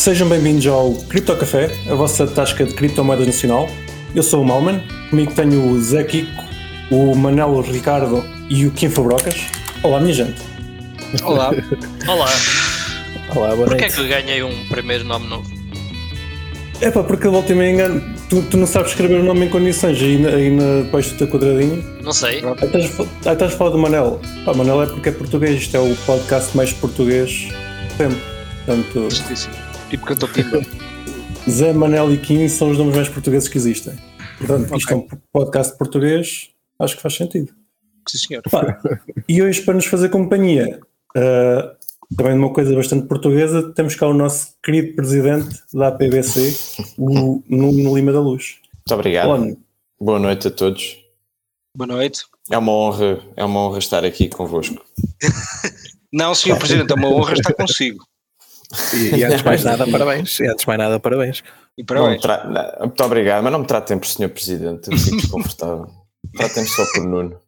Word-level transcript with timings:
Sejam 0.00 0.26
bem-vindos 0.30 0.66
ao 0.66 0.94
Cripto 0.94 1.36
Café, 1.36 1.70
a 1.90 1.94
vossa 1.94 2.26
tasca 2.26 2.64
de 2.64 2.72
criptomoedas 2.72 3.26
nacional. 3.26 3.68
Eu 4.14 4.22
sou 4.22 4.40
o 4.40 4.44
Malman, 4.46 4.82
comigo 5.10 5.32
tenho 5.34 5.70
o 5.70 5.78
Zé 5.80 6.04
Kiko, 6.04 6.42
o 6.90 7.14
Manelo 7.14 7.60
Ricardo 7.60 8.24
e 8.48 8.64
o 8.66 8.70
Kim 8.70 8.88
Fabrocas. 8.88 9.34
Olá, 9.82 10.00
minha 10.00 10.14
gente. 10.14 10.40
Olá. 11.22 11.50
Olá. 12.08 12.28
Olá, 13.36 13.54
boa 13.56 13.68
Porquê 13.68 13.84
é 13.84 13.88
que 13.90 14.00
eu 14.00 14.08
ganhei 14.08 14.42
um 14.42 14.66
primeiro 14.68 15.04
nome 15.04 15.26
novo? 15.28 15.50
É 16.80 16.90
pá, 16.90 17.02
porque 17.02 17.26
a 17.28 17.30
volta 17.30 17.52
e 17.52 17.54
meia 17.54 17.70
engano, 17.74 18.02
tu, 18.30 18.40
tu 18.42 18.56
não 18.56 18.66
sabes 18.66 18.92
escrever 18.92 19.20
o 19.20 19.22
nome 19.22 19.44
em 19.44 19.48
condições, 19.50 20.00
aí, 20.02 20.16
na- 20.16 20.30
aí 20.30 20.50
na, 20.50 20.82
debaixo 20.84 21.10
do 21.10 21.18
teu 21.18 21.28
quadradinho. 21.28 21.84
Não 22.02 22.12
sei. 22.12 22.42
Aí 22.42 22.64
estás, 22.64 22.84
a 22.86 22.88
fa- 22.88 23.02
aí 23.26 23.32
estás 23.34 23.52
a 23.52 23.56
falar 23.56 23.70
do 23.70 23.78
Manel. 23.78 24.18
Pá, 24.46 24.54
Manel 24.54 24.82
é 24.82 24.86
porque 24.86 25.10
é 25.10 25.12
português, 25.12 25.60
isto 25.60 25.76
é 25.76 25.80
o 25.80 25.94
podcast 26.06 26.56
mais 26.56 26.72
português 26.72 27.48
sempre. 27.98 28.18
Portanto, 28.64 29.10
Justíssimo. 29.10 29.54
Tipo 29.90 30.06
Pimba. 30.28 30.64
Zé, 31.50 31.72
Manel 31.72 32.12
e 32.12 32.18
Kim 32.18 32.48
são 32.48 32.70
os 32.70 32.78
nomes 32.78 32.94
mais 32.94 33.08
portugueses 33.08 33.48
que 33.48 33.58
existem. 33.58 33.94
Portanto, 34.38 34.76
isto 34.76 34.92
é 34.92 34.96
um 34.96 35.08
podcast 35.32 35.76
português, 35.76 36.50
acho 36.78 36.94
que 36.94 37.02
faz 37.02 37.16
sentido. 37.16 37.52
Sim, 38.08 38.18
senhor. 38.18 38.42
Pá, 38.48 38.80
e 39.28 39.42
hoje, 39.42 39.62
para 39.62 39.74
nos 39.74 39.86
fazer 39.86 40.08
companhia, 40.08 40.78
ah, 41.16 41.74
também 42.16 42.34
de 42.34 42.38
uma 42.38 42.52
coisa 42.52 42.72
bastante 42.74 43.08
portuguesa, 43.08 43.72
temos 43.72 43.96
cá 43.96 44.06
o 44.06 44.14
nosso 44.14 44.54
querido 44.62 44.94
presidente 44.94 45.60
da 45.74 45.88
APBC, 45.88 46.56
o 46.96 47.42
Nuno 47.48 47.96
Lima 47.96 48.12
da 48.12 48.20
Luz. 48.20 48.58
Muito 48.74 48.94
obrigado. 48.94 49.28
Olá, 49.28 49.38
Nuno. 49.38 49.56
Boa 50.00 50.18
noite 50.20 50.46
a 50.46 50.50
todos. 50.52 50.98
Boa 51.76 51.88
noite. 51.88 52.22
É 52.48 52.56
uma 52.56 52.72
honra, 52.72 53.20
é 53.36 53.44
uma 53.44 53.60
honra 53.60 53.78
estar 53.78 54.04
aqui 54.04 54.28
convosco. 54.28 54.84
Não, 56.12 56.34
senhor 56.34 56.58
Presidente, 56.58 56.92
é 56.92 56.94
uma 56.94 57.08
honra 57.08 57.34
estar 57.34 57.54
consigo. 57.54 58.04
E, 58.94 59.16
e 59.18 59.24
antes 59.24 59.38
de 59.38 59.44
mais 59.44 59.64
nada, 59.64 59.86
parabéns. 59.86 60.38
E 60.40 60.46
antes 60.46 60.64
mais 60.66 60.78
nada, 60.78 61.00
parabéns. 61.00 61.42
E 61.76 61.84
parabéns. 61.84 62.20
tra- 62.22 62.44
não, 62.44 62.86
Muito 62.86 63.04
obrigado, 63.04 63.42
mas 63.42 63.52
não 63.52 63.60
me 63.60 63.66
tratem 63.66 63.98
por 63.98 64.06
senhor 64.06 64.28
presidente, 64.30 64.90
eu 64.90 64.98
fico 64.98 65.16
desconfortável. 65.16 65.86
Tratem-me 66.36 66.68
só 66.68 66.84
por 66.94 67.04
Nuno. 67.06 67.40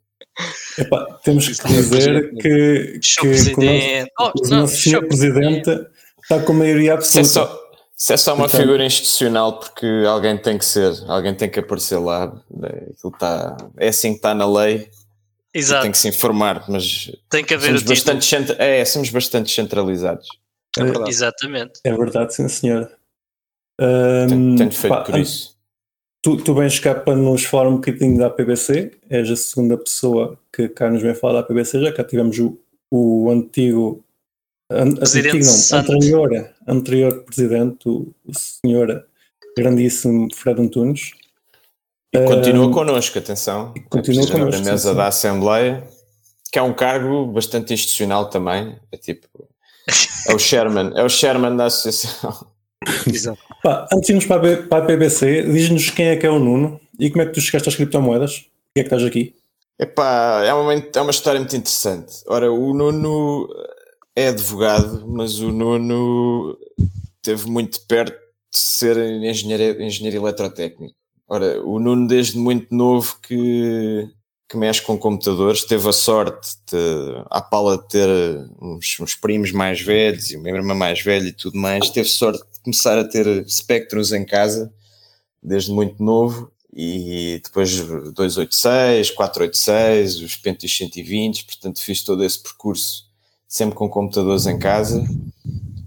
Epá, 0.78 1.06
temos 1.22 1.46
que 1.46 1.66
é 1.66 1.70
dizer 1.76 2.30
que, 2.36 2.98
que, 3.20 3.26
o 3.26 4.02
Oh, 4.18 4.24
nosso, 4.24 4.32
o 4.44 4.48
não, 4.48 4.60
nosso 4.60 4.76
senhor 4.76 5.06
presidente 5.06 5.70
está 6.22 6.40
com 6.40 6.54
maioria 6.54 6.98
Se 7.02 7.18
é 7.18 7.20
absoluta. 7.20 7.28
só, 7.52 7.62
se 7.94 8.12
é 8.14 8.16
só 8.16 8.34
uma 8.34 8.46
Então- 8.46 8.58
figura 8.60 8.84
institucional, 8.84 9.60
porque 9.60 9.86
alguém 10.08 10.38
tem 10.38 10.56
que 10.56 10.64
ser, 10.64 10.90
alguém 11.06 11.34
tem 11.34 11.50
que 11.50 11.60
aparecer 11.60 11.98
lá. 11.98 12.32
é, 12.64 12.92
tá, 13.18 13.56
é 13.78 13.88
assim 13.88 14.10
que 14.12 14.16
está 14.16 14.34
na 14.34 14.46
lei, 14.50 14.88
Exato. 15.52 15.82
tem 15.82 15.90
que 15.90 15.98
se 15.98 16.08
informar, 16.08 16.64
mas 16.66 17.12
Tem 17.28 17.44
que 17.44 17.52
haver 17.52 17.66
somos 17.66 17.82
bastante, 17.82 18.56
é, 18.58 18.82
somos 18.86 19.10
bastante 19.10 19.52
centralizados. 19.54 20.26
É 20.78 20.84
verdade. 20.84 21.10
Exatamente. 21.10 21.80
É 21.84 21.94
verdade, 21.94 22.34
sim, 22.34 22.48
senhor. 22.48 22.90
Ahm, 23.80 24.56
tenho 24.56 24.72
feito 24.72 24.94
pá, 24.94 25.02
por 25.02 25.18
isso. 25.18 25.56
Tu, 26.22 26.36
tu 26.36 26.54
vens 26.54 26.78
cá 26.78 26.94
para 26.94 27.16
nos 27.16 27.44
falar 27.44 27.68
um 27.68 27.76
bocadinho 27.76 28.16
da 28.16 28.28
APBC, 28.28 28.92
és 29.10 29.28
a 29.30 29.36
segunda 29.36 29.76
pessoa 29.76 30.38
que 30.52 30.68
cá 30.68 30.88
nos 30.88 31.02
vem 31.02 31.14
falar 31.14 31.34
da 31.34 31.40
APBC, 31.40 31.80
já 31.80 31.92
cá 31.92 32.04
tivemos 32.04 32.38
o, 32.38 32.56
o 32.90 33.28
antigo, 33.30 34.04
an, 34.70 34.94
Presidente 34.94 35.38
antigo 35.38 35.46
não, 35.72 35.78
anterior, 35.80 36.54
anterior 36.68 37.24
presidente, 37.24 37.88
o, 37.88 38.14
o 38.24 38.32
senhor 38.38 39.04
grandíssimo 39.56 40.28
Fred 40.32 40.60
Antunes. 40.60 41.10
E 42.14 42.24
continua 42.24 42.66
Ahm, 42.66 42.72
connosco, 42.72 43.18
atenção. 43.18 43.74
continua 43.88 44.02
presidente 44.02 44.32
connosco, 44.32 44.62
da 44.62 44.70
mesa 44.70 44.82
sim, 44.82 44.88
sim. 44.90 44.96
da 44.96 45.06
Assembleia, 45.08 45.88
que 46.52 46.58
é 46.58 46.62
um 46.62 46.74
cargo 46.74 47.26
bastante 47.26 47.72
institucional 47.74 48.28
também. 48.30 48.78
É 48.92 48.96
tipo. 48.96 49.26
É 50.28 50.34
o 50.34 50.38
Sherman, 50.38 50.92
é 50.94 51.02
o 51.02 51.08
Sherman 51.08 51.56
da 51.56 51.66
associação. 51.66 52.46
Exato. 53.06 53.38
Pá, 53.62 53.88
antes 53.92 54.06
de 54.06 54.12
irmos 54.12 54.26
para 54.26 54.54
a, 54.54 54.62
para 54.64 54.78
a 54.78 54.86
APBC, 54.86 55.42
diz-nos 55.44 55.90
quem 55.90 56.06
é 56.06 56.16
que 56.16 56.26
é 56.26 56.30
o 56.30 56.38
Nuno 56.38 56.80
e 56.98 57.10
como 57.10 57.22
é 57.22 57.26
que 57.26 57.32
tu 57.32 57.40
chegaste 57.40 57.68
às 57.68 57.76
criptomoedas? 57.76 58.40
Porquê 58.40 58.80
é 58.80 58.82
que 58.82 58.86
estás 58.88 59.04
aqui? 59.04 59.34
Epá, 59.78 60.42
é 60.44 60.54
uma, 60.54 60.74
é 60.74 61.00
uma 61.00 61.10
história 61.10 61.40
muito 61.40 61.56
interessante. 61.56 62.22
Ora, 62.26 62.52
o 62.52 62.72
Nuno 62.74 63.48
é 64.14 64.28
advogado, 64.28 65.04
mas 65.08 65.40
o 65.40 65.50
Nuno 65.50 66.56
esteve 67.16 67.50
muito 67.50 67.80
perto 67.86 68.16
de 68.52 68.58
ser 68.58 68.96
engenheiro, 68.96 69.82
engenheiro 69.82 70.18
eletrotécnico. 70.18 70.94
Ora, 71.28 71.60
o 71.64 71.78
Nuno 71.78 72.06
desde 72.06 72.38
muito 72.38 72.74
novo 72.74 73.18
que, 73.22 74.08
que 74.52 74.58
mexe 74.58 74.82
com 74.82 74.98
computadores, 74.98 75.64
teve 75.64 75.88
a 75.88 75.92
sorte 75.92 76.56
de, 76.70 77.24
à 77.30 77.40
pala 77.40 77.78
de 77.78 77.88
ter 77.88 78.08
uns, 78.60 79.00
uns 79.00 79.14
primos 79.14 79.50
mais 79.50 79.80
velhos 79.80 80.30
e 80.30 80.36
uma 80.36 80.50
irmã 80.50 80.74
mais 80.74 81.00
velha 81.00 81.28
e 81.28 81.32
tudo 81.32 81.56
mais, 81.56 81.88
teve 81.88 82.06
sorte 82.06 82.42
de 82.52 82.60
começar 82.60 82.98
a 82.98 83.04
ter 83.04 83.48
Spectros 83.48 84.12
em 84.12 84.26
casa 84.26 84.70
desde 85.42 85.72
muito 85.72 86.04
novo 86.04 86.52
e 86.70 87.40
depois 87.42 87.80
286, 87.80 89.12
486, 89.12 90.20
os 90.20 90.36
Pentium 90.36 90.68
120, 90.68 91.46
portanto 91.46 91.80
fiz 91.80 92.02
todo 92.02 92.22
esse 92.22 92.38
percurso 92.38 93.10
sempre 93.48 93.74
com 93.74 93.88
computadores 93.88 94.46
em 94.46 94.58
casa, 94.58 95.02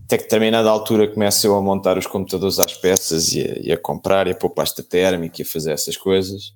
até 0.05 0.17
que 0.17 0.23
determinada 0.23 0.71
altura 0.71 1.07
começo 1.07 1.45
eu 1.45 1.55
a 1.55 1.61
montar 1.61 1.99
os 1.99 2.07
computadores 2.07 2.57
às 2.57 2.73
peças 2.73 3.31
e 3.31 3.41
a, 3.41 3.59
e 3.59 3.71
a 3.71 3.77
comprar 3.77 4.25
e 4.25 4.31
a 4.31 4.35
pôr 4.35 4.49
pasta 4.49 4.81
térmica 4.81 5.39
e 5.39 5.43
a 5.43 5.47
fazer 5.47 5.71
essas 5.71 5.95
coisas. 5.95 6.51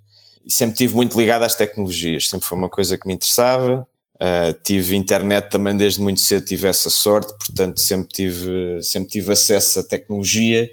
E 0.45 0.51
sempre 0.51 0.73
estive 0.73 0.95
muito 0.95 1.17
ligado 1.17 1.43
às 1.43 1.55
tecnologias, 1.55 2.29
sempre 2.29 2.47
foi 2.47 2.57
uma 2.57 2.69
coisa 2.69 2.97
que 2.97 3.07
me 3.07 3.13
interessava. 3.13 3.87
Uh, 4.15 4.53
tive 4.63 4.97
internet 4.97 5.49
também 5.49 5.77
desde 5.77 6.01
muito 6.01 6.19
cedo, 6.19 6.45
tive 6.45 6.67
essa 6.67 6.89
sorte, 6.89 7.33
portanto 7.37 7.79
sempre 7.79 8.09
tive, 8.09 8.83
sempre 8.83 9.09
tive 9.09 9.31
acesso 9.31 9.79
à 9.79 9.83
tecnologia 9.83 10.69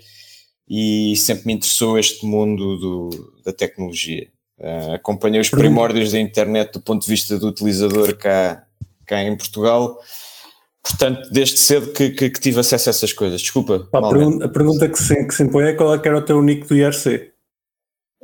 e 0.69 1.15
sempre 1.17 1.47
me 1.47 1.53
interessou 1.53 1.97
este 1.97 2.27
mundo 2.27 2.77
do, 2.77 3.33
da 3.45 3.53
tecnologia. 3.53 4.27
Uh, 4.59 4.95
acompanhei 4.95 5.41
os 5.41 5.51
primórdios 5.51 6.11
da 6.11 6.19
internet 6.19 6.73
do 6.73 6.81
ponto 6.81 7.03
de 7.03 7.09
vista 7.09 7.39
do 7.39 7.47
utilizador 7.47 8.17
cá, 8.17 8.65
cá 9.07 9.23
em 9.23 9.37
Portugal, 9.37 9.97
portanto, 10.83 11.29
desde 11.31 11.59
cedo 11.59 11.93
que, 11.93 12.11
que, 12.11 12.31
que 12.31 12.41
tive 12.41 12.59
acesso 12.59 12.89
a 12.89 12.91
essas 12.91 13.13
coisas. 13.13 13.41
Desculpa, 13.41 13.87
Pá, 13.93 14.01
a, 14.01 14.49
pergunta 14.49 14.89
que 14.89 14.99
se, 14.99 15.25
que 15.25 15.35
se 15.35 15.45
impõe 15.45 15.67
é 15.67 15.73
qual 15.75 15.95
é 15.95 15.99
que 15.99 16.09
era 16.09 16.19
o 16.19 16.23
teu 16.23 16.43
nick 16.43 16.67
do 16.67 16.75
IRC? 16.75 17.36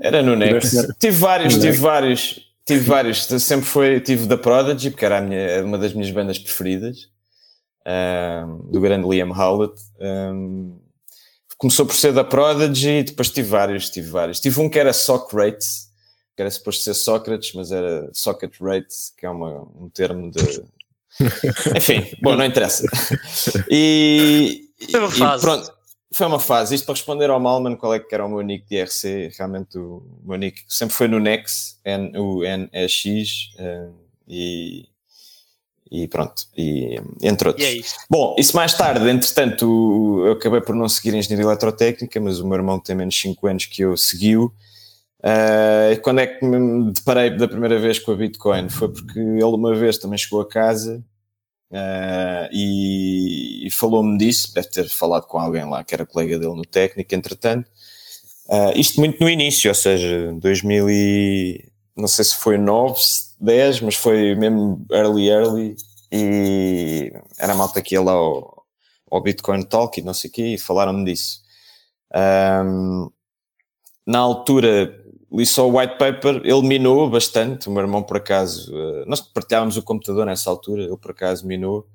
Era 0.02 0.22
no 0.22 0.34
Nex. 0.34 0.72
Tive 0.98 1.16
vários, 1.16 1.54
tive 1.54 1.76
vários, 1.78 2.40
tive 2.66 2.80
vários. 2.80 3.24
Sempre 3.24 3.66
foi, 3.66 4.00
tive 4.00 4.26
da 4.26 4.36
Prodigy, 4.36 4.90
porque 4.90 5.04
era 5.04 5.18
a 5.18 5.20
minha, 5.20 5.64
uma 5.64 5.78
das 5.78 5.92
minhas 5.92 6.10
bandas 6.10 6.38
preferidas, 6.38 7.08
um, 7.86 8.70
do 8.70 8.80
grande 8.80 9.08
Liam 9.08 9.30
Howlett. 9.30 9.80
Um, 10.00 10.76
começou 11.56 11.86
por 11.86 11.94
ser 11.94 12.12
da 12.12 12.24
Prodigy, 12.24 13.04
depois 13.04 13.30
tive 13.30 13.48
vários, 13.48 13.88
tive 13.88 14.10
vários. 14.10 14.40
Tive 14.40 14.60
um 14.60 14.68
que 14.68 14.78
era 14.78 14.92
Socrates, 14.92 15.88
que 16.34 16.42
era 16.42 16.50
suposto 16.50 16.82
ser 16.82 16.94
Sócrates, 16.94 17.52
mas 17.54 17.70
era 17.70 18.10
Socket 18.12 18.52
Rates, 18.60 19.12
que 19.16 19.24
é 19.24 19.30
uma, 19.30 19.62
um 19.76 19.88
termo 19.88 20.32
de. 20.32 20.64
Enfim, 21.76 22.10
bom, 22.20 22.34
não 22.34 22.44
interessa. 22.44 22.84
E, 23.70 24.64
e 24.80 24.92
pronto, 25.40 25.72
foi 26.12 26.26
uma 26.26 26.40
fase. 26.40 26.74
Isto 26.74 26.86
para 26.86 26.94
responder 26.94 27.30
ao 27.30 27.40
Malman, 27.40 27.76
qual 27.76 27.94
é 27.94 27.98
que 27.98 28.14
era 28.14 28.24
o 28.24 28.28
meu 28.28 28.40
nick 28.42 28.66
de 28.68 28.76
IRC? 28.76 29.32
Realmente 29.36 29.78
o 29.78 30.02
meu 30.24 30.36
nick 30.36 30.62
sempre 30.68 30.94
foi 30.94 31.08
no 31.08 31.18
Nex, 31.18 31.78
N, 31.84 32.16
o 32.18 32.42
NEX, 32.42 33.50
eh, 33.58 33.88
e, 34.28 34.88
e 35.90 36.08
pronto, 36.08 36.46
e, 36.56 37.00
entre 37.22 37.48
E 37.48 37.50
outros. 37.50 37.66
é 37.66 37.72
isso. 37.72 37.94
Bom, 38.08 38.34
isso 38.38 38.56
mais 38.56 38.74
tarde, 38.74 39.08
entretanto, 39.08 40.22
eu 40.26 40.32
acabei 40.32 40.60
por 40.60 40.74
não 40.74 40.88
seguir 40.88 41.14
engenharia 41.14 41.44
eletrotécnica, 41.46 42.20
mas 42.20 42.40
o 42.40 42.46
meu 42.46 42.56
irmão 42.56 42.78
tem 42.78 42.96
menos 42.96 43.18
5 43.20 43.46
anos 43.46 43.66
que 43.66 43.82
eu 43.82 43.96
seguiu. 43.96 44.52
Uh, 45.20 46.00
quando 46.02 46.20
é 46.20 46.26
que 46.26 46.44
me 46.44 46.92
deparei 46.92 47.30
da 47.30 47.46
primeira 47.46 47.78
vez 47.78 47.98
com 47.98 48.10
a 48.10 48.16
Bitcoin? 48.16 48.68
Foi 48.68 48.88
porque 48.88 49.18
ele 49.20 49.44
uma 49.44 49.74
vez 49.74 49.96
também 49.96 50.18
chegou 50.18 50.40
a 50.40 50.48
casa 50.48 51.02
uh, 51.72 52.48
e, 52.52 53.66
e 53.66 53.70
falou-me 53.70 54.16
disso, 54.18 54.54
deve 54.54 54.68
ter 54.68 54.88
falado 54.88 55.26
com 55.26 55.38
alguém 55.38 55.68
lá 55.68 55.82
que 55.82 55.94
era 55.94 56.06
colega 56.06 56.38
dele 56.38 56.54
no 56.54 56.64
técnico, 56.64 57.14
entretanto. 57.14 57.68
Uh, 58.48 58.76
isto 58.76 59.00
muito 59.00 59.22
no 59.22 59.30
início, 59.30 59.70
ou 59.70 59.74
seja, 59.74 60.32
2000 60.34 60.90
e, 60.90 61.72
não 61.96 62.08
sei 62.08 62.24
se 62.24 62.36
foi 62.36 62.58
9, 62.58 63.00
10, 63.40 63.80
mas 63.80 63.94
foi 63.94 64.34
mesmo 64.34 64.84
early, 64.90 65.28
early 65.28 65.76
e 66.10 67.12
era 67.38 67.54
malta 67.54 67.80
que 67.80 67.94
ia 67.94 68.02
lá 68.02 68.12
ao, 68.12 68.64
ao 69.10 69.22
Bitcoin 69.22 69.62
Talk 69.62 69.98
e 69.98 70.02
não 70.02 70.12
sei 70.14 70.28
o 70.30 70.32
quê 70.32 70.46
e 70.54 70.58
falaram-me 70.58 71.04
disso. 71.04 71.42
Um, 72.14 73.10
na 74.06 74.18
altura 74.18 75.01
li 75.32 75.46
só 75.46 75.68
o 75.68 75.78
white 75.78 75.96
paper, 75.96 76.42
ele 76.44 76.62
minou 76.62 77.08
bastante, 77.08 77.68
o 77.68 77.72
meu 77.72 77.82
irmão 77.82 78.02
por 78.02 78.18
acaso, 78.18 78.72
uh, 78.74 79.04
nós 79.06 79.20
partilhávamos 79.20 79.76
o 79.76 79.82
computador 79.82 80.26
nessa 80.26 80.50
altura, 80.50 80.82
ele 80.82 80.96
por 80.96 81.12
acaso 81.12 81.46
minou. 81.46 81.86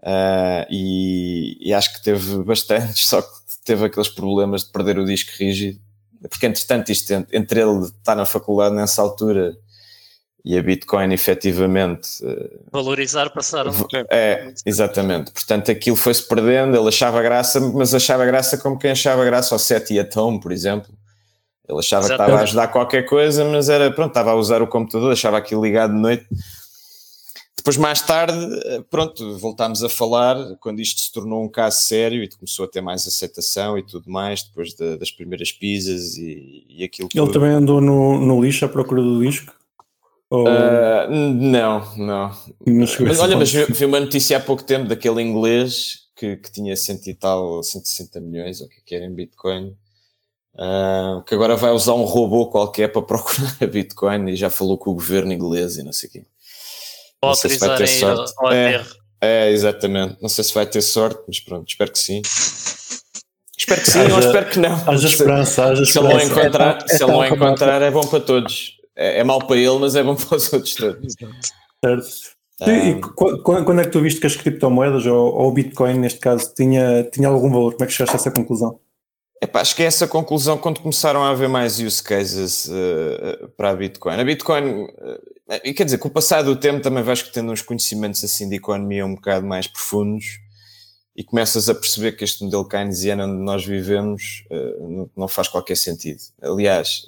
Uh, 0.00 0.64
e, 0.70 1.58
e 1.60 1.74
acho 1.74 1.92
que 1.94 2.02
teve 2.02 2.42
bastante, 2.44 3.04
só 3.04 3.22
que 3.22 3.28
teve 3.64 3.86
aqueles 3.86 4.08
problemas 4.08 4.64
de 4.64 4.72
perder 4.72 4.98
o 4.98 5.04
disco 5.04 5.30
rígido, 5.38 5.80
porque 6.28 6.46
entretanto 6.46 6.90
isto, 6.90 7.12
entre 7.32 7.60
ele 7.60 7.84
estar 7.84 8.16
na 8.16 8.24
faculdade 8.24 8.74
nessa 8.74 9.02
altura 9.02 9.56
e 10.44 10.56
a 10.56 10.62
Bitcoin 10.62 11.12
efetivamente 11.12 12.24
uh, 12.24 12.70
valorizar 12.72 13.28
passaram 13.30 13.72
é, 14.08 14.54
exatamente, 14.64 15.32
portanto 15.32 15.70
aquilo 15.70 15.96
foi-se 15.96 16.26
perdendo, 16.26 16.76
ele 16.76 16.88
achava 16.88 17.20
graça 17.20 17.60
mas 17.60 17.92
achava 17.92 18.24
graça 18.24 18.56
como 18.56 18.78
quem 18.78 18.92
achava 18.92 19.24
graça 19.24 19.54
ao 19.54 19.58
Seti 19.58 19.98
Atom, 19.98 20.38
por 20.38 20.52
exemplo 20.52 20.92
ele 21.68 21.78
achava 21.78 22.06
Exatamente. 22.06 22.08
que 22.08 22.12
estava 22.12 22.40
a 22.40 22.42
ajudar 22.42 22.68
qualquer 22.68 23.02
coisa, 23.04 23.44
mas 23.44 23.68
era 23.68 23.90
pronto, 23.90 24.08
estava 24.08 24.30
a 24.30 24.34
usar 24.34 24.62
o 24.62 24.66
computador, 24.66 25.12
achava 25.12 25.36
aquilo 25.36 25.62
ligado 25.62 25.94
de 25.94 26.00
noite. 26.00 26.26
Depois, 27.58 27.76
mais 27.76 28.00
tarde, 28.00 28.34
pronto, 28.88 29.36
voltámos 29.36 29.84
a 29.84 29.88
falar 29.88 30.56
quando 30.60 30.80
isto 30.80 31.00
se 31.00 31.12
tornou 31.12 31.44
um 31.44 31.48
caso 31.48 31.82
sério 31.82 32.22
e 32.22 32.28
começou 32.28 32.64
a 32.64 32.68
ter 32.68 32.80
mais 32.80 33.06
aceitação 33.06 33.76
e 33.76 33.82
tudo 33.82 34.10
mais, 34.10 34.44
depois 34.44 34.72
de, 34.72 34.96
das 34.96 35.10
primeiras 35.10 35.52
pizzas 35.52 36.16
e, 36.16 36.64
e 36.68 36.84
aquilo 36.84 37.10
Ele 37.12 37.26
tudo. 37.26 37.32
também 37.32 37.50
andou 37.50 37.80
no, 37.80 38.18
no 38.18 38.42
lixo 38.42 38.64
à 38.64 38.68
procura 38.68 39.02
do 39.02 39.20
disco? 39.20 39.52
Ou... 40.30 40.46
Uh, 40.46 41.10
não, 41.10 41.96
não. 41.96 42.32
Mas, 42.66 42.98
mas 42.98 43.18
olha, 43.18 43.36
mas 43.36 43.52
vi, 43.52 43.64
vi, 43.66 43.84
uma 43.84 44.00
notícia 44.00 44.38
há 44.38 44.40
pouco 44.40 44.62
tempo 44.62 44.88
daquele 44.88 45.20
inglês 45.20 46.04
que, 46.16 46.36
que 46.36 46.50
tinha 46.50 46.74
cento 46.76 47.06
e 47.08 47.14
tal, 47.14 47.62
160 47.62 48.20
milhões, 48.20 48.60
ou 48.62 48.66
o 48.66 48.70
que 48.70 48.94
é 48.94 48.98
era 48.98 49.06
em 49.06 49.14
Bitcoin 49.14 49.74
Uh, 50.58 51.22
que 51.22 51.34
agora 51.34 51.54
vai 51.54 51.70
usar 51.70 51.94
um 51.94 52.02
robô 52.02 52.46
qualquer 52.46 52.88
para 52.88 53.02
procurar 53.06 53.56
a 53.60 53.66
Bitcoin 53.66 54.28
e 54.30 54.36
já 54.36 54.50
falou 54.50 54.76
com 54.76 54.90
o 54.90 54.94
governo 54.94 55.32
inglês 55.32 55.76
e 55.76 55.84
não 55.84 55.92
sei 55.92 56.08
o 56.08 56.12
quê. 56.12 56.22
Não 57.22 57.34
sei 57.34 57.50
se 57.50 57.58
vai 57.58 57.76
ter 57.76 57.86
sorte. 57.86 58.32
É, 58.52 58.84
é, 59.20 59.50
exatamente. 59.50 60.16
Não 60.20 60.28
sei 60.28 60.42
se 60.42 60.54
vai 60.54 60.66
ter 60.66 60.82
sorte, 60.82 61.20
mas 61.28 61.38
pronto, 61.40 61.68
espero 61.68 61.92
que 61.92 61.98
sim. 61.98 62.22
Espero 63.56 63.80
que 63.82 63.90
sim, 63.90 64.00
haja, 64.00 64.14
ou 64.14 64.20
espero 64.20 64.50
que 64.50 64.58
não. 64.58 64.88
Haja 64.88 65.08
esperança, 65.08 65.64
haja 65.64 65.84
se 65.84 65.98
ele 65.98 66.08
não 66.08 66.20
encontrar, 66.20 66.78
é, 66.78 66.88
se 66.88 67.02
ele 67.02 67.12
não 67.12 67.26
encontrar 67.26 67.82
é 67.82 67.90
bom 67.90 68.06
para 68.06 68.20
todos. 68.20 68.78
É, 68.96 69.20
é 69.20 69.24
mau 69.24 69.38
para 69.46 69.56
ele, 69.56 69.78
mas 69.78 69.94
é 69.94 70.02
bom 70.02 70.16
para 70.16 70.36
os 70.36 70.52
outros 70.52 70.74
todos. 70.74 71.14
Certo. 71.84 72.38
Um, 72.60 72.70
e 72.70 73.00
quando 73.64 73.80
é 73.80 73.84
que 73.84 73.90
tu 73.90 74.00
viste 74.00 74.20
que 74.20 74.26
as 74.26 74.34
criptomoedas, 74.34 75.06
ou, 75.06 75.32
ou 75.32 75.48
o 75.48 75.52
Bitcoin 75.52 75.98
neste 75.98 76.18
caso, 76.18 76.52
tinha, 76.54 77.04
tinha 77.04 77.28
algum 77.28 77.50
valor? 77.50 77.72
Como 77.72 77.84
é 77.84 77.86
que 77.86 77.92
chegaste 77.92 78.16
a 78.16 78.18
essa 78.18 78.30
conclusão? 78.32 78.80
Epá, 79.40 79.60
acho 79.60 79.76
que 79.76 79.82
é 79.82 79.86
essa 79.86 80.08
conclusão 80.08 80.58
quando 80.58 80.80
começaram 80.80 81.22
a 81.22 81.30
haver 81.30 81.48
mais 81.48 81.78
use 81.78 82.02
cases 82.02 82.66
uh, 82.66 83.48
para 83.56 83.70
a 83.70 83.76
Bitcoin. 83.76 84.14
A 84.14 84.24
Bitcoin, 84.24 84.82
uh, 84.84 85.74
quer 85.74 85.84
dizer, 85.84 85.98
com 85.98 86.08
o 86.08 86.10
passar 86.10 86.42
do 86.42 86.56
tempo 86.56 86.80
também 86.80 87.04
vais 87.04 87.22
tendo 87.22 87.52
uns 87.52 87.62
conhecimentos 87.62 88.22
assim 88.24 88.48
de 88.48 88.56
economia 88.56 89.06
um 89.06 89.14
bocado 89.14 89.46
mais 89.46 89.68
profundos 89.68 90.40
e 91.14 91.22
começas 91.22 91.68
a 91.68 91.74
perceber 91.74 92.12
que 92.12 92.24
este 92.24 92.42
modelo 92.42 92.66
keynesiano 92.66 93.24
onde 93.24 93.42
nós 93.42 93.64
vivemos 93.64 94.44
uh, 94.50 94.88
não, 94.88 95.10
não, 95.16 95.28
faz 95.28 95.46
qualquer 95.46 95.76
sentido. 95.76 96.20
Aliás, 96.42 97.06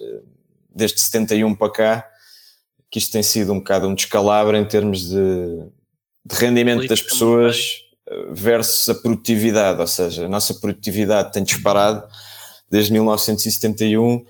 desde 0.72 1.00
71 1.00 1.54
para 1.56 1.72
cá, 1.72 2.10
que 2.88 2.98
isto 2.98 3.10
tem 3.10 3.24
sido 3.24 3.52
um 3.52 3.58
bocado 3.58 3.88
um 3.88 3.94
descalabro 3.94 4.56
em 4.56 4.64
termos 4.64 5.08
de, 5.08 5.64
de 6.24 6.36
rendimento 6.36 6.86
das 6.86 7.02
pessoas 7.02 7.89
versus 8.30 8.88
a 8.88 8.94
produtividade, 8.94 9.80
ou 9.80 9.86
seja, 9.86 10.26
a 10.26 10.28
nossa 10.28 10.54
produtividade 10.54 11.32
tem 11.32 11.42
disparado 11.42 12.02
desde 12.70 12.92
1971 12.92 14.24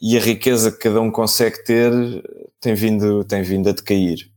e 0.00 0.16
a 0.16 0.20
riqueza 0.20 0.70
que 0.70 0.78
cada 0.78 1.00
um 1.00 1.10
consegue 1.10 1.62
ter 1.64 1.92
tem 2.60 2.74
vindo, 2.74 3.24
tem 3.24 3.42
vindo 3.42 3.68
a 3.68 3.72
decair. 3.72 4.30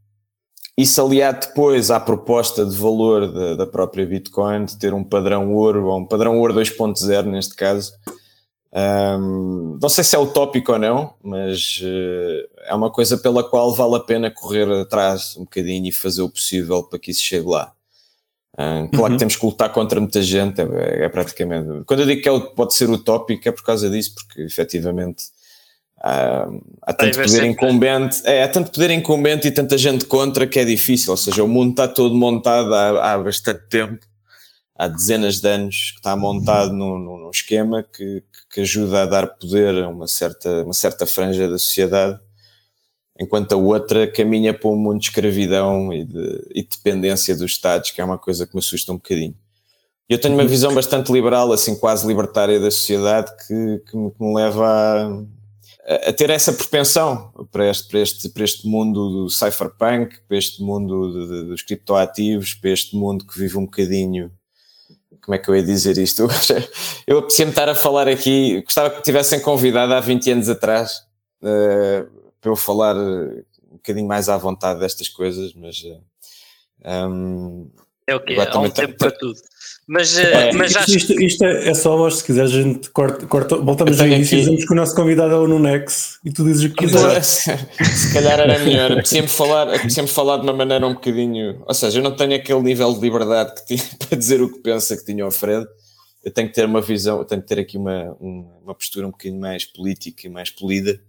Isso 0.77 1.01
aliado 1.01 1.47
depois 1.47 1.91
à 1.91 1.99
proposta 1.99 2.65
de 2.65 2.75
valor 2.75 3.31
da, 3.31 3.55
da 3.55 3.67
própria 3.67 4.05
Bitcoin, 4.05 4.65
de 4.65 4.77
ter 4.77 4.93
um 4.93 5.03
padrão 5.03 5.53
ouro, 5.53 5.85
ou 5.87 5.99
um 5.99 6.05
padrão 6.05 6.39
ouro 6.39 6.53
2.0 6.53 7.25
neste 7.25 7.55
caso, 7.55 7.93
um, 8.75 9.77
não 9.79 9.87
sei 9.87 10.03
se 10.03 10.15
é 10.15 10.19
utópico 10.19 10.71
ou 10.71 10.79
não, 10.79 11.13
mas 11.21 11.79
uh, 11.83 12.49
é 12.65 12.73
uma 12.73 12.91
coisa 12.91 13.15
pela 13.17 13.47
qual 13.47 13.71
vale 13.71 13.97
a 13.97 13.99
pena 13.99 14.31
correr 14.31 14.67
atrás 14.71 15.37
um 15.37 15.43
bocadinho 15.43 15.87
e 15.87 15.91
fazer 15.91 16.23
o 16.23 16.29
possível 16.29 16.81
para 16.81 16.97
que 16.97 17.11
isso 17.11 17.21
chegue 17.21 17.47
lá. 17.47 17.71
Claro 18.55 18.85
uhum. 18.93 19.09
que 19.11 19.17
temos 19.17 19.35
que 19.35 19.45
lutar 19.45 19.71
contra 19.71 19.99
muita 19.99 20.21
gente, 20.21 20.61
é, 20.61 21.05
é, 21.05 21.09
praticamente. 21.09 21.83
Quando 21.85 22.01
eu 22.01 22.05
digo 22.05 22.21
que 22.21 22.29
é, 22.29 22.39
pode 22.39 22.75
ser 22.75 22.89
utópico, 22.89 23.49
é 23.49 23.51
por 23.51 23.63
causa 23.63 23.89
disso, 23.89 24.13
porque 24.13 24.43
efetivamente 24.43 25.23
uh, 25.97 26.63
há 26.83 26.93
tanto 26.93 27.19
poder 27.19 27.45
incumbente, 27.45 28.21
é, 28.25 28.43
há 28.43 28.47
tanto 28.47 28.71
poder 28.71 28.91
incumbente 28.91 29.47
e 29.47 29.51
tanta 29.51 29.75
gente 29.75 30.05
contra 30.05 30.45
que 30.45 30.59
é 30.59 30.65
difícil. 30.65 31.11
Ou 31.11 31.17
seja, 31.17 31.43
o 31.43 31.47
mundo 31.47 31.71
está 31.71 31.87
todo 31.87 32.13
montado 32.13 32.73
há, 32.75 33.13
há 33.13 33.17
bastante 33.17 33.63
tempo, 33.69 34.05
há 34.75 34.87
dezenas 34.87 35.41
de 35.41 35.47
anos 35.47 35.91
que 35.91 35.97
está 35.97 36.15
montado 36.15 36.71
num, 36.73 36.99
num 36.99 37.31
esquema 37.31 37.81
que, 37.81 38.21
que 38.53 38.61
ajuda 38.61 39.01
a 39.01 39.05
dar 39.07 39.27
poder 39.27 39.83
a 39.83 39.89
uma 39.89 40.07
certa, 40.07 40.63
uma 40.63 40.73
certa 40.73 41.07
franja 41.07 41.49
da 41.49 41.57
sociedade 41.57 42.19
enquanto 43.23 43.53
a 43.53 43.55
outra 43.55 44.05
caminha 44.07 44.53
para 44.53 44.69
um 44.69 44.75
mundo 44.75 44.99
de 44.99 45.07
escravidão 45.07 45.91
e 45.93 46.03
de, 46.03 46.47
e 46.53 46.61
dependência 46.61 47.35
dos 47.35 47.51
Estados, 47.51 47.91
que 47.91 47.99
é 47.99 48.03
uma 48.03 48.17
coisa 48.17 48.45
que 48.45 48.53
me 48.53 48.59
assusta 48.59 48.91
um 48.91 48.95
bocadinho. 48.95 49.35
Eu 50.07 50.19
tenho 50.19 50.33
uma 50.33 50.45
visão 50.45 50.73
bastante 50.73 51.11
liberal, 51.11 51.51
assim, 51.51 51.75
quase 51.75 52.05
libertária 52.05 52.59
da 52.59 52.69
sociedade, 52.69 53.31
que, 53.47 53.81
que, 53.89 53.97
me, 53.97 54.11
que 54.11 54.23
me, 54.23 54.35
leva 54.35 55.25
a, 55.87 56.09
a, 56.09 56.13
ter 56.13 56.29
essa 56.29 56.51
propensão 56.51 57.31
para 57.51 57.69
este, 57.69 57.87
para 57.89 57.99
este, 57.99 58.29
para 58.29 58.43
este 58.43 58.67
mundo 58.67 59.09
do 59.09 59.29
cypherpunk, 59.29 60.19
para 60.27 60.37
este 60.37 60.61
mundo 60.61 61.11
de, 61.11 61.27
de, 61.27 61.47
dos 61.47 61.61
criptoativos, 61.61 62.53
para 62.53 62.71
este 62.71 62.95
mundo 62.95 63.25
que 63.25 63.39
vive 63.39 63.57
um 63.57 63.65
bocadinho. 63.65 64.29
Como 65.21 65.35
é 65.35 65.37
que 65.37 65.49
eu 65.49 65.55
ia 65.55 65.63
dizer 65.63 65.97
isto? 65.97 66.27
Eu 67.07 67.19
aprecia-me 67.19 67.51
estar 67.51 67.69
a 67.69 67.75
falar 67.75 68.09
aqui, 68.09 68.61
gostava 68.61 68.89
que 68.89 68.97
me 68.97 69.03
tivessem 69.03 69.39
convidado 69.39 69.93
há 69.93 70.01
20 70.01 70.31
anos 70.31 70.49
atrás. 70.49 70.97
Uh, 71.41 72.22
para 72.43 72.51
eu 72.51 72.55
falar 72.57 72.95
eh, 72.97 73.43
um 73.71 73.77
bocadinho 73.77 74.07
mais 74.07 74.27
à 74.27 74.37
vontade 74.37 74.81
destas 74.81 75.07
coisas, 75.07 75.53
mas. 75.53 75.81
Um, 75.83 75.93
eh, 76.83 76.91
ehm, 76.91 77.67
é 78.05 78.15
o 78.15 78.19
que 78.19 78.37
Há 78.37 78.59
um 78.59 78.69
tempo 78.69 78.97
para 78.97 79.11
tudo. 79.11 79.39
Mas, 79.87 80.17
é, 80.17 80.51
mas 80.53 80.75
acho... 80.75 80.95
isto, 80.95 81.13
isto 81.21 81.43
é, 81.43 81.69
é, 81.69 81.73
só 81.73 81.97
hoje, 81.97 82.17
se 82.17 82.23
quiser, 82.23 82.43
a 82.43 82.47
gente 82.47 82.89
corta, 82.89 83.25
corta 83.25 83.55
voltamos 83.57 83.99
ao 83.99 84.07
início 84.07 84.35
e 84.35 84.39
dizemos 84.39 84.65
que 84.65 84.73
o 84.73 84.75
nosso 84.75 84.95
convidado 84.95 85.33
é 85.33 85.37
o 85.37 85.47
Nunex 85.47 86.19
e 86.23 86.31
tu 86.31 86.43
dizes 86.43 86.65
o 86.65 86.69
que 86.73 86.85
quiseres. 86.85 87.45
se 87.95 88.13
calhar 88.13 88.39
era 88.39 88.59
melhor. 88.59 88.91
Apetecia-me 88.91 89.27
falar, 89.27 89.69
apetecia 89.69 90.05
falar 90.07 90.37
de 90.37 90.43
uma 90.43 90.53
maneira 90.53 90.85
um 90.85 90.93
bocadinho. 90.93 91.63
Ou 91.65 91.73
seja, 91.73 91.99
eu 91.99 92.03
não 92.03 92.15
tenho 92.15 92.35
aquele 92.35 92.61
nível 92.61 92.93
de 92.93 92.99
liberdade 92.99 93.55
que 93.55 93.75
tinha 93.75 93.89
para 93.99 94.17
dizer 94.17 94.41
o 94.41 94.51
que 94.51 94.59
pensa 94.59 94.97
que 94.97 95.05
tinha 95.05 95.25
o 95.25 95.31
Fred. 95.31 95.65
Eu 96.23 96.31
tenho 96.31 96.47
que 96.47 96.53
ter 96.53 96.65
uma 96.65 96.81
visão, 96.81 97.19
eu 97.19 97.25
tenho 97.25 97.41
que 97.41 97.47
ter 97.47 97.59
aqui 97.59 97.77
uma, 97.77 98.15
uma 98.19 98.73
postura 98.73 99.07
um 99.07 99.11
bocadinho 99.11 99.39
mais 99.39 99.65
política 99.65 100.27
e 100.27 100.29
mais 100.29 100.49
polida 100.49 100.99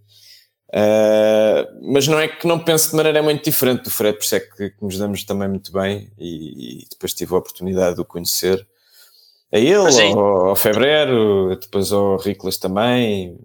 Uh, 0.69 1.93
mas 1.93 2.07
não 2.07 2.19
é 2.19 2.27
que 2.27 2.47
não 2.47 2.59
pense 2.59 2.89
de 2.89 2.95
maneira 2.95 3.21
muito 3.21 3.43
diferente 3.43 3.83
do 3.83 3.91
Fred, 3.91 4.17
por 4.17 4.23
isso 4.23 4.35
é 4.35 4.39
que, 4.39 4.69
que 4.71 4.83
nos 4.83 4.97
damos 4.97 5.23
também 5.23 5.47
muito 5.47 5.71
bem 5.71 6.11
e, 6.17 6.81
e, 6.81 6.87
depois 6.89 7.13
tive 7.13 7.33
a 7.33 7.37
oportunidade 7.37 7.95
de 7.95 8.01
o 8.01 8.05
conhecer. 8.05 8.65
A 9.53 9.57
ele, 9.57 10.13
ao, 10.13 10.47
ao 10.47 10.55
Febrero, 10.55 11.55
depois 11.61 11.91
ao 11.91 12.17
Riclas 12.17 12.57
também, 12.57 13.37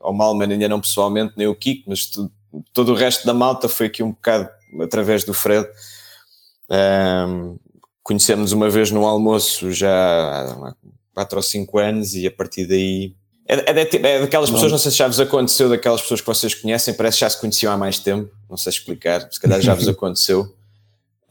ao 0.00 0.12
Malman 0.12 0.52
ainda 0.52 0.68
não 0.68 0.80
pessoalmente, 0.80 1.34
nem 1.36 1.46
o 1.46 1.54
Kiko, 1.54 1.88
mas 1.88 2.06
tu, 2.06 2.30
todo 2.72 2.92
o 2.92 2.94
resto 2.94 3.26
da 3.26 3.32
malta 3.32 3.68
foi 3.68 3.86
aqui 3.86 4.02
um 4.02 4.10
bocado 4.10 4.48
através 4.80 5.24
do 5.24 5.32
Fred. 5.32 5.66
Um, 6.70 7.56
conhecemos 8.02 8.52
uma 8.52 8.68
vez 8.68 8.90
no 8.90 9.06
almoço 9.06 9.72
já 9.72 9.90
há 9.90 10.74
4 11.14 11.38
ou 11.38 11.42
5 11.42 11.78
anos 11.78 12.14
e 12.14 12.26
a 12.26 12.30
partir 12.30 12.66
daí 12.66 13.14
é, 13.46 13.70
é, 13.70 13.84
de, 13.84 13.96
é 13.96 14.20
daquelas 14.20 14.50
pessoas, 14.50 14.70
não. 14.70 14.76
não 14.76 14.78
sei 14.78 14.90
se 14.90 14.98
já 14.98 15.06
vos 15.06 15.20
aconteceu, 15.20 15.68
daquelas 15.68 16.00
pessoas 16.00 16.20
que 16.20 16.26
vocês 16.26 16.54
conhecem, 16.54 16.94
parece 16.94 17.18
que 17.18 17.20
já 17.20 17.30
se 17.30 17.40
conheciam 17.40 17.72
há 17.72 17.76
mais 17.76 17.98
tempo, 17.98 18.30
não 18.48 18.56
sei 18.56 18.70
explicar, 18.70 19.28
se 19.30 19.40
calhar 19.40 19.60
já 19.60 19.74
vos 19.74 19.86
aconteceu. 19.88 20.54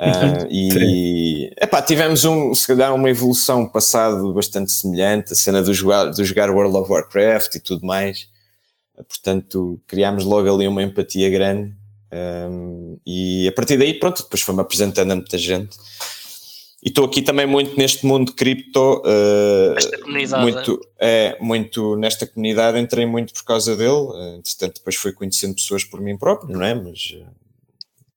Uh, 0.02 0.48
e 0.50 1.54
epá, 1.62 1.80
tivemos 1.80 2.26
um, 2.26 2.56
se 2.56 2.66
calhar 2.66 2.94
uma 2.94 3.10
evolução 3.10 3.68
passado 3.68 4.34
bastante 4.34 4.72
semelhante, 4.72 5.34
a 5.34 5.36
cena 5.36 5.62
do 5.62 5.72
jogar, 5.74 6.06
do 6.06 6.26
jogar 6.26 6.50
World 6.50 6.76
of 6.76 6.92
Warcraft 6.92 7.56
e 7.56 7.60
tudo 7.60 7.86
mais. 7.86 8.28
Portanto, 8.96 9.80
criámos 9.88 10.26
logo 10.26 10.52
ali 10.54 10.68
uma 10.68 10.82
empatia 10.82 11.30
grande. 11.30 11.74
Um, 12.12 12.98
e 13.06 13.48
a 13.48 13.52
partir 13.52 13.78
daí, 13.78 13.94
pronto, 13.94 14.24
depois 14.24 14.42
foi-me 14.42 14.62
apresentando 14.62 15.12
a 15.12 15.16
muita 15.16 15.38
gente. 15.38 15.78
E 16.84 16.90
estou 16.90 17.06
aqui 17.06 17.22
também 17.22 17.46
muito 17.46 17.78
neste 17.78 18.06
mundo 18.08 18.28
de 18.28 18.34
cripto, 18.34 19.04
uh, 19.06 20.42
muito, 20.42 20.82
é, 21.00 21.38
muito 21.40 21.96
nesta 21.96 22.26
comunidade, 22.26 22.80
entrei 22.80 23.06
muito 23.06 23.34
por 23.34 23.44
causa 23.44 23.78
dele, 23.78 23.92
uh, 23.92 24.38
entretanto 24.38 24.76
depois 24.80 24.96
fui 24.96 25.12
conhecendo 25.12 25.54
pessoas 25.54 25.84
por 25.84 26.02
mim 26.02 26.18
próprio, 26.18 26.52
não 26.52 26.66
é? 26.66 26.74
Mas 26.74 27.16
uh, 27.20 27.28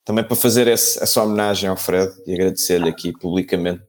também 0.02 0.24
para 0.24 0.34
fazer 0.34 0.66
esse, 0.66 1.02
essa 1.02 1.22
homenagem 1.22 1.68
ao 1.68 1.76
Fred 1.76 2.10
e 2.26 2.32
agradecer-lhe 2.32 2.88
aqui 2.88 3.12
publicamente. 3.12 3.82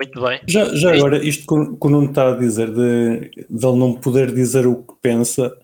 Muito 0.00 0.22
bem. 0.22 0.40
Já, 0.48 0.74
já 0.74 0.94
agora, 0.94 1.22
isto 1.22 1.46
que 1.46 1.86
o 1.86 1.90
Nuno 1.90 2.08
está 2.08 2.32
a 2.32 2.36
dizer, 2.36 2.68
de, 2.70 3.30
de 3.50 3.66
ele 3.66 3.78
não 3.78 3.92
poder 3.92 4.32
dizer 4.34 4.66
o 4.66 4.76
que 4.76 4.94
pensa, 5.02 5.54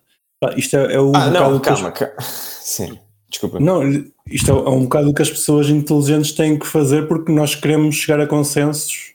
isto 0.57 0.77
é, 0.77 0.95
é 0.95 1.01
o. 1.01 1.11
Ah, 1.17 1.31
não, 1.31 1.59
calma, 1.59 1.91
calma. 1.91 2.15
Sim. 2.21 2.99
Desculpa. 3.29 3.61
Não, 3.61 3.83
isto 4.27 4.51
é, 4.51 4.55
é 4.55 4.71
um 4.71 4.85
bocado 4.85 5.11
o 5.11 5.15
que 5.15 5.23
as 5.23 5.31
pessoas 5.31 5.69
inteligentes 5.69 6.33
têm 6.33 6.59
que 6.59 6.67
fazer 6.67 7.07
porque 7.07 7.31
nós 7.31 7.55
queremos 7.55 7.97
chegar 7.97 8.21
a 8.21 8.27
consensos 8.27 9.15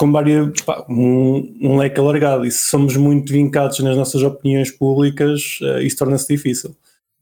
com 0.00 0.12
várias, 0.12 0.60
pá, 0.60 0.86
um, 0.88 1.56
um, 1.60 1.76
leque 1.76 1.98
alargado 1.98 2.46
e 2.46 2.50
se 2.52 2.68
somos 2.68 2.96
muito 2.96 3.32
vincados 3.32 3.80
nas 3.80 3.96
nossas 3.96 4.22
opiniões 4.22 4.70
públicas, 4.70 5.58
uh, 5.60 5.80
isso 5.80 5.96
torna-se 5.96 6.28
difícil. 6.28 6.76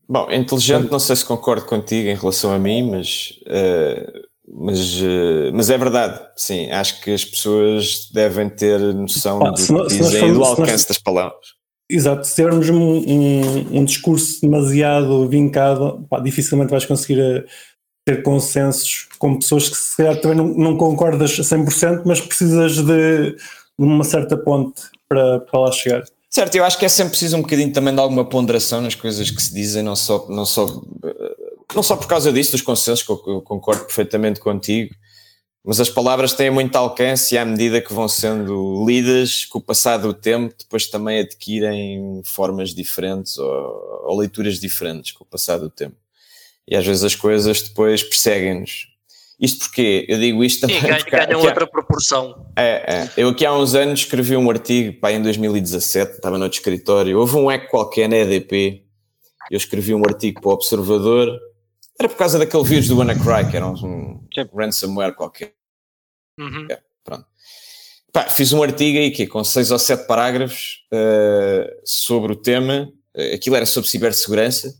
Bom, 0.06 0.30
inteligente, 0.30 0.90
não 0.90 0.98
sei 0.98 1.16
se 1.16 1.24
concordo 1.24 1.64
contigo 1.64 2.08
em 2.08 2.14
relação 2.14 2.52
a 2.52 2.58
mim, 2.58 2.90
mas, 2.90 3.40
uh, 3.46 4.22
mas, 4.46 5.00
uh, 5.00 5.50
mas 5.54 5.70
é 5.70 5.78
verdade, 5.78 6.20
sim. 6.36 6.70
Acho 6.70 7.00
que 7.00 7.12
as 7.12 7.24
pessoas 7.24 8.10
devem 8.12 8.48
ter 8.50 8.78
noção 8.78 9.38
do, 9.38 9.44
nós, 9.44 9.88
dizem, 9.88 10.34
do 10.34 10.44
alcance 10.44 10.70
nós, 10.70 10.84
das 10.84 10.98
palavras. 10.98 11.55
Exato, 11.88 12.26
se 12.26 12.44
um, 12.44 12.80
um, 12.80 13.78
um 13.78 13.84
discurso 13.84 14.40
demasiado 14.40 15.28
vincado, 15.28 16.04
pá, 16.10 16.18
dificilmente 16.18 16.70
vais 16.70 16.84
conseguir 16.84 17.20
eh, 17.20 17.44
ter 18.04 18.22
consensos 18.22 19.08
com 19.18 19.38
pessoas 19.38 19.68
que 19.68 19.76
se 19.76 19.96
calhar 19.96 20.20
também 20.20 20.36
não, 20.36 20.48
não 20.48 20.76
concordas 20.76 21.38
a 21.38 21.42
100%, 21.42 22.02
mas 22.04 22.20
precisas 22.20 22.76
de 22.78 23.36
uma 23.78 24.02
certa 24.02 24.36
ponte 24.36 24.82
para, 25.08 25.40
para 25.40 25.60
lá 25.60 25.70
chegar. 25.70 26.04
Certo, 26.28 26.56
eu 26.56 26.64
acho 26.64 26.76
que 26.76 26.84
é 26.84 26.88
sempre 26.88 27.10
preciso 27.10 27.36
um 27.36 27.42
bocadinho 27.42 27.72
também 27.72 27.94
de 27.94 28.00
alguma 28.00 28.24
ponderação 28.24 28.80
nas 28.80 28.96
coisas 28.96 29.30
que 29.30 29.40
se 29.40 29.54
dizem, 29.54 29.82
não 29.82 29.94
só, 29.94 30.26
não 30.28 30.44
só, 30.44 30.82
não 31.74 31.82
só 31.84 31.96
por 31.96 32.08
causa 32.08 32.32
disso, 32.32 32.52
dos 32.52 32.62
consensos, 32.62 33.06
que 33.06 33.10
eu 33.10 33.40
concordo 33.42 33.84
perfeitamente 33.84 34.40
contigo, 34.40 34.92
mas 35.66 35.80
as 35.80 35.90
palavras 35.90 36.32
têm 36.32 36.48
muito 36.48 36.76
alcance 36.76 37.34
e 37.34 37.38
à 37.38 37.44
medida 37.44 37.80
que 37.80 37.92
vão 37.92 38.06
sendo 38.06 38.84
lidas, 38.86 39.44
com 39.44 39.58
o 39.58 39.60
passar 39.60 39.96
do 39.96 40.14
tempo, 40.14 40.54
depois 40.56 40.86
também 40.86 41.18
adquirem 41.18 42.22
formas 42.24 42.72
diferentes 42.72 43.36
ou, 43.36 44.04
ou 44.04 44.16
leituras 44.16 44.60
diferentes 44.60 45.10
com 45.10 45.24
o 45.24 45.26
passar 45.26 45.58
do 45.58 45.68
tempo. 45.68 45.96
E 46.68 46.76
às 46.76 46.86
vezes 46.86 47.02
as 47.02 47.16
coisas 47.16 47.62
depois 47.62 48.00
perseguem-nos. 48.00 48.86
Isto 49.40 49.64
porque 49.64 50.06
eu 50.08 50.20
digo 50.20 50.44
isto 50.44 50.60
também. 50.60 50.80
Sim, 50.80 51.10
ganham 51.10 51.40
outra 51.40 51.64
há, 51.64 51.66
proporção. 51.66 52.46
É, 52.56 52.94
é, 52.94 53.10
Eu 53.16 53.30
aqui 53.30 53.44
há 53.44 53.52
uns 53.52 53.74
anos 53.74 54.00
escrevi 54.00 54.36
um 54.36 54.48
artigo, 54.48 55.00
pá, 55.00 55.10
em 55.10 55.20
2017, 55.20 56.12
estava 56.12 56.38
no 56.38 56.44
outro 56.44 56.58
escritório. 56.58 57.18
Houve 57.18 57.36
um 57.36 57.50
eco 57.50 57.70
qualquer 57.70 58.08
na 58.08 58.16
EDP. 58.18 58.84
Eu 59.50 59.56
escrevi 59.56 59.92
um 59.92 60.02
artigo 60.06 60.40
para 60.40 60.50
o 60.50 60.52
Observador. 60.52 61.38
Era 61.98 62.08
por 62.08 62.16
causa 62.16 62.38
daquele 62.38 62.64
vírus 62.64 62.88
do 62.88 62.98
WannaCry, 62.98 63.50
que 63.50 63.56
era 63.56 63.66
um, 63.66 64.20
ransomware 64.54 65.14
qualquer. 65.14 65.54
Uhum. 66.38 66.66
É, 66.70 66.78
pronto. 67.02 67.26
Pá, 68.12 68.24
fiz 68.24 68.52
um 68.52 68.62
artigo 68.62 68.98
aí 68.98 69.10
que 69.10 69.26
com 69.26 69.42
seis 69.42 69.70
ou 69.70 69.78
sete 69.78 70.06
parágrafos 70.06 70.84
uh, 70.92 71.80
sobre 71.84 72.32
o 72.32 72.36
tema. 72.36 72.92
Uh, 73.16 73.34
aquilo 73.34 73.56
era 73.56 73.64
sobre 73.64 73.88
cibersegurança. 73.88 74.74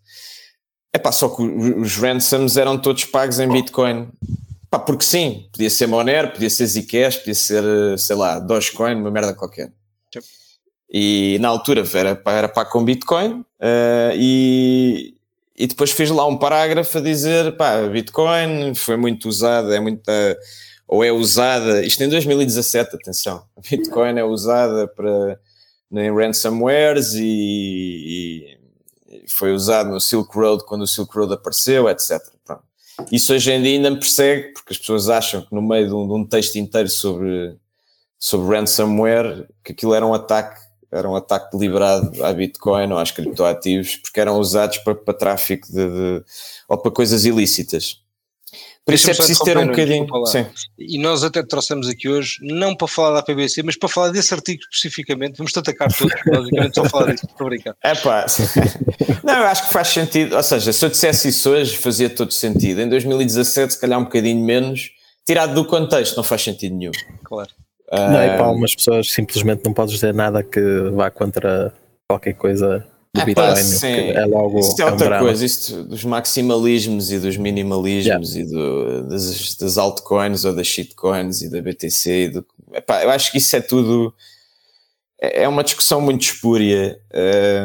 É 0.92 0.99
pá, 0.99 1.12
só 1.12 1.28
que 1.28 1.42
os 1.42 1.96
ransoms 1.96 2.56
eram 2.56 2.78
todos 2.78 3.04
pagos 3.04 3.38
em 3.38 3.49
Bitcoin. 3.49 4.08
Pá, 4.70 4.78
porque 4.78 5.04
sim, 5.04 5.49
podia 5.52 5.70
ser 5.70 5.87
Monero, 5.87 6.32
podia 6.32 6.50
ser 6.50 6.66
Zcash, 6.66 7.18
podia 7.18 7.35
ser, 7.35 7.62
eh, 7.62 7.96
sei 7.96 8.16
lá, 8.16 8.38
Dogecoin, 8.38 8.96
uma 8.96 9.11
merda 9.11 9.32
qualquer. 9.32 9.73
E 10.90 11.37
na 11.40 11.49
altura 11.49 11.85
era, 11.94 12.23
era 12.26 12.49
pago 12.49 12.70
com 12.70 12.85
Bitcoin 12.85 13.40
uh, 13.40 14.12
e, 14.14 15.15
e 15.56 15.66
depois 15.66 15.90
fiz 15.90 16.10
lá 16.10 16.26
um 16.26 16.36
parágrafo 16.36 16.98
a 16.98 17.00
dizer, 17.00 17.56
pá, 17.56 17.82
Bitcoin 17.86 18.75
foi 18.75 18.96
muito 18.96 19.28
usada, 19.28 19.75
é 19.75 19.80
muita 19.80 20.38
ou 20.88 21.02
é 21.02 21.10
usada, 21.10 21.84
isto 21.84 22.02
em 22.04 22.08
2017, 22.08 22.94
atenção, 22.94 23.44
Bitcoin 23.68 24.18
é 24.18 24.25
usada 24.25 24.86
para 24.86 25.38
em 25.92 26.14
ransomwares 26.14 27.14
e, 27.14 28.58
e, 29.08 29.25
foi 29.28 29.52
usado 29.52 29.90
no 29.90 30.00
Silk 30.00 30.36
Road 30.36 30.64
quando 30.64 30.82
o 30.82 30.86
Silk 30.86 31.16
Road 31.16 31.32
apareceu, 31.32 31.88
etc. 31.88 32.20
Pronto. 32.44 32.62
Isso 33.10 33.32
hoje 33.32 33.52
em 33.52 33.62
dia 33.62 33.76
ainda 33.76 33.90
me 33.90 33.98
persegue, 33.98 34.52
porque 34.52 34.72
as 34.72 34.78
pessoas 34.78 35.08
acham 35.08 35.42
que 35.42 35.54
no 35.54 35.62
meio 35.62 35.86
de 35.86 35.94
um, 35.94 36.06
de 36.06 36.12
um 36.12 36.25
texto 36.26 36.56
inteiro 36.56 36.88
sobre, 36.88 37.56
sobre 38.18 38.56
ransomware, 38.56 39.48
que 39.64 39.72
aquilo 39.72 39.94
era 39.94 40.06
um 40.06 40.12
ataque, 40.12 40.60
era 40.90 41.08
um 41.08 41.16
ataque 41.16 41.56
deliberado 41.56 42.24
à 42.24 42.32
Bitcoin 42.32 42.92
ou 42.92 42.98
às 42.98 43.10
criptoativos, 43.10 43.96
porque 43.96 44.20
eram 44.20 44.38
usados 44.38 44.78
para, 44.78 44.94
para 44.94 45.14
tráfico 45.14 45.66
de, 45.66 45.88
de, 45.88 46.24
ou 46.68 46.78
para 46.78 46.90
coisas 46.90 47.24
ilícitas. 47.24 48.00
Por 48.86 48.94
isso 48.94 49.10
é 49.10 49.14
preciso 49.14 49.42
ter 49.42 49.58
um 49.58 49.66
bocadinho. 49.66 50.06
E 50.78 50.96
nós 50.98 51.24
até 51.24 51.42
trouxemos 51.42 51.88
aqui 51.88 52.08
hoje, 52.08 52.38
não 52.40 52.72
para 52.76 52.86
falar 52.86 53.16
da 53.16 53.22
PBC, 53.22 53.64
mas 53.64 53.76
para 53.76 53.88
falar 53.88 54.10
desse 54.10 54.32
artigo 54.32 54.62
especificamente. 54.72 55.38
Vamos-te 55.38 55.58
atacar 55.58 55.92
todos, 55.92 56.14
basicamente 56.24 56.74
só 56.76 56.84
falar 56.84 57.12
disso, 57.12 57.26
para 57.36 57.46
brincar. 57.46 57.76
É 57.82 57.96
pá, 57.96 58.24
não, 59.24 59.38
eu 59.38 59.46
acho 59.48 59.66
que 59.66 59.72
faz 59.72 59.88
sentido. 59.88 60.36
Ou 60.36 60.42
seja, 60.42 60.72
se 60.72 60.84
eu 60.84 60.88
dissesse 60.88 61.28
isso 61.30 61.50
hoje, 61.50 61.76
fazia 61.76 62.08
todo 62.08 62.32
sentido. 62.32 62.80
Em 62.80 62.88
2017, 62.88 63.74
se 63.74 63.80
calhar 63.80 63.98
um 63.98 64.04
bocadinho 64.04 64.40
menos, 64.44 64.92
tirado 65.26 65.52
do 65.52 65.64
contexto, 65.64 66.16
não 66.16 66.22
faz 66.22 66.42
sentido 66.42 66.76
nenhum. 66.76 66.92
Claro. 67.24 67.50
Não, 67.90 68.22
e 68.22 68.28
para 68.36 68.44
algumas 68.44 68.74
pessoas 68.74 69.10
simplesmente 69.12 69.64
não 69.64 69.72
podes 69.72 69.94
dizer 69.94 70.12
nada 70.12 70.42
que 70.42 70.60
vá 70.92 71.10
contra 71.10 71.72
qualquer 72.08 72.34
coisa 72.34 72.84
do 73.14 73.24
Bitcoin. 73.24 74.10
É 74.12 74.24
logo 74.26 74.58
isto 74.58 74.82
é 74.82 74.90
outra 74.90 75.18
coisa, 75.18 75.44
isto 75.44 75.84
dos 75.84 76.04
maximalismos 76.04 77.10
e 77.12 77.18
dos 77.18 77.36
minimalismos 77.36 78.34
yeah. 78.34 78.50
e 78.50 78.52
do, 78.52 79.08
das, 79.08 79.54
das, 79.54 79.78
altcoins 79.78 80.44
ou 80.44 80.54
das 80.54 80.66
shitcoins 80.66 81.42
e 81.42 81.50
da 81.50 81.62
BTC. 81.62 82.10
E 82.10 82.28
do, 82.28 82.46
epá, 82.72 83.02
eu 83.02 83.10
acho 83.10 83.30
que 83.30 83.38
isso 83.38 83.54
é 83.54 83.60
tudo. 83.60 84.12
É, 85.20 85.44
é 85.44 85.48
uma 85.48 85.64
discussão 85.64 86.00
muito 86.00 86.22
espúria. 86.22 87.00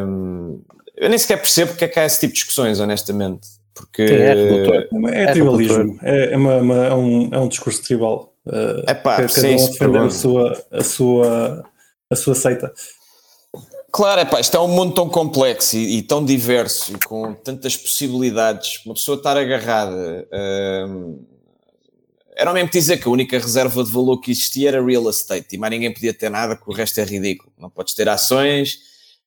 Um, 0.05 0.61
eu 0.95 1.09
nem 1.09 1.17
sequer 1.17 1.37
percebo 1.37 1.71
porque 1.71 1.85
é 1.85 1.87
que 1.87 1.99
há 1.99 2.05
esse 2.05 2.19
tipo 2.19 2.33
de 2.33 2.39
discussões, 2.39 2.79
honestamente. 2.79 3.47
Porque 3.73 4.03
é, 4.03 4.35
é, 5.15 5.23
é 5.23 5.31
tribalismo, 5.31 5.97
é, 6.03 6.33
é, 6.33 6.37
uma, 6.37 6.57
uma, 6.57 6.85
é, 6.85 6.93
um, 6.93 7.29
é 7.31 7.39
um 7.39 7.47
discurso 7.47 7.81
tribal. 7.81 8.30
Uh, 8.45 8.89
Epá, 8.89 9.17
cada 9.17 9.29
sim, 9.29 9.55
um 9.55 9.69
defender 9.69 10.01
a 10.01 10.09
sua, 10.09 10.65
a, 10.71 10.83
sua, 10.83 11.65
a 12.09 12.15
sua 12.15 12.35
seita. 12.35 12.73
Claro, 13.91 14.21
é 14.21 14.25
pá, 14.25 14.39
isto 14.39 14.55
é 14.55 14.59
um 14.59 14.69
mundo 14.69 14.93
tão 14.93 15.09
complexo 15.09 15.75
e, 15.75 15.97
e, 15.97 16.01
tão 16.01 16.23
diverso 16.23 16.93
e 16.93 16.99
com 16.99 17.33
tantas 17.33 17.75
possibilidades. 17.75 18.83
Uma 18.85 18.95
pessoa 18.95 19.17
estar 19.17 19.37
agarrada. 19.37 20.27
Hum, 20.87 21.25
era 22.35 22.49
o 22.49 22.53
mesmo 22.53 22.69
dizer 22.71 22.97
que 22.97 23.07
a 23.07 23.11
única 23.11 23.37
reserva 23.37 23.83
de 23.83 23.91
valor 23.91 24.19
que 24.19 24.31
existia 24.31 24.69
era 24.69 24.83
real 24.83 25.09
estate 25.09 25.55
e 25.55 25.57
mais 25.57 25.71
ninguém 25.71 25.93
podia 25.93 26.13
ter 26.13 26.29
nada, 26.29 26.55
porque 26.55 26.71
o 26.71 26.73
resto 26.73 26.99
é 26.99 27.03
ridículo. 27.03 27.51
Não 27.59 27.69
podes 27.69 27.93
ter 27.93 28.07
ações, 28.07 28.79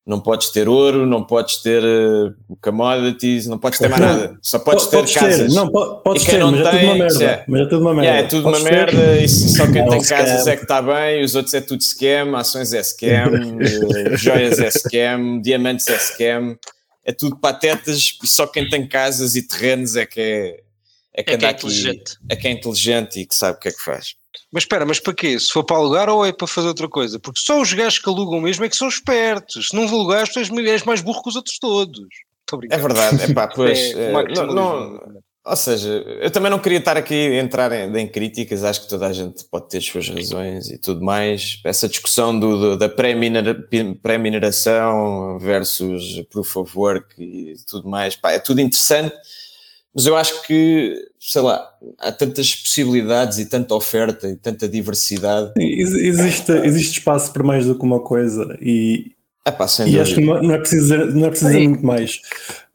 não 0.07 0.21
podes 0.21 0.51
ter 0.51 0.69
ouro, 0.69 1.07
não 1.07 1.25
podes 1.25 1.63
ter 1.63 1.83
uh, 1.83 2.35
commodities, 2.61 3.47
não 3.47 3.59
podes 3.59 3.79
ter 3.79 3.89
mais 3.89 4.03
nada. 4.03 4.39
Só 4.43 4.59
podes, 4.59 4.87
ter 4.87 5.11
casas. 5.11 5.49
Ter. 5.49 5.55
Não, 5.55 5.71
podes 5.71 6.25
ter, 6.25 6.39
não 6.39 6.53
mas 6.53 6.71
tem, 6.71 6.79
é 6.79 6.83
tudo 6.83 6.91
uma 6.91 6.95
merda. 6.95 7.25
É, 7.25 7.45
mas 7.49 7.61
é 7.61 7.65
tudo 7.65 7.81
uma 7.81 7.95
merda. 7.95 8.11
Yeah, 8.11 8.27
é 8.27 8.29
tudo 8.29 8.43
podes 8.43 8.61
uma 8.61 8.69
ter. 8.69 8.77
merda 8.77 9.17
e 9.17 9.29
só 9.29 9.67
quem 9.73 9.89
tem 9.89 10.03
casas 10.03 10.47
é 10.47 10.57
que 10.57 10.63
está 10.63 10.83
bem, 10.83 11.25
os 11.25 11.35
outros 11.35 11.55
é 11.55 11.61
tudo 11.63 11.83
scam, 11.83 12.37
ações 12.37 12.75
é 12.75 12.83
scam, 12.83 13.33
uh, 13.33 14.17
joias 14.19 14.59
é 14.59 14.71
scam, 14.71 15.41
diamantes 15.41 15.89
é 15.89 15.99
scam. 15.99 16.59
É 17.07 17.13
tudo 17.13 17.37
patetas 17.37 18.19
e 18.23 18.27
só 18.27 18.47
quem 18.47 18.69
tem 18.69 18.87
casas 18.87 19.37
e 19.37 19.47
terrenos 19.47 19.97
é 19.97 20.07
que 20.07 20.21
é, 20.21 20.61
é 21.15 21.23
que 21.23 21.31
é 21.33 21.39
que 21.39 21.45
é 21.45 21.49
aqui, 21.49 22.03
é 22.29 22.37
que 22.37 22.49
é 22.49 22.51
inteligente 22.51 23.21
e 23.21 23.27
que 23.27 23.35
sabe 23.35 23.57
o 23.57 23.61
que 23.61 23.69
é 23.69 23.73
que 23.73 23.83
faz. 23.83 24.17
Mas 24.53 24.65
espera, 24.65 24.87
mas 24.87 25.01
para 25.01 25.15
quê? 25.15 25.39
Se 25.39 25.51
for 25.51 25.65
para 25.65 25.77
alugar 25.77 26.09
ou 26.09 26.25
é 26.25 26.33
para 26.33 26.47
fazer 26.47 26.69
outra 26.69 26.89
coisa? 26.89 27.19
Porque 27.19 27.41
só 27.41 27.61
os 27.61 27.73
gajos 27.73 27.99
que 27.99 28.09
alugam 28.09 28.41
mesmo 28.41 28.65
é 28.65 28.69
que 28.69 28.77
são 28.77 28.89
espertos. 28.89 29.69
Se 29.69 29.75
não 29.75 29.89
alugares, 29.89 30.33
tu 30.33 30.39
és, 30.39 30.51
és 30.51 30.85
mais 30.85 31.01
burro 31.01 31.23
que 31.23 31.31
os 31.31 31.37
outros 31.37 31.59
todos. 31.59 32.07
É 32.71 32.77
verdade, 32.77 33.23
é 33.23 33.33
pá, 33.33 33.49
pois. 33.55 33.95
é, 33.95 34.13
não, 34.13 34.47
não, 34.47 35.01
ou 35.47 35.57
seja, 35.57 36.03
eu 36.21 36.31
também 36.31 36.51
não 36.51 36.59
queria 36.59 36.79
estar 36.79 36.97
aqui 36.97 37.15
a 37.15 37.43
entrar 37.43 37.71
em, 37.71 37.95
em, 37.99 38.09
críticas, 38.09 38.65
acho 38.65 38.81
que 38.83 38.89
toda 38.89 39.07
a 39.07 39.13
gente 39.13 39.45
pode 39.45 39.69
ter 39.69 39.77
as 39.77 39.85
suas 39.85 40.09
razões 40.09 40.71
e 40.71 40.79
tudo 40.79 41.05
mais. 41.05 41.61
Essa 41.65 41.87
discussão 41.87 42.39
do, 42.39 42.59
do 42.59 42.79
da 42.79 42.89
pré-mineração 42.89 45.39
versus 45.39 46.23
proof 46.31 46.57
of 46.57 46.79
work 46.79 47.23
e 47.23 47.57
tudo 47.69 47.87
mais, 47.89 48.17
pá, 48.17 48.33
é 48.33 48.39
tudo 48.39 48.63
interessante 48.63 49.15
mas 49.95 50.07
eu 50.07 50.17
acho 50.17 50.43
que, 50.43 50.97
sei 51.21 51.41
lá, 51.41 51.71
há 52.01 52.11
tantas 52.11 52.55
possibilidades 52.55 53.39
e 53.39 53.47
tanta 53.47 53.75
oferta 53.75 54.29
e 54.29 54.37
tanta 54.37 54.69
diversidade. 54.69 55.53
Existe, 55.57 56.51
existe 56.51 56.99
espaço 56.99 57.33
para 57.33 57.45
mais 57.45 57.67
do 57.67 57.79
que 57.79 57.85
uma 57.85 58.01
coisa 58.01 58.59
e, 58.61 59.13
Epá, 59.47 59.67
e 59.87 60.01
acho 60.01 60.15
que 60.15 60.21
não, 60.21 60.43
não 60.43 60.55
é 60.55 60.59
preciso, 60.59 60.97
não 60.97 61.27
é 61.27 61.31
preciso 61.31 61.53
muito 61.53 61.87
mais. 61.87 62.21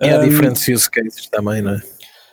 E 0.02 0.10
há 0.10 0.20
um, 0.20 0.30
diferentes 0.30 0.68
use 0.68 0.90
cases 0.90 1.28
também, 1.30 1.62
não 1.62 1.72
é? 1.72 1.82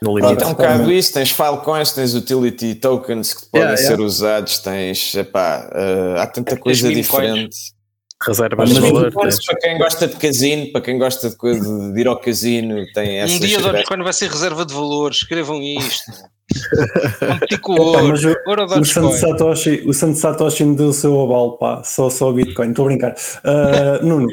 No 0.00 0.18
limite. 0.18 0.42
É 0.42 0.46
um 0.46 0.50
bocado 0.50 0.92
isso, 0.92 1.14
tens 1.14 1.30
filecoins, 1.30 1.92
tens 1.92 2.14
utility 2.14 2.74
tokens 2.74 3.32
que 3.32 3.46
podem 3.46 3.68
yeah, 3.68 3.82
ser 3.82 3.98
usados, 3.98 4.58
tens, 4.58 5.14
epá, 5.14 5.68
uh, 5.72 6.20
há 6.20 6.26
tanta 6.26 6.56
coisa 6.56 6.92
diferente 6.92 7.75
reservas 8.22 8.70
de 8.70 8.80
valor. 8.80 9.12
Para 9.12 9.56
quem 9.60 9.78
gosta 9.78 10.08
de 10.08 10.16
casino, 10.16 10.72
para 10.72 10.80
quem 10.80 10.98
gosta 10.98 11.30
de, 11.30 11.92
de 11.92 12.00
ir 12.00 12.06
ao 12.06 12.18
casino, 12.18 12.84
tem 12.92 13.18
essa. 13.18 13.34
Um 13.34 13.40
dia 13.40 13.60
Dogecoin 13.60 14.02
vai 14.02 14.12
ser 14.12 14.30
reserva 14.30 14.64
de 14.64 14.74
valor, 14.74 15.10
escrevam 15.10 15.62
isto. 15.62 16.12
Com 17.60 17.72
o 17.72 17.92
o, 17.92 18.80
o, 18.80 18.84
Santo 18.84 19.12
Satoshi, 19.12 19.82
o 19.84 19.92
Santo 19.92 20.16
Satoshi 20.16 20.64
me 20.64 20.76
deu 20.76 20.88
o 20.88 20.92
seu 20.92 21.20
aval, 21.20 21.58
pá, 21.58 21.82
só, 21.82 22.08
só 22.08 22.32
Bitcoin, 22.32 22.70
estou 22.70 22.84
a 22.84 22.88
brincar. 22.88 23.14
Uh, 23.44 24.04
Nuno, 24.06 24.28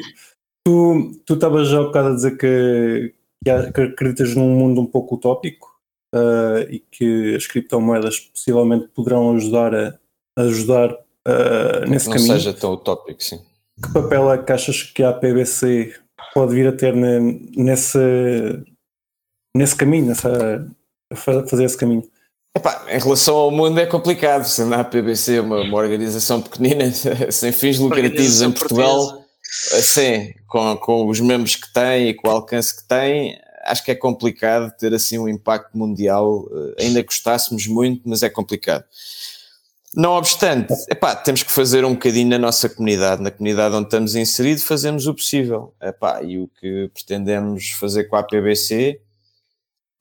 tu 0.64 1.34
estavas 1.34 1.68
já 1.68 1.80
há 1.80 1.82
bocado 1.82 2.08
a 2.08 2.14
dizer 2.14 2.36
que, 2.36 3.14
que 3.44 3.50
acreditas 3.50 4.34
num 4.34 4.48
mundo 4.48 4.80
um 4.80 4.86
pouco 4.86 5.16
utópico 5.16 5.68
uh, 6.14 6.60
e 6.70 6.78
que 6.78 7.34
as 7.34 7.46
criptomoedas 7.46 8.20
possivelmente 8.20 8.88
poderão 8.94 9.36
ajudar 9.36 9.74
a 9.74 9.94
ajudar 10.36 10.92
uh, 10.92 11.88
nesse 11.88 12.06
não 12.06 12.14
caminho. 12.14 12.32
Não 12.32 12.38
seja 12.38 12.52
tão 12.52 12.72
utópico, 12.72 13.22
sim. 13.22 13.40
Que 13.82 13.92
papel 13.92 14.32
é 14.32 14.38
que 14.38 14.52
achas 14.52 14.82
que 14.82 15.02
a 15.02 15.12
PBC 15.12 15.94
pode 16.32 16.54
vir 16.54 16.68
a 16.68 16.72
ter 16.72 16.94
nesse, 16.94 17.98
nesse 19.54 19.74
caminho, 19.76 20.06
nessa, 20.06 20.66
fazer 21.14 21.64
esse 21.64 21.76
caminho. 21.76 22.02
Epá, 22.56 22.86
em 22.88 23.00
relação 23.00 23.34
ao 23.34 23.50
mundo 23.50 23.80
é 23.80 23.86
complicado, 23.86 24.44
sendo 24.44 24.74
a 24.74 24.84
PBC 24.84 25.40
uma, 25.40 25.62
uma 25.62 25.76
organização 25.76 26.40
pequenina, 26.40 26.90
sem 27.30 27.50
fins 27.50 27.78
lucrativos 27.78 28.42
em 28.42 28.52
Portugal, 28.52 29.24
assim, 29.72 30.32
com, 30.46 30.76
com 30.76 31.08
os 31.08 31.18
membros 31.18 31.56
que 31.56 31.72
tem 31.72 32.10
e 32.10 32.14
com 32.14 32.28
o 32.28 32.30
alcance 32.30 32.76
que 32.76 32.86
tem, 32.86 33.36
acho 33.64 33.84
que 33.84 33.90
é 33.90 33.94
complicado 33.94 34.72
ter 34.78 34.94
assim 34.94 35.18
um 35.18 35.28
impacto 35.28 35.76
mundial, 35.76 36.46
eh, 36.78 36.84
ainda 36.84 37.02
gostássemos 37.02 37.66
muito, 37.66 38.08
mas 38.08 38.22
é 38.22 38.28
complicado. 38.28 38.84
Não 39.96 40.12
obstante, 40.12 40.74
epá, 40.90 41.14
temos 41.14 41.42
que 41.42 41.52
fazer 41.52 41.84
um 41.84 41.92
bocadinho 41.92 42.28
na 42.28 42.38
nossa 42.38 42.68
comunidade, 42.68 43.22
na 43.22 43.30
comunidade 43.30 43.74
onde 43.76 43.86
estamos 43.86 44.16
inseridos, 44.16 44.64
fazemos 44.64 45.06
o 45.06 45.14
possível. 45.14 45.72
Epá, 45.80 46.22
e 46.22 46.38
o 46.38 46.48
que 46.48 46.90
pretendemos 46.92 47.70
fazer 47.70 48.04
com 48.04 48.16
a 48.16 48.22
PBC 48.22 49.00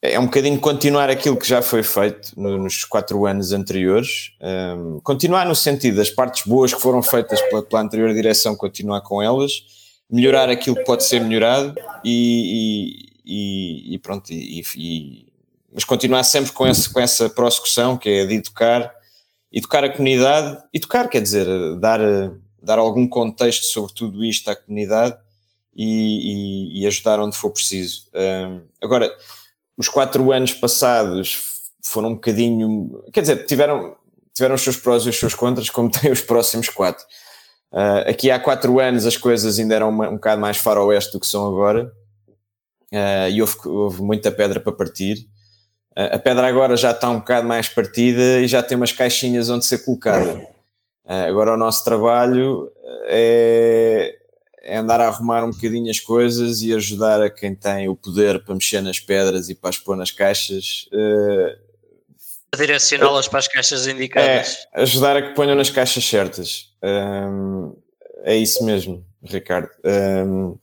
é 0.02 0.20
um 0.20 0.26
bocadinho 0.26 0.60
continuar 0.60 1.10
aquilo 1.10 1.38
que 1.38 1.48
já 1.48 1.62
foi 1.62 1.82
feito 1.82 2.38
nos 2.38 2.84
quatro 2.84 3.26
anos 3.26 3.54
anteriores, 3.54 4.32
um, 4.42 5.00
continuar 5.00 5.46
no 5.46 5.56
sentido 5.56 5.96
das 5.96 6.10
partes 6.10 6.46
boas 6.46 6.74
que 6.74 6.82
foram 6.82 7.02
feitas 7.02 7.42
pela, 7.44 7.64
pela, 7.64 7.82
anterior 7.82 8.14
direção, 8.14 8.54
continuar 8.54 9.00
com 9.00 9.22
elas, 9.22 9.64
melhorar 10.10 10.50
aquilo 10.50 10.76
que 10.76 10.84
pode 10.84 11.06
ser 11.06 11.22
melhorado 11.22 11.74
e, 12.04 13.08
e, 13.24 13.94
e 13.94 14.00
pronto, 14.00 14.30
e, 14.30 15.26
mas 15.72 15.86
continuar 15.86 16.24
sempre 16.24 16.52
com, 16.52 16.68
esse, 16.68 16.90
com 16.92 17.00
essa 17.00 17.30
prossecução 17.30 17.96
que 17.96 18.10
é 18.10 18.26
de 18.26 18.34
educar, 18.36 18.94
educar 19.54 19.84
a 19.84 19.90
comunidade, 19.90 20.64
educar 20.74 21.08
quer 21.08 21.22
dizer, 21.22 21.46
dar, 21.80 22.00
dar 22.62 22.80
algum 22.80 23.08
contexto 23.08 23.66
sobre 23.66 23.94
tudo 23.94 24.26
isto 24.26 24.50
à 24.50 24.56
comunidade 24.56 25.16
e, 25.76 26.86
ajudar 26.88 27.20
onde 27.20 27.38
for 27.38 27.52
preciso. 27.52 28.08
Um, 28.14 28.62
agora, 28.82 29.16
os 29.78 29.88
quatro 29.88 30.32
anos 30.32 30.54
passados 30.54 31.62
foram 31.82 32.10
um 32.10 32.14
bocadinho, 32.16 33.04
quer 33.12 33.22
dizer, 33.22 33.46
tiveram, 33.46 33.96
tiveram 34.34 34.56
os 34.56 34.62
seus 34.62 34.78
prós 34.78 35.06
e 35.06 35.10
os 35.10 35.18
seus 35.18 35.34
contras, 35.34 35.70
como 35.70 35.90
têm 35.92 36.12
os 36.12 36.22
próximos 36.22 36.70
quatro. 36.70 37.06
Uh, 37.72 38.10
aqui 38.10 38.30
há 38.30 38.40
quatro 38.40 38.80
anos 38.80 39.06
as 39.06 39.18
coisas 39.18 39.58
ainda 39.58 39.76
eram 39.76 39.90
uma, 39.90 40.10
um 40.10 40.14
bocado 40.16 40.40
mais 40.40 40.58
faroeste 40.58 41.12
do 41.14 41.20
que 41.20 41.28
são 41.28 41.48
agora, 41.48 41.92
uh, 42.92 43.30
e 43.30 43.42
houve, 43.42 43.56
houve, 43.66 44.02
muita 44.02 44.32
pedra 44.32 44.60
para 44.60 44.72
partir. 44.72 45.28
A 45.96 46.18
pedra 46.18 46.48
agora 46.48 46.76
já 46.76 46.92
está 46.92 47.10
um 47.10 47.20
bocado 47.20 47.48
mais 47.48 47.70
partida 47.70 48.40
e 48.40 48.48
já 48.48 48.64
tem 48.64 48.76
umas 48.76 48.92
caixinhas 48.92 49.50
onde 49.50 49.66
ser 49.66 49.86
colocada. 49.86 50.48
agora 51.06 51.54
o 51.54 51.58
nosso 51.58 51.84
trabalho 51.84 52.72
é, 53.06 54.16
é 54.64 54.78
andar 54.78 55.02
a 55.02 55.08
arrumar 55.08 55.44
um 55.44 55.52
bocadinho 55.52 55.92
as 55.92 56.00
coisas 56.00 56.62
e 56.62 56.74
ajudar 56.74 57.22
a 57.22 57.30
quem 57.30 57.54
tem 57.54 57.90
o 57.90 57.96
poder 57.96 58.44
para 58.44 58.56
mexer 58.56 58.82
nas 58.82 59.00
pedras 59.00 59.50
e 59.50 59.56
para 59.56 59.70
as 59.70 59.78
pôr 59.78 59.96
nas 59.98 60.10
caixas. 60.10 60.88
Uh, 60.92 61.62
Direcioná-las 62.56 63.28
para 63.28 63.40
as 63.40 63.48
caixas 63.48 63.88
indicadas. 63.88 64.68
É, 64.74 64.82
ajudar 64.82 65.18
a 65.18 65.22
que 65.22 65.36
ponham 65.36 65.56
nas 65.56 65.70
caixas 65.70 66.06
certas. 66.06 66.70
Um, 66.84 67.76
é 68.24 68.36
isso 68.36 68.64
mesmo, 68.64 69.04
Ricardo. 69.24 69.70
Um, 69.84 70.58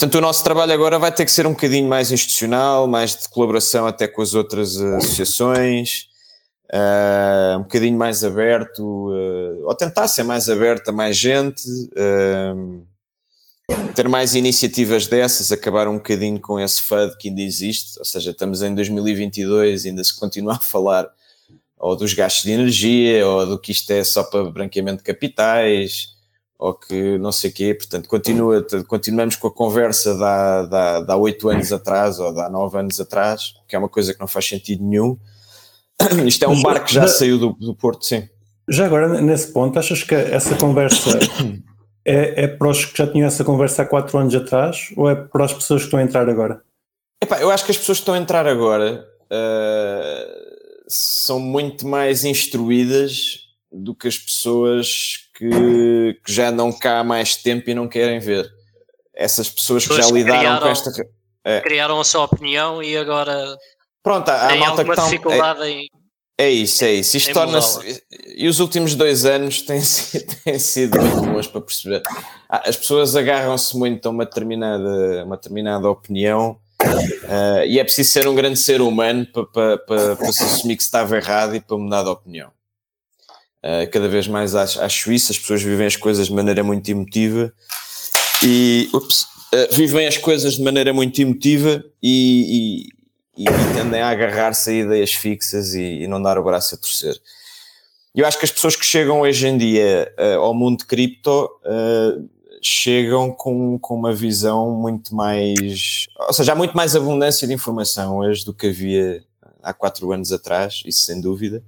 portanto, 0.00 0.14
o 0.14 0.20
nosso 0.22 0.42
trabalho 0.42 0.72
agora 0.72 0.98
vai 0.98 1.12
ter 1.12 1.26
que 1.26 1.30
ser 1.30 1.46
um 1.46 1.50
bocadinho 1.50 1.86
mais 1.86 2.10
institucional, 2.10 2.86
mais 2.86 3.14
de 3.14 3.28
colaboração 3.28 3.86
até 3.86 4.08
com 4.08 4.22
as 4.22 4.32
outras 4.32 4.80
associações. 4.80 6.08
Uh, 6.72 7.58
um 7.58 7.62
bocadinho 7.64 7.98
mais 7.98 8.24
aberto, 8.24 8.80
uh, 8.80 9.66
ou 9.66 9.74
tentar 9.74 10.08
ser 10.08 10.22
mais 10.22 10.48
aberto 10.48 10.88
a 10.88 10.92
mais 10.92 11.18
gente, 11.18 11.68
uh, 11.68 12.86
ter 13.94 14.08
mais 14.08 14.34
iniciativas 14.34 15.06
dessas, 15.06 15.52
acabar 15.52 15.86
um 15.86 15.96
bocadinho 15.96 16.40
com 16.40 16.58
esse 16.58 16.80
FUD 16.80 17.18
que 17.18 17.28
ainda 17.28 17.42
existe, 17.42 17.98
ou 17.98 18.04
seja, 18.04 18.30
estamos 18.30 18.62
em 18.62 18.74
2022 18.74 19.84
ainda 19.84 20.02
se 20.02 20.18
continua 20.18 20.54
a 20.54 20.60
falar 20.60 21.10
ou 21.78 21.94
dos 21.94 22.14
gastos 22.14 22.44
de 22.44 22.52
energia, 22.52 23.26
ou 23.26 23.44
do 23.44 23.58
que 23.58 23.72
isto 23.72 23.90
é 23.90 24.02
só 24.02 24.22
para 24.22 24.44
branqueamento 24.44 24.98
de 24.98 25.04
capitais, 25.04 26.14
ou 26.60 26.74
que 26.74 27.16
não 27.16 27.32
sei 27.32 27.48
o 27.48 27.54
quê, 27.54 27.74
portanto 27.74 28.06
continua, 28.06 28.62
continuamos 28.86 29.34
com 29.34 29.48
a 29.48 29.50
conversa 29.50 30.14
de 30.14 31.10
há 31.10 31.16
oito 31.16 31.48
anos 31.48 31.72
atrás, 31.72 32.20
ou 32.20 32.34
de 32.34 32.40
há 32.40 32.50
nove 32.50 32.78
anos 32.78 33.00
atrás, 33.00 33.54
que 33.66 33.74
é 33.74 33.78
uma 33.78 33.88
coisa 33.88 34.12
que 34.12 34.20
não 34.20 34.28
faz 34.28 34.46
sentido 34.46 34.84
nenhum. 34.84 35.16
Isto 36.26 36.44
é 36.44 36.48
um 36.48 36.60
barco 36.60 36.84
que 36.84 36.92
já, 36.92 37.02
já 37.02 37.08
saiu 37.08 37.38
do, 37.38 37.54
do 37.54 37.74
Porto, 37.74 38.04
sim. 38.04 38.28
Já 38.68 38.84
agora, 38.84 39.22
nesse 39.22 39.50
ponto, 39.54 39.78
achas 39.78 40.02
que 40.02 40.14
essa 40.14 40.54
conversa 40.54 41.18
é, 42.04 42.44
é 42.44 42.46
para 42.46 42.68
os 42.68 42.84
que 42.84 42.98
já 42.98 43.10
tinham 43.10 43.26
essa 43.26 43.42
conversa 43.42 43.82
há 43.82 43.86
quatro 43.86 44.18
anos 44.18 44.34
atrás 44.34 44.92
ou 44.98 45.08
é 45.08 45.14
para 45.14 45.46
as 45.46 45.54
pessoas 45.54 45.80
que 45.80 45.86
estão 45.86 45.98
a 45.98 46.02
entrar 46.02 46.28
agora? 46.28 46.62
Epá, 47.22 47.40
eu 47.40 47.50
acho 47.50 47.64
que 47.64 47.70
as 47.70 47.78
pessoas 47.78 47.98
que 47.98 48.02
estão 48.02 48.14
a 48.14 48.18
entrar 48.18 48.46
agora 48.46 49.06
uh, 49.32 50.50
são 50.86 51.40
muito 51.40 51.86
mais 51.86 52.22
instruídas 52.22 53.48
do 53.72 53.94
que 53.94 54.08
as 54.08 54.18
pessoas 54.18 55.29
que, 55.48 56.20
que, 56.24 56.32
já 56.32 56.50
andam 56.50 56.70
cá 56.70 57.00
há 57.00 57.04
mais 57.04 57.36
tempo 57.36 57.70
e 57.70 57.74
não 57.74 57.88
querem 57.88 58.18
ver. 58.18 58.50
Essas 59.14 59.48
pessoas, 59.48 59.86
pessoas 59.86 60.06
que 60.06 60.10
já 60.10 60.14
lidaram 60.14 60.40
criaram, 60.40 60.62
com 60.62 60.68
esta. 60.68 60.90
É. 61.44 61.60
Criaram 61.60 62.00
a 62.00 62.04
sua 62.04 62.24
opinião 62.24 62.82
e 62.82 62.96
agora. 62.96 63.56
Pronto, 64.02 64.28
há, 64.28 64.48
há 64.48 64.56
malta 64.56 64.84
que 64.84 64.90
estão. 64.90 65.04
dificuldade 65.06 65.62
é, 65.62 65.70
em 65.70 65.88
é 66.38 66.48
isso, 66.48 66.84
é 66.84 66.92
isso. 66.94 67.18
Isto 67.18 67.34
torna-se. 67.34 68.02
E 68.34 68.48
os 68.48 68.60
últimos 68.60 68.94
dois 68.94 69.26
anos 69.26 69.60
têm 69.62 69.82
sido, 69.82 70.36
têm 70.42 70.58
sido 70.58 70.98
muito 70.98 71.32
bons 71.32 71.46
para 71.46 71.60
perceber. 71.60 72.02
Ah, 72.48 72.62
as 72.66 72.76
pessoas 72.76 73.14
agarram-se 73.14 73.76
muito 73.76 74.06
a 74.06 74.10
uma 74.10 74.24
determinada, 74.24 75.24
uma 75.26 75.36
determinada 75.36 75.90
opinião 75.90 76.58
uh, 76.82 77.64
e 77.66 77.78
é 77.78 77.84
preciso 77.84 78.10
ser 78.10 78.26
um 78.26 78.34
grande 78.34 78.58
ser 78.58 78.80
humano 78.80 79.26
para, 79.26 79.46
para, 79.46 79.78
para, 79.78 80.16
para, 80.16 80.32
se 80.32 80.42
assumir 80.42 80.76
que 80.76 80.82
estava 80.82 81.14
errado 81.14 81.56
e 81.56 81.60
para 81.60 81.76
mudar 81.76 82.04
de 82.04 82.08
opinião. 82.08 82.50
Uh, 83.62 83.90
cada 83.90 84.08
vez 84.08 84.26
mais 84.26 84.54
acho, 84.54 84.80
acho 84.80 85.12
isso, 85.12 85.32
as 85.32 85.38
pessoas 85.38 85.62
vivem 85.62 85.86
as 85.86 85.96
coisas 85.96 86.28
de 86.28 86.32
maneira 86.32 86.64
muito 86.64 86.90
emotiva 86.90 87.52
e 88.42 88.88
ups, 88.94 89.22
uh, 89.22 89.74
vivem 89.74 90.06
as 90.06 90.16
coisas 90.16 90.54
de 90.54 90.62
maneira 90.62 90.94
muito 90.94 91.20
emotiva 91.20 91.84
e, 92.02 92.88
e, 93.36 93.42
e 93.42 93.74
tendem 93.74 94.00
a 94.00 94.08
agarrar-se 94.08 94.70
a 94.70 94.72
ideias 94.72 95.12
fixas 95.12 95.74
e, 95.74 96.02
e, 96.02 96.06
não 96.08 96.22
dar 96.22 96.38
o 96.38 96.42
braço 96.42 96.74
a 96.74 96.78
torcer. 96.78 97.20
Eu 98.14 98.26
acho 98.26 98.38
que 98.38 98.46
as 98.46 98.50
pessoas 98.50 98.74
que 98.74 98.84
chegam 98.84 99.20
hoje 99.20 99.46
em 99.46 99.58
dia 99.58 100.10
uh, 100.18 100.40
ao 100.40 100.54
mundo 100.54 100.78
de 100.78 100.86
cripto 100.86 101.44
uh, 101.44 102.28
chegam 102.62 103.30
com, 103.30 103.78
com 103.78 103.94
uma 103.94 104.12
visão 104.12 104.70
muito 104.72 105.14
mais. 105.14 106.06
Ou 106.28 106.32
seja, 106.32 106.52
há 106.52 106.56
muito 106.56 106.76
mais 106.76 106.96
abundância 106.96 107.46
de 107.46 107.54
informação 107.54 108.18
hoje 108.18 108.44
do 108.44 108.54
que 108.54 108.68
havia 108.68 109.22
há 109.62 109.72
quatro 109.72 110.10
anos 110.12 110.32
atrás, 110.32 110.82
isso 110.84 111.04
sem 111.04 111.20
dúvida. 111.20 111.62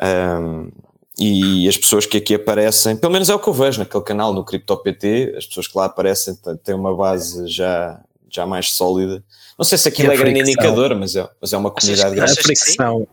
Um, 0.00 0.70
e 1.18 1.68
as 1.68 1.76
pessoas 1.76 2.06
que 2.06 2.16
aqui 2.16 2.34
aparecem, 2.34 2.96
pelo 2.96 3.12
menos 3.12 3.28
é 3.28 3.34
o 3.34 3.38
que 3.38 3.48
eu 3.48 3.52
vejo 3.52 3.78
naquele 3.78 4.02
canal 4.02 4.32
no 4.32 4.44
CryptoPT, 4.44 5.34
as 5.36 5.46
pessoas 5.46 5.68
que 5.68 5.78
lá 5.78 5.84
aparecem 5.84 6.36
têm 6.64 6.74
uma 6.74 6.94
base 6.96 7.46
já, 7.48 8.00
já 8.28 8.44
mais 8.44 8.72
sólida 8.72 9.22
não 9.58 9.64
sei 9.64 9.78
se 9.78 9.88
aquilo 9.88 10.12
é 10.12 10.16
grande 10.16 10.40
indicador, 10.40 10.94
mas 10.96 11.14
é, 11.14 11.28
mas 11.40 11.52
é 11.52 11.56
uma 11.56 11.70
comunidade 11.70 12.14
grande. 12.14 12.32
A 12.32 12.42
fricção, 12.42 13.08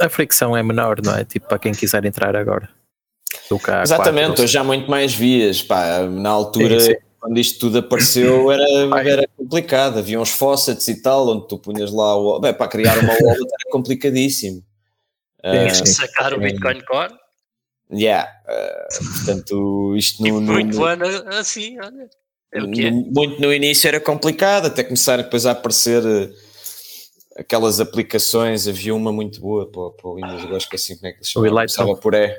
a 0.00 0.08
fricção 0.08 0.56
é 0.56 0.62
menor, 0.62 1.00
não 1.02 1.16
é? 1.16 1.24
Tipo, 1.24 1.48
para 1.48 1.58
quem 1.58 1.72
quiser 1.72 2.04
entrar 2.04 2.34
agora. 2.36 2.68
Exatamente, 3.82 4.42
hoje 4.42 4.58
há 4.58 4.64
muito 4.64 4.90
mais 4.90 5.14
vias. 5.14 5.62
Pá, 5.62 6.02
na 6.02 6.30
altura, 6.30 6.80
sim, 6.80 6.92
sim. 6.92 6.96
quando 7.20 7.38
isto 7.38 7.60
tudo 7.60 7.78
apareceu, 7.78 8.50
era, 8.50 8.64
era 9.08 9.28
complicado. 9.36 9.98
Havia 9.98 10.20
uns 10.20 10.30
faucets 10.30 10.88
e 10.88 11.00
tal, 11.00 11.28
onde 11.28 11.46
tu 11.46 11.58
punhas 11.58 11.92
lá 11.92 12.16
o. 12.16 12.40
Bem, 12.40 12.52
para 12.52 12.68
criar 12.68 12.98
uma 12.98 13.12
wallet 13.22 13.46
era 13.46 13.70
complicadíssimo. 13.70 14.62
Tinhas 15.42 15.80
uh, 15.80 15.86
sacar 15.86 16.34
o 16.34 16.40
Bitcoin 16.40 16.80
Core. 16.80 17.14
Yeah, 17.92 18.30
uh, 18.48 19.04
portanto, 19.12 19.94
isto 19.96 20.22
no. 20.22 20.40
muito 20.40 20.76
no, 20.76 20.84
ano 20.84 21.04
assim, 21.28 21.78
olha. 21.78 22.08
É 22.52 22.60
no, 22.60 22.68
muito 23.12 23.40
no 23.40 23.52
início 23.52 23.88
era 23.88 24.00
complicado, 24.00 24.66
até 24.66 24.82
começar 24.82 25.16
depois 25.18 25.44
a 25.44 25.50
aparecer 25.50 26.02
uh, 26.04 26.32
aquelas 27.36 27.80
aplicações. 27.80 28.66
Havia 28.66 28.94
uma 28.94 29.12
muito 29.12 29.40
boa 29.40 29.70
para, 29.70 29.90
para 29.90 30.08
o 30.08 30.14
Windows, 30.16 30.44
eu 30.44 30.56
acho 30.56 30.68
que 30.68 30.76
é 30.76 30.78
assim 30.78 30.96
como 30.96 31.08
é 31.08 31.12
que 31.12 31.24
se 31.24 31.32
chama. 31.32 31.46
O 31.46 31.48
Electron. 31.48 31.96
por 31.96 32.14
E. 32.14 32.34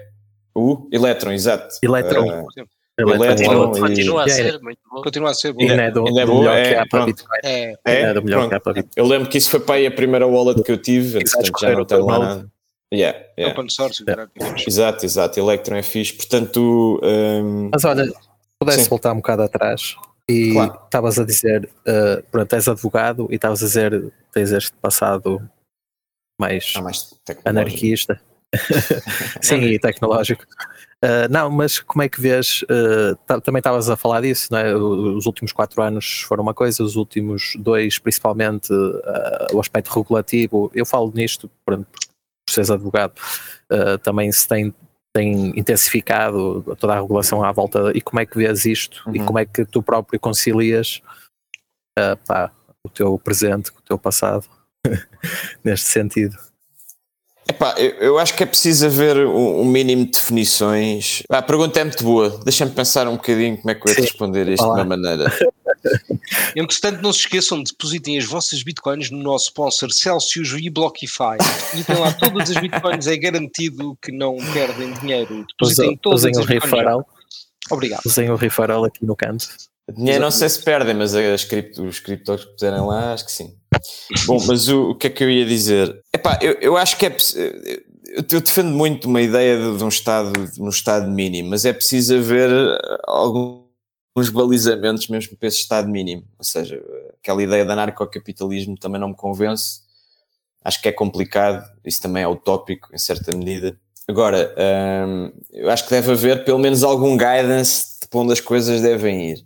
O 0.55 0.88
Electron, 0.91 1.31
exato. 1.31 1.75
Electron. 1.84 2.41
Uh, 2.41 2.75
Electron 2.97 3.71
continua, 3.71 3.79
continua 3.79 4.23
a 4.23 4.29
ser 4.29 4.62
muito 4.62 4.79
bom. 4.89 5.01
Continua 5.01 5.31
a 5.31 5.34
ser 5.34 5.51
bom. 5.51 5.62
Ainda 5.62 5.73
é 5.84 5.91
do, 5.91 6.08
ainda 6.08 6.21
é 6.21 6.23
é, 6.23 6.86
é, 7.43 7.75
é, 7.86 8.01
é, 8.01 8.13
do 8.13 8.23
melhor 8.23 8.49
pronto. 8.62 8.89
Eu 8.95 9.05
lembro 9.05 9.29
que 9.29 9.38
isso 9.38 9.49
foi 9.49 9.60
para 9.60 9.75
aí 9.75 9.86
a 9.86 9.91
primeira 9.91 10.25
wallet 10.25 10.63
que 10.63 10.71
eu 10.71 10.77
tive, 10.77 11.19
portanto 11.19 11.60
já 11.60 11.75
não 11.75 11.86
tenho 11.86 12.05
lá 12.05 12.19
nada. 12.19 12.54
Yeah, 12.95 13.25
yeah. 13.38 13.51
Open 13.51 13.69
source, 13.69 14.03
yeah. 14.08 14.29
Exato, 14.65 15.05
exato. 15.05 15.39
Electron 15.39 15.75
é 15.75 15.84
fixe, 15.84 16.13
portanto. 16.13 17.01
Um... 17.03 17.69
Mas 17.73 17.84
olha, 17.84 18.12
pudesse 18.60 18.84
Sim. 18.84 18.89
voltar 18.89 19.12
um 19.12 19.17
bocado 19.17 19.43
atrás 19.43 19.95
e 20.29 20.49
estavas 20.49 21.15
claro. 21.15 21.21
a 21.21 21.25
dizer, 21.25 21.69
uh, 21.88 22.23
pronto, 22.31 22.53
és 22.53 22.67
advogado 22.67 23.27
e 23.29 23.36
estavas 23.36 23.62
a 23.62 23.65
dizer, 23.65 24.13
tens 24.34 24.51
este 24.51 24.73
passado 24.81 25.41
mais, 26.39 26.73
ah, 26.75 26.81
mais 26.81 27.13
anarquista. 27.43 28.19
Sim, 29.41 29.62
e 29.62 29.79
tecnológico. 29.79 30.45
Uh, 31.03 31.29
não, 31.29 31.51
mas 31.51 31.79
como 31.79 32.01
é 32.03 32.10
que 32.10 32.19
vês? 32.19 32.63
Uh, 32.63 33.41
também 33.41 33.60
estavas 33.60 33.89
a 33.89 33.97
falar 33.97 34.21
disso, 34.21 34.47
não 34.51 34.58
é? 34.58 34.73
Os 34.73 35.25
últimos 35.25 35.51
quatro 35.51 35.81
anos 35.81 36.21
foram 36.21 36.41
uma 36.41 36.53
coisa, 36.53 36.84
os 36.84 36.95
últimos 36.95 37.53
dois, 37.60 37.99
principalmente 37.99 38.73
uh, 38.73 39.53
o 39.53 39.60
aspecto 39.60 39.89
regulativo. 39.89 40.71
Eu 40.73 40.86
falo 40.86 41.12
nisto 41.13 41.51
por 41.65 41.86
seres 42.55 42.71
advogado, 42.71 43.13
também 44.03 44.31
se 44.31 44.47
tem, 44.47 44.73
tem 45.13 45.57
intensificado 45.59 46.63
toda 46.79 46.93
a 46.93 47.01
regulação 47.01 47.43
à 47.43 47.51
volta. 47.51 47.91
E 47.93 48.01
como 48.01 48.19
é 48.19 48.25
que 48.25 48.37
vês 48.37 48.65
isto? 48.65 49.03
Uhum. 49.07 49.15
E 49.15 49.19
como 49.19 49.39
é 49.39 49.45
que 49.45 49.65
tu 49.65 49.83
próprio 49.83 50.19
concilias 50.19 51.01
pá, 52.27 52.51
o 52.83 52.89
teu 52.89 53.17
presente 53.19 53.71
com 53.71 53.79
o 53.79 53.83
teu 53.83 53.97
passado 53.97 54.47
neste 55.63 55.87
sentido? 55.87 56.37
Epá, 57.47 57.75
eu, 57.77 57.91
eu, 57.99 58.19
acho 58.19 58.34
que 58.34 58.41
é 58.41 58.45
preciso 58.45 58.88
haver 58.88 59.17
um, 59.17 59.62
um 59.62 59.65
mínimo 59.65 60.05
de 60.05 60.12
definições. 60.12 61.21
a 61.29 61.41
pergunta 61.41 61.79
é 61.79 61.84
muito 61.84 62.03
boa. 62.03 62.39
Deixa-me 62.43 62.71
pensar 62.71 63.08
um 63.08 63.17
bocadinho 63.17 63.58
como 63.58 63.69
é 63.69 63.75
que 63.75 63.88
eu 63.88 63.93
ia 63.93 64.01
responder 64.01 64.47
isto 64.47 64.65
Olá. 64.65 64.75
de 64.75 64.81
uma 64.81 64.97
maneira. 64.97 65.31
Entretanto, 66.55 67.01
não 67.03 67.13
se 67.13 67.19
esqueçam 67.19 67.62
de 67.62 67.71
depositem 67.71 68.17
as 68.17 68.25
vossas 68.25 68.63
bitcoins 68.63 69.12
no 69.12 69.19
nosso 69.19 69.45
sponsor 69.45 69.91
Celsius 69.91 70.53
e 70.53 70.69
Blockify. 70.71 71.38
E 71.77 71.84
tem 71.84 71.97
lá 71.97 72.12
todas 72.13 72.49
as 72.49 72.58
bitcoins, 72.58 73.05
é 73.05 73.15
garantido 73.15 73.95
que 74.01 74.12
não 74.12 74.38
perdem 74.51 74.93
dinheiro. 74.93 75.45
Depositem 75.47 75.97
todas 75.97 76.21
usem 76.21 76.31
as 76.31 76.38
o 76.38 76.47
referral. 76.47 77.08
Obrigado. 77.69 78.01
Usem 78.05 78.29
o 78.31 78.36
referral 78.36 78.86
aqui 78.86 79.05
no 79.05 79.15
canto. 79.15 79.47
Dinheiro 79.93 80.21
não 80.21 80.31
sei 80.31 80.49
se 80.49 80.63
perdem, 80.63 80.95
mas 80.95 81.13
as 81.13 81.43
cripto, 81.43 81.84
os 81.84 81.99
criptos 81.99 82.43
que 82.43 82.51
puserem 82.53 82.81
lá, 82.81 83.13
acho 83.13 83.25
que 83.25 83.31
sim. 83.31 83.55
Bom, 84.25 84.37
mas 84.45 84.67
o, 84.67 84.91
o, 84.91 84.95
que 84.95 85.07
é 85.07 85.09
que 85.09 85.23
eu 85.23 85.29
ia 85.29 85.45
dizer? 85.45 86.01
Epá, 86.13 86.39
eu, 86.41 86.53
eu 86.61 86.77
acho 86.77 86.97
que 86.97 87.05
é. 87.05 87.15
Eu, 88.05 88.23
eu 88.31 88.41
defendo 88.41 88.69
muito 88.69 89.07
uma 89.09 89.21
ideia 89.21 89.57
de, 89.57 89.77
de 89.77 89.83
um 89.83 89.89
Estado, 89.89 90.31
de 90.47 90.61
um 90.61 90.69
Estado 90.69 91.09
mínimo, 91.09 91.49
mas 91.49 91.65
é 91.65 91.73
preciso 91.73 92.15
haver 92.15 92.49
alguns 93.05 94.29
balizamentos 94.31 95.07
mesmo 95.07 95.35
para 95.37 95.47
esse 95.47 95.57
Estado 95.57 95.89
mínimo. 95.89 96.23
Ou 96.37 96.45
seja, 96.45 96.81
aquela 97.21 97.43
ideia 97.43 97.65
de 97.65 97.71
anarcocapitalismo 97.71 98.77
também 98.77 99.01
não 99.01 99.09
me 99.09 99.15
convence. 99.15 99.81
Acho 100.63 100.81
que 100.81 100.87
é 100.87 100.91
complicado, 100.91 101.63
isso 101.83 102.01
também 102.01 102.23
é 102.23 102.27
utópico 102.27 102.89
em 102.93 102.97
certa 102.97 103.35
medida. 103.35 103.77
Agora, 104.07 104.53
hum, 105.07 105.31
eu 105.51 105.69
acho 105.69 105.83
que 105.83 105.89
deve 105.89 106.11
haver 106.11 106.45
pelo 106.45 106.59
menos 106.59 106.83
algum 106.83 107.17
guidance 107.17 107.99
de 108.01 108.07
para 108.07 108.19
onde 108.19 108.33
as 108.33 108.39
coisas 108.39 108.81
devem 108.81 109.31
ir. 109.31 109.37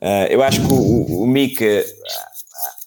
Uh, 0.00 0.26
eu 0.30 0.42
acho 0.42 0.60
que 0.60 0.72
o, 0.72 1.22
o 1.22 1.26
Mika 1.26 1.84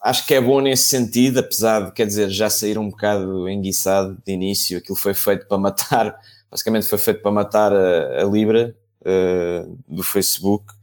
acho 0.01 0.25
que 0.25 0.33
é 0.33 0.41
bom 0.41 0.59
nesse 0.59 0.83
sentido, 0.83 1.39
apesar 1.39 1.85
de, 1.85 1.91
quer 1.93 2.07
dizer, 2.07 2.29
já 2.29 2.49
sair 2.49 2.77
um 2.77 2.89
bocado 2.89 3.47
enguiçado 3.47 4.17
de 4.25 4.33
início, 4.33 4.77
aquilo 4.77 4.97
foi 4.97 5.13
feito 5.13 5.47
para 5.47 5.57
matar, 5.57 6.19
basicamente 6.49 6.87
foi 6.87 6.97
feito 6.97 7.21
para 7.21 7.31
matar 7.31 7.71
a, 7.71 8.21
a 8.21 8.25
Libra 8.25 8.75
uh, 9.01 9.77
do 9.87 10.03
Facebook, 10.03 10.73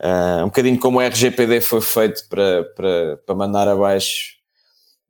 uh, 0.00 0.42
um 0.42 0.46
bocadinho 0.46 0.78
como 0.78 0.98
o 0.98 1.02
RGPD 1.02 1.60
foi 1.60 1.80
feito 1.80 2.26
para, 2.28 2.64
para, 2.74 3.16
para 3.18 3.34
mandar 3.34 3.68
abaixo 3.68 4.38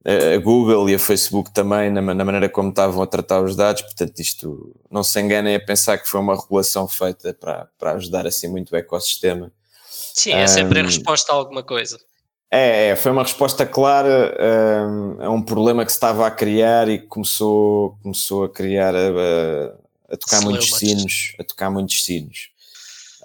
a 0.05 0.39
Google 0.39 0.89
e 0.89 0.95
a 0.95 0.99
Facebook 0.99 1.53
também, 1.53 1.91
na, 1.91 2.01
na, 2.01 2.25
maneira 2.25 2.49
como 2.49 2.71
estavam 2.71 3.03
a 3.03 3.07
tratar 3.07 3.43
os 3.43 3.55
dados, 3.55 3.83
portanto 3.83 4.19
isto, 4.21 4.75
não 4.91 5.03
se 5.03 5.21
enganem 5.21 5.55
a 5.55 5.61
pensar 5.61 5.99
que 5.99 6.09
foi 6.09 6.21
uma 6.21 6.35
regulação 6.35 6.89
feita 6.89 7.35
para, 7.35 7.69
para 7.79 7.93
ajudar 7.93 8.27
assim 8.27 8.49
muito 8.49 8.73
o 8.73 8.77
ecossistema. 8.77 9.53
Sim, 10.15 10.33
é 10.33 10.47
sempre 10.47 10.81
um, 10.81 10.83
a 10.83 10.87
resposta 10.87 11.33
a 11.33 11.35
alguma 11.35 11.63
coisa. 11.63 11.99
É, 12.51 12.89
é, 12.89 12.97
foi 12.97 13.13
uma 13.13 13.23
resposta 13.23 13.67
clara 13.67 14.35
um, 14.89 15.23
a 15.23 15.31
um 15.31 15.43
problema 15.43 15.85
que 15.85 15.93
se 15.93 15.97
estava 15.97 16.27
a 16.27 16.31
criar 16.31 16.89
e 16.89 16.99
que 16.99 17.07
começou, 17.07 17.99
começou 18.03 18.45
a 18.45 18.49
criar, 18.49 18.95
a, 18.95 19.75
a 20.11 20.17
tocar 20.17 20.41
muitos 20.41 20.71
sinos, 20.71 21.35
a 21.39 21.45
tocar 21.45 21.71
muitos 21.71 22.03
sinos. 22.05 22.51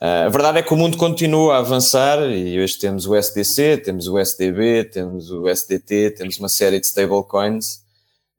Uh, 0.01 0.25
a 0.25 0.29
verdade 0.29 0.57
é 0.57 0.61
que 0.61 0.73
o 0.73 0.75
mundo 0.75 0.97
continua 0.97 1.55
a 1.55 1.59
avançar 1.59 2.19
e 2.29 2.59
hoje 2.59 2.77
temos 2.77 3.07
o 3.07 3.15
SDC, 3.15 3.77
temos 3.77 4.09
o 4.09 4.19
SDB, 4.19 4.83
temos 4.83 5.31
o 5.31 5.47
SDT, 5.47 6.15
temos 6.17 6.37
uma 6.37 6.49
série 6.49 6.77
de 6.77 6.85
stablecoins 6.85 7.81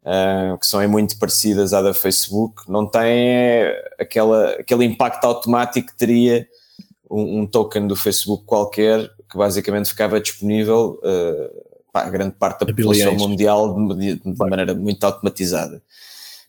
uh, 0.03 0.59
que 0.59 0.67
são 0.67 0.87
muito 0.87 1.19
parecidas 1.19 1.73
à 1.73 1.81
da 1.81 1.95
Facebook, 1.95 2.71
não 2.71 2.87
têm 2.87 3.31
é, 3.31 3.95
aquela, 3.99 4.51
aquele 4.51 4.85
impacto 4.85 5.25
automático 5.25 5.89
que 5.89 5.97
teria 5.97 6.47
um, 7.15 7.41
um 7.41 7.47
token 7.47 7.87
do 7.87 7.95
Facebook 7.95 8.45
qualquer 8.45 9.09
que 9.31 9.39
basicamente 9.39 9.89
ficava 9.89 10.21
disponível 10.21 11.01
uh, 11.03 11.65
para 11.93 12.07
a 12.09 12.11
grande 12.11 12.35
parte 12.35 12.61
da 12.61 12.67
população 12.67 13.15
mundial 13.15 13.75
de, 13.97 14.17
de, 14.17 14.37
maneira 14.37 14.75
muito 14.75 15.03
automatizada. 15.05 15.81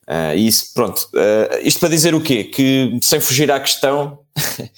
Uh, 0.08 0.36
isso, 0.36 0.74
pronto, 0.74 1.10
uh, 1.14 1.58
isto 1.62 1.80
para 1.80 1.90
dizer 1.90 2.14
o 2.16 2.22
quê? 2.22 2.44
Que 2.44 3.00
sem 3.02 3.20
fugir 3.20 3.52
à 3.52 3.60
questão, 3.60 4.20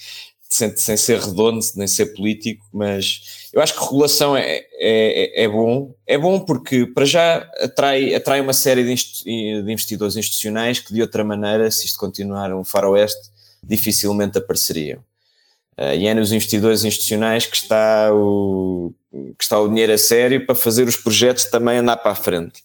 sem, 0.49 0.75
sem 0.75 0.97
ser 0.97 1.19
redondo, 1.19 1.59
nem 1.75 1.87
ser 1.87 2.07
político, 2.07 2.65
mas 2.73 3.49
eu 3.53 3.61
acho 3.61 3.73
que 3.73 3.83
regulação 3.83 4.35
é, 4.35 4.65
é, 4.73 5.43
é 5.43 5.47
bom. 5.47 5.93
É 6.05 6.17
bom 6.17 6.39
porque, 6.39 6.85
para 6.85 7.05
já, 7.05 7.37
atrai, 7.61 8.13
atrai 8.13 8.39
uma 8.39 8.53
série 8.53 8.83
de, 8.83 9.23
de 9.23 9.71
investidores 9.71 10.15
institucionais 10.15 10.79
que, 10.79 10.93
de 10.93 11.01
outra 11.01 11.23
maneira, 11.23 11.69
se 11.71 11.85
isto 11.85 11.97
continuar 11.97 12.53
um 12.53 12.63
faroeste, 12.63 13.29
dificilmente 13.63 14.37
apareceriam. 14.37 15.03
Uh, 15.77 15.93
e 15.95 16.07
é 16.07 16.13
nos 16.13 16.31
investidores 16.31 16.83
institucionais 16.83 17.45
que 17.45 17.55
está, 17.55 18.09
o, 18.11 18.93
que 19.37 19.43
está 19.43 19.59
o 19.59 19.67
dinheiro 19.67 19.93
a 19.93 19.97
sério 19.97 20.45
para 20.45 20.55
fazer 20.55 20.87
os 20.87 20.97
projetos 20.97 21.45
também 21.45 21.77
andar 21.77 21.97
para 21.97 22.11
a 22.11 22.15
frente. 22.15 22.63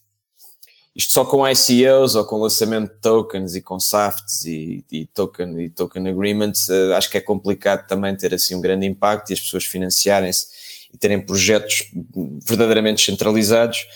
Isto 0.95 1.13
só 1.13 1.25
com 1.25 1.47
ICOs 1.47 2.15
ou 2.15 2.25
com 2.25 2.41
lançamento 2.41 2.93
de 2.93 2.99
tokens 2.99 3.55
e 3.55 3.61
com 3.61 3.79
SAFTs 3.79 4.45
e, 4.45 4.85
e, 4.91 5.05
token, 5.07 5.59
e 5.59 5.69
token 5.69 6.07
agreements, 6.07 6.69
uh, 6.69 6.93
acho 6.95 7.09
que 7.09 7.17
é 7.17 7.21
complicado 7.21 7.87
também 7.87 8.15
ter 8.15 8.33
assim 8.33 8.55
um 8.55 8.61
grande 8.61 8.85
impacto 8.85 9.29
e 9.29 9.33
as 9.33 9.39
pessoas 9.39 9.65
financiarem-se 9.65 10.47
e 10.93 10.97
terem 10.97 11.19
projetos 11.19 11.91
verdadeiramente 12.47 13.03
centralizados. 13.03 13.87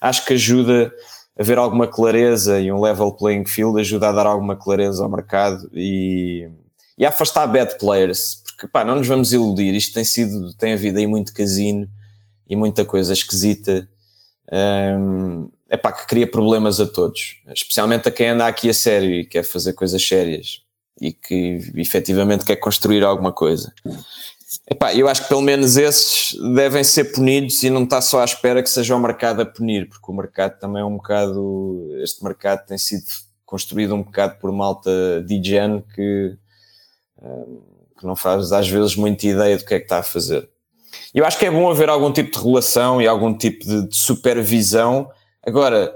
Acho 0.00 0.24
que 0.24 0.34
ajuda 0.34 0.92
a 1.36 1.42
ver 1.42 1.58
alguma 1.58 1.88
clareza 1.88 2.60
e 2.60 2.70
um 2.70 2.80
level 2.80 3.12
playing 3.12 3.44
field 3.44 3.80
ajuda 3.80 4.08
a 4.08 4.12
dar 4.12 4.26
alguma 4.26 4.54
clareza 4.54 5.02
ao 5.02 5.10
mercado 5.10 5.68
e, 5.74 6.48
e 6.96 7.04
afastar 7.04 7.46
bad 7.48 7.76
players, 7.78 8.43
porque 8.54 8.68
pá, 8.68 8.84
não 8.84 8.96
nos 8.96 9.06
vamos 9.06 9.32
iludir, 9.32 9.74
isto 9.74 9.92
tem 9.92 10.04
sido, 10.04 10.54
tem 10.54 10.72
havido 10.72 10.98
aí 10.98 11.06
muito 11.06 11.34
casino 11.34 11.88
e 12.48 12.54
muita 12.54 12.84
coisa 12.84 13.12
esquisita, 13.12 13.88
um, 14.98 15.50
é 15.68 15.76
pá, 15.76 15.90
que 15.90 16.06
cria 16.06 16.26
problemas 16.26 16.78
a 16.78 16.86
todos, 16.86 17.40
especialmente 17.48 18.08
a 18.08 18.12
quem 18.12 18.28
anda 18.28 18.46
aqui 18.46 18.70
a 18.70 18.74
sério 18.74 19.10
e 19.10 19.24
quer 19.24 19.42
fazer 19.42 19.72
coisas 19.72 20.06
sérias 20.06 20.62
e 21.00 21.12
que 21.12 21.58
efetivamente 21.74 22.44
quer 22.44 22.56
construir 22.56 23.02
alguma 23.02 23.32
coisa. 23.32 23.72
Epá, 24.70 24.94
eu 24.94 25.08
acho 25.08 25.22
que 25.22 25.28
pelo 25.28 25.42
menos 25.42 25.76
esses 25.76 26.38
devem 26.54 26.84
ser 26.84 27.12
punidos 27.12 27.60
e 27.64 27.70
não 27.70 27.82
está 27.82 28.00
só 28.00 28.20
à 28.20 28.24
espera 28.24 28.62
que 28.62 28.70
seja 28.70 28.94
o 28.94 29.00
mercado 29.00 29.42
a 29.42 29.46
punir, 29.46 29.88
porque 29.88 30.10
o 30.10 30.14
mercado 30.14 30.58
também 30.60 30.80
é 30.80 30.84
um 30.84 30.96
bocado. 30.96 31.90
Este 32.00 32.22
mercado 32.22 32.64
tem 32.64 32.78
sido 32.78 33.04
construído 33.44 33.94
um 33.94 34.02
bocado 34.02 34.38
por 34.38 34.52
malta 34.52 35.22
de 35.26 35.40
que, 35.94 36.36
que 37.98 38.06
não 38.06 38.16
faz 38.16 38.52
às 38.52 38.68
vezes 38.68 38.96
muita 38.96 39.26
ideia 39.26 39.56
do 39.56 39.64
que 39.64 39.74
é 39.74 39.78
que 39.78 39.84
está 39.84 39.98
a 39.98 40.02
fazer. 40.02 40.48
Eu 41.14 41.24
acho 41.24 41.38
que 41.38 41.46
é 41.46 41.50
bom 41.50 41.70
haver 41.70 41.88
algum 41.88 42.12
tipo 42.12 42.30
de 42.30 42.38
regulação 42.38 43.00
e 43.00 43.06
algum 43.06 43.36
tipo 43.36 43.64
de, 43.64 43.88
de 43.88 43.96
supervisão. 43.96 45.08
Agora, 45.46 45.94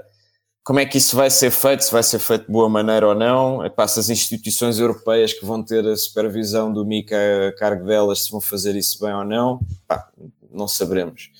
como 0.63 0.79
é 0.79 0.85
que 0.85 0.97
isso 0.97 1.15
vai 1.15 1.29
ser 1.29 1.51
feito? 1.51 1.83
Se 1.83 1.91
vai 1.91 2.03
ser 2.03 2.19
feito 2.19 2.45
de 2.45 2.51
boa 2.51 2.69
maneira 2.69 3.07
ou 3.07 3.15
não? 3.15 3.61
Se 3.87 3.99
as 3.99 4.09
instituições 4.09 4.79
europeias 4.79 5.33
que 5.33 5.45
vão 5.45 5.63
ter 5.63 5.85
a 5.85 5.95
supervisão 5.97 6.71
do 6.71 6.85
MICA 6.85 7.15
a 7.49 7.57
cargo 7.57 7.85
delas, 7.85 8.23
se 8.23 8.31
vão 8.31 8.39
fazer 8.39 8.75
isso 8.75 9.03
bem 9.03 9.13
ou 9.13 9.25
não, 9.25 9.59
não 10.51 10.67
saberemos. 10.67 11.31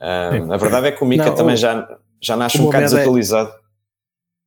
Um, 0.00 0.52
a 0.52 0.56
verdade 0.56 0.88
é 0.88 0.92
que 0.92 1.04
o 1.04 1.06
MICA 1.06 1.26
não, 1.26 1.34
também 1.34 1.54
o, 1.54 1.58
já, 1.58 1.98
já 2.20 2.36
nasce 2.36 2.60
um 2.60 2.64
bocado 2.64 2.84
é- 2.84 2.88
desatualizado. 2.88 3.61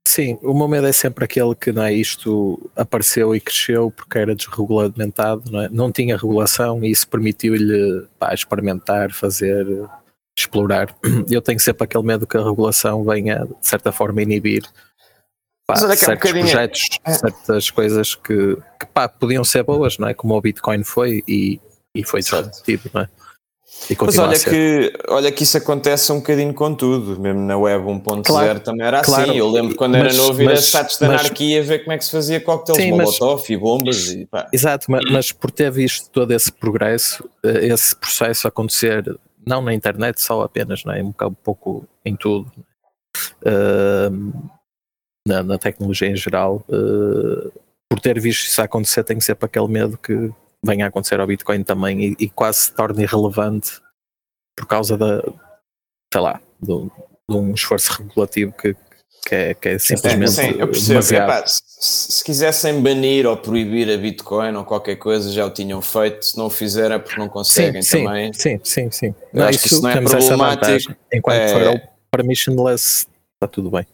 Sim, 0.08 0.38
o 0.44 0.54
meu 0.54 0.68
medo 0.68 0.86
é 0.86 0.92
sempre 0.92 1.26
aquele 1.26 1.56
que 1.56 1.72
não 1.72 1.82
é, 1.82 1.92
isto 1.92 2.70
apareceu 2.76 3.36
e 3.36 3.42
cresceu 3.42 3.90
porque 3.90 4.20
era 4.20 4.36
desregulamentado, 4.36 5.52
não, 5.52 5.62
é? 5.62 5.70
não 5.70 5.92
tinha 5.92 6.16
regulação 6.16 6.84
e 6.84 6.92
isso 6.92 7.08
permitiu-lhe 7.08 8.06
experimentar, 8.32 9.12
fazer, 9.12 9.66
explorar. 10.38 10.96
Eu 11.30 11.42
tenho 11.42 11.60
sempre 11.60 11.86
aquele 11.86 12.04
medo 12.04 12.28
que 12.28 12.38
a 12.38 12.44
regulação 12.44 13.04
venha 13.04 13.46
de 13.46 13.68
certa 13.68 13.92
forma 13.92 14.22
inibir 14.22 14.64
pá, 15.66 15.76
certos 15.76 16.32
um 16.32 16.34
projetos, 16.34 16.90
é. 17.04 17.14
certas 17.14 17.72
coisas 17.72 18.14
que, 18.14 18.58
que 18.80 18.86
pá, 18.94 19.10
podiam 19.10 19.44
ser 19.44 19.64
boas, 19.64 19.98
não 19.98 20.08
é? 20.08 20.14
Como 20.14 20.36
o 20.36 20.42
Bitcoin 20.42 20.84
foi 20.84 21.24
e, 21.28 21.60
e 21.96 22.04
foi 22.04 22.22
disruptivo, 22.22 22.90
não 22.94 23.02
é? 23.02 23.10
Mas 24.02 24.18
olha 24.18 24.40
que, 24.40 24.94
olha 25.08 25.32
que 25.32 25.44
isso 25.44 25.58
acontece 25.58 26.12
um 26.12 26.18
bocadinho 26.18 26.54
com 26.54 26.74
tudo, 26.74 27.20
mesmo 27.20 27.42
na 27.42 27.56
web 27.56 27.86
1.0 27.86 28.24
claro, 28.26 28.60
também 28.60 28.86
era 28.86 29.02
claro, 29.02 29.30
assim. 29.30 29.38
Eu 29.38 29.50
lembro 29.50 29.76
quando 29.76 29.92
mas, 29.92 30.16
era 30.16 30.24
novo 30.24 30.42
ir 30.42 30.52
a 30.52 30.58
sites 30.58 30.98
de 30.98 31.06
anarquia 31.06 31.62
ver 31.62 31.80
como 31.80 31.92
é 31.92 31.98
que 31.98 32.06
se 32.06 32.12
fazia 32.12 32.42
coquetéis 32.42 32.78
sim, 32.78 32.92
molotov 32.92 33.44
e 33.48 33.58
bombas. 33.58 34.08
E, 34.08 34.26
pá. 34.26 34.50
Exato, 34.52 34.90
mas, 34.90 35.06
mas, 35.12 35.32
por 35.32 35.52
ter 35.52 35.70
visto 35.72 36.10
todo 36.10 36.32
esse 36.32 36.52
progresso, 36.52 37.30
eh, 37.44 37.68
esse 37.68 37.96
processo 37.96 38.48
acontecer, 38.48 39.04
não 39.46 39.62
na 39.62 39.74
internet 39.74 40.20
só 40.20 40.42
apenas, 40.42 40.84
não 40.84 40.94
é? 40.94 41.04
um, 41.04 41.10
um 41.10 41.34
pouco 41.34 41.86
em 42.04 42.16
tudo. 42.16 42.52
Uh, 43.42 44.34
na, 45.28 45.42
na, 45.42 45.58
tecnologia 45.58 46.10
em 46.10 46.16
geral, 46.16 46.64
uh, 46.70 47.52
por 47.90 48.00
ter 48.00 48.20
visto 48.20 48.48
isso 48.48 48.62
acontecer, 48.62 49.04
tenho 49.04 49.22
sempre 49.22 49.46
aquele 49.46 49.68
medo 49.68 49.98
que 49.98 50.32
venha 50.64 50.86
a 50.86 50.88
acontecer 50.90 51.20
ao 51.20 51.28
Bitcoin 51.28 51.64
também 51.64 52.04
e, 52.04 52.16
e 52.20 52.30
quase 52.30 52.60
se 52.60 52.74
torne 52.74 53.04
irrelevante 53.04 53.82
por 54.56 54.68
causa 54.68 54.98
da, 54.98 55.22
sei 56.12 56.22
lá, 56.22 56.40
de, 56.62 56.90
de 57.30 57.36
um 57.36 57.54
esforço 57.54 58.02
regulativo 58.02 58.54
que, 58.54 58.76
que 59.28 59.36
é, 59.36 59.54
que 59.54 59.70
é 59.70 59.80
simplesmente 59.80 60.32
sim, 60.32 60.56
eu 60.58 60.68
percebo. 60.68 61.24
Epá, 61.24 61.46
se, 61.46 61.62
se, 61.68 62.24
quisessem 62.24 62.82
banir 62.82 63.26
ou 63.26 63.36
proibir 63.36 63.92
a 63.92 63.98
Bitcoin 63.98 64.56
ou 64.56 64.64
qualquer 64.64 64.96
coisa 64.96 65.32
já 65.32 65.46
o 65.46 65.50
tinham 65.50 65.82
feito, 65.82 66.24
se 66.24 66.38
não 66.38 66.46
o 66.46 66.50
fizeram 66.50 66.96
é 66.96 67.00
porque 67.00 67.20
não 67.20 67.28
conseguem 67.28 67.82
sim, 67.82 68.04
também. 68.04 68.32
Sim, 68.34 68.60
sim, 68.64 68.92
sim. 68.92 69.16
Não, 69.34 69.46
acho 69.46 69.58
isso, 69.58 69.68
que 69.68 69.74
isso 69.74 69.82
não 69.82 69.90
é 69.90 70.02
problemático. 70.02 70.96
Enquanto 71.12 71.38
é... 71.38 71.50
for 71.50 71.82
permissionless, 72.12 73.08
está 73.36 73.48
tudo 73.52 73.70
bem. 73.70 73.86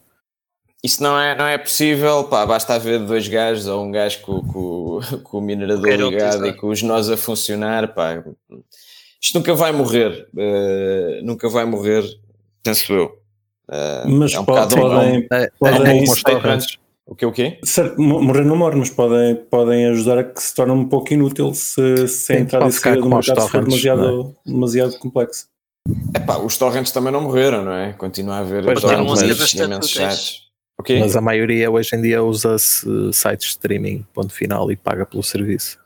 Isso 0.84 1.04
não 1.04 1.20
é, 1.20 1.36
não 1.36 1.46
é 1.46 1.60
possível, 1.60 2.24
pá, 2.24 2.44
basta 2.44 2.74
haver 2.74 3.00
dois 3.00 3.28
gajos 3.28 3.67
ou 3.67 3.86
um 3.86 3.91
gajo 3.91 4.20
com, 4.22 4.41
com, 4.41 5.00
com 5.24 5.38
o 5.38 5.41
minerador 5.41 5.88
ligado 5.88 6.48
e 6.48 6.54
com 6.54 6.70
os 6.70 6.82
nós 6.82 7.10
a 7.10 7.15
funcionar, 7.15 7.94
pá. 7.94 8.24
Isto 9.22 9.38
nunca 9.38 9.54
vai 9.54 9.72
morrer, 9.72 10.28
uh, 10.34 11.24
nunca 11.24 11.48
vai 11.50 11.65
morrer, 11.65 12.04
penso 12.63 12.94
eu. 12.94 13.06
Uh, 13.70 14.10
mas 14.10 14.34
é 14.34 14.39
um 14.39 14.46
pode, 14.46 14.76
podem, 14.76 15.28
é, 15.32 15.52
podem, 15.60 16.06
podem 16.06 16.60
o 17.06 17.15
que 17.15 17.26
o 17.26 17.32
quê? 17.32 17.60
Certo, 17.63 18.02
morrer 18.02 18.46
não 18.46 18.56
morre, 18.56 18.78
mas 18.78 18.89
podem, 18.89 19.36
podem 19.36 19.86
ajudar 19.88 20.17
a 20.17 20.24
que 20.24 20.41
se 20.41 20.56
torne 20.56 20.72
um 20.72 20.88
pouco 20.88 21.13
inútil 21.13 21.54
se, 21.54 22.08
se 22.08 22.38
entrar 22.38 22.65
e 22.67 22.72
sair 22.72 23.02
do 23.02 23.10
mercado 23.10 23.48
for 23.50 23.63
demasiado, 23.63 24.36
é? 24.46 24.50
demasiado 24.50 24.98
complexo. 24.98 25.48
Epá, 26.15 26.38
os 26.38 26.58
torrents 26.58 26.91
também 26.91 27.12
não 27.12 27.22
morreram, 27.22 27.65
não 27.65 27.74
é? 27.74 27.94
Continua 27.94 28.36
a 28.36 28.39
haver 28.39 28.63
pois 28.63 28.82
torrents 28.82 29.54
imensos 29.54 29.91
chatos. 29.91 30.51
Okay. 30.82 31.00
Mas 31.00 31.15
a 31.15 31.22
maioria 31.22 31.70
hoje 31.70 31.96
em 31.96 32.02
dia 32.02 32.24
usa-se 32.24 32.86
sites 33.13 33.48
de 33.48 33.52
streaming, 33.54 34.06
ponto 34.13 34.34
final, 34.34 34.72
e 34.72 34.76
paga 34.76 35.06
pelo 35.06 35.24
serviço. 35.24 35.80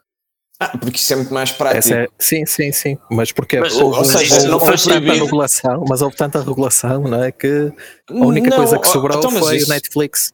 Ah, 0.59 0.77
porque 0.77 0.97
isso 0.97 1.11
é 1.11 1.15
muito 1.17 1.33
mais 1.33 1.51
prático. 1.51 1.93
É, 1.93 2.07
sim, 2.17 2.45
sim, 2.45 2.71
sim. 2.71 2.97
Mas 3.11 3.31
porque 3.31 3.59
mas, 3.59 3.75
houve, 3.75 3.97
ou 3.97 4.05
seja, 4.05 4.47
não 4.47 4.59
foi 4.59 4.77
tanta 4.77 5.13
regulação, 5.13 5.83
mas 5.87 6.01
houve 6.01 6.15
tanta 6.15 6.41
regulação, 6.41 7.01
não 7.01 7.23
é? 7.23 7.31
Que 7.31 7.73
a 8.09 8.13
única 8.13 8.49
não, 8.49 8.57
coisa 8.57 8.79
que 8.79 8.87
sobrou 8.87 9.17
então, 9.17 9.31
foi 9.31 9.57
isso... 9.57 9.65
o 9.65 9.69
Netflix. 9.69 10.31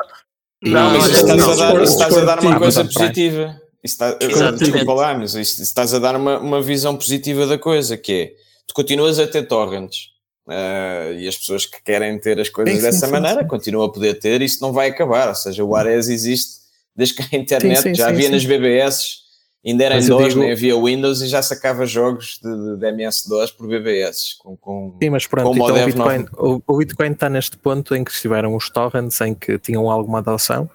Não, 0.63 0.91
mas 0.91 1.10
estás, 1.10 1.50
a 1.50 1.56
dar, 1.56 1.82
estás 1.82 2.17
a 2.17 2.21
dar 2.24 2.39
uma 2.39 2.60
coisa 2.60 2.86
positiva. 2.86 3.60
Está, 3.84 4.13
desculpa 4.13 4.93
lá, 4.93 5.17
mas 5.17 5.34
estás 5.34 5.91
a 5.91 5.97
dar 5.97 6.15
uma, 6.15 6.38
uma 6.38 6.62
visão 6.62 6.95
positiva 6.95 7.47
da 7.47 7.58
coisa, 7.58 7.97
que 7.97 8.13
é 8.13 8.32
tu 8.67 8.76
continuas 8.76 9.17
a 9.17 9.26
ter 9.26 9.47
torrents 9.47 10.12
uh, 10.47 11.13
e 11.13 11.27
as 11.27 11.38
pessoas 11.38 11.65
que 11.65 11.82
querem 11.84 12.19
ter 12.19 12.39
as 12.39 12.49
coisas 12.49 12.75
sim, 12.75 12.82
dessa 12.82 13.06
sim, 13.06 13.12
maneira 13.12 13.41
sim, 13.41 13.47
continuam 13.47 13.86
a 13.86 13.91
poder 13.91 14.15
ter, 14.15 14.41
isso 14.41 14.62
não 14.62 14.73
vai 14.73 14.89
acabar. 14.89 15.30
Ou 15.30 15.36
seja, 15.36 15.63
o 15.63 15.75
Ares 15.75 16.08
existe 16.10 16.62
desde 16.95 17.15
que 17.15 17.36
a 17.36 17.39
internet 17.39 17.95
já 17.95 18.10
havia 18.10 18.30
nas 18.30 18.45
BBS 18.45 19.21
Ainda 19.63 19.84
era 19.84 19.99
em 19.99 20.08
DOS, 20.08 20.30
digo... 20.30 20.39
nem 20.39 20.51
havia 20.51 20.75
Windows 20.75 21.21
e 21.21 21.27
já 21.27 21.41
sacava 21.41 21.86
jogos 21.86 22.39
de, 22.41 22.77
de 22.77 22.88
MS-DOS 22.88 23.51
por 23.51 23.67
BBS. 23.67 24.36
Com, 24.39 24.58
com, 24.58 24.97
Sim, 25.01 25.12
mas 25.12 25.27
pronto, 25.27 25.54
então 25.54 25.67
o, 25.67 25.86
Bitcoin, 25.86 26.25
o, 26.36 26.62
o, 26.65 26.77
Bitcoin 26.77 27.12
está 27.12 27.30
neste 27.30 27.58
ponto 27.58 27.93
em 27.93 28.04
que 28.04 28.10
estiveram 28.10 28.56
os 28.56 28.71
torrents 28.71 29.21
em 29.21 29.36
que 29.36 29.60
tinham 29.60 29.89
alguma 29.89 30.17
adoção, 30.17 30.67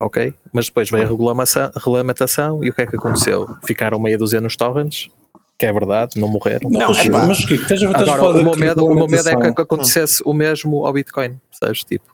ok? 0.00 0.32
Mas 0.54 0.66
depois 0.66 0.88
veio 0.88 1.04
a 1.04 1.06
regulamentação 1.06 2.64
e 2.64 2.70
o 2.70 2.74
que 2.74 2.80
é 2.80 2.86
que 2.86 2.96
aconteceu? 2.96 3.46
Ficaram 3.62 3.98
meia 4.00 4.16
dúzia 4.16 4.40
nos 4.40 4.56
torrents, 4.56 5.10
que 5.62 5.66
é 5.66 5.72
verdade, 5.72 6.20
não 6.20 6.26
morreram. 6.26 6.68
Não, 6.68 6.88
mas, 6.88 7.06
mas 7.06 7.44
que, 7.44 7.54
Agora, 7.84 8.30
o 8.30 8.42
meu, 8.42 8.56
medo, 8.56 8.84
o 8.84 8.94
meu 8.96 9.06
medo 9.06 9.28
é 9.28 9.52
que 9.52 9.62
acontecesse 9.62 10.20
o 10.26 10.34
mesmo 10.34 10.84
ao 10.84 10.92
Bitcoin, 10.92 11.40
sabes? 11.52 11.84
Tipo, 11.84 12.12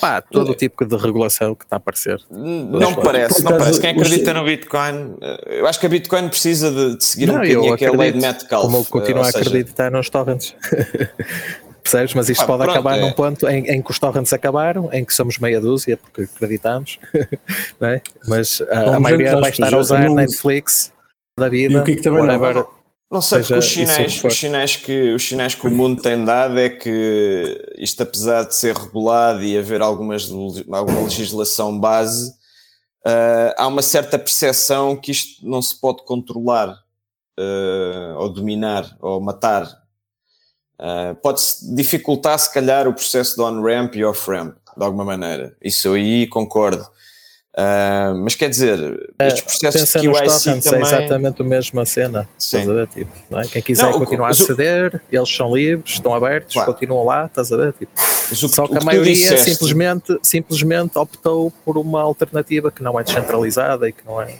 Pá, 0.00 0.20
todo 0.20 0.52
o 0.52 0.54
tipo 0.54 0.84
de 0.84 0.96
regulação 0.96 1.56
que 1.56 1.64
está 1.64 1.74
a 1.74 1.78
aparecer. 1.78 2.20
Não 2.30 2.94
parece, 2.94 3.42
não 3.42 3.58
parece. 3.58 3.80
Quem 3.80 3.90
acredita 3.90 4.32
no 4.32 4.44
Bitcoin, 4.44 5.16
eh, 5.20 5.58
eu 5.58 5.66
acho 5.66 5.80
que 5.80 5.86
a 5.86 5.88
Bitcoin 5.88 6.28
precisa 6.28 6.70
de, 6.70 6.96
de 6.96 7.04
seguir 7.04 7.26
não, 7.26 7.34
um 7.34 7.38
bocadinho 7.38 7.72
aquela 7.72 7.96
lei 7.96 8.12
de 8.12 8.20
Metcalfe. 8.20 8.66
Como 8.66 8.76
eu 8.78 8.84
continuo 8.84 9.24
a 9.24 9.28
acreditar 9.28 9.90
nos 9.90 10.08
torrents. 10.08 10.54
Percebes? 11.82 12.14
Mas 12.14 12.28
isto 12.28 12.42
ah, 12.42 12.46
pode 12.46 12.62
pronto, 12.62 12.74
acabar 12.74 12.98
é. 12.98 13.00
num 13.00 13.12
ponto 13.12 13.48
em, 13.48 13.66
em, 13.70 13.82
que 13.82 13.90
os 13.90 13.98
torrents 13.98 14.32
acabaram, 14.32 14.88
em 14.92 15.04
que 15.04 15.12
somos 15.12 15.38
meia 15.38 15.60
dúzia, 15.60 15.96
porque 15.96 16.22
acreditamos, 16.22 17.00
é? 17.82 18.00
mas 18.28 18.62
a, 18.70 18.96
a 18.96 19.00
maioria 19.00 19.36
vai 19.38 19.50
estar 19.50 19.74
a 19.74 19.78
usar 19.78 20.08
Netflix 20.08 20.94
da 21.38 21.48
vida. 21.48 21.74
E 21.74 21.76
o 21.76 21.84
que, 21.84 21.92
é 21.92 21.96
que 21.96 22.02
também 22.02 22.22
whatever, 22.22 22.64
não, 23.10 23.20
sei, 23.20 23.40
porque 23.40 23.54
os 23.54 23.64
sinais, 23.66 24.24
os, 24.24 24.34
sinais 24.34 24.76
que, 24.76 25.12
os 25.12 25.22
sinais 25.26 25.54
que 25.54 25.66
o 25.66 25.70
mundo 25.70 26.02
tem 26.02 26.24
dado 26.24 26.58
é 26.58 26.68
que 26.68 27.72
isto, 27.76 28.02
apesar 28.02 28.44
de 28.44 28.56
ser 28.56 28.76
regulado 28.76 29.42
e 29.42 29.56
haver 29.56 29.82
algumas, 29.82 30.28
alguma 30.30 31.02
legislação 31.02 31.78
base, 31.78 32.30
uh, 33.06 33.54
há 33.56 33.66
uma 33.66 33.82
certa 33.82 34.18
percepção 34.18 34.96
que 34.96 35.12
isto 35.12 35.46
não 35.46 35.62
se 35.62 35.78
pode 35.78 36.04
controlar, 36.04 36.84
uh, 37.38 38.16
ou 38.18 38.28
dominar, 38.28 38.96
ou 39.00 39.20
matar. 39.20 39.64
Uh, 40.74 41.14
Pode-se 41.22 41.74
dificultar, 41.74 42.38
se 42.38 42.52
calhar, 42.52 42.88
o 42.88 42.94
processo 42.94 43.36
de 43.36 43.42
on-ramp 43.42 43.94
e 43.94 44.04
off-ramp, 44.04 44.56
de 44.76 44.84
alguma 44.84 45.04
maneira. 45.04 45.56
Isso 45.62 45.92
aí 45.92 46.26
concordo. 46.26 46.84
Uh, 47.56 48.16
mas 48.16 48.34
quer 48.34 48.50
dizer, 48.50 49.12
é, 49.16 49.28
estes 49.28 49.58
processos 49.58 50.02
de 50.02 50.08
QIC 50.08 50.48
é 50.48 50.60
também... 50.60 50.80
É 50.80 50.82
exatamente 50.82 51.40
a 51.40 51.44
mesma 51.44 51.86
cena. 51.86 52.28
Sim. 52.36 52.66
Tipo, 52.92 53.12
não 53.30 53.40
é? 53.40 53.46
Quem 53.46 53.62
quiser 53.62 53.84
não, 53.84 53.92
continuar 54.00 54.28
a 54.28 54.30
aceder, 54.30 55.00
eles 55.10 55.28
são 55.28 55.54
livres, 55.54 55.92
estão 55.92 56.12
abertos, 56.12 56.54
claro. 56.54 56.72
continuam 56.72 57.04
lá, 57.04 57.26
estás 57.26 57.52
a 57.52 57.56
ver? 57.56 57.72
Tipo. 57.74 57.92
Só 57.96 58.66
que 58.66 58.76
a 58.76 58.80
maioria 58.80 59.38
simplesmente, 59.38 60.18
simplesmente 60.20 60.98
optou 60.98 61.52
por 61.64 61.78
uma 61.78 62.02
alternativa 62.02 62.72
que 62.72 62.82
não 62.82 62.98
é 62.98 63.04
descentralizada 63.04 63.88
e 63.88 63.92
que 63.92 64.04
não 64.04 64.20
é... 64.20 64.36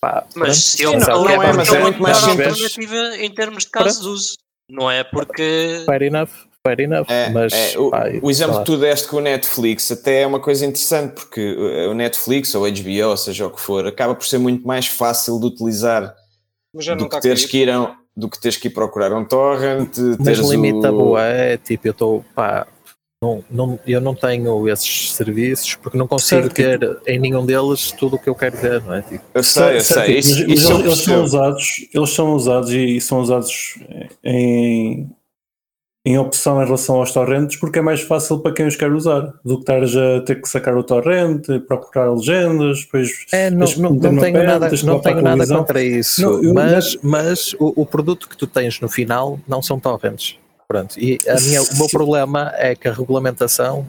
Pá, 0.00 0.24
mas 0.36 0.78
eu, 0.78 0.92
não, 0.92 1.24
não, 1.24 1.28
é, 1.28 1.52
mas 1.52 1.72
é 1.72 1.80
muito 1.80 2.00
mais 2.00 2.22
alternativa 2.22 3.16
em 3.16 3.34
termos 3.34 3.64
de 3.64 3.70
caso 3.70 4.02
de 4.02 4.08
uso. 4.08 4.36
Não 4.70 4.88
é 4.88 5.02
porque... 5.02 5.82
Fair 5.86 6.02
enough 6.02 6.47
fair 6.66 6.80
enough. 6.80 7.06
É, 7.08 7.30
mas, 7.30 7.52
é, 7.52 7.78
o, 7.78 7.90
o, 8.22 8.30
exemplo 8.30 8.58
que 8.58 8.64
tu 8.64 8.76
deste 8.76 9.08
com 9.08 9.16
o 9.16 9.20
Netflix 9.20 9.90
até 9.90 10.22
é 10.22 10.26
uma 10.26 10.40
coisa 10.40 10.64
interessante, 10.64 11.14
porque 11.14 11.56
o 11.90 11.94
Netflix 11.94 12.54
ou 12.54 12.62
HBO, 12.62 13.08
ou 13.08 13.16
seja 13.16 13.46
o 13.46 13.50
que 13.50 13.60
for, 13.60 13.86
acaba 13.86 14.14
por 14.14 14.26
ser 14.26 14.38
muito 14.38 14.66
mais 14.66 14.86
fácil 14.86 15.38
de 15.40 15.46
utilizar 15.46 16.14
do 16.96 17.08
que, 17.08 17.20
teres 17.20 17.44
que 17.44 17.58
ir 17.58 17.70
a, 17.70 17.96
do 18.16 18.28
que 18.28 18.40
teres 18.40 18.56
que 18.56 18.68
ir 18.68 18.70
procurar 18.70 19.12
um 19.12 19.24
torrent. 19.24 19.96
Mas 20.18 20.38
limita 20.38 20.92
o... 20.92 21.16
é 21.16 21.56
tipo, 21.56 21.88
eu 21.88 21.92
estou, 21.92 22.24
pá, 22.34 22.66
não, 23.20 23.44
não, 23.50 23.80
eu 23.84 24.00
não 24.00 24.14
tenho 24.14 24.68
esses 24.68 25.12
serviços 25.12 25.74
porque 25.74 25.98
não 25.98 26.06
consigo 26.06 26.54
certo. 26.54 27.00
ter 27.02 27.14
em 27.14 27.18
nenhum 27.18 27.44
deles 27.44 27.90
tudo 27.90 28.14
o 28.14 28.18
que 28.18 28.28
eu 28.28 28.34
quero 28.34 28.56
ver, 28.56 28.82
não 28.82 28.94
é? 28.94 29.02
Tipo, 29.02 29.24
eu 29.34 29.42
sei, 29.42 29.76
eu 29.76 29.80
sei. 29.80 30.18
Isso, 30.18 30.46
mas, 30.46 30.58
isso 30.58 30.72
mas 30.72 30.84
eles, 30.84 30.98
são 30.98 31.22
usados, 31.24 31.88
eles 31.92 32.10
são 32.10 32.34
usados 32.34 32.70
e 32.70 33.00
são 33.00 33.20
usados 33.20 33.78
em, 34.22 35.10
em 36.08 36.16
opção 36.16 36.62
em 36.62 36.64
relação 36.64 36.96
aos 36.96 37.12
torrentes 37.12 37.56
porque 37.56 37.80
é 37.80 37.82
mais 37.82 38.00
fácil 38.00 38.38
para 38.38 38.52
quem 38.52 38.66
os 38.66 38.76
quer 38.76 38.90
usar 38.90 39.34
do 39.44 39.56
que 39.56 39.60
estares 39.60 39.94
a 39.94 40.22
ter 40.22 40.40
que 40.40 40.48
sacar 40.48 40.74
o 40.74 40.82
torrente, 40.82 41.58
procurar 41.60 42.10
legendas, 42.10 42.80
depois 42.80 43.26
é, 43.30 43.50
não, 43.50 43.66
não, 43.76 43.90
não 43.90 44.18
tenho 44.18 44.44
nada, 44.44 44.70
não 44.84 45.00
tenho 45.00 45.22
nada 45.22 45.46
contra 45.46 45.82
isso, 45.82 46.22
não, 46.22 46.42
eu, 46.42 46.54
mas, 46.54 46.96
mas 47.02 47.52
o, 47.58 47.82
o, 47.82 47.84
produto 47.86 48.26
que 48.26 48.36
tu 48.36 48.46
tens 48.46 48.80
no 48.80 48.88
final 48.88 49.38
não 49.46 49.60
são 49.60 49.78
torrents. 49.78 50.38
Pronto, 50.66 50.98
e 50.98 51.18
minha, 51.46 51.62
o 51.62 51.76
meu 51.76 51.88
problema 51.88 52.52
é 52.56 52.74
que 52.74 52.88
a 52.88 52.92
regulamentação 52.92 53.88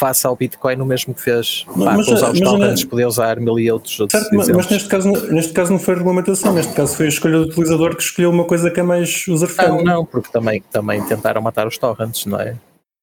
faça 0.00 0.28
ao 0.28 0.36
Bitcoin 0.36 0.80
o 0.80 0.86
mesmo 0.86 1.12
que 1.12 1.20
fez 1.20 1.66
mas, 1.74 2.06
para 2.06 2.14
usar 2.14 2.30
os 2.30 2.40
tokens, 2.40 2.84
poder 2.84 3.06
usar 3.06 3.40
mil 3.40 3.58
e 3.58 3.70
outros 3.70 3.98
outros 3.98 4.20
certo, 4.20 4.34
mas, 4.34 4.48
mas, 4.48 4.68
neste, 4.68 4.88
caso, 4.88 5.10
neste 5.30 5.52
caso 5.52 5.72
não 5.72 5.78
foi 5.78 5.94
regulamentação, 5.94 6.52
neste 6.52 6.72
caso 6.72 6.96
foi 6.96 7.06
a 7.06 7.08
escolha 7.08 7.38
do 7.38 7.44
utilizador 7.44 7.96
que 7.96 8.02
escolheu 8.02 8.30
uma 8.30 8.44
coisa 8.44 8.70
que 8.70 8.78
é 8.78 8.82
mais 8.82 9.26
user-friendly. 9.26 9.84
Não, 9.84 9.94
não, 9.94 10.04
porque 10.06 10.30
também, 10.30 10.62
também 10.70 11.02
tentaram 11.04 11.42
matar 11.42 11.66
os 11.66 11.76
torrents, 11.76 12.26
não 12.26 12.38
é? 12.40 12.56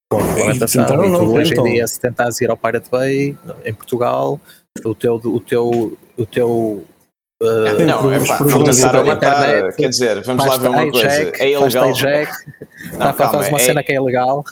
Com 0.10 0.17
regulamentação, 0.17 0.84
e, 0.84 0.86
tentaram, 0.86 1.05
e 1.05 1.17
tu, 1.17 1.34
hoje 1.34 1.51
então. 1.51 1.67
em 1.67 1.73
dia 1.73 1.88
se 1.88 1.99
tentares 1.99 2.39
ir 2.39 2.49
ao 2.49 2.55
Pirate 2.55 2.89
Bay, 2.89 3.38
em 3.65 3.73
Portugal, 3.73 4.39
o 4.84 4.95
teu, 4.95 5.15
o 5.15 5.39
teu, 5.39 5.97
o 6.17 6.25
teu 6.25 6.86
Uh, 7.45 7.86
não, 7.86 8.12
é 8.12 8.25
pá, 8.25 8.38
começaram 8.39 9.01
a 9.01 9.03
matar, 9.03 9.73
quer 9.73 9.89
dizer, 9.89 10.21
vamos 10.23 10.45
lá 10.45 10.58
ver 10.58 10.69
uma 10.69 10.91
coisa, 10.91 11.08
é 11.08 11.51
ilegal. 11.51 11.93
Jack, 11.93 12.31
não, 12.93 13.13
faz 13.13 13.49
uma 13.49 13.58
é... 13.58 13.60
cena 13.60 13.84
que 13.84 13.91
é 13.91 13.95
ilegal, 13.95 14.43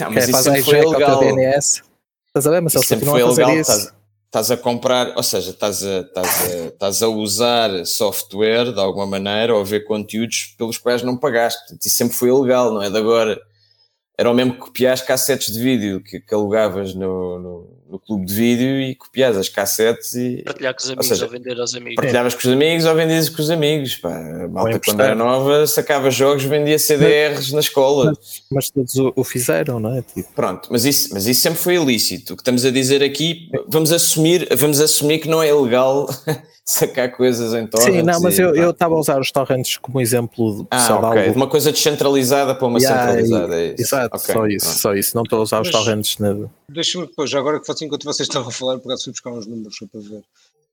não, 0.00 0.10
mas 0.10 0.24
que 0.24 0.30
é, 0.30 0.32
faz 0.32 0.46
isso 0.46 0.70
foi 0.70 0.80
ilegal. 0.80 1.20
DNS. 1.20 1.82
Estás 2.28 2.46
a 2.46 2.50
ver, 2.50 2.60
mas 2.62 2.72
continuam 2.74 3.16
a 3.16 3.28
fazer 3.28 3.42
ilegal. 3.42 3.78
Estás, 4.26 4.50
a 4.52 4.56
comprar, 4.56 5.16
ou 5.16 5.22
seja, 5.24 5.50
estás 5.50 5.82
a, 5.82 6.00
estás, 6.00 6.26
a, 6.28 6.66
estás 6.68 7.02
a 7.02 7.08
usar 7.08 7.84
software 7.84 8.72
de 8.72 8.78
alguma 8.78 9.06
maneira 9.06 9.52
ou 9.52 9.60
a 9.60 9.64
ver 9.64 9.80
conteúdos 9.80 10.54
pelos 10.56 10.78
quais 10.78 11.02
não 11.02 11.16
pagaste. 11.16 11.60
Portanto, 11.62 11.84
isso 11.84 11.96
sempre 11.96 12.16
foi 12.16 12.28
ilegal, 12.28 12.72
não 12.72 12.80
é 12.80 12.88
de 12.88 12.96
agora. 12.96 13.40
era 14.16 14.30
o 14.30 14.34
mesmo 14.34 14.54
que 14.54 14.60
copiar 14.60 14.94
as 14.94 15.02
cassetes 15.02 15.52
de 15.52 15.60
vídeo 15.60 16.00
que, 16.00 16.20
que 16.20 16.32
alugavas 16.32 16.94
no, 16.94 17.38
no, 17.40 17.79
no, 17.90 17.98
clube 17.98 18.26
de 18.26 18.34
vídeo 18.34 18.80
e 18.80 18.94
copias 18.94 19.36
as 19.36 19.48
cassetes 19.48 20.14
e. 20.14 20.42
Partilhar 20.44 20.74
com 20.74 20.80
os 20.80 20.86
amigos 20.86 21.06
ou, 21.06 21.14
seja, 21.14 21.24
ou 21.24 21.30
vender 21.30 21.60
aos 21.60 21.74
amigos. 21.74 21.96
Partilhavas 21.96 22.34
com 22.34 22.40
os 22.40 22.48
amigos 22.48 22.84
ou 22.84 22.94
vendias 22.94 23.28
com 23.28 23.42
os 23.42 23.50
amigos. 23.50 23.96
Pá. 23.96 24.16
A 24.44 24.48
malta, 24.48 24.80
quando 24.84 25.00
era 25.00 25.14
nova, 25.14 25.66
sacava 25.66 26.10
jogos, 26.10 26.44
vendia 26.44 26.78
CDRs 26.78 27.36
mas, 27.36 27.52
na 27.52 27.60
escola. 27.60 28.06
Mas, 28.06 28.42
mas 28.50 28.70
todos 28.70 28.94
o, 28.96 29.12
o, 29.16 29.24
fizeram, 29.24 29.80
não 29.80 29.96
é? 29.96 30.02
Tipo. 30.02 30.28
Pronto, 30.34 30.68
mas 30.70 30.84
isso, 30.84 31.10
mas 31.12 31.26
isso 31.26 31.40
sempre 31.40 31.58
foi 31.58 31.74
ilícito. 31.74 32.34
O 32.34 32.36
que 32.36 32.42
estamos 32.42 32.64
a 32.64 32.70
dizer 32.70 33.02
aqui, 33.02 33.50
vamos 33.68 33.92
assumir, 33.92 34.48
vamos 34.56 34.80
assumir 34.80 35.18
que 35.18 35.28
não 35.28 35.42
é 35.42 35.48
ilegal 35.48 36.08
sacar 36.70 37.10
coisas 37.10 37.52
em 37.54 37.66
torrents. 37.66 37.94
Sim, 37.94 38.02
não, 38.02 38.20
mas 38.20 38.38
e, 38.38 38.42
eu 38.42 38.70
estava 38.70 38.94
a 38.94 38.98
usar 38.98 39.20
os 39.20 39.30
torrents 39.30 39.76
como 39.76 40.00
exemplo 40.00 40.66
ah, 40.70 41.10
ok, 41.10 41.30
de 41.30 41.36
uma 41.36 41.48
coisa 41.48 41.72
descentralizada 41.72 42.54
para 42.54 42.66
uma 42.66 42.78
yeah, 42.78 43.06
centralizada. 43.06 43.56
É 43.56 43.66
isso. 43.66 43.82
Exato, 43.82 44.16
okay, 44.16 44.34
só 44.34 44.46
isso, 44.46 44.66
pronto. 44.66 44.78
só 44.78 44.94
isso. 44.94 45.16
Não 45.16 45.22
estou 45.22 45.38
a 45.40 45.42
usar 45.42 45.58
mas, 45.58 45.68
os 45.68 45.72
torrents 45.72 46.18
nada. 46.18 46.50
Deixa-me 46.72 47.06
depois, 47.06 47.32
agora 47.34 47.60
que 47.60 47.70
assim, 47.70 47.86
enquanto 47.86 48.04
vocês 48.04 48.28
estavam 48.28 48.48
a 48.48 48.52
falar, 48.52 48.78
por 48.78 48.88
acaso 48.88 49.04
fui 49.04 49.12
buscar 49.12 49.30
uns 49.30 49.46
números 49.46 49.76
só 49.76 49.86
para 49.86 50.00
ver. 50.00 50.22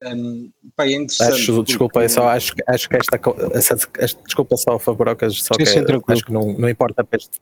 Um, 0.03 0.51
pá, 0.75 0.88
é 0.88 0.95
acho, 0.95 1.55
porque... 1.55 1.71
desculpa, 1.71 2.03
é 2.03 2.07
só 2.07 2.27
acho, 2.27 2.53
acho 2.67 2.88
que 2.88 2.97
esta, 2.97 3.19
esta, 3.53 3.89
esta 3.97 4.23
desculpa 4.23 4.55
só 4.55 4.77
Fabrocas, 4.77 5.41
só 5.41 5.55
que 5.55 5.65
sim, 5.65 5.79
acho 6.07 6.23
que 6.23 6.31
não, 6.31 6.53
não 6.53 6.69
importa 6.69 7.03
para 7.03 7.17
este, 7.17 7.41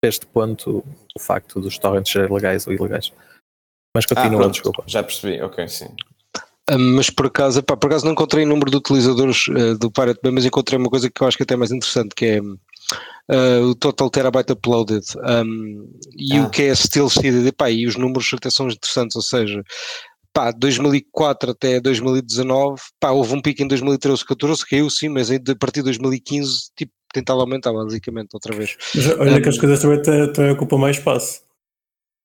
para 0.00 0.08
este 0.08 0.26
ponto 0.26 0.82
o 1.14 1.20
facto 1.20 1.60
dos 1.60 1.78
torrents 1.78 2.10
serem 2.10 2.32
legais 2.32 2.66
ou 2.66 2.72
ilegais. 2.72 3.12
Mas 3.94 4.06
continua, 4.06 4.46
ah, 4.46 4.48
desculpa. 4.48 4.82
Já 4.86 5.02
percebi, 5.02 5.42
ok, 5.42 5.68
sim 5.68 5.88
mas 6.78 7.10
por 7.10 7.26
acaso, 7.26 7.58
epá, 7.58 7.76
por 7.76 7.88
acaso 7.88 8.04
não 8.04 8.12
encontrei 8.12 8.44
o 8.44 8.48
número 8.48 8.70
de 8.70 8.76
utilizadores 8.76 9.48
uh, 9.48 9.76
do 9.76 9.90
Pirate 9.90 10.20
Bay, 10.22 10.32
mas 10.32 10.44
encontrei 10.44 10.78
uma 10.78 10.90
coisa 10.90 11.10
que 11.10 11.22
eu 11.22 11.26
acho 11.26 11.36
que 11.36 11.42
é 11.42 11.44
até 11.44 11.56
mais 11.56 11.72
interessante, 11.72 12.14
que 12.14 12.24
é 12.24 12.40
uh, 13.30 13.64
o 13.66 13.74
total 13.74 14.10
terabyte 14.10 14.52
uploaded 14.52 15.04
um, 15.16 15.88
e 16.16 16.36
ah. 16.36 16.44
o 16.44 16.50
que 16.50 16.62
é 16.62 16.74
still 16.74 17.08
seeded, 17.08 17.46
epá, 17.46 17.70
e 17.70 17.86
os 17.86 17.96
números 17.96 18.30
até 18.34 18.50
são 18.50 18.68
interessantes, 18.68 19.16
ou 19.16 19.22
seja, 19.22 19.62
pá, 20.32 20.50
2004 20.50 21.52
até 21.52 21.80
2019, 21.80 22.80
pá, 22.98 23.10
houve 23.10 23.34
um 23.34 23.40
pico 23.40 23.62
em 23.62 23.68
2013, 23.68 24.24
14, 24.24 24.66
caiu 24.66 24.90
sim, 24.90 25.08
mas 25.08 25.30
a 25.30 25.38
partir 25.58 25.80
de 25.80 25.84
2015, 25.84 26.70
tipo, 26.76 26.92
tentava 27.12 27.40
aumentar 27.40 27.72
basicamente 27.72 28.28
outra 28.34 28.54
vez. 28.54 28.76
Mas 28.94 29.06
olha 29.18 29.36
um, 29.36 29.42
que 29.42 29.48
as 29.48 29.58
coisas 29.58 29.80
também, 29.80 30.02
também 30.32 30.52
ocupam 30.52 30.78
mais 30.78 30.96
espaço. 30.96 31.40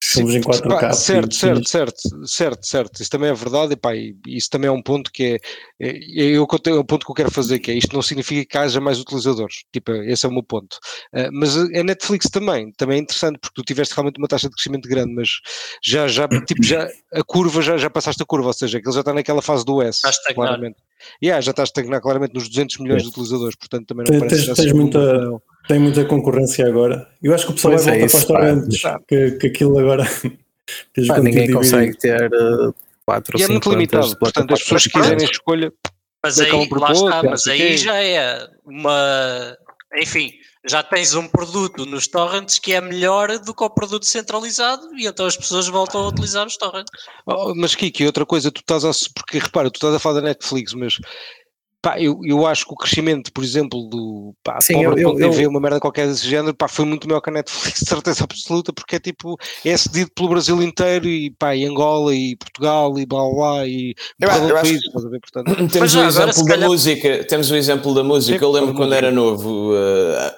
Estamos 0.01 0.36
em 0.36 0.41
4K. 0.41 0.93
certo, 0.93 1.36
certo, 1.36 1.67
certo, 1.67 2.27
certo, 2.27 2.67
certo. 2.67 3.01
Isso 3.01 3.10
também 3.10 3.29
é 3.29 3.34
verdade 3.34 3.73
e 3.73 3.75
pá, 3.75 3.91
isso 4.27 4.49
também 4.49 4.67
é 4.67 4.71
um 4.71 4.81
ponto 4.81 5.12
que 5.12 5.23
é, 5.23 5.88
é, 5.88 5.89
é, 5.89 6.23
eu, 6.38 6.45
é 6.65 6.71
o 6.73 6.86
ponto 6.86 7.05
que 7.05 7.12
eu 7.12 7.15
quero 7.15 7.31
fazer, 7.31 7.60
que 7.60 7.71
é 7.71 7.73
isto 7.73 7.93
não 7.93 8.01
significa 8.01 8.45
que 8.45 8.58
haja 8.58 8.79
mais 8.79 8.99
utilizadores. 8.99 9.63
Tipo, 9.71 9.93
esse 9.93 10.25
é 10.25 10.29
o 10.29 10.31
meu 10.31 10.43
ponto. 10.43 10.75
Uh, 11.13 11.29
mas 11.34 11.58
a 11.58 11.84
Netflix 11.84 12.29
também, 12.29 12.71
também 12.73 12.99
é 12.99 13.01
interessante, 13.01 13.39
porque 13.39 13.55
tu 13.55 13.65
tiveste 13.65 13.95
realmente 13.95 14.17
uma 14.19 14.27
taxa 14.27 14.47
de 14.47 14.53
crescimento 14.53 14.88
grande, 14.88 15.13
mas 15.13 15.29
já, 15.84 16.08
já, 16.08 16.27
tipo, 16.45 16.63
já 16.63 16.88
a 17.13 17.23
curva, 17.23 17.62
já, 17.62 17.77
já 17.77 17.89
passaste 17.89 18.21
a 18.21 18.25
curva, 18.25 18.47
ou 18.47 18.53
seja, 18.53 18.79
que 18.79 18.88
ele 18.88 18.93
já 18.93 19.01
está 19.01 19.13
naquela 19.13 19.41
fase 19.41 19.65
do 19.65 19.81
S, 19.81 20.01
claramente. 20.34 20.77
Yeah, 21.21 21.41
já 21.41 21.51
está 21.51 21.63
a 21.63 21.65
estagnar 21.65 22.01
claramente 22.01 22.34
nos 22.34 22.47
200 22.49 22.77
milhões 22.79 23.03
de 23.03 23.10
utilizadores, 23.10 23.55
portanto 23.55 23.88
também 23.88 24.05
não 24.08 24.19
tens, 24.19 24.29
parece 24.29 24.45
tens, 24.45 24.58
tens 24.58 24.73
muita, 24.73 24.99
tem 25.67 25.80
muita 25.80 26.06
concorrência 26.06 26.67
agora. 26.67 27.08
Eu 27.21 27.34
acho 27.34 27.45
que 27.45 27.51
o 27.51 27.56
pessoal 27.56 27.73
pois 27.73 27.86
vai 27.86 28.01
é 28.01 28.08
voltar 28.08 28.12
para 28.12 28.17
os 28.17 28.25
torrents, 28.25 28.82
que, 29.08 29.32
que 29.32 29.47
aquilo 29.47 29.80
agora. 29.80 30.04
pá, 31.08 31.19
ninguém 31.19 31.51
consegue 31.51 31.97
ter 31.97 32.32
uh, 32.34 32.73
4 33.06 33.34
ou 33.34 33.39
5 33.39 33.39
E 33.39 33.43
é 33.43 33.47
muito 33.47 33.69
limitado, 33.69 34.17
portanto, 34.17 34.54
as 34.54 34.62
pessoas 34.62 34.84
que 34.84 34.89
quiserem 34.89 35.25
escolha. 35.25 35.73
Mas 36.23 36.39
aí, 36.39 36.69
lá 36.71 36.91
está, 36.91 37.23
mas 37.23 37.47
aí 37.47 37.78
já 37.78 38.01
é 38.01 38.47
uma. 38.65 39.56
Enfim, 39.95 40.34
já 40.67 40.82
tens 40.82 41.13
um 41.13 41.28
produto 41.28 41.86
nos 41.86 42.08
torrents 42.08 42.58
que 42.58 42.73
é 42.73 42.82
melhor 42.82 43.38
do 43.39 43.54
que 43.54 43.63
o 43.63 43.69
produto 43.69 44.06
centralizado 44.06 44.88
e 44.97 45.06
então 45.06 45.28
as 45.28 45.38
pessoas 45.38 45.67
voltam 45.67 46.01
a 46.01 46.08
utilizar 46.08 46.47
os 46.47 46.58
torrents. 46.58 46.89
Oh, 47.28 47.54
mas 47.56 47.75
Kiki, 47.75 48.06
outra 48.06 48.25
coisa, 48.25 48.51
tu 48.51 48.62
estás 48.62 48.84
a. 48.84 48.91
Porque 49.13 49.38
repara, 49.38 49.69
tu 49.69 49.75
estás 49.75 49.93
a 49.93 49.99
falar 49.99 50.21
da 50.21 50.28
Netflix, 50.28 50.73
mas 50.73 50.97
Pá, 51.86 52.00
eu, 52.00 52.19
eu 52.24 52.48
acho 52.48 52.65
que 52.65 52.74
o 52.74 52.76
crescimento, 52.76 53.32
por 53.32 53.43
exemplo, 53.43 53.88
do 53.88 54.34
pá, 54.43 54.60
Sim, 54.60 54.74
pobre 54.74 55.04
eu, 55.04 55.19
eu, 55.19 55.34
eu, 55.34 55.50
uma 55.52 55.60
merda 55.60 55.80
qualquer 55.80 56.08
desse 56.08 56.28
género, 56.28 56.52
pá, 56.52 56.67
foi 56.67 56.84
muito 56.84 57.08
maior 57.08 57.21
que 57.21 57.30
a 57.30 57.34
Netflix, 57.34 57.78
de 57.86 57.86
certeza 57.86 58.24
absoluta, 58.24 58.74
porque 58.74 58.95
é 58.95 59.00
tipo, 59.00 59.38
é 59.63 59.78
cedido 59.78 60.10
pelo 60.15 60.30
Brasil 60.30 60.63
inteiro 60.63 61.08
e 61.08 61.30
pá, 61.30 61.56
e 61.56 61.63
Angola 61.63 62.15
e 62.15 62.36
Portugal 62.38 62.98
e 62.98 63.06
blá 63.06 63.30
blá 63.30 63.67
e 63.67 63.93
eu, 64.19 64.28
eu 64.28 64.56
país, 64.56 64.82
ver, 65.12 65.19
portanto. 65.19 65.69
Temos 65.71 65.93
o 65.93 66.02
exemplo 66.02 66.43
da 66.43 66.50
calhar... 66.50 66.69
música, 66.69 67.24
temos 67.26 67.52
o 67.52 67.56
exemplo 67.56 67.93
da 67.93 68.04
música, 68.04 68.43
eu 68.43 68.52
lembro 68.52 68.74
quando 68.74 68.95
era 68.95 69.12
novo 69.12 69.71
uh, 69.74 70.34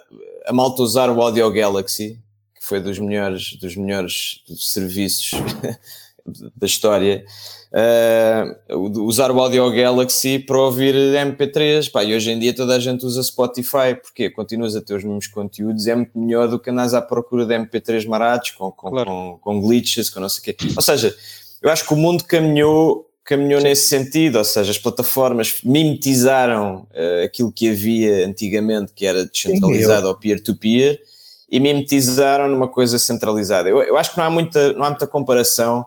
a 0.48 0.52
malta 0.52 0.82
usar 0.82 1.10
o 1.10 1.22
Audio 1.22 1.50
Galaxy, 1.50 2.20
que 2.60 2.68
foi 2.68 2.82
dos 2.82 3.00
melhores, 3.00 3.58
dos 3.62 3.78
melhores 3.78 4.42
serviços 4.58 5.32
da 6.56 6.66
história 6.66 7.24
uh, 7.72 9.04
usar 9.04 9.32
o 9.32 9.40
Audio 9.40 9.70
Galaxy 9.72 10.40
para 10.40 10.60
ouvir 10.60 10.94
MP3, 10.96 11.90
pá, 11.92 12.04
e 12.04 12.16
hoje 12.16 12.32
em 12.32 12.40
dia 12.40 12.54
toda 12.54 12.76
a 12.76 12.80
gente 12.80 13.06
usa 13.06 13.22
Spotify, 13.24 13.96
porque 14.02 14.30
continuas 14.30 14.76
a 14.76 14.82
ter 14.82 14.96
os 14.96 15.04
mesmos 15.04 15.28
conteúdos, 15.28 15.88
é 15.88 15.96
muito 15.96 16.18
melhor 16.18 16.48
do 16.48 16.60
que 16.60 16.70
andas 16.70 16.94
à 16.94 17.02
procura 17.02 17.46
de 17.46 17.54
MP3 17.54 18.06
marados, 18.08 18.52
com, 18.52 18.72
com, 18.72 18.90
claro. 18.90 19.10
com, 19.10 19.40
com 19.42 19.62
glitches, 19.62 20.10
com 20.10 20.20
não 20.20 20.30
sei 20.30 20.42
o 20.42 20.56
quê. 20.56 20.68
Ou 20.76 20.82
seja, 20.82 21.16
eu 21.62 21.70
acho 21.70 21.86
que 21.86 21.94
o 21.94 21.98
mundo 21.98 22.24
caminhou 22.24 23.06
caminhou 23.24 23.60
Sim. 23.60 23.68
nesse 23.68 23.90
sentido, 23.90 24.38
ou 24.38 24.44
seja, 24.46 24.72
as 24.72 24.78
plataformas 24.78 25.60
mimetizaram 25.62 26.88
uh, 26.94 27.26
aquilo 27.26 27.52
que 27.52 27.70
havia 27.70 28.26
antigamente, 28.26 28.94
que 28.96 29.06
era 29.06 29.26
descentralizado 29.26 30.08
ou 30.08 30.16
peer-to-peer, 30.16 30.98
e 31.52 31.60
mimetizaram 31.60 32.48
numa 32.48 32.70
coisa 32.70 32.98
centralizada. 32.98 33.68
Eu, 33.68 33.82
eu, 33.84 33.98
acho 33.98 34.12
que 34.12 34.18
não 34.18 34.24
há 34.24 34.30
muita, 34.30 34.72
não 34.72 34.86
há 34.86 34.90
muita 34.92 35.06
comparação 35.06 35.86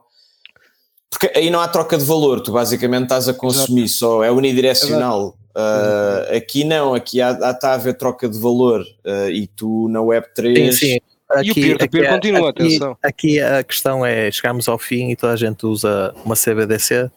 porque 1.11 1.31
aí 1.37 1.51
não 1.51 1.61
há 1.61 1.67
troca 1.67 1.99
de 1.99 2.05
valor, 2.05 2.41
tu 2.41 2.53
basicamente 2.53 3.05
estás 3.05 3.29
a 3.29 3.35
consumir 3.35 3.83
Exato. 3.83 3.99
só, 3.99 4.25
é 4.25 4.31
unidirecional. 4.31 5.37
Uh, 5.51 6.37
aqui 6.37 6.63
não, 6.63 6.95
aqui 6.95 7.21
há, 7.21 7.31
há, 7.31 7.51
está 7.51 7.71
a 7.71 7.75
haver 7.75 7.95
troca 7.95 8.29
de 8.29 8.39
valor 8.39 8.83
uh, 8.83 9.29
e 9.29 9.49
tu 9.49 9.89
na 9.89 9.99
Web3. 9.99 10.73
Sim, 10.73 10.73
sim. 10.73 10.99
Aqui, 11.29 11.49
e 11.49 11.51
o 11.51 11.55
peer-to-peer 11.55 12.05
-peer 12.05 12.13
continua, 12.13 12.51
aqui, 12.51 12.63
atenção. 12.63 12.99
Aqui 13.03 13.41
a 13.41 13.63
questão 13.63 14.07
é: 14.07 14.31
chegamos 14.31 14.69
ao 14.69 14.79
fim 14.79 15.11
e 15.11 15.17
toda 15.17 15.33
a 15.33 15.37
gente 15.37 15.65
usa 15.65 16.13
uma 16.25 16.35
CBDC 16.35 17.11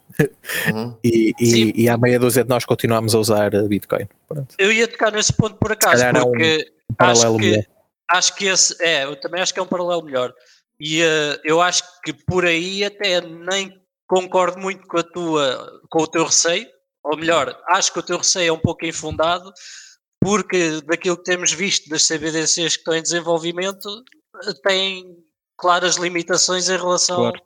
uhum. 0.72 0.94
e, 1.02 1.34
e, 1.40 1.82
e 1.82 1.88
há 1.88 1.96
meia 1.96 2.18
dúzia 2.18 2.44
de 2.44 2.48
nós 2.48 2.64
continuamos 2.64 3.14
a 3.14 3.18
usar 3.18 3.50
Bitcoin. 3.68 4.06
Pronto. 4.28 4.54
Eu 4.58 4.70
ia 4.72 4.86
tocar 4.86 5.10
nesse 5.10 5.32
ponto 5.32 5.56
por 5.56 5.72
acaso, 5.72 6.04
porque 6.22 6.70
um, 6.90 7.04
um 7.04 7.08
acho, 7.08 7.36
que, 7.38 7.66
acho 8.08 8.36
que 8.36 8.46
esse 8.46 8.76
é, 8.80 9.04
eu 9.04 9.16
também 9.16 9.40
acho 9.40 9.52
que 9.52 9.58
é 9.58 9.62
um 9.62 9.66
paralelo 9.66 10.04
melhor. 10.04 10.32
E 10.78 11.02
uh, 11.02 11.40
eu 11.44 11.60
acho 11.60 11.82
que 12.02 12.12
por 12.12 12.44
aí 12.44 12.84
até 12.84 13.20
nem 13.20 13.80
concordo 14.06 14.58
muito 14.58 14.86
com 14.86 14.98
a 14.98 15.02
tua, 15.02 15.80
com 15.90 16.02
o 16.02 16.06
teu 16.06 16.24
receio, 16.24 16.66
ou 17.02 17.16
melhor, 17.16 17.58
acho 17.68 17.92
que 17.92 17.98
o 17.98 18.02
teu 18.02 18.18
receio 18.18 18.48
é 18.48 18.52
um 18.52 18.58
pouco 18.58 18.86
infundado, 18.86 19.52
porque 20.20 20.80
daquilo 20.82 21.18
que 21.18 21.24
temos 21.24 21.52
visto 21.52 21.88
das 21.90 22.06
CBDCs 22.06 22.76
que 22.76 22.80
estão 22.80 22.94
em 22.94 23.02
desenvolvimento, 23.02 23.88
têm 24.62 25.04
claras 25.58 25.96
limitações 25.96 26.68
em 26.68 26.76
relação 26.76 27.16
claro. 27.16 27.40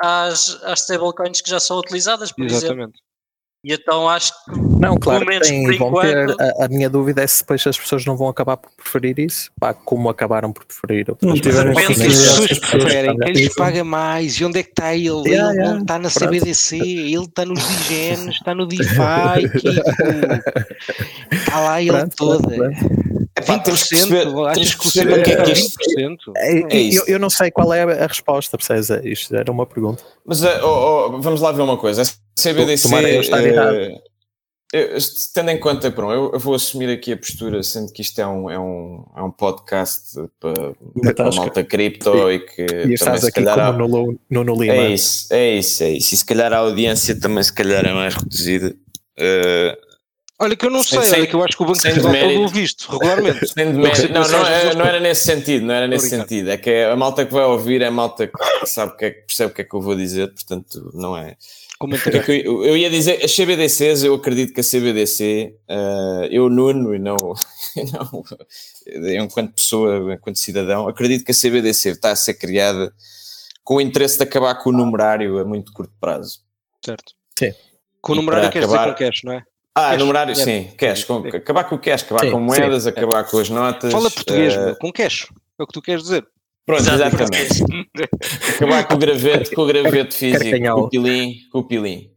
às, 0.00 0.62
às 0.64 0.80
stablecoins 0.80 1.40
que 1.40 1.50
já 1.50 1.60
são 1.60 1.78
utilizadas, 1.78 2.32
por 2.32 2.44
Exatamente. 2.44 2.80
exemplo. 2.80 3.05
E 3.64 3.72
então 3.72 4.08
acho 4.08 4.32
que. 4.44 4.50
Não, 4.80 4.96
claro, 4.96 5.26
tem, 5.40 5.78
vão 5.78 5.92
ter. 6.00 6.30
A, 6.40 6.66
a, 6.66 6.68
minha 6.68 6.88
dúvida 6.88 7.22
é 7.22 7.26
se 7.26 7.40
depois 7.40 7.66
as 7.66 7.78
pessoas 7.78 8.04
não 8.04 8.16
vão 8.16 8.28
acabar 8.28 8.56
por 8.56 8.70
preferir 8.72 9.18
isso, 9.18 9.50
pá, 9.58 9.74
como 9.74 10.08
acabaram 10.08 10.52
por 10.52 10.64
preferir 10.64 11.06
não 11.20 11.34
tiveram 11.34 11.72
as 11.72 11.84
pessoas 11.84 12.58
preferem, 12.58 13.16
quem 13.18 13.32
lhes 13.32 13.54
paga 13.54 13.82
mais 13.82 14.34
e 14.34 14.44
onde 14.44 14.60
é 14.60 14.62
que 14.62 14.70
está 14.70 14.94
ele? 14.94 15.06
Yeah, 15.06 15.26
ele 15.26 15.32
yeah, 15.32 15.72
não 15.72 15.80
está 15.80 15.98
na 15.98 16.10
pronto. 16.10 16.26
CBDC, 16.26 16.76
ele 16.76 17.24
está 17.24 17.44
nos 17.44 17.66
digenes, 17.66 18.36
está 18.36 18.54
no 18.54 18.66
DeFi, 18.66 18.84
está 21.32 21.60
lá 21.60 21.82
ele 21.82 21.90
pronto, 21.90 22.16
toda. 22.16 22.48
Pronto. 22.48 23.15
É 23.36 23.40
20%, 23.42 23.64
perceber, 23.64 24.26
achas 24.48 24.74
que 24.74 24.88
o 24.88 24.90
que 24.90 25.00
é 25.00 25.22
que 25.22 25.30
é 25.30 25.44
20%? 25.44 26.16
É, 26.36 26.58
é. 26.74 26.94
Eu, 26.94 27.04
eu, 27.06 27.18
não 27.18 27.28
sei 27.28 27.50
qual 27.50 27.72
é 27.74 27.82
a 27.82 28.06
resposta, 28.06 28.56
percebes? 28.56 28.88
Isto 29.04 29.36
era 29.36 29.52
uma 29.52 29.66
pergunta. 29.66 30.02
Mas 30.24 30.42
uh, 30.42 30.48
oh, 30.62 30.66
oh, 31.16 31.20
vamos 31.20 31.42
lá 31.42 31.52
ver 31.52 31.60
uma 31.60 31.76
coisa. 31.76 32.00
A 32.00 32.40
CBDC. 32.40 32.88
Uh, 32.88 34.00
eu, 34.72 34.98
tendo 35.34 35.50
em 35.50 35.60
conta, 35.60 35.90
pronto, 35.90 36.12
eu, 36.12 36.32
eu, 36.32 36.40
vou 36.40 36.54
assumir 36.54 36.88
aqui 36.88 37.12
a 37.12 37.16
postura, 37.16 37.62
sendo 37.62 37.92
que 37.92 38.00
isto 38.00 38.18
é 38.18 38.26
um, 38.26 38.50
é 38.50 38.58
um, 38.58 39.04
é 39.14 39.22
um 39.22 39.30
podcast 39.30 40.18
para, 40.40 40.72
para 41.14 41.28
a 41.28 41.32
malta 41.32 41.62
cripto 41.62 42.12
Sim. 42.12 42.28
e 42.30 42.38
que 42.40 42.62
e 42.88 42.94
estás 42.94 43.22
aqui 43.22 43.44
como 43.44 43.50
há, 43.50 43.72
no, 43.72 44.18
no, 44.30 44.44
no 44.44 44.54
Lima. 44.54 44.74
É 44.74 44.90
isso, 44.90 45.32
é 45.32 45.50
isso, 45.50 45.84
é 45.84 45.90
isso. 45.90 46.14
E 46.14 46.16
se 46.16 46.24
calhar 46.24 46.52
a 46.54 46.58
audiência 46.58 47.14
também 47.20 47.42
se 47.44 47.52
calhar 47.52 47.84
é 47.84 47.92
mais 47.92 48.14
reduzida. 48.14 48.74
Uh, 49.18 49.85
Olha 50.38 50.54
que 50.54 50.66
eu 50.66 50.70
não 50.70 50.82
sei, 50.82 51.02
sem, 51.02 51.20
olha 51.20 51.26
que 51.26 51.34
eu 51.34 51.42
acho 51.42 51.56
que 51.56 51.62
o 51.62 51.66
Banco 51.66 51.80
Central 51.80 52.12
todo 52.12 52.48
visto 52.48 52.92
regularmente. 52.92 53.46
Sem 53.48 53.72
não, 53.72 53.80
não, 53.80 54.46
é, 54.46 54.74
não, 54.74 54.84
era 54.84 55.00
nesse 55.00 55.24
sentido, 55.24 55.64
não 55.64 55.72
era 55.72 55.88
nesse 55.88 56.10
sentido. 56.10 56.50
É 56.50 56.58
que 56.58 56.70
a 56.70 56.94
malta 56.94 57.24
que 57.24 57.32
vai 57.32 57.44
ouvir 57.44 57.80
é 57.80 57.86
a 57.86 57.90
malta 57.90 58.26
que 58.26 58.66
sabe 58.66 58.94
que 58.98 59.04
é, 59.06 59.10
percebe 59.12 59.52
o 59.52 59.54
que 59.54 59.62
é 59.62 59.64
que 59.64 59.74
eu 59.74 59.80
vou 59.80 59.96
dizer, 59.96 60.26
portanto 60.34 60.90
não 60.92 61.16
é. 61.16 61.36
É 61.78 62.46
eu, 62.46 62.64
eu, 62.64 62.76
ia 62.76 62.88
dizer, 62.88 63.22
as 63.22 63.34
CBDCs, 63.34 64.02
eu 64.02 64.14
acredito 64.14 64.54
que 64.54 64.60
a 64.60 64.64
CBDC, 64.64 65.54
uh, 65.68 66.22
eh, 66.22 66.28
eu 66.30 66.48
Nuno 66.48 66.94
e 66.94 66.98
não, 66.98 67.16
não, 67.92 68.24
enquanto 69.22 69.54
pessoa, 69.54 70.14
enquanto 70.14 70.38
cidadão, 70.38 70.88
acredito 70.88 71.22
que 71.22 71.32
a 71.32 71.34
CBDC 71.34 71.90
está 71.90 72.12
a 72.12 72.16
ser 72.16 72.34
criada 72.34 72.90
com 73.62 73.74
o 73.74 73.80
interesse 73.80 74.16
de 74.16 74.22
acabar 74.22 74.54
com 74.54 74.70
o 74.70 74.72
numerário 74.72 75.38
a 75.38 75.44
muito 75.44 75.70
curto 75.72 75.92
prazo. 76.00 76.40
Certo. 76.82 77.12
Sim. 77.38 77.52
Com 78.00 78.12
o 78.12 78.16
numerário 78.16 78.50
queres 78.50 78.68
acabar... 78.68 78.94
dizer 78.94 78.94
com 78.94 79.04
cash, 79.04 79.20
não 79.24 79.32
é? 79.32 79.42
Ah, 79.78 79.90
cash. 79.90 79.98
numerário, 79.98 80.34
sim, 80.34 80.70
cash, 80.78 81.04
com, 81.04 81.18
acabar 81.18 81.64
com 81.64 81.74
o 81.74 81.78
cash, 81.78 82.02
acabar 82.02 82.22
sim, 82.22 82.30
com 82.30 82.40
moedas, 82.40 82.84
sim. 82.84 82.88
acabar 82.88 83.24
com 83.24 83.38
as 83.38 83.50
notas. 83.50 83.92
Fala 83.92 84.10
português, 84.10 84.56
uh... 84.56 84.74
com 84.80 84.90
cash, 84.90 85.26
é 85.58 85.62
o 85.62 85.66
que 85.66 85.72
tu 85.74 85.82
queres 85.82 86.04
dizer. 86.04 86.26
Pronto, 86.64 86.80
exatamente. 86.80 87.62
acabar 88.56 88.88
com 88.88 88.94
o 88.94 88.96
graveto, 88.96 89.54
com 89.54 89.60
o 89.60 89.66
graveto 89.66 90.14
físico, 90.16 90.58
com 90.58 90.80
o 90.80 90.88
pilim, 90.88 91.34
com 91.52 91.58
o 91.58 91.64
pilim. 91.64 92.10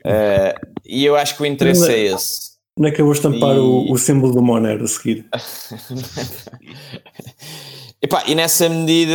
Uh, 0.00 0.52
e 0.84 1.04
eu 1.04 1.14
acho 1.14 1.36
que 1.36 1.44
o 1.44 1.46
interesse 1.46 1.88
é 1.88 2.06
esse. 2.06 2.56
Não 2.76 2.88
é 2.88 2.90
que 2.90 3.00
eu 3.00 3.04
vou 3.04 3.14
estampar 3.14 3.54
e... 3.54 3.60
o, 3.60 3.92
o 3.92 3.96
símbolo 3.96 4.34
do 4.34 4.42
Monero 4.42 4.82
a 4.82 4.88
seguir? 4.88 5.26
Epá, 8.00 8.24
e 8.26 8.34
nessa 8.34 8.68
medida 8.68 9.14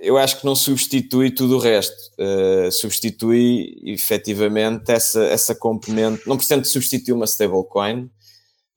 eu 0.00 0.16
acho 0.16 0.38
que 0.38 0.46
não 0.46 0.54
substitui 0.54 1.30
tudo 1.30 1.56
o 1.56 1.58
resto, 1.58 1.96
uh, 2.18 2.70
substitui 2.70 3.80
efetivamente 3.84 4.90
essa, 4.92 5.24
essa 5.24 5.54
componente, 5.54 6.22
não 6.26 6.36
pretende 6.36 6.68
substituir 6.68 7.14
uma 7.14 7.24
stablecoin, 7.24 8.08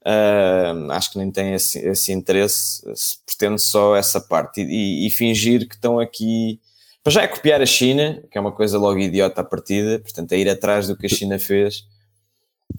uh, 0.06 0.92
acho 0.92 1.12
que 1.12 1.18
nem 1.20 1.32
tem 1.32 1.54
esse, 1.54 1.80
esse 1.80 2.12
interesse, 2.12 2.84
pretende 3.26 3.62
só 3.62 3.96
essa 3.96 4.20
parte. 4.20 4.62
E, 4.62 5.06
e, 5.06 5.10
fingir 5.12 5.68
que 5.68 5.76
estão 5.76 6.00
aqui, 6.00 6.60
para 7.04 7.14
já 7.14 7.22
é 7.22 7.28
copiar 7.28 7.62
a 7.62 7.66
China, 7.68 8.24
que 8.32 8.38
é 8.38 8.42
uma 8.42 8.52
coisa 8.52 8.80
logo 8.80 9.00
idiota 9.00 9.42
à 9.42 9.44
partida, 9.44 10.00
portanto 10.00 10.32
é 10.34 10.40
ir 10.40 10.50
atrás 10.50 10.88
do 10.88 10.98
que 10.98 11.06
a 11.06 11.10
China 11.10 11.38
fez. 11.38 11.86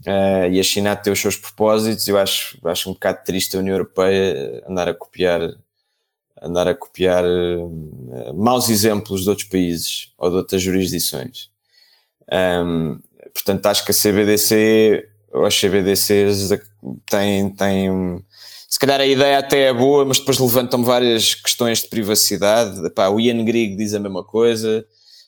Uh, 0.06 0.50
e 0.50 0.60
a 0.60 0.62
China 0.64 0.92
a 0.92 0.96
ter 0.96 1.10
os 1.10 1.20
seus 1.20 1.36
propósitos, 1.36 2.06
eu 2.08 2.18
acho, 2.18 2.58
acho 2.64 2.90
um 2.90 2.92
bocado 2.92 3.24
triste 3.24 3.56
a 3.56 3.60
União 3.60 3.74
Europeia 3.74 4.64
andar 4.68 4.88
a 4.88 4.94
copiar 4.94 5.56
andar 6.42 6.68
a 6.68 6.74
copiar 6.74 7.24
uh, 7.24 8.34
maus 8.34 8.68
exemplos 8.68 9.22
de 9.22 9.30
outros 9.30 9.48
países 9.48 10.12
ou 10.18 10.30
de 10.30 10.36
outras 10.36 10.62
jurisdições. 10.62 11.50
Um, 12.32 12.98
portanto, 13.32 13.66
acho 13.66 13.84
que 13.84 13.90
a 13.90 13.94
CBDC 13.94 15.08
ou 15.32 15.44
as 15.44 15.58
CBDCs 15.58 16.48
têm, 17.08 17.50
têm 17.50 18.24
se 18.68 18.78
calhar 18.78 19.00
a 19.00 19.06
ideia 19.06 19.38
até 19.38 19.68
é 19.68 19.72
boa, 19.72 20.04
mas 20.04 20.18
depois 20.18 20.38
levantam 20.38 20.82
várias 20.82 21.34
questões 21.34 21.82
de 21.82 21.88
privacidade. 21.88 22.84
Epá, 22.84 23.08
o 23.08 23.20
Ian 23.20 23.44
Grieg 23.44 23.76
diz 23.76 23.94
a 23.94 23.98
mesma 24.00 24.24
coisa, 24.24 24.84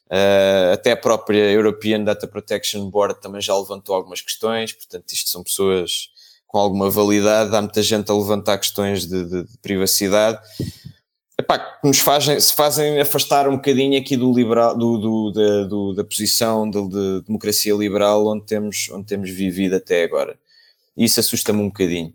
uh, 0.07 0.73
até 0.73 0.93
a 0.93 0.97
própria 0.97 1.51
European 1.51 2.05
Data 2.05 2.27
Protection 2.27 2.91
Board 2.91 3.21
também 3.21 3.41
já 3.41 3.57
levantou 3.57 3.95
algumas 3.95 4.21
questões, 4.21 4.73
portanto, 4.73 5.13
isto 5.13 5.31
são 5.31 5.43
pessoas 5.43 6.11
com 6.47 6.59
alguma 6.59 6.91
validade, 6.91 7.55
há 7.55 7.61
muita 7.63 7.83
gente 7.83 8.11
a 8.11 8.15
levantar 8.15 8.59
questões 8.59 9.07
de, 9.07 9.25
de, 9.25 9.43
de 9.45 9.59
privacidade 9.63 10.41
epá, 11.39 11.59
que 11.59 11.87
nos 11.87 12.01
fazem, 12.01 12.39
se 12.39 12.55
fazem 12.55 13.01
afastar 13.01 13.49
um 13.49 13.57
bocadinho 13.57 13.99
aqui 13.99 14.17
do 14.17 14.33
liberal, 14.33 14.77
do, 14.77 14.99
do, 14.99 15.33
da, 15.33 15.65
do, 15.65 15.95
da 15.95 16.05
posição 16.05 16.69
de, 16.69 16.89
de, 16.89 17.23
democracia 17.23 17.75
liberal 17.75 18.27
onde 18.27 18.45
temos, 18.45 18.89
onde 18.93 19.07
temos 19.07 19.31
vivido 19.31 19.77
até 19.77 20.03
agora. 20.03 20.37
Isso 20.97 21.21
assusta-me 21.21 21.61
um 21.61 21.69
bocadinho. 21.69 22.13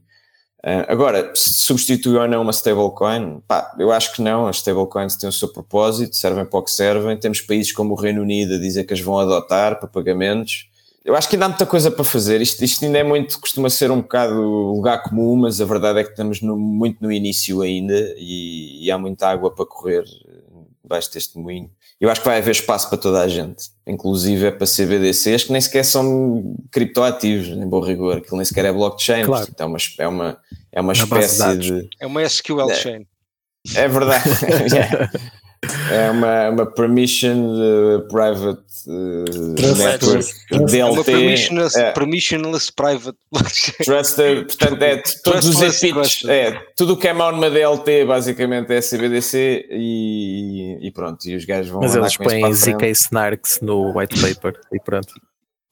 Uh, 0.65 0.88
agora, 0.88 1.32
se 1.36 1.53
substitui 1.53 2.17
ou 2.17 2.28
não 2.28 2.41
uma 2.41 2.51
stablecoin, 2.51 3.41
pá, 3.47 3.76
eu 3.78 3.91
acho 3.91 4.13
que 4.13 4.21
não. 4.21 4.47
As 4.47 4.57
stablecoins 4.57 5.15
têm 5.15 5.30
o 5.30 5.34
seu 5.34 5.49
propósito, 5.49 6.15
servem 6.15 6.45
para 6.45 6.59
o 6.59 6.63
que 6.63 6.71
servem. 6.71 7.17
Temos 7.17 7.41
países 7.41 7.71
como 7.71 7.93
o 7.93 7.97
Reino 7.97 8.21
Unido 8.21 8.55
a 8.55 8.57
dizer 8.57 8.86
que 8.86 8.93
as 8.93 9.01
vão 9.01 9.19
adotar 9.19 9.78
para 9.78 9.88
pagamentos. 9.88 10.69
Eu 11.04 11.16
acho 11.16 11.28
que 11.28 11.36
ainda 11.36 11.47
há 11.47 11.49
muita 11.49 11.66
coisa 11.66 11.91
para 11.91 12.04
fazer. 12.04 12.41
Isto, 12.41 12.64
isto 12.64 12.86
ainda 12.86 12.97
é 12.97 13.04
muito, 13.04 13.39
costuma 13.39 13.70
ser 13.70 13.91
um 13.91 14.01
bocado 14.01 14.36
lugar 14.36 15.04
comum, 15.04 15.36
mas 15.36 15.60
a 15.60 15.66
verdade 15.66 15.99
é 15.99 16.04
que 16.04 16.12
estamos 16.12 16.41
no, 16.41 16.58
muito 16.58 16.97
no 17.01 17.12
início 17.12 17.62
ainda 17.62 18.16
e, 18.18 18.86
e, 18.86 18.91
há 18.91 18.97
muita 18.97 19.28
água 19.28 19.51
para 19.51 19.66
correr 19.66 20.06
debaixo 20.82 21.12
deste 21.12 21.38
moinho. 21.38 21.70
Eu 21.99 22.10
acho 22.10 22.22
que 22.22 22.28
vai 22.28 22.38
haver 22.38 22.51
espaço 22.51 22.89
para 22.89 22.97
toda 22.97 23.22
a 23.22 23.28
gente, 23.28 23.70
inclusive 23.86 24.45
é 24.45 24.51
para 24.51 24.66
CBDCs 24.66 25.43
que 25.43 25.51
nem 25.51 25.62
sequer 25.62 25.84
são 25.84 26.56
criptoativos, 26.72 27.47
em 27.49 27.68
bom 27.68 27.82
rigor, 27.82 28.18
aquilo 28.18 28.38
nem 28.38 28.45
sequer 28.45 28.66
é 28.66 28.72
blockchain, 28.72 29.26
claro. 29.26 29.45
portanto 29.45 29.62
é 29.62 29.66
uma, 29.66 29.78
é 29.99 30.08
uma, 30.08 30.38
é 30.72 30.82
uma 30.82 30.93
espécie 30.93 31.58
de, 31.58 31.89
É 31.99 32.08
uma 32.08 32.22
SQL 32.24 32.72
é, 32.72 32.76
chain. 32.76 33.08
É 33.76 33.88
verdade. 33.88 34.24
yeah. 34.74 35.12
É 35.91 36.11
uma, 36.11 36.49
uma 36.49 36.66
permission 36.66 37.55
uh, 37.55 38.07
private 38.07 38.61
uh, 38.88 39.78
network 39.78 40.28
DLT. 40.51 40.78
É 40.78 40.86
uma 40.86 41.03
permissionless, 41.03 41.76
é, 41.78 41.91
permissionless 41.91 42.72
private 42.72 43.18
Trusted, 43.84 44.45
portanto 44.45 44.82
é 44.82 45.01
todos 45.24 45.47
os 45.47 45.61
EPITs, 45.61 46.26
é, 46.28 46.51
tudo 46.76 46.93
o 46.93 46.97
que 46.97 47.07
é 47.07 47.14
mau 47.14 47.32
numa 47.32 47.49
DLT 47.49 48.05
basicamente 48.05 48.74
é 48.74 48.82
CBDC 48.82 49.68
e, 49.72 50.80
e 50.82 50.91
pronto, 50.91 51.26
e 51.28 51.36
os 51.36 51.45
gajos 51.45 51.72
vão 51.72 51.82
Mas 51.82 51.95
eles 51.95 52.18
põem 52.18 52.53
ZK 52.53 52.86
Snarks 52.91 53.59
no 53.61 53.97
white 53.97 54.20
paper 54.20 54.59
e 54.72 54.80
pronto. 54.80 55.14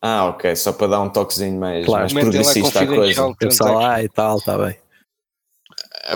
Ah, 0.02 0.26
ok, 0.30 0.56
só 0.56 0.74
para 0.74 0.88
dar 0.88 1.02
um 1.02 1.10
toquezinho 1.10 1.60
mais, 1.60 1.86
claro. 1.86 2.02
mais 2.02 2.14
progressista 2.14 2.82
à 2.82 2.88
coisa. 2.88 3.36
Pensar 3.38 3.72
lá 3.72 4.04
e 4.04 4.10
tal, 4.10 4.38
está 4.38 4.58
bem. 4.58 4.76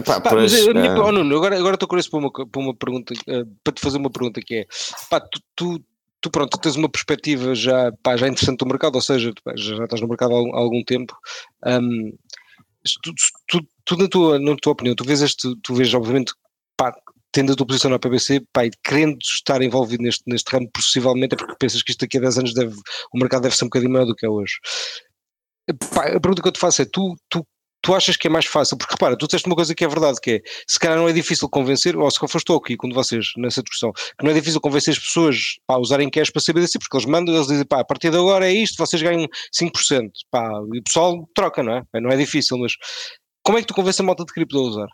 Pá, 0.04 0.20
pá, 0.20 0.36
mas 0.36 0.54
a 0.68 0.74
minha, 0.74 1.02
oh, 1.02 1.12
Nuno, 1.12 1.36
agora, 1.38 1.58
agora 1.58 1.76
estou 1.76 1.88
curioso 1.88 2.10
para 2.10 2.20
uma, 2.20 2.32
para 2.32 2.62
uma 2.62 2.76
pergunta, 2.76 3.14
uh, 3.14 3.46
para 3.64 3.74
te 3.74 3.82
fazer 3.82 3.98
uma 3.98 4.10
pergunta 4.10 4.42
que 4.42 4.56
é, 4.56 4.66
pá, 5.10 5.20
tu, 5.22 5.40
tu, 5.56 5.86
tu, 6.20 6.30
pronto, 6.30 6.58
tens 6.58 6.76
uma 6.76 6.90
perspectiva 6.90 7.56
já, 7.56 7.92
pá, 8.04 8.18
já 8.18 8.28
interessante 8.28 8.60
do 8.60 8.66
mercado, 8.66 8.96
ou 8.96 9.02
seja, 9.02 9.32
já, 9.56 9.76
já 9.78 9.84
estás 9.84 10.02
no 10.02 10.08
mercado 10.08 10.36
há, 10.36 10.38
há 10.38 10.60
algum 10.60 10.84
tempo, 10.84 11.16
um, 11.66 12.12
tu, 13.02 13.14
tu, 13.48 13.68
tu, 13.86 13.98
na, 13.98 14.08
tua, 14.08 14.40
na 14.40 14.56
tua 14.62 14.74
opinião, 14.74 14.96
tu 14.96 15.06
vês 15.06 15.22
este, 15.22 15.56
tu 15.62 15.74
vês 15.74 15.94
obviamente, 15.94 16.34
pá, 16.76 16.94
tendo 17.32 17.54
a 17.54 17.56
tua 17.56 17.68
posição 17.68 17.92
na 17.92 18.00
PBC, 18.00 18.46
pá, 18.52 18.66
e 18.66 18.72
querendo 18.84 19.18
estar 19.22 19.62
envolvido 19.62 20.04
neste, 20.04 20.24
neste 20.26 20.50
ramo, 20.52 20.70
possivelmente 20.74 21.36
é 21.36 21.38
porque 21.38 21.56
pensas 21.60 21.84
que 21.84 21.92
isto 21.92 22.02
daqui 22.02 22.18
a 22.18 22.22
10 22.22 22.38
anos 22.40 22.54
deve, 22.54 22.76
o 23.14 23.20
mercado 23.20 23.44
deve 23.44 23.56
ser 23.56 23.66
um 23.66 23.68
bocadinho 23.68 23.92
maior 23.92 24.06
do 24.06 24.16
que 24.16 24.26
é 24.26 24.30
hoje. 24.30 24.56
Pá, 25.94 26.08
a 26.08 26.20
pergunta 26.20 26.42
que 26.42 26.48
eu 26.48 26.52
te 26.52 26.60
faço 26.60 26.82
é, 26.82 26.86
tu, 26.86 27.16
tu 27.30 27.46
tu 27.86 27.94
achas 27.94 28.18
que 28.18 28.26
é 28.26 28.32
mais 28.32 28.48
fácil? 28.48 28.76
Porque 28.78 28.94
repara, 28.94 29.16
tu 29.16 29.28
disseste 29.28 29.46
uma 29.48 29.56
coisa 29.56 29.76
que 29.76 29.86
é 29.86 29.88
verdade, 29.88 30.20
que 30.20 30.32
é, 30.32 30.42
se 30.68 30.80
calhar 30.80 30.98
não 30.98 31.08
é 31.08 31.14
difícil 31.14 31.48
convencer, 31.48 31.96
ou 31.96 32.10
se 32.10 32.18
foste 32.20 32.50
eu 32.50 32.56
aqui 32.56 32.76
com 32.76 32.90
vocês 32.90 33.28
nessa 33.38 33.62
discussão, 33.62 33.94
que 33.94 34.26
não 34.26 34.32
é 34.32 34.34
difícil 34.34 34.60
convencer 34.60 34.94
as 34.94 35.00
pessoas 35.00 35.38
pá, 35.68 35.76
a 35.76 35.78
usarem 35.78 36.10
cash 36.10 36.32
para 36.32 36.42
CBDC, 36.42 36.80
porque 36.80 36.98
eles 36.98 37.06
mandam, 37.06 37.36
eles 37.36 37.48
dizem, 37.48 37.64
pá, 37.64 37.82
a 37.82 37.86
partir 37.86 38.10
de 38.10 38.18
agora 38.18 38.50
é 38.50 38.52
isto, 38.52 38.76
vocês 38.78 39.00
ganham 39.04 39.28
5%, 39.56 40.10
pá, 40.32 40.50
e 40.74 40.80
o 40.80 40.84
pessoal 40.84 41.30
troca, 41.36 41.62
não 41.62 41.74
é? 41.74 42.02
Não 42.02 42.10
é 42.10 42.18
difícil, 42.18 42.58
mas 42.58 42.74
como 43.44 43.60
é 43.60 43.62
que 43.62 43.68
tu 43.68 43.76
convences 43.76 44.00
a 44.00 44.04
malta 44.04 44.26
de 44.26 44.34
cripto 44.34 44.58
a 44.58 44.62
usar? 44.62 44.88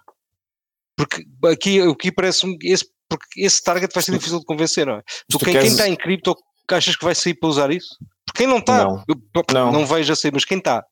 Porque 0.98 1.24
aqui, 1.46 1.80
aqui 1.80 2.12
parece-me, 2.12 2.58
esse, 2.62 2.86
porque 3.08 3.42
esse 3.42 3.64
target 3.64 3.94
vai 3.94 4.04
ser 4.04 4.12
difícil 4.12 4.40
de 4.40 4.46
convencer, 4.46 4.86
não 4.86 4.96
é? 4.96 5.02
Tu, 5.30 5.40
quem, 5.40 5.54
queres... 5.54 5.62
quem 5.62 5.72
está 5.72 5.88
em 5.88 5.96
cripto, 5.96 6.36
achas 6.70 6.98
que 6.98 7.06
vai 7.06 7.16
sair 7.16 7.36
para 7.36 7.50
usar 7.50 7.72
isso? 7.72 7.96
Porque 8.26 8.44
quem 8.44 8.48
não 8.48 8.58
está, 8.58 8.84
não, 8.84 9.04
eu, 9.08 9.44
não. 9.54 9.72
não 9.72 9.86
vejo 9.86 10.12
assim, 10.12 10.30
mas 10.34 10.44
quem 10.44 10.58
está, 10.58 10.84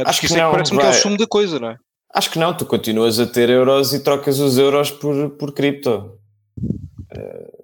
é? 0.00 0.04
Acho 0.06 0.20
que 0.20 0.26
isso 0.26 0.36
é 0.36 0.44
que 0.44 0.50
parece-me 0.50 0.78
que 0.78 0.86
é 0.86 0.90
o 0.90 0.92
sumo 0.92 1.16
da 1.16 1.26
coisa, 1.26 1.58
não 1.58 1.70
é? 1.70 1.76
Acho 2.14 2.30
que 2.30 2.38
não, 2.38 2.54
tu 2.54 2.66
continuas 2.66 3.18
a 3.18 3.26
ter 3.26 3.48
euros 3.48 3.94
e 3.94 4.00
trocas 4.00 4.38
os 4.38 4.58
euros 4.58 4.90
por, 4.90 5.30
por 5.30 5.52
cripto. 5.52 6.18
Uh, 6.58 7.61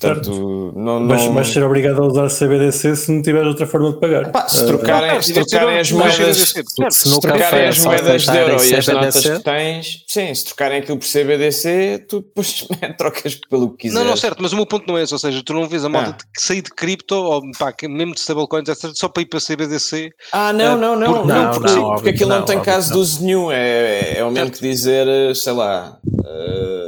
Portanto, 0.00 0.72
não, 0.74 0.98
não... 0.98 1.00
Mas, 1.00 1.26
mas 1.26 1.48
ser 1.48 1.62
obrigado 1.62 2.02
a 2.02 2.06
usar 2.06 2.30
CBDC 2.30 2.96
se 2.96 3.12
não 3.12 3.20
tiveres 3.20 3.48
outra 3.48 3.66
forma 3.66 3.92
de 3.92 4.00
pagar. 4.00 4.28
Epá, 4.28 4.48
se 4.48 4.64
trocarem, 4.64 5.18
uh, 5.18 5.22
se 5.22 5.34
trocarem 5.34 5.78
as 5.78 5.92
moedas, 5.92 6.36
se, 6.38 6.64
se 6.90 7.20
trocarem 7.20 7.68
as 7.68 7.78
moedas 7.84 8.22
de 8.22 8.36
euro 8.36 8.64
e 8.64 8.74
as 8.74 8.86
notas 8.86 9.20
que 9.20 9.38
tens, 9.40 10.04
sim, 10.08 10.34
se 10.34 10.46
trocarem 10.46 10.78
aquilo 10.78 10.96
por 10.96 11.06
CBDC, 11.06 12.06
tu 12.08 12.20
depois 12.20 12.66
trocas 12.96 13.34
pelo 13.34 13.72
que 13.72 13.88
quiseres. 13.88 14.02
Não, 14.02 14.10
não, 14.10 14.16
certo, 14.16 14.42
mas 14.42 14.54
o 14.54 14.56
meu 14.56 14.64
ponto 14.64 14.86
não 14.88 14.96
é 14.96 15.02
esse, 15.02 15.12
ou 15.12 15.18
seja, 15.18 15.42
tu 15.44 15.52
não 15.52 15.68
vês 15.68 15.84
a 15.84 15.90
moda 15.90 16.16
ah. 16.18 16.24
de 16.34 16.42
sair 16.42 16.62
de 16.62 16.70
cripto 16.70 17.14
ou 17.14 17.42
pá, 17.58 17.74
mesmo 17.82 18.14
de 18.14 18.20
stablecoins, 18.20 18.70
etc, 18.70 18.92
só 18.94 19.06
para 19.06 19.22
ir 19.22 19.26
para 19.26 19.38
CBDC. 19.38 20.10
Ah, 20.32 20.50
não, 20.50 20.78
não, 20.78 20.96
não, 20.96 21.12
por, 21.12 21.26
não, 21.26 21.44
não, 21.44 21.50
porque, 21.52 21.72
não, 21.74 21.94
porque 21.94 22.08
aquilo 22.08 22.30
não, 22.30 22.42
tem 22.42 22.58
caso 22.60 22.94
de 22.94 22.98
uso 22.98 23.22
nenhum, 23.22 23.52
é, 23.52 24.16
é 24.16 24.24
o 24.24 24.30
mesmo 24.30 24.50
que 24.50 24.60
dizer, 24.62 25.36
sei 25.36 25.52
lá. 25.52 25.98
Uh, 26.06 26.79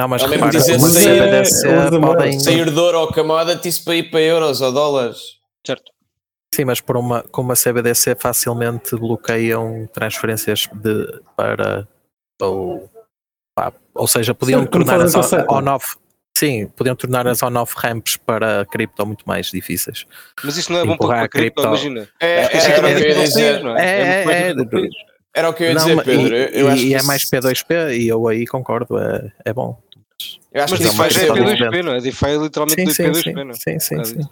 não, 0.00 0.08
mas 0.08 0.22
repara, 0.22 0.58
uma 0.78 0.88
CBDC 0.88 1.68
podem... 2.00 2.40
Sair 2.40 2.70
de 2.70 2.78
ouro 2.78 3.00
ou 3.00 3.12
camada, 3.12 3.60
isso 3.62 3.84
para 3.84 3.96
ir 3.96 4.10
para 4.10 4.20
euros 4.20 4.62
ou 4.62 4.72
dólares. 4.72 5.18
Certo. 5.66 5.92
Sim, 6.54 6.64
mas 6.64 6.80
por 6.80 6.96
uma, 6.96 7.22
com 7.24 7.42
uma 7.42 7.54
CBDC 7.54 8.16
facilmente 8.18 8.96
bloqueiam 8.96 9.86
transferências 9.92 10.68
de, 10.72 11.20
para 11.36 11.86
ou, 12.40 12.90
pá, 13.54 13.74
ou 13.94 14.06
seja, 14.06 14.34
podiam 14.34 14.62
Sim, 14.62 14.68
tornar 14.68 15.00
on-off 15.50 15.96
Sim, 16.34 16.68
podiam 16.68 16.96
tornar 16.96 17.28
as 17.28 17.42
on-off 17.42 17.74
ramps 17.76 18.16
para 18.16 18.64
cripto 18.64 19.04
muito 19.04 19.24
mais 19.26 19.50
difíceis. 19.50 20.06
Mas 20.42 20.56
isso 20.56 20.72
não 20.72 20.80
é 20.80 20.86
bom 20.86 20.96
para 20.96 21.28
cripto, 21.28 21.60
imagina. 21.60 22.08
É, 22.18 22.26
é, 22.26 22.56
é, 22.56 24.50
é, 24.50 24.54
era 25.34 25.50
o 25.50 25.52
que 25.52 25.64
eu 25.64 25.68
ia 25.68 25.74
dizer, 25.74 26.02
Pedro. 26.02 26.34
Eu, 26.34 26.68
acho 26.68 26.82
e 26.82 26.94
é 26.94 27.02
mais 27.02 27.22
P2P 27.24 27.98
e 27.98 28.08
eu 28.08 28.26
aí 28.26 28.46
concordo, 28.46 28.98
é, 28.98 29.30
é 29.44 29.52
bom. 29.52 29.78
Eu 30.52 30.64
acho 30.64 30.74
mas 30.74 30.80
que 30.80 30.96
DeFi 30.96 31.10
já 31.10 31.22
é 31.22 31.28
P2P, 31.28 31.82
não 31.82 31.92
é? 31.92 32.00
DeFi 32.00 32.26
é 32.26 32.36
literalmente 32.36 32.94
sim, 32.94 33.02
P2P, 33.02 33.44
não 33.44 33.50
é? 33.50 33.54
Sim, 33.54 33.78
sim, 33.78 34.04
sim. 34.04 34.28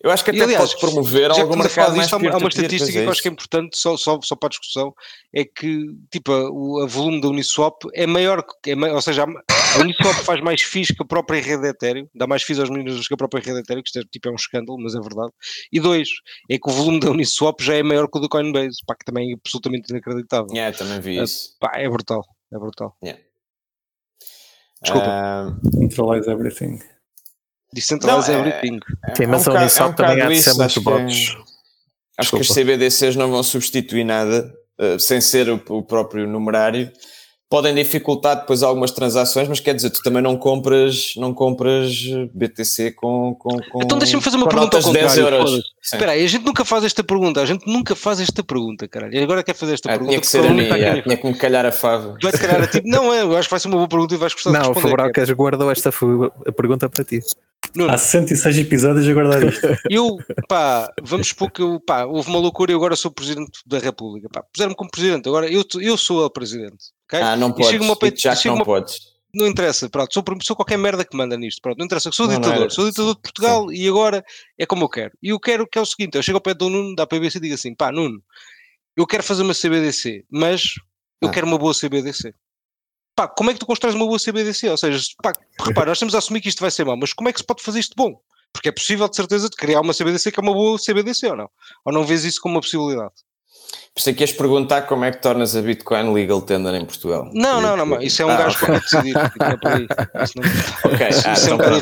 Eu 0.00 0.10
acho 0.10 0.24
que 0.24 0.30
até 0.30 0.42
aliás, 0.42 0.72
pode 0.72 0.80
promover 0.80 1.34
já 1.34 1.42
alguma 1.42 1.64
mercado 1.64 1.96
mais 1.96 2.12
Há 2.12 2.16
uma 2.16 2.48
estatística 2.48 2.92
que 2.92 2.98
eu 2.98 3.10
acho 3.10 3.22
que 3.22 3.28
é 3.28 3.30
importante, 3.30 3.76
só, 3.76 3.96
só, 3.96 4.20
só 4.22 4.36
para 4.36 4.46
a 4.46 4.50
discussão, 4.50 4.94
é 5.34 5.44
que 5.44 5.86
tipo, 6.12 6.32
o 6.32 6.86
volume 6.86 7.20
da 7.20 7.28
Uniswap 7.28 7.82
é 7.92 8.06
maior, 8.06 8.44
é 8.66 8.92
ou 8.92 9.02
seja, 9.02 9.24
a 9.24 9.80
Uniswap 9.80 10.14
faz 10.22 10.40
mais 10.40 10.62
FIIs 10.62 10.88
que 10.88 11.02
a 11.02 11.04
própria 11.04 11.40
rede 11.40 11.66
Ethereum, 11.66 12.06
dá 12.14 12.26
mais 12.26 12.44
FIIs 12.44 12.60
aos 12.60 12.70
meninos 12.70 13.08
que 13.08 13.14
a 13.14 13.16
própria 13.16 13.42
rede 13.42 13.60
Ethereum, 13.60 13.82
que 13.82 13.88
isto 13.88 13.98
é, 13.98 14.02
tipo, 14.10 14.28
é 14.28 14.32
um 14.32 14.36
escândalo, 14.36 14.78
mas 14.80 14.94
é 14.94 15.00
verdade. 15.00 15.32
E 15.72 15.80
dois, 15.80 16.08
é 16.48 16.56
que 16.56 16.68
o 16.68 16.72
volume 16.72 17.00
da 17.00 17.10
Uniswap 17.10 17.60
já 17.60 17.74
é 17.74 17.82
maior 17.82 18.08
que 18.08 18.18
o 18.18 18.20
do 18.20 18.28
Coinbase, 18.28 18.78
pá, 18.86 18.94
que 18.94 19.04
também 19.04 19.32
é 19.32 19.34
absolutamente 19.34 19.90
inacreditável. 19.90 20.46
Yeah, 20.52 20.76
também 20.76 21.00
vi 21.00 21.18
é, 21.18 21.24
isso. 21.24 21.56
Pá, 21.58 21.72
é 21.74 21.88
brutal, 21.88 22.22
é 22.52 22.58
brutal. 22.58 22.96
Yeah. 23.02 23.20
Desculpa. 24.84 25.56
Uh, 25.64 25.78
Centralize 25.78 26.30
everything. 26.30 26.78
Decentralize 27.72 28.30
não, 28.30 28.38
é, 28.38 28.48
everything. 28.48 28.80
É, 29.08 29.14
Sim, 29.16 29.26
mas 29.26 29.46
é 29.46 29.50
um 29.50 29.56
a 29.56 29.60
Uniswap 29.60 29.88
é 29.88 29.92
um 29.92 29.94
também 29.94 30.22
há 30.22 30.28
de 30.28 30.42
ser 30.42 30.54
muito 30.54 30.80
bots. 30.82 31.36
Acho 32.16 32.30
que 32.30 32.42
os 32.42 32.48
CBDCs 32.48 33.16
não 33.16 33.30
vão 33.30 33.42
substituir 33.42 34.04
nada, 34.04 34.54
uh, 34.78 35.00
sem 35.00 35.20
ser 35.20 35.48
o, 35.48 35.60
o 35.70 35.82
próprio 35.82 36.28
numerário 36.28 36.92
podem 37.54 37.72
dificultar 37.72 38.40
depois 38.40 38.64
algumas 38.64 38.90
transações, 38.90 39.46
mas 39.46 39.60
quer 39.60 39.76
dizer, 39.76 39.90
tu 39.90 40.02
também 40.02 40.20
não 40.20 40.36
compras, 40.36 41.14
não 41.16 41.32
compras 41.32 42.04
BTC 42.34 42.90
com. 42.90 43.32
com, 43.38 43.60
com 43.70 43.80
então 43.80 43.96
deixa-me 43.96 44.20
fazer 44.20 44.36
uma 44.36 44.48
pergunta 44.48 44.76
ao 44.76 44.82
contrário. 44.82 45.62
Espera 45.80 46.12
aí, 46.12 46.24
a 46.24 46.26
gente 46.26 46.44
nunca 46.44 46.64
faz 46.64 46.82
esta 46.82 47.04
pergunta, 47.04 47.40
a 47.40 47.46
gente 47.46 47.64
nunca 47.64 47.94
faz 47.94 48.18
esta 48.18 48.42
pergunta, 48.42 48.88
caralho. 48.88 49.14
E 49.14 49.22
agora 49.22 49.44
quer 49.44 49.54
fazer 49.54 49.74
esta 49.74 49.88
ah, 49.88 49.92
pergunta. 49.92 50.10
Tinha 50.10 50.20
que 50.20 50.26
ser 50.26 50.44
a 50.44 50.50
mim, 50.50 50.64
yeah, 50.64 51.00
tinha 51.00 51.16
que 51.16 51.24
me 51.24 51.34
calhar 51.34 51.64
a 51.64 51.70
fava. 51.70 52.18
Vai-te 52.20 52.38
calhar 52.38 52.60
a 52.60 52.66
ti. 52.66 52.82
Não, 52.84 53.14
é, 53.14 53.22
eu 53.22 53.36
acho 53.36 53.46
que 53.46 53.52
vai 53.52 53.60
ser 53.60 53.68
uma 53.68 53.76
boa 53.76 53.88
pergunta 53.88 54.14
e 54.14 54.18
vais 54.18 54.34
gostar 54.34 54.50
não, 54.50 54.60
de 54.60 54.66
responder. 54.66 54.88
Não, 54.88 54.92
o 54.92 54.96
Fabrocas 54.96 55.30
guardou 55.30 55.70
esta 55.70 55.92
pergunta 56.56 56.88
para 56.88 57.04
ti. 57.04 57.20
Nuno. 57.74 57.92
Há 57.92 57.98
106 57.98 58.58
episódios 58.58 59.08
a 59.08 59.12
guardar 59.12 59.42
isto. 59.44 59.66
Eu, 59.90 60.18
pá, 60.48 60.92
vamos 61.02 61.28
supor 61.28 61.50
que 61.50 61.62
eu, 61.62 61.80
pá, 61.80 62.04
houve 62.04 62.28
uma 62.28 62.38
loucura 62.38 62.72
e 62.72 62.74
agora 62.74 62.96
sou 62.96 63.10
Presidente 63.10 63.60
da 63.66 63.78
República. 63.78 64.28
Pá, 64.32 64.42
puseram-me 64.42 64.76
como 64.76 64.90
Presidente, 64.90 65.28
agora 65.28 65.50
eu, 65.50 65.64
eu 65.80 65.96
sou 65.96 66.24
o 66.24 66.30
Presidente. 66.30 66.92
Okay? 67.06 67.20
Ah, 67.20 67.36
não 67.36 67.52
podes, 67.52 67.80
uma, 67.80 67.96
já 68.16 68.36
que 68.36 68.48
não 68.48 68.56
uma, 68.56 68.64
podes. 68.64 68.98
Não 69.34 69.46
interessa, 69.46 69.88
pronto, 69.88 70.12
sou, 70.12 70.22
sou 70.42 70.56
qualquer 70.56 70.78
merda 70.78 71.04
que 71.04 71.16
manda 71.16 71.36
nisto, 71.36 71.60
pronto, 71.60 71.78
não 71.78 71.86
interessa, 71.86 72.10
sou 72.12 72.28
não, 72.28 72.36
ditador, 72.36 72.60
não 72.60 72.70
sou 72.70 72.88
ditador 72.88 73.14
de 73.16 73.20
Portugal 73.20 73.68
Sim. 73.68 73.74
e 73.74 73.88
agora 73.88 74.24
é 74.56 74.64
como 74.64 74.84
eu 74.84 74.88
quero. 74.88 75.12
E 75.22 75.30
eu 75.30 75.40
quero 75.40 75.66
que 75.66 75.78
é 75.78 75.80
o 75.80 75.86
seguinte, 75.86 76.16
eu 76.16 76.22
chego 76.22 76.38
ao 76.38 76.42
pé 76.42 76.54
do 76.54 76.70
Nuno 76.70 76.94
da 76.94 77.06
PBC 77.06 77.38
e 77.38 77.40
digo 77.40 77.54
assim, 77.54 77.74
pá, 77.74 77.90
Nuno, 77.90 78.22
eu 78.96 79.06
quero 79.06 79.22
fazer 79.24 79.42
uma 79.42 79.54
CBDC, 79.54 80.24
mas 80.30 80.74
eu 81.20 81.28
ah. 81.28 81.32
quero 81.32 81.46
uma 81.46 81.58
boa 81.58 81.74
CBDC. 81.74 82.32
Pá, 83.16 83.28
como 83.28 83.50
é 83.50 83.52
que 83.52 83.60
tu 83.60 83.66
constróis 83.66 83.94
uma 83.94 84.06
boa 84.06 84.18
CBDC? 84.18 84.68
Ou 84.70 84.76
seja, 84.76 85.00
pá, 85.22 85.32
repara, 85.60 85.86
nós 85.86 85.98
estamos 85.98 86.14
a 86.14 86.18
assumir 86.18 86.40
que 86.40 86.48
isto 86.48 86.60
vai 86.60 86.70
ser 86.70 86.84
mau, 86.84 86.96
mas 86.96 87.12
como 87.12 87.28
é 87.28 87.32
que 87.32 87.38
se 87.38 87.46
pode 87.46 87.62
fazer 87.62 87.78
isto 87.78 87.94
bom? 87.96 88.20
Porque 88.52 88.68
é 88.68 88.72
possível, 88.72 89.08
de 89.08 89.16
certeza, 89.16 89.48
de 89.48 89.56
criar 89.56 89.80
uma 89.80 89.92
CBDC 89.92 90.32
que 90.32 90.40
é 90.40 90.42
uma 90.42 90.52
boa 90.52 90.78
CBDC 90.78 91.28
ou 91.28 91.36
não? 91.36 91.50
Ou 91.84 91.92
não 91.92 92.04
vês 92.04 92.24
isso 92.24 92.40
como 92.40 92.56
uma 92.56 92.60
possibilidade? 92.60 93.12
Pensei 93.94 94.12
que 94.12 94.24
ias 94.24 94.32
perguntar 94.32 94.82
como 94.82 95.04
é 95.04 95.12
que 95.12 95.22
tornas 95.22 95.54
a 95.54 95.62
Bitcoin 95.62 96.12
legal 96.12 96.42
tender 96.42 96.74
em 96.74 96.84
Portugal. 96.84 97.30
Não, 97.32 97.60
não, 97.60 97.76
não, 97.76 98.02
isso 98.02 98.22
é 98.22 98.26
um 98.26 98.30
ah, 98.30 98.36
gajo 98.36 98.56
okay. 98.56 98.66
que 98.66 98.72
vai 98.72 98.80
decidir. 98.80 99.14
Isso 100.24 100.32
não, 100.34 100.44
ok, 100.92 101.08
isso, 101.08 101.28
ah, 101.28 101.32
isso 101.32 101.44
então, 101.44 101.66
é 101.66 101.68
um 101.68 101.78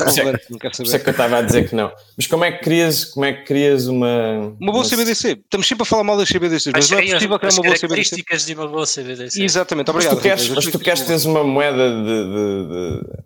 não 0.51 0.59
quero 0.59 0.75
saber. 0.77 0.87
Isso 0.87 0.97
é 0.97 0.99
que 0.99 1.09
eu 1.09 1.11
estava 1.11 1.39
a 1.39 1.43
dizer 1.43 1.71
que 1.71 1.75
não. 1.75 1.91
Mas 2.15 2.27
como 2.27 2.45
é 2.45 2.53
que 2.53 2.63
crias, 2.63 3.07
como 3.07 3.25
é 3.25 3.33
que 3.33 3.45
crias 3.45 3.87
uma... 3.87 4.55
Uma 4.61 4.73
boa 4.73 4.85
uma... 4.85 4.91
CBDC. 4.91 5.31
Estamos 5.31 5.67
sempre 5.67 5.85
a 5.85 5.87
falar 5.87 6.05
mal 6.05 6.19
das 6.19 6.29
CBDCs, 6.29 6.73
mas, 6.75 6.91
mas 6.91 6.91
não 6.91 6.99
é 6.99 7.13
possível 7.15 7.39
criar 7.39 7.53
uma 7.55 7.63
boa 7.63 7.77
CBDC. 7.77 7.89
características 7.89 8.45
de 8.45 8.55
uma 8.55 8.69
boa 8.69 8.87
CBDC. 8.87 9.43
Exatamente, 9.43 9.91
obrigado. 9.91 10.13
Mas 10.13 10.21
tu 10.21 10.23
queres, 10.23 10.49
mas 10.51 10.67
tu 10.67 10.79
queres 10.79 11.01
teres 11.01 11.25
uma 11.25 11.43
moeda 11.43 11.89
de... 11.89 12.05
de, 12.05 12.69
de... 12.69 13.23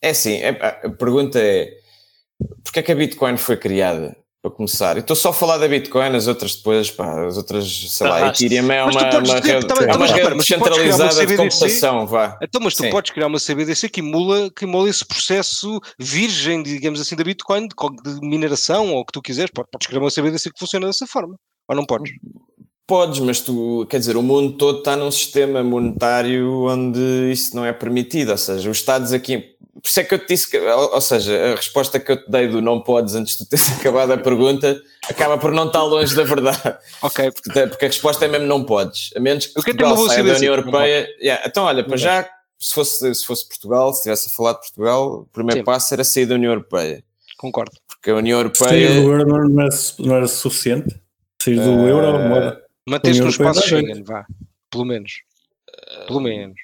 É 0.00 0.10
assim, 0.10 0.36
é, 0.36 0.48
a 0.82 0.88
pergunta 0.88 1.38
é, 1.38 1.68
porquê 2.64 2.80
é 2.80 2.82
que 2.82 2.92
a 2.92 2.94
Bitcoin 2.94 3.36
foi 3.36 3.58
criada? 3.58 4.16
Para 4.46 4.50
começar. 4.50 4.96
Estou 4.96 5.16
só 5.16 5.30
a 5.30 5.32
falar 5.32 5.58
da 5.58 5.66
Bitcoin, 5.66 6.14
as 6.14 6.26
outras 6.26 6.54
depois, 6.54 6.90
pá, 6.90 7.26
as 7.26 7.36
outras, 7.36 7.66
sei 7.90 8.06
lá, 8.06 8.28
Ethereum 8.28 8.70
é 8.70 8.84
uma, 8.84 8.90
uma 8.90 9.40
rede, 9.40 9.66
também, 9.66 9.88
é 9.88 9.96
uma 9.96 10.06
rede 10.06 10.46
centralizada 10.46 11.26
de 11.26 11.36
computação, 11.36 12.06
vá. 12.06 12.38
Então, 12.40 12.60
mas 12.62 12.74
tu 12.74 12.84
Sim. 12.84 12.90
podes 12.90 13.10
criar 13.10 13.26
uma 13.26 13.38
CBDC 13.38 13.88
que 13.88 14.00
emula, 14.00 14.50
que 14.50 14.64
emula 14.64 14.88
esse 14.88 15.04
processo 15.04 15.80
virgem, 15.98 16.62
digamos 16.62 17.00
assim, 17.00 17.16
da 17.16 17.24
Bitcoin, 17.24 17.66
de, 17.66 18.20
de 18.20 18.26
mineração, 18.26 18.94
ou 18.94 19.00
o 19.00 19.04
que 19.04 19.12
tu 19.12 19.22
quiseres, 19.22 19.50
podes 19.50 19.86
criar 19.86 20.00
uma 20.00 20.10
CBDC 20.10 20.52
que 20.52 20.58
funciona 20.58 20.86
dessa 20.86 21.06
forma, 21.06 21.36
ou 21.68 21.76
não 21.76 21.84
podes? 21.84 22.12
Podes, 22.86 23.18
mas 23.18 23.40
tu, 23.40 23.84
quer 23.90 23.98
dizer, 23.98 24.16
o 24.16 24.22
mundo 24.22 24.56
todo 24.56 24.78
está 24.78 24.94
num 24.96 25.10
sistema 25.10 25.60
monetário 25.60 26.66
onde 26.68 27.32
isso 27.32 27.56
não 27.56 27.64
é 27.64 27.72
permitido, 27.72 28.30
ou 28.30 28.38
seja, 28.38 28.70
os 28.70 28.76
Estados 28.76 29.12
aqui, 29.12 29.55
por 29.82 29.88
isso 29.88 30.00
é 30.00 30.04
que 30.04 30.14
eu 30.14 30.18
te 30.18 30.28
disse 30.28 30.50
que, 30.50 30.58
ou 30.58 31.00
seja, 31.00 31.52
a 31.52 31.56
resposta 31.56 32.00
que 32.00 32.12
eu 32.12 32.16
te 32.16 32.30
dei 32.30 32.48
do 32.48 32.62
não 32.62 32.80
podes 32.80 33.14
antes 33.14 33.36
de 33.36 33.46
teres 33.46 33.70
acabado 33.78 34.12
a 34.12 34.18
pergunta 34.18 34.80
acaba 35.08 35.38
por 35.38 35.52
não 35.52 35.66
estar 35.66 35.82
longe 35.82 36.14
da 36.14 36.24
verdade. 36.24 36.78
Ok. 37.02 37.30
Porque, 37.30 37.66
porque 37.66 37.84
a 37.84 37.88
resposta 37.88 38.24
é 38.24 38.28
mesmo 38.28 38.46
não 38.46 38.64
podes, 38.64 39.10
a 39.14 39.20
menos 39.20 39.46
que 39.46 39.54
Portugal 39.54 39.96
saia 40.08 40.24
da 40.24 40.34
União 40.34 40.54
Europeia. 40.54 41.08
Yeah, 41.20 41.42
então, 41.46 41.64
olha, 41.64 41.84
para 41.84 41.96
já, 41.96 42.28
se 42.58 42.74
fosse, 42.74 43.14
se 43.14 43.26
fosse 43.26 43.46
Portugal, 43.46 43.92
se 43.92 43.98
estivesse 43.98 44.28
a 44.28 44.32
falar 44.32 44.52
de 44.54 44.60
Portugal, 44.60 45.20
o 45.20 45.26
primeiro 45.26 45.60
Sim. 45.60 45.64
passo 45.64 45.94
era 45.94 46.04
sair 46.04 46.26
da 46.26 46.34
União 46.34 46.52
Europeia. 46.52 47.04
Concordo. 47.36 47.76
Porque 47.86 48.10
a 48.10 48.14
União 48.16 48.38
Europeia. 48.38 48.70
Sair 48.70 49.00
do 49.02 49.12
euro 49.12 49.28
não 49.28 49.62
era, 49.62 49.68
não 49.98 50.16
era 50.16 50.26
suficiente? 50.26 50.98
Sair 51.42 51.56
do 51.56 51.70
uh, 51.70 51.86
euro, 51.86 52.18
moeda 52.18 52.62
Manter-se 52.88 53.20
no 53.20 53.28
espaço 53.28 53.62
Schengen, 53.66 54.02
vá. 54.04 54.24
Pelo 54.70 54.84
menos. 54.84 55.22
Pelo 56.06 56.20
menos. 56.20 56.56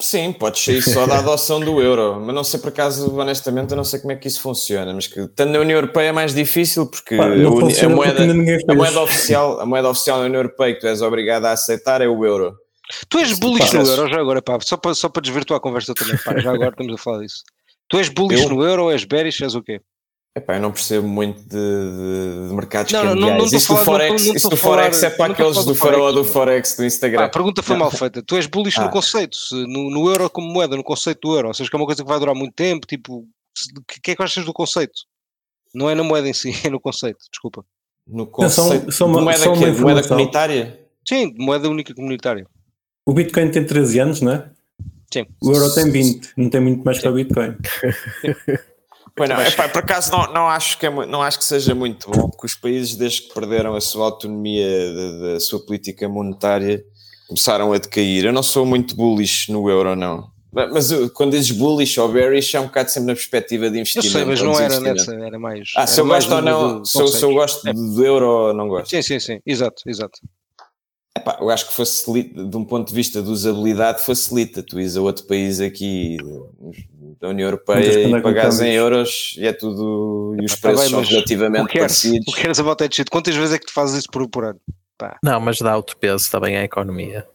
Sim, 0.00 0.32
pode 0.32 0.58
ser 0.58 0.82
só 0.82 1.06
da 1.06 1.18
adoção 1.18 1.60
do 1.60 1.80
euro, 1.80 2.20
mas 2.20 2.34
não 2.34 2.44
sei 2.44 2.60
por 2.60 2.68
acaso, 2.68 3.14
honestamente, 3.18 3.70
eu 3.70 3.76
não 3.76 3.84
sei 3.84 4.00
como 4.00 4.12
é 4.12 4.16
que 4.16 4.28
isso 4.28 4.40
funciona, 4.40 4.92
mas 4.92 5.06
que 5.06 5.20
estando 5.20 5.52
na 5.52 5.60
União 5.60 5.76
Europeia 5.76 6.08
é 6.08 6.12
mais 6.12 6.34
difícil 6.34 6.86
porque 6.86 7.16
Pá, 7.16 7.24
a, 7.24 7.32
a, 7.32 7.88
moeda, 7.88 8.22
a 8.68 8.74
moeda 8.74 9.00
oficial, 9.00 9.60
a 9.60 9.66
moeda 9.66 9.88
oficial 9.88 10.18
da 10.20 10.26
União 10.26 10.40
Europeia 10.40 10.74
que 10.74 10.80
tu 10.80 10.86
és 10.86 11.02
obrigado 11.02 11.46
a 11.46 11.52
aceitar 11.52 12.00
é 12.00 12.08
o 12.08 12.24
euro. 12.24 12.56
Tu 13.08 13.18
és 13.18 13.38
bullish 13.38 13.72
no 13.72 13.86
euro 13.86 14.08
já 14.08 14.20
agora, 14.20 14.40
pá, 14.40 14.58
só 14.60 14.76
para, 14.76 14.94
só 14.94 15.08
para 15.08 15.22
desvirtuar 15.22 15.58
a 15.58 15.60
conversa 15.60 15.94
também, 15.94 16.16
pá, 16.24 16.38
já 16.38 16.52
agora 16.52 16.70
estamos 16.70 16.94
a 16.94 16.98
falar 16.98 17.20
disso. 17.20 17.42
Tu 17.88 17.98
és 17.98 18.08
bullish 18.08 18.42
eu? 18.42 18.50
no 18.50 18.64
euro 18.64 18.84
ou 18.84 18.92
és 18.92 19.04
bearish, 19.04 19.42
és 19.42 19.54
o 19.54 19.62
quê? 19.62 19.80
Epá, 20.38 20.54
eu 20.54 20.60
não 20.60 20.70
percebo 20.70 21.06
muito 21.06 21.40
de, 21.42 21.48
de, 21.48 22.48
de 22.48 22.54
mercados 22.54 22.92
não, 22.92 23.00
cambiais. 23.02 23.20
Não, 23.20 23.38
não, 23.38 23.44
isso 23.44 23.74
do 23.74 23.76
Forex, 23.76 24.26
não, 24.26 24.36
isso 24.36 24.48
do 24.48 24.56
Forex 24.56 25.02
é 25.02 25.10
para 25.10 25.32
aqueles 25.32 25.64
do 25.64 25.74
Faraó 25.74 26.12
do 26.12 26.24
Forex 26.24 26.76
do 26.76 26.84
Instagram. 26.84 27.24
a 27.24 27.28
pergunta 27.28 27.60
foi 27.60 27.76
mal 27.76 27.90
feita. 27.90 28.22
Tu 28.22 28.36
és 28.36 28.46
bullish 28.46 28.78
ah. 28.78 28.84
no 28.84 28.90
conceito, 28.90 29.36
no, 29.52 29.90
no, 29.90 30.08
euro 30.08 30.30
como 30.30 30.48
moeda, 30.48 30.76
no 30.76 30.84
conceito 30.84 31.20
do 31.22 31.34
euro. 31.34 31.48
Ou 31.48 31.54
seja, 31.54 31.68
que 31.68 31.74
é 31.74 31.78
uma 31.78 31.86
coisa 31.86 32.04
que 32.04 32.08
vai 32.08 32.20
durar 32.20 32.36
muito 32.36 32.54
tempo. 32.54 32.86
Tipo, 32.86 33.18
o 33.18 33.82
que 34.00 34.12
é 34.12 34.16
que 34.16 34.22
achas 34.22 34.44
do 34.44 34.52
conceito? 34.52 34.94
Não 35.74 35.90
é 35.90 35.94
na 35.94 36.04
moeda 36.04 36.28
em 36.28 36.32
si, 36.32 36.52
é 36.64 36.70
no 36.70 36.80
conceito. 36.80 37.18
Desculpa. 37.30 37.64
No 38.06 38.26
conceito. 38.26 38.92
São, 38.92 39.12
são, 39.12 39.22
moeda, 39.22 39.38
são 39.38 39.54
que, 39.54 39.66
moeda 39.72 40.06
comunitária? 40.06 40.80
Sim, 41.06 41.34
moeda 41.36 41.68
única 41.68 41.92
comunitária. 41.92 42.46
O 43.04 43.12
Bitcoin 43.12 43.50
tem 43.50 43.66
13 43.66 43.98
anos, 43.98 44.20
não 44.20 44.32
é? 44.32 44.50
Sim. 45.12 45.26
O 45.42 45.52
euro 45.52 45.74
tem 45.74 45.90
20, 45.90 46.32
não 46.36 46.48
tem 46.48 46.60
muito 46.60 46.84
mais 46.84 47.00
que 47.00 47.08
o 47.08 47.12
Bitcoin. 47.12 47.56
Pois 49.18 49.28
não, 49.28 49.40
epá, 49.42 49.68
por 49.68 49.80
acaso 49.80 50.10
não, 50.10 50.32
não, 50.32 50.48
acho 50.48 50.78
que 50.78 50.86
é, 50.86 50.90
não 51.06 51.22
acho 51.22 51.38
que 51.38 51.44
seja 51.44 51.74
muito 51.74 52.10
bom, 52.10 52.28
porque 52.28 52.46
os 52.46 52.54
países, 52.54 52.96
desde 52.96 53.22
que 53.22 53.34
perderam 53.34 53.74
a 53.74 53.80
sua 53.80 54.06
autonomia 54.06 54.66
da 55.34 55.40
sua 55.40 55.64
política 55.64 56.08
monetária, 56.08 56.82
começaram 57.28 57.72
a 57.72 57.78
decair. 57.78 58.24
Eu 58.24 58.32
não 58.32 58.42
sou 58.42 58.64
muito 58.64 58.96
bullish 58.96 59.52
no 59.52 59.68
euro, 59.68 59.94
não. 59.94 60.30
Mas 60.50 60.90
quando 61.10 61.32
dizes 61.32 61.50
bullish 61.50 62.00
ou 62.00 62.08
bearish 62.08 62.54
é 62.54 62.60
um 62.60 62.66
bocado 62.66 62.90
sempre 62.90 63.08
na 63.08 63.14
perspectiva 63.14 63.70
de 63.70 63.78
investimento. 63.78 64.08
Eu 64.08 64.12
sei, 64.12 64.24
mas 64.24 64.42
não 64.42 64.58
era 64.58 64.80
nessa, 64.80 65.14
era 65.14 65.38
mais. 65.38 65.72
Ah, 65.76 65.86
se 65.86 66.00
eu 66.00 66.06
gosto 66.06 66.34
ou 66.34 66.42
não, 66.42 66.84
se, 66.84 67.06
se 67.08 67.22
eu 67.22 67.32
gosto 67.34 67.68
é. 67.68 67.72
do 67.72 68.04
euro 68.04 68.26
ou 68.26 68.54
não 68.54 68.66
gosto. 68.66 68.88
Sim, 68.88 69.02
sim, 69.02 69.20
sim, 69.20 69.40
exato, 69.44 69.82
exato. 69.86 70.18
Epá, 71.16 71.36
eu 71.40 71.50
acho 71.50 71.68
que 71.68 71.74
facilita, 71.74 72.44
de 72.44 72.56
um 72.56 72.64
ponto 72.64 72.88
de 72.88 72.94
vista 72.94 73.20
de 73.20 73.28
usabilidade, 73.28 74.02
facilita. 74.02 74.62
Tu 74.62 74.80
ires 74.80 74.96
a 74.96 75.02
outro 75.02 75.26
país 75.26 75.60
aqui 75.60 76.16
da 77.20 77.28
União 77.28 77.46
Europeia 77.46 78.08
e 78.08 78.22
pagares 78.22 78.60
em 78.60 78.72
euros 78.72 79.34
e 79.38 79.46
é 79.46 79.52
tudo. 79.52 80.36
e 80.40 80.44
os 80.44 80.54
preços 80.54 80.80
tá 80.80 80.82
bem, 80.82 80.90
são 80.90 81.02
relativamente 81.02 81.72
parecidos. 81.72 82.28
O 82.28 82.32
que 82.32 82.42
queres 82.42 82.60
a 82.60 82.62
volta 82.62 82.84
é 82.84 82.88
de 82.88 83.04
Quantas 83.04 83.34
vezes 83.34 83.54
é 83.54 83.58
que 83.58 83.66
tu 83.66 83.72
fazes 83.72 83.98
isso 83.98 84.08
por, 84.10 84.28
por 84.28 84.44
ano? 84.44 84.60
Pá. 84.96 85.16
Não, 85.22 85.40
mas 85.40 85.58
dá 85.58 85.76
outro 85.76 85.96
peso 85.96 86.30
também 86.30 86.56
à 86.56 86.64
economia. 86.64 87.26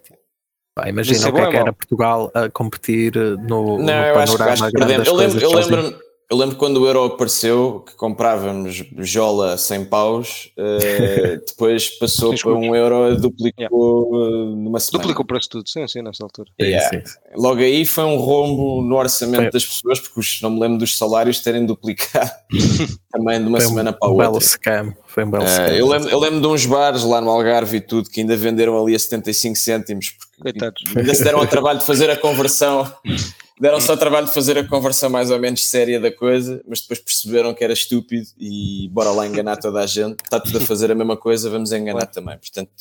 Pá, 0.76 0.90
imagina 0.90 1.28
é 1.28 1.30
o 1.30 1.34
que 1.34 1.42
é 1.42 1.50
que 1.50 1.58
era 1.58 1.74
Portugal 1.74 2.32
a 2.34 2.50
competir 2.50 3.16
no, 3.16 3.78
não, 3.78 4.08
no 4.08 4.14
panorama. 4.14 4.70
Eu, 4.74 5.02
acho 5.02 5.38
que 5.38 5.46
eu 5.46 5.54
lembro-me 5.54 5.96
eu 6.30 6.38
lembro 6.38 6.56
quando 6.56 6.78
o 6.78 6.88
euro 6.88 7.04
apareceu 7.04 7.84
que 7.86 7.96
comprávamos 7.96 8.84
jola 9.00 9.54
a 9.54 9.58
100 9.58 9.86
paus, 9.86 10.52
uh, 10.58 11.40
depois 11.48 11.90
passou 12.00 12.36
para 12.36 12.54
um 12.54 12.76
euro, 12.76 13.16
duplicou 13.20 14.10
yeah. 14.16 14.56
numa 14.56 14.80
semana. 14.80 15.02
Duplicou 15.04 15.24
o 15.24 15.28
preço 15.28 15.50
tudo, 15.50 15.70
sim, 15.70 15.88
sim, 15.88 16.02
nessa 16.02 16.24
altura. 16.24 16.50
Yeah. 16.60 16.90
Sim, 16.90 17.06
sim. 17.06 17.20
Logo 17.36 17.60
aí 17.60 17.86
foi 17.86 18.04
um 18.06 18.18
rombo 18.18 18.82
no 18.82 18.96
orçamento 18.96 19.44
foi. 19.44 19.52
das 19.52 19.66
pessoas, 19.66 20.00
porque 20.00 20.20
os, 20.20 20.42
não 20.42 20.50
me 20.50 20.60
lembro 20.60 20.78
dos 20.78 20.98
salários 20.98 21.40
terem 21.40 21.66
duplicado 21.66 22.32
também 23.12 23.40
de 23.40 23.48
uma 23.48 23.60
foi 23.60 23.68
semana 23.68 23.92
um, 23.92 23.94
para 23.94 24.08
a 24.08 24.12
outra. 24.12 24.28
Belo 24.28 24.42
scam. 24.42 24.94
Foi 25.06 25.24
um 25.26 25.32
belo 25.32 25.44
uh, 25.44 25.48
scam. 25.48 25.68
Eu 25.76 25.88
lembro, 25.88 26.10
eu 26.10 26.20
lembro 26.20 26.42
de 26.42 26.48
uns 26.48 26.66
bares 26.66 27.04
lá 27.04 27.22
no 27.22 27.30
Algarve 27.30 27.78
e 27.78 27.82
tudo 27.82 28.10
que 28.10 28.22
ainda 28.22 28.36
venderam 28.36 28.82
ali 28.82 28.96
a 28.96 29.00
75 29.00 29.56
cêntimos, 29.56 30.16
porque 30.42 30.66
ainda 30.98 31.14
se 31.14 31.24
deram 31.24 31.40
ao 31.40 31.48
trabalho 31.48 31.80
de 31.80 31.86
fazer 31.86 32.10
a 32.10 32.18
conversão 32.18 32.92
deram 33.60 33.80
só 33.80 33.96
trabalho 33.96 34.28
de 34.28 34.34
fazer 34.34 34.58
a 34.58 34.68
conversão 34.68 35.10
mais 35.10 35.30
ou 35.32 35.40
menos 35.40 35.66
séria 35.66 36.00
da 36.00 36.12
coisa, 36.12 36.64
mas 36.68 36.82
depois 36.82 37.00
perceberam 37.00 37.54
que 37.54 37.64
era 37.64 37.74
estúpido 37.74 38.28
e 38.40 38.90
bora 38.92 39.12
lá 39.12 39.28
enganar 39.28 39.58
toda 39.58 39.80
a 39.80 39.86
gente. 39.86 40.22
Está 40.24 40.40
tudo 40.40 40.58
a 40.58 40.62
fazer 40.62 40.92
a 40.92 40.96
mesma 40.96 41.18
coisa, 41.18 41.50
vamos 41.50 41.72
enganar 41.72 42.08
também. 42.08 42.38
Portanto, 42.38 42.72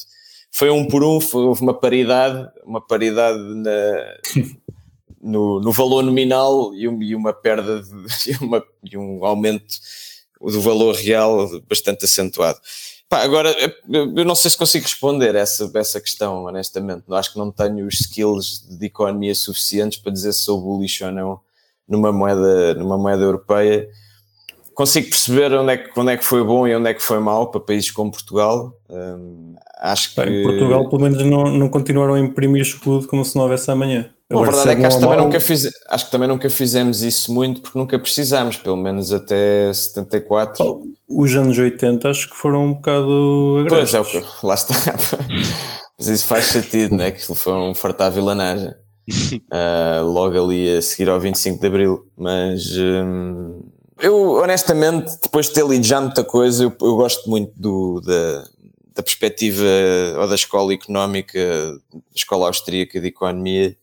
foi 0.50 0.70
um 0.70 0.86
por 0.86 1.02
um, 1.02 1.20
foi, 1.20 1.44
houve 1.44 1.62
uma 1.62 1.74
paridade, 1.74 2.48
uma 2.64 2.80
paridade 2.80 3.38
na, 3.38 4.16
no, 5.22 5.60
no 5.60 5.72
valor 5.72 6.02
nominal 6.02 6.74
e, 6.74 6.82
e 6.82 7.14
uma 7.14 7.32
perda 7.32 7.82
de, 7.82 7.90
e, 8.30 8.36
uma, 8.36 8.62
e 8.84 8.96
um 8.96 9.24
aumento 9.24 9.74
do 10.40 10.60
valor 10.60 10.94
real 10.94 11.48
bastante 11.68 12.04
acentuado. 12.04 12.58
Pá, 13.12 13.24
agora, 13.24 13.54
eu 13.90 14.24
não 14.24 14.34
sei 14.34 14.50
se 14.50 14.56
consigo 14.56 14.86
responder 14.86 15.34
essa, 15.34 15.70
essa 15.74 16.00
questão, 16.00 16.44
honestamente. 16.44 17.04
Acho 17.10 17.34
que 17.34 17.38
não 17.38 17.52
tenho 17.52 17.86
os 17.86 18.00
skills 18.00 18.66
de 18.66 18.86
economia 18.86 19.34
suficientes 19.34 19.98
para 19.98 20.10
dizer 20.10 20.32
se 20.32 20.38
sou 20.38 20.58
bullish 20.58 21.04
ou 21.04 21.12
não 21.12 21.38
numa 21.86 22.10
moeda, 22.10 22.72
numa 22.72 22.96
moeda 22.96 23.22
europeia. 23.22 23.86
Consigo 24.72 25.10
perceber 25.10 25.52
onde 25.52 25.74
é, 25.74 25.76
que, 25.76 26.00
onde 26.00 26.10
é 26.10 26.16
que 26.16 26.24
foi 26.24 26.42
bom 26.42 26.66
e 26.66 26.74
onde 26.74 26.88
é 26.88 26.94
que 26.94 27.02
foi 27.02 27.18
mau 27.18 27.50
para 27.50 27.60
países 27.60 27.90
como 27.90 28.10
Portugal. 28.10 28.74
Hum, 28.88 29.56
acho 29.82 30.14
que. 30.14 30.20
Em 30.20 30.42
Portugal, 30.42 30.88
pelo 30.88 31.02
menos, 31.02 31.22
não, 31.24 31.44
não 31.44 31.68
continuaram 31.68 32.14
a 32.14 32.20
imprimir 32.20 32.62
escudo 32.62 33.06
como 33.06 33.24
se 33.24 33.36
não 33.36 33.42
houvesse 33.42 33.70
amanhã. 33.70 34.10
a 34.30 34.40
verdade 34.40 34.70
é 34.70 34.76
que 34.76 34.86
acho, 34.86 35.00
também 35.00 35.18
nunca 35.18 35.40
fiz, 35.40 35.70
acho 35.88 36.04
que 36.06 36.10
também 36.10 36.28
nunca 36.28 36.48
fizemos 36.48 37.02
isso 37.02 37.32
muito 37.32 37.60
porque 37.60 37.78
nunca 37.78 37.98
precisámos, 37.98 38.56
pelo 38.56 38.76
menos 38.76 39.12
até 39.12 39.72
74. 39.72 40.64
Oh 40.64 40.82
os 41.14 41.34
anos 41.34 41.58
80 41.58 42.08
acho 42.08 42.30
que 42.30 42.36
foram 42.36 42.66
um 42.66 42.74
bocado 42.74 43.66
Pois 43.68 43.94
é, 43.94 44.00
o 44.00 44.04
que, 44.04 44.22
lá 44.42 44.54
está. 44.54 44.74
Mas 45.98 46.08
isso 46.08 46.26
faz 46.26 46.46
sentido, 46.46 46.96
né? 46.96 47.10
Que 47.10 47.22
foi 47.34 47.52
um 47.52 47.74
fartar 47.74 48.10
vilanagem. 48.10 48.70
uh, 48.70 50.02
logo 50.04 50.42
ali 50.42 50.76
a 50.76 50.82
seguir 50.82 51.08
ao 51.08 51.20
25 51.20 51.60
de 51.60 51.66
Abril. 51.66 52.06
Mas 52.16 52.76
um, 52.76 53.60
eu, 54.00 54.32
honestamente, 54.42 55.12
depois 55.22 55.46
de 55.46 55.52
ter 55.52 55.66
lido 55.66 55.84
já 55.84 56.00
muita 56.00 56.24
coisa, 56.24 56.64
eu, 56.64 56.74
eu 56.80 56.96
gosto 56.96 57.28
muito 57.28 57.52
do, 57.56 58.00
da, 58.00 58.44
da 58.95 59.03
perspectiva 59.03 59.64
ou 60.18 60.28
da 60.28 60.34
escola 60.34 60.74
económica, 60.74 61.38
escola 62.14 62.47
austríaca 62.47 63.01
de 63.01 63.09
economia 63.09 63.76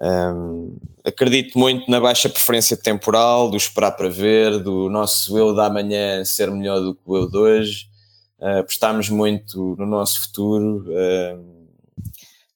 um, 0.00 0.78
acredito 1.04 1.58
muito 1.58 1.90
na 1.90 2.00
baixa 2.00 2.28
preferência 2.28 2.74
temporal, 2.76 3.50
do 3.50 3.56
esperar 3.56 3.92
para 3.92 4.08
ver, 4.08 4.58
do 4.58 4.88
nosso 4.88 5.36
eu 5.36 5.54
da 5.54 5.68
manhã 5.68 6.24
ser 6.24 6.50
melhor 6.50 6.80
do 6.80 6.94
que 6.94 7.02
o 7.04 7.16
eu 7.18 7.30
de 7.30 7.36
hoje. 7.36 7.90
Uh, 8.38 8.60
apostarmos 8.60 9.10
muito 9.10 9.76
no 9.78 9.84
nosso 9.84 10.22
futuro, 10.22 10.86
uh, 10.88 11.60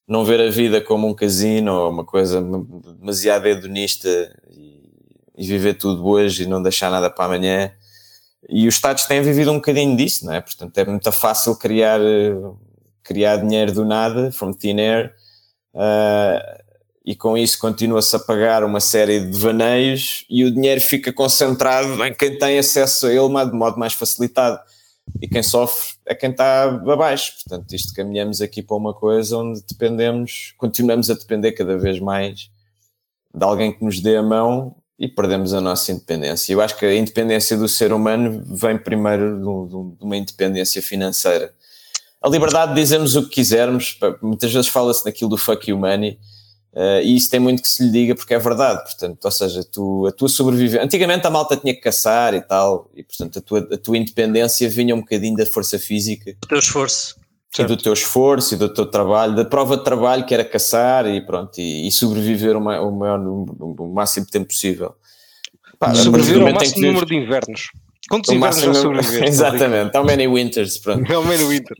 não 0.07 0.25
ver 0.25 0.41
a 0.41 0.49
vida 0.49 0.81
como 0.81 1.07
um 1.07 1.13
casino 1.13 1.71
ou 1.71 1.91
uma 1.91 2.03
coisa 2.03 2.41
demasiado 2.99 3.45
hedonista 3.45 4.09
e, 4.49 4.81
e, 5.37 5.47
viver 5.47 5.75
tudo 5.75 6.03
hoje 6.07 6.43
e 6.43 6.47
não 6.47 6.63
deixar 6.63 6.89
nada 6.89 7.11
para 7.11 7.25
amanhã. 7.25 7.71
E 8.47 8.67
os 8.67 8.75
Estados 8.75 9.05
têm 9.05 9.21
vivido 9.21 9.51
um 9.51 9.55
bocadinho 9.55 9.95
disso, 9.97 10.25
não 10.25 10.33
é? 10.33 10.41
Portanto, 10.41 10.77
é 10.77 10.85
muito 10.85 11.11
fácil 11.11 11.55
criar, 11.55 11.99
criar 13.03 13.37
dinheiro 13.37 13.71
do 13.71 13.85
nada, 13.85 14.31
from 14.31 14.53
thin 14.53 14.79
air. 14.79 15.13
Uh, 15.73 16.63
e 17.05 17.15
com 17.15 17.37
isso 17.37 17.59
continua-se 17.59 18.15
a 18.15 18.19
pagar 18.19 18.63
uma 18.63 18.79
série 18.79 19.19
de 19.19 19.37
vaneios 19.37 20.25
e 20.27 20.43
o 20.43 20.51
dinheiro 20.51 20.81
fica 20.81 21.13
concentrado 21.13 22.03
em 22.03 22.13
quem 22.13 22.37
tem 22.37 22.57
acesso 22.57 23.05
a 23.05 23.13
ele 23.13 23.45
de 23.45 23.55
modo 23.55 23.77
mais 23.77 23.93
facilitado. 23.93 24.59
E 25.21 25.27
quem 25.27 25.43
sofre 25.43 25.97
é 26.05 26.15
quem 26.15 26.31
está 26.31 26.63
abaixo. 26.63 27.33
Portanto, 27.43 27.73
isto 27.73 27.93
caminhamos 27.93 28.41
aqui 28.41 28.63
para 28.63 28.75
uma 28.75 28.93
coisa 28.93 29.37
onde 29.37 29.61
dependemos, 29.61 30.55
continuamos 30.57 31.09
a 31.11 31.13
depender 31.13 31.51
cada 31.51 31.77
vez 31.77 31.99
mais 31.99 32.49
de 33.33 33.43
alguém 33.43 33.71
que 33.71 33.83
nos 33.83 33.99
dê 33.99 34.17
a 34.17 34.23
mão 34.23 34.75
e 34.97 35.07
perdemos 35.07 35.53
a 35.53 35.61
nossa 35.61 35.91
independência. 35.91 36.53
Eu 36.53 36.61
acho 36.61 36.77
que 36.77 36.85
a 36.85 36.95
independência 36.95 37.57
do 37.57 37.67
ser 37.67 37.91
humano 37.91 38.43
vem 38.45 38.77
primeiro 38.77 39.39
de 39.97 40.03
uma 40.03 40.17
independência 40.17 40.81
financeira. 40.81 41.53
A 42.21 42.29
liberdade 42.29 42.73
de 42.73 42.81
dizermos 42.81 43.15
o 43.15 43.23
que 43.23 43.35
quisermos, 43.35 43.99
muitas 44.21 44.51
vezes 44.51 44.67
fala-se 44.67 45.05
naquilo 45.05 45.29
do 45.29 45.37
fuck 45.37 45.69
you 45.69 45.77
money, 45.77 46.17
Uh, 46.75 46.99
e 47.01 47.15
isso 47.15 47.29
tem 47.29 47.39
muito 47.39 47.61
que 47.61 47.69
se 47.69 47.81
lhe 47.85 47.89
diga 47.89 48.13
porque 48.13 48.33
é 48.33 48.37
verdade, 48.37 48.83
portanto, 48.83 49.23
ou 49.23 49.31
seja, 49.31 49.63
tu, 49.63 50.05
a 50.07 50.11
tua 50.11 50.27
sobrevivência. 50.27 50.83
Antigamente 50.83 51.25
a 51.25 51.29
malta 51.29 51.55
tinha 51.55 51.73
que 51.73 51.79
caçar 51.79 52.33
e 52.33 52.41
tal, 52.41 52.91
e 52.93 53.01
portanto 53.01 53.39
a 53.39 53.41
tua, 53.41 53.59
a 53.71 53.77
tua 53.77 53.97
independência 53.97 54.67
vinha 54.67 54.93
um 54.93 54.99
bocadinho 54.99 55.37
da 55.37 55.45
força 55.45 55.79
física. 55.79 56.35
Do 56.41 56.47
teu 56.49 56.59
esforço. 56.59 57.15
E 57.63 57.65
do 57.65 57.77
teu 57.77 57.93
esforço 57.93 58.53
e 58.55 58.57
do 58.57 58.67
teu 58.67 58.85
trabalho, 58.85 59.35
da 59.35 59.45
prova 59.45 59.77
de 59.77 59.83
trabalho 59.83 60.25
que 60.25 60.33
era 60.33 60.43
caçar 60.43 61.07
e 61.07 61.21
pronto, 61.21 61.57
e, 61.59 61.87
e 61.87 61.91
sobreviver 61.91 62.57
o, 62.57 62.61
maior, 62.61 62.87
o, 62.87 62.91
maior, 62.91 63.19
o 63.19 63.93
máximo 63.93 64.25
tempo 64.25 64.47
possível. 64.47 64.95
Pá, 65.79 65.93
sobreviver 65.93 66.47
ao 66.47 66.53
máximo 66.53 66.87
número 66.87 67.05
de 67.05 67.15
invernos. 67.15 67.69
Quantos 68.09 68.31
invernos 68.31 68.61
já 68.61 68.73
sobreviveste? 68.73 69.25
Exatamente, 69.25 69.97
how 69.97 70.03
many 70.03 70.27
winters, 70.27 70.77
pronto. 70.77 71.05
how 71.11 71.23
many 71.23 71.43
winters. 71.43 71.77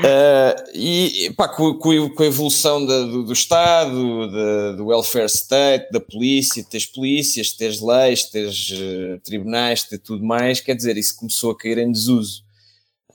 Uh, 0.00 0.70
e 0.74 1.32
pá, 1.36 1.48
com, 1.48 1.74
com, 1.74 2.22
a 2.22 2.26
evolução 2.26 2.84
da, 2.84 3.02
do, 3.02 3.22
do, 3.22 3.32
Estado, 3.32 4.30
da, 4.30 4.72
do 4.72 4.86
welfare 4.86 5.26
state, 5.26 5.92
da 5.92 6.00
polícia, 6.00 6.64
teres 6.64 6.86
polícias, 6.86 7.52
teres 7.52 7.80
leis, 7.80 8.24
teres 8.24 8.70
uh, 8.70 9.20
tribunais, 9.22 9.84
ter 9.84 9.98
tudo 9.98 10.24
mais, 10.24 10.60
quer 10.60 10.74
dizer, 10.74 10.96
isso 10.96 11.16
começou 11.16 11.52
a 11.52 11.56
cair 11.56 11.78
em 11.78 11.92
desuso. 11.92 12.42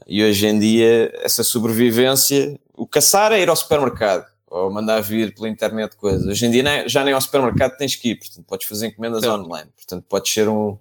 E 0.08 0.24
hoje 0.24 0.47
em 0.47 0.60
dia, 0.60 1.12
essa 1.24 1.43
sobrevivência, 1.43 2.60
o 2.74 2.86
caçar 2.86 3.32
é 3.32 3.41
ir 3.41 3.49
ao 3.49 3.56
supermercado 3.56 4.26
ou 4.47 4.72
mandar 4.72 5.01
vir 5.01 5.34
pela 5.34 5.49
internet 5.49 5.95
coisas. 5.95 6.26
Hoje 6.28 6.45
em 6.45 6.51
dia 6.51 6.88
já 6.88 7.03
nem 7.03 7.14
ao 7.14 7.22
supermercado 7.22 7.76
tens 7.78 7.95
que 7.95 8.10
ir, 8.10 8.16
portanto 8.16 8.45
podes 8.45 8.68
fazer 8.68 8.88
encomendas 8.88 9.24
online, 9.24 9.70
portanto 9.76 10.06
podes 10.08 10.32
ser 10.32 10.47
um 10.47 10.78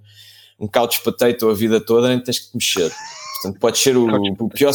um 0.58 0.68
couch 0.68 1.02
potato 1.02 1.48
a 1.48 1.54
vida 1.54 1.80
toda, 1.80 2.08
nem 2.08 2.20
tens 2.20 2.38
que 2.38 2.54
mexer. 2.54 2.92
Portanto, 3.34 3.60
pode 3.60 3.78
ser 3.78 3.96
o, 3.96 4.06
o, 4.38 4.48
pior, 4.48 4.72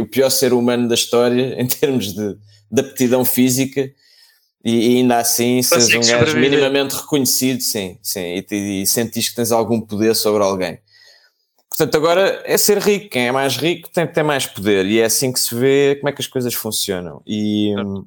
o, 0.00 0.06
pior 0.06 0.30
ser 0.30 0.52
humano 0.52 0.88
da 0.88 0.94
história 0.94 1.56
em 1.60 1.66
termos 1.66 2.12
de, 2.12 2.36
de 2.70 2.80
aptidão 2.80 3.24
física 3.24 3.90
e, 4.64 4.94
e 4.94 4.96
ainda 4.98 5.18
assim 5.18 5.60
seres 5.62 5.92
um 5.92 6.00
gajo 6.00 6.38
minimamente 6.38 6.94
reconhecido, 6.94 7.60
sim, 7.60 7.98
sim, 8.00 8.44
e, 8.48 8.82
e 8.82 8.86
sentires 8.86 9.28
que 9.28 9.34
tens 9.34 9.50
algum 9.50 9.80
poder 9.80 10.14
sobre 10.14 10.42
alguém. 10.42 10.78
Portanto, 11.76 11.96
agora 11.96 12.42
é 12.44 12.58
ser 12.58 12.78
rico. 12.78 13.08
Quem 13.08 13.28
é 13.28 13.32
mais 13.32 13.56
rico 13.56 13.88
tem 13.90 14.06
que 14.06 14.12
ter 14.12 14.22
mais 14.22 14.46
poder. 14.46 14.84
E 14.84 15.00
é 15.00 15.06
assim 15.06 15.32
que 15.32 15.40
se 15.40 15.54
vê 15.54 15.96
como 15.96 16.10
é 16.10 16.12
que 16.12 16.20
as 16.20 16.26
coisas 16.26 16.52
funcionam. 16.52 17.22
E 17.26 17.74
hum, 17.78 18.04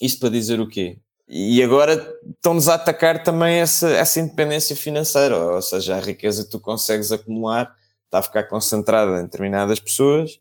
isto 0.00 0.18
para 0.20 0.30
dizer 0.30 0.58
o 0.58 0.66
quê? 0.66 0.98
E 1.28 1.62
agora 1.62 2.14
estão-nos 2.26 2.68
a 2.68 2.74
atacar 2.74 3.22
também 3.22 3.56
essa, 3.56 3.90
essa 3.90 4.18
independência 4.18 4.74
financeira, 4.74 5.36
ou 5.36 5.60
seja, 5.60 5.96
a 5.96 6.00
riqueza 6.00 6.42
que 6.44 6.50
tu 6.50 6.58
consegues 6.58 7.12
acumular 7.12 7.70
está 8.06 8.20
a 8.20 8.22
ficar 8.22 8.44
concentrada 8.44 9.20
em 9.20 9.24
determinadas 9.24 9.78
pessoas 9.78 10.40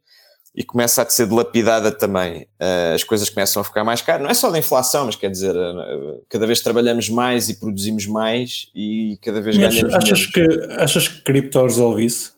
e 0.56 0.64
começa 0.64 1.02
a 1.02 1.10
ser 1.10 1.28
dilapidada 1.28 1.92
também. 1.92 2.44
Uh, 2.60 2.96
as 2.96 3.04
coisas 3.04 3.30
começam 3.30 3.62
a 3.62 3.66
ficar 3.66 3.84
mais 3.84 4.02
caras, 4.02 4.24
não 4.24 4.30
é 4.30 4.34
só 4.34 4.50
da 4.50 4.58
inflação, 4.58 5.08
mas 5.08 5.18
quer 5.18 5.30
dizer, 5.30 5.54
uh, 5.54 6.24
cada 6.30 6.48
vez 6.48 6.62
trabalhamos 6.62 7.10
mais 7.10 7.50
e 7.50 7.60
produzimos 7.60 8.06
mais 8.08 8.70
e 8.74 9.20
cada 9.22 9.42
vez 9.42 9.58
mas 9.58 9.76
ganhamos 9.76 9.94
achas 9.94 10.34
menos. 10.34 10.66
Que, 10.68 10.74
achas 10.82 11.08
que 11.10 11.22
cripto 11.22 11.62
resolve 11.62 12.06
isso? 12.06 12.37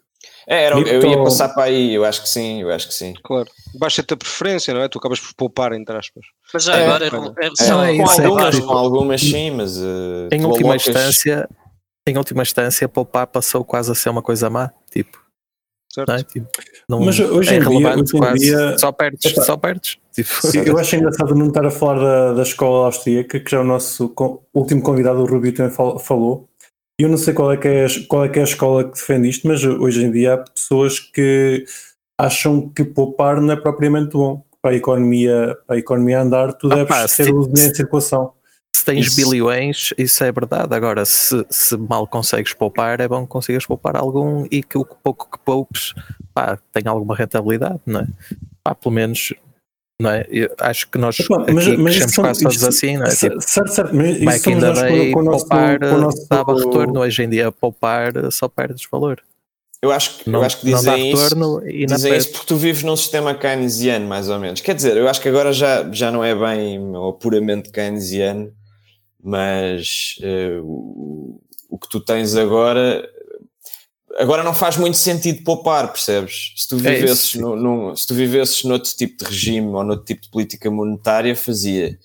É, 0.49 0.63
era, 0.63 0.79
eu 0.79 1.07
ia 1.07 1.23
passar 1.23 1.49
para 1.49 1.65
aí, 1.65 1.93
eu 1.93 2.03
acho 2.03 2.23
que 2.23 2.29
sim, 2.29 2.63
eu 2.63 2.71
acho 2.71 2.87
que 2.87 2.93
sim. 2.93 3.13
Claro, 3.23 3.47
baixa-te 3.75 4.15
a 4.15 4.17
preferência, 4.17 4.73
não 4.73 4.81
é? 4.81 4.89
Tu 4.89 4.97
acabas 4.97 5.19
por 5.19 5.31
poupar, 5.35 5.73
entre 5.73 5.95
aspas. 5.95 6.25
Mas 6.51 6.63
já 6.63 6.75
é, 6.75 6.85
agora, 6.85 7.05
é, 7.05 7.45
é, 7.45 7.49
são, 7.55 7.83
é, 7.83 7.95
com, 7.95 8.09
algumas, 8.09 8.59
com 8.59 8.71
algumas 8.71 9.21
sim, 9.21 9.51
mas... 9.51 9.77
Uh, 9.77 10.27
em 10.31 10.43
última 10.43 10.69
alocas... 10.69 10.87
instância, 10.87 11.47
em 12.07 12.17
última 12.17 12.41
instância, 12.41 12.89
poupar 12.89 13.27
passou 13.27 13.63
quase 13.63 13.91
a 13.91 13.95
ser 13.95 14.09
uma 14.09 14.23
coisa 14.23 14.49
má, 14.49 14.71
tipo... 14.91 15.23
Não 15.97 16.15
é? 16.15 16.23
tipo, 16.23 16.47
não 16.87 16.99
mas 17.03 17.19
hoje 17.19 17.55
é 17.55 17.57
em 17.57 17.67
dia, 17.67 17.95
hoje 17.95 18.15
em 18.15 18.33
dia 18.35 18.77
só 18.77 18.91
perdes, 18.91 19.33
só 19.43 19.57
perdes. 19.57 19.97
Tipo, 20.13 20.29
eu 20.65 20.77
acho 20.77 20.95
engraçado 20.95 21.35
não 21.35 21.47
estar 21.47 21.65
a 21.65 21.71
falar 21.71 21.99
da, 21.99 22.33
da 22.33 22.41
escola 22.43 22.85
austríaca, 22.85 23.39
que 23.39 23.51
já 23.51 23.61
o 23.61 23.63
nosso 23.63 24.13
último 24.53 24.81
convidado, 24.81 25.19
o 25.19 25.25
Rubio, 25.25 25.53
também 25.53 25.71
falou, 25.71 26.48
eu 27.03 27.09
não 27.09 27.17
sei 27.17 27.33
qual 27.33 27.51
é, 27.51 27.57
que 27.57 27.67
é, 27.67 27.87
qual 28.07 28.25
é 28.25 28.29
que 28.29 28.39
é 28.39 28.41
a 28.41 28.45
escola 28.45 28.83
que 28.83 28.91
defende 28.91 29.29
isto, 29.29 29.47
mas 29.47 29.63
hoje 29.63 30.03
em 30.03 30.11
dia 30.11 30.33
há 30.33 30.37
pessoas 30.37 30.99
que 30.99 31.65
acham 32.17 32.69
que 32.69 32.83
poupar 32.83 33.39
não 33.39 33.53
é 33.53 33.55
propriamente 33.55 34.11
bom. 34.11 34.43
Para 34.61 34.71
a 34.71 34.75
economia, 34.75 35.57
para 35.65 35.77
a 35.77 35.79
economia 35.79 36.21
andar, 36.21 36.51
tu 36.51 36.67
ah, 36.69 36.75
deves 36.75 36.89
pá, 36.89 37.07
ter 37.07 37.33
o 37.33 37.47
dinheiro 37.47 37.71
em 37.71 37.75
circulação. 37.75 38.33
Se 38.75 38.83
tens 38.83 39.07
isso. 39.07 39.15
bilhões, 39.15 39.93
isso 39.97 40.21
é 40.21 40.31
verdade. 40.31 40.75
Agora, 40.75 41.05
se, 41.05 41.45
se 41.49 41.77
mal 41.77 42.05
consegues 42.05 42.53
poupar, 42.53 42.99
é 42.99 43.07
bom 43.07 43.21
que 43.21 43.29
consigas 43.29 43.65
poupar 43.65 43.95
algum 43.95 44.45
e 44.51 44.61
que 44.61 44.77
o 44.77 44.83
pouco 44.83 45.29
que 45.31 45.39
poupes 45.45 45.93
pá, 46.33 46.59
tenha 46.73 46.91
alguma 46.91 47.15
rentabilidade, 47.15 47.79
não 47.85 48.01
é? 48.01 48.07
Pá, 48.61 48.75
pelo 48.75 48.93
menos 48.93 49.33
não 49.99 50.11
é? 50.11 50.25
Eu 50.29 50.49
acho 50.59 50.89
que 50.89 50.97
nós 50.97 51.19
Opa, 51.19 51.45
mas, 51.51 51.67
aqui 51.67 51.77
mas 51.77 51.95
crescemos 51.97 52.15
quase 52.15 52.43
todos 52.43 52.63
assim, 52.63 52.97
não 52.97 53.05
é? 53.05 53.09
Tipo, 53.09 53.41
certo, 53.41 53.69
certo, 53.69 53.95
mas 53.95 54.41
the 54.41 54.73
day, 54.73 55.11
poupar 55.11 55.79
nosso, 55.79 56.27
dava 56.29 56.55
retorno, 56.55 57.01
hoje 57.01 57.23
em 57.23 57.29
dia 57.29 57.51
poupar 57.51 58.13
só 58.31 58.47
perdes 58.47 58.87
valor. 58.89 59.21
Eu 59.81 59.91
acho 59.91 60.19
que, 60.19 60.29
não, 60.29 60.39
eu 60.39 60.45
acho 60.45 60.59
que 60.59 60.65
dizem, 60.65 61.11
isso, 61.11 61.61
dizem 61.87 62.17
isso 62.17 62.31
porque 62.31 62.47
tu 62.47 62.57
vives 62.57 62.83
num 62.83 62.97
sistema 62.97 63.33
keynesiano, 63.33 64.05
mais 64.07 64.27
ou 64.27 64.37
menos. 64.37 64.59
Quer 64.59 64.75
dizer, 64.75 64.97
eu 64.97 65.07
acho 65.07 65.21
que 65.21 65.29
agora 65.29 65.53
já, 65.53 65.89
já 65.91 66.11
não 66.11 66.23
é 66.23 66.35
bem 66.35 66.95
ou 66.95 67.13
puramente 67.13 67.69
keynesiano, 67.69 68.51
mas 69.23 70.15
uh, 70.19 70.61
o, 70.63 71.41
o 71.69 71.77
que 71.77 71.89
tu 71.89 72.01
tens 72.01 72.35
agora 72.35 73.09
agora 74.17 74.43
não 74.43 74.53
faz 74.53 74.77
muito 74.77 74.97
sentido 74.97 75.43
poupar, 75.43 75.91
percebes? 75.91 76.53
Se 76.55 76.67
tu 76.67 76.75
é 76.77 76.95
vivesses, 76.95 77.35
é 77.35 77.39
no, 77.39 77.95
se 77.95 78.07
tu 78.07 78.13
vivesses 78.13 78.63
noutro 78.63 78.91
tipo 78.95 79.17
de 79.17 79.25
regime 79.25 79.67
ou 79.67 79.83
noutro 79.83 80.05
tipo 80.05 80.21
de 80.21 80.29
política 80.29 80.69
monetária, 80.69 81.35
fazia. 81.35 81.97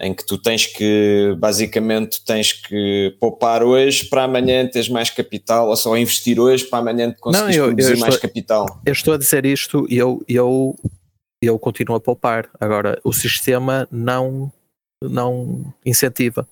Em 0.00 0.14
que 0.14 0.24
tu 0.24 0.38
tens 0.38 0.64
que, 0.64 1.34
basicamente, 1.38 2.24
tens 2.24 2.52
que 2.52 3.16
poupar 3.18 3.64
hoje 3.64 4.04
para 4.04 4.22
amanhã 4.22 4.64
teres 4.68 4.88
mais 4.88 5.10
capital, 5.10 5.68
ou 5.68 5.76
só 5.76 5.96
investir 5.96 6.38
hoje 6.38 6.64
para 6.64 6.78
amanhã 6.78 7.12
conseguires 7.18 7.56
não, 7.56 7.64
eu, 7.64 7.74
produzir 7.74 7.94
eu 7.94 7.98
mais 7.98 8.16
capital. 8.16 8.80
Eu 8.86 8.92
estou 8.92 9.14
a 9.14 9.18
dizer 9.18 9.44
isto 9.44 9.86
e 9.90 9.96
eu, 9.96 10.22
eu, 10.28 10.76
eu 11.42 11.58
continuo 11.58 11.96
a 11.96 12.00
poupar. 12.00 12.48
Agora, 12.60 13.00
o 13.02 13.12
sistema 13.12 13.88
não, 13.90 14.52
não 15.02 15.74
incentiva. 15.84 16.46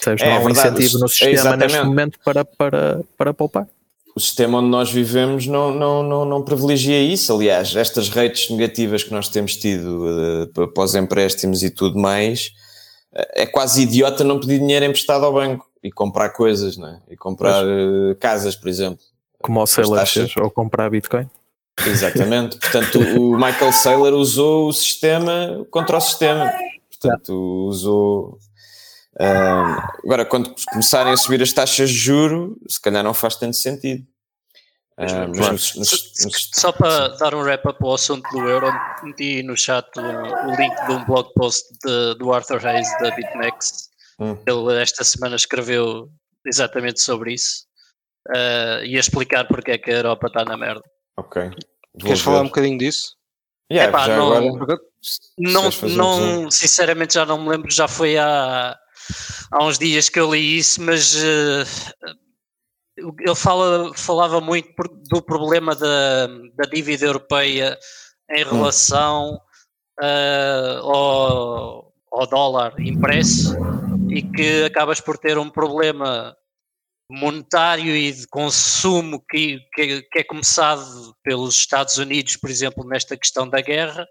Sabes, 0.00 0.22
é, 0.22 0.28
não 0.28 0.36
há 0.36 0.40
um 0.40 0.50
incentivo 0.50 0.98
no 0.98 1.08
sistema 1.08 1.56
neste 1.56 1.82
momento 1.82 2.18
para, 2.24 2.44
para, 2.44 3.00
para 3.16 3.34
poupar 3.34 3.66
o 4.14 4.20
sistema 4.20 4.58
onde 4.58 4.68
nós 4.68 4.92
vivemos 4.92 5.46
não, 5.46 5.74
não, 5.74 6.02
não, 6.02 6.24
não 6.24 6.42
privilegia 6.42 7.00
isso. 7.02 7.32
Aliás, 7.32 7.74
estas 7.74 8.08
rates 8.08 8.48
negativas 8.48 9.02
que 9.02 9.10
nós 9.10 9.28
temos 9.28 9.56
tido 9.56 10.04
uh, 10.04 10.62
após 10.62 10.94
empréstimos 10.94 11.62
e 11.62 11.70
tudo 11.70 11.98
mais, 11.98 12.52
uh, 13.12 13.26
é 13.34 13.46
quase 13.46 13.82
idiota 13.82 14.22
não 14.22 14.38
pedir 14.38 14.60
dinheiro 14.60 14.84
emprestado 14.84 15.24
ao 15.24 15.32
banco 15.32 15.66
e 15.82 15.90
comprar 15.90 16.30
coisas, 16.30 16.76
não 16.76 16.88
é? 16.88 17.00
E 17.10 17.16
comprar 17.16 17.64
uh, 17.64 18.14
casas, 18.20 18.54
por 18.54 18.68
exemplo. 18.68 19.00
Como 19.42 19.60
o 19.60 19.66
Sailor 19.66 19.98
ou 20.40 20.50
comprar 20.50 20.88
Bitcoin. 20.88 21.28
Exatamente. 21.84 22.56
Portanto, 22.56 23.00
o 23.00 23.36
Michael 23.36 23.72
Saylor 23.72 24.14
usou 24.14 24.68
o 24.68 24.72
sistema 24.72 25.66
contra 25.70 25.98
o 25.98 26.00
sistema. 26.00 26.52
Portanto, 26.88 27.34
usou 27.66 28.38
agora, 29.18 30.24
quando 30.24 30.54
começarem 30.70 31.12
a 31.12 31.16
subir 31.16 31.42
as 31.42 31.52
taxas 31.52 31.90
de 31.90 31.96
juro, 31.96 32.56
se 32.68 32.80
calhar 32.80 33.02
não 33.02 33.14
faz 33.14 33.36
tanto 33.36 33.56
sentido. 33.56 34.04
Uh, 34.96 35.26
mas 35.36 35.50
nos, 35.50 35.74
nos, 35.74 36.12
nos, 36.24 36.50
Só 36.54 36.70
para 36.70 37.08
dar 37.16 37.34
um 37.34 37.40
wrap-up 37.40 37.76
ao 37.82 37.94
assunto 37.94 38.28
do 38.30 38.48
euro, 38.48 38.68
meti 39.02 39.42
no 39.42 39.56
chat 39.56 39.88
um, 39.98 40.50
o 40.52 40.56
link 40.56 40.86
de 40.86 40.92
um 40.92 41.04
blog 41.04 41.28
post 41.34 41.66
de, 41.84 42.14
do 42.14 42.32
Arthur 42.32 42.64
Hayes 42.64 42.88
da 43.00 43.10
BitMEX. 43.10 43.90
Hum. 44.20 44.38
Ele 44.46 44.80
esta 44.80 45.02
semana 45.02 45.34
escreveu 45.34 46.08
exatamente 46.46 47.00
sobre 47.00 47.34
isso 47.34 47.64
uh, 48.28 48.84
e 48.84 48.96
a 48.96 49.00
explicar 49.00 49.48
porque 49.48 49.72
é 49.72 49.78
que 49.78 49.90
a 49.90 49.96
Europa 49.96 50.28
está 50.28 50.44
na 50.44 50.56
merda. 50.56 50.84
Ok. 51.16 51.42
Vou 51.42 51.54
Queres 51.98 52.20
ver. 52.20 52.24
falar 52.24 52.42
um 52.42 52.46
bocadinho 52.46 52.78
disso? 52.78 53.16
Yeah, 53.72 53.90
Epá, 53.90 54.06
não, 54.14 54.32
agora, 54.32 54.78
não, 55.38 55.70
não 55.88 56.50
sinceramente 56.50 57.14
já 57.14 57.26
não 57.26 57.42
me 57.42 57.48
lembro, 57.48 57.70
já 57.70 57.88
foi 57.88 58.16
há 58.16 58.76
há 59.50 59.64
uns 59.64 59.78
dias 59.78 60.08
que 60.08 60.18
eu 60.18 60.32
li 60.32 60.58
isso, 60.58 60.80
mas 60.82 61.14
uh, 61.14 61.66
ele 62.96 63.34
fala, 63.34 63.92
falava 63.94 64.40
muito 64.40 64.68
do 65.08 65.22
problema 65.22 65.74
da, 65.74 66.26
da 66.54 66.64
dívida 66.72 67.06
europeia 67.06 67.78
em 68.30 68.44
hum. 68.44 68.50
relação 68.50 69.40
uh, 70.00 70.90
ao, 70.90 71.92
ao 72.12 72.26
dólar 72.26 72.74
impresso 72.78 73.56
e 74.08 74.22
que 74.22 74.64
acabas 74.64 75.00
por 75.00 75.18
ter 75.18 75.38
um 75.38 75.50
problema 75.50 76.36
monetário 77.10 77.94
e 77.94 78.12
de 78.12 78.26
consumo 78.28 79.22
que, 79.28 79.60
que, 79.74 80.02
que, 80.02 80.18
é 80.20 80.24
começado 80.24 81.14
pelos 81.22 81.54
Estados 81.56 81.98
Unidos, 81.98 82.36
por 82.36 82.48
exemplo, 82.48 82.86
nesta 82.86 83.16
questão 83.16 83.48
da 83.48 83.60
guerra, 83.60 84.06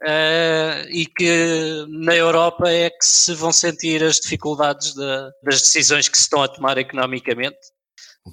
Uh, 0.00 0.86
e 0.90 1.06
que 1.06 1.84
na 1.88 2.14
Europa 2.14 2.70
é 2.70 2.88
que 2.88 3.04
se 3.04 3.34
vão 3.34 3.50
sentir 3.50 4.02
as 4.04 4.16
dificuldades 4.16 4.94
de, 4.94 5.30
das 5.42 5.60
decisões 5.60 6.08
que 6.08 6.16
se 6.16 6.22
estão 6.22 6.40
a 6.40 6.48
tomar 6.48 6.78
economicamente. 6.78 7.58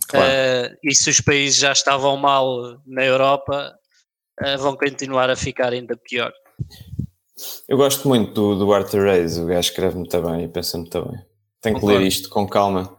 Claro. 0.08 0.26
Uh, 0.26 0.78
e 0.84 0.94
se 0.94 1.10
os 1.10 1.20
países 1.22 1.58
já 1.58 1.72
estavam 1.72 2.16
mal 2.18 2.78
na 2.86 3.04
Europa, 3.04 3.74
uh, 4.44 4.58
vão 4.60 4.78
continuar 4.78 5.30
a 5.30 5.36
ficar 5.36 5.74
ainda 5.74 5.98
pior. 5.98 6.32
Eu 7.68 7.78
gosto 7.78 8.08
muito 8.08 8.32
do, 8.32 8.56
do 8.60 8.74
Arthur 8.74 9.06
Reis, 9.06 9.38
o 9.40 9.46
gajo 9.46 9.70
escreve 9.70 9.96
muito 9.96 10.22
bem 10.22 10.44
e 10.44 10.48
pensa 10.48 10.78
muito 10.78 11.02
bem. 11.02 11.26
Tenho 11.62 11.80
que 11.80 11.86
ler 11.86 12.02
isto 12.02 12.30
com 12.30 12.48
calma. 12.48 12.96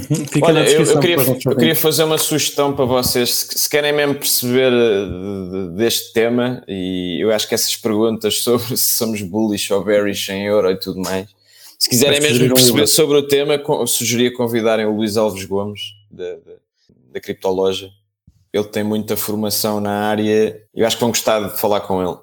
Fica 0.00 0.46
Olha, 0.46 0.68
eu, 0.68 0.82
eu, 0.82 0.98
queria, 0.98 1.16
eu, 1.16 1.56
queria, 1.56 1.76
fazer 1.76 2.02
uma 2.02 2.18
sugestão 2.18 2.74
para 2.74 2.84
vocês, 2.84 3.32
se, 3.32 3.58
se, 3.58 3.70
querem 3.70 3.92
mesmo 3.92 4.16
perceber 4.16 4.72
eh, 4.72 5.76
deste 5.76 6.12
tema, 6.12 6.64
e 6.66 7.18
eu 7.22 7.30
acho 7.30 7.46
que 7.46 7.54
essas 7.54 7.76
perguntas 7.76 8.40
sobre 8.40 8.66
se 8.76 8.98
somos 8.98 9.22
bullish 9.22 9.72
ou 9.72 9.84
bearish 9.84 10.30
em 10.30 10.46
euro 10.46 10.68
e 10.68 10.76
tudo 10.76 11.00
mais, 11.00 11.28
se 11.78 11.88
quiserem 11.88 12.20
mesmo 12.20 12.48
perceber 12.48 12.82
um 12.82 12.86
sobre 12.88 13.18
o 13.18 13.22
tema, 13.28 13.62
sugeria 13.86 14.32
convidarem 14.32 14.84
o 14.84 14.96
Luís 14.96 15.16
Alves 15.16 15.44
Gomes, 15.44 15.80
da, 16.10 16.24
da, 16.24 16.54
da 17.12 17.20
Criptoloja. 17.20 17.88
Ele 18.52 18.64
tem 18.64 18.82
muita 18.82 19.16
formação 19.16 19.80
na 19.80 20.08
área, 20.08 20.60
eu 20.74 20.86
acho 20.86 20.96
que 20.96 21.00
vão 21.00 21.10
gostar 21.10 21.40
de 21.40 21.60
falar 21.60 21.82
com 21.82 22.02
ele. 22.02 22.18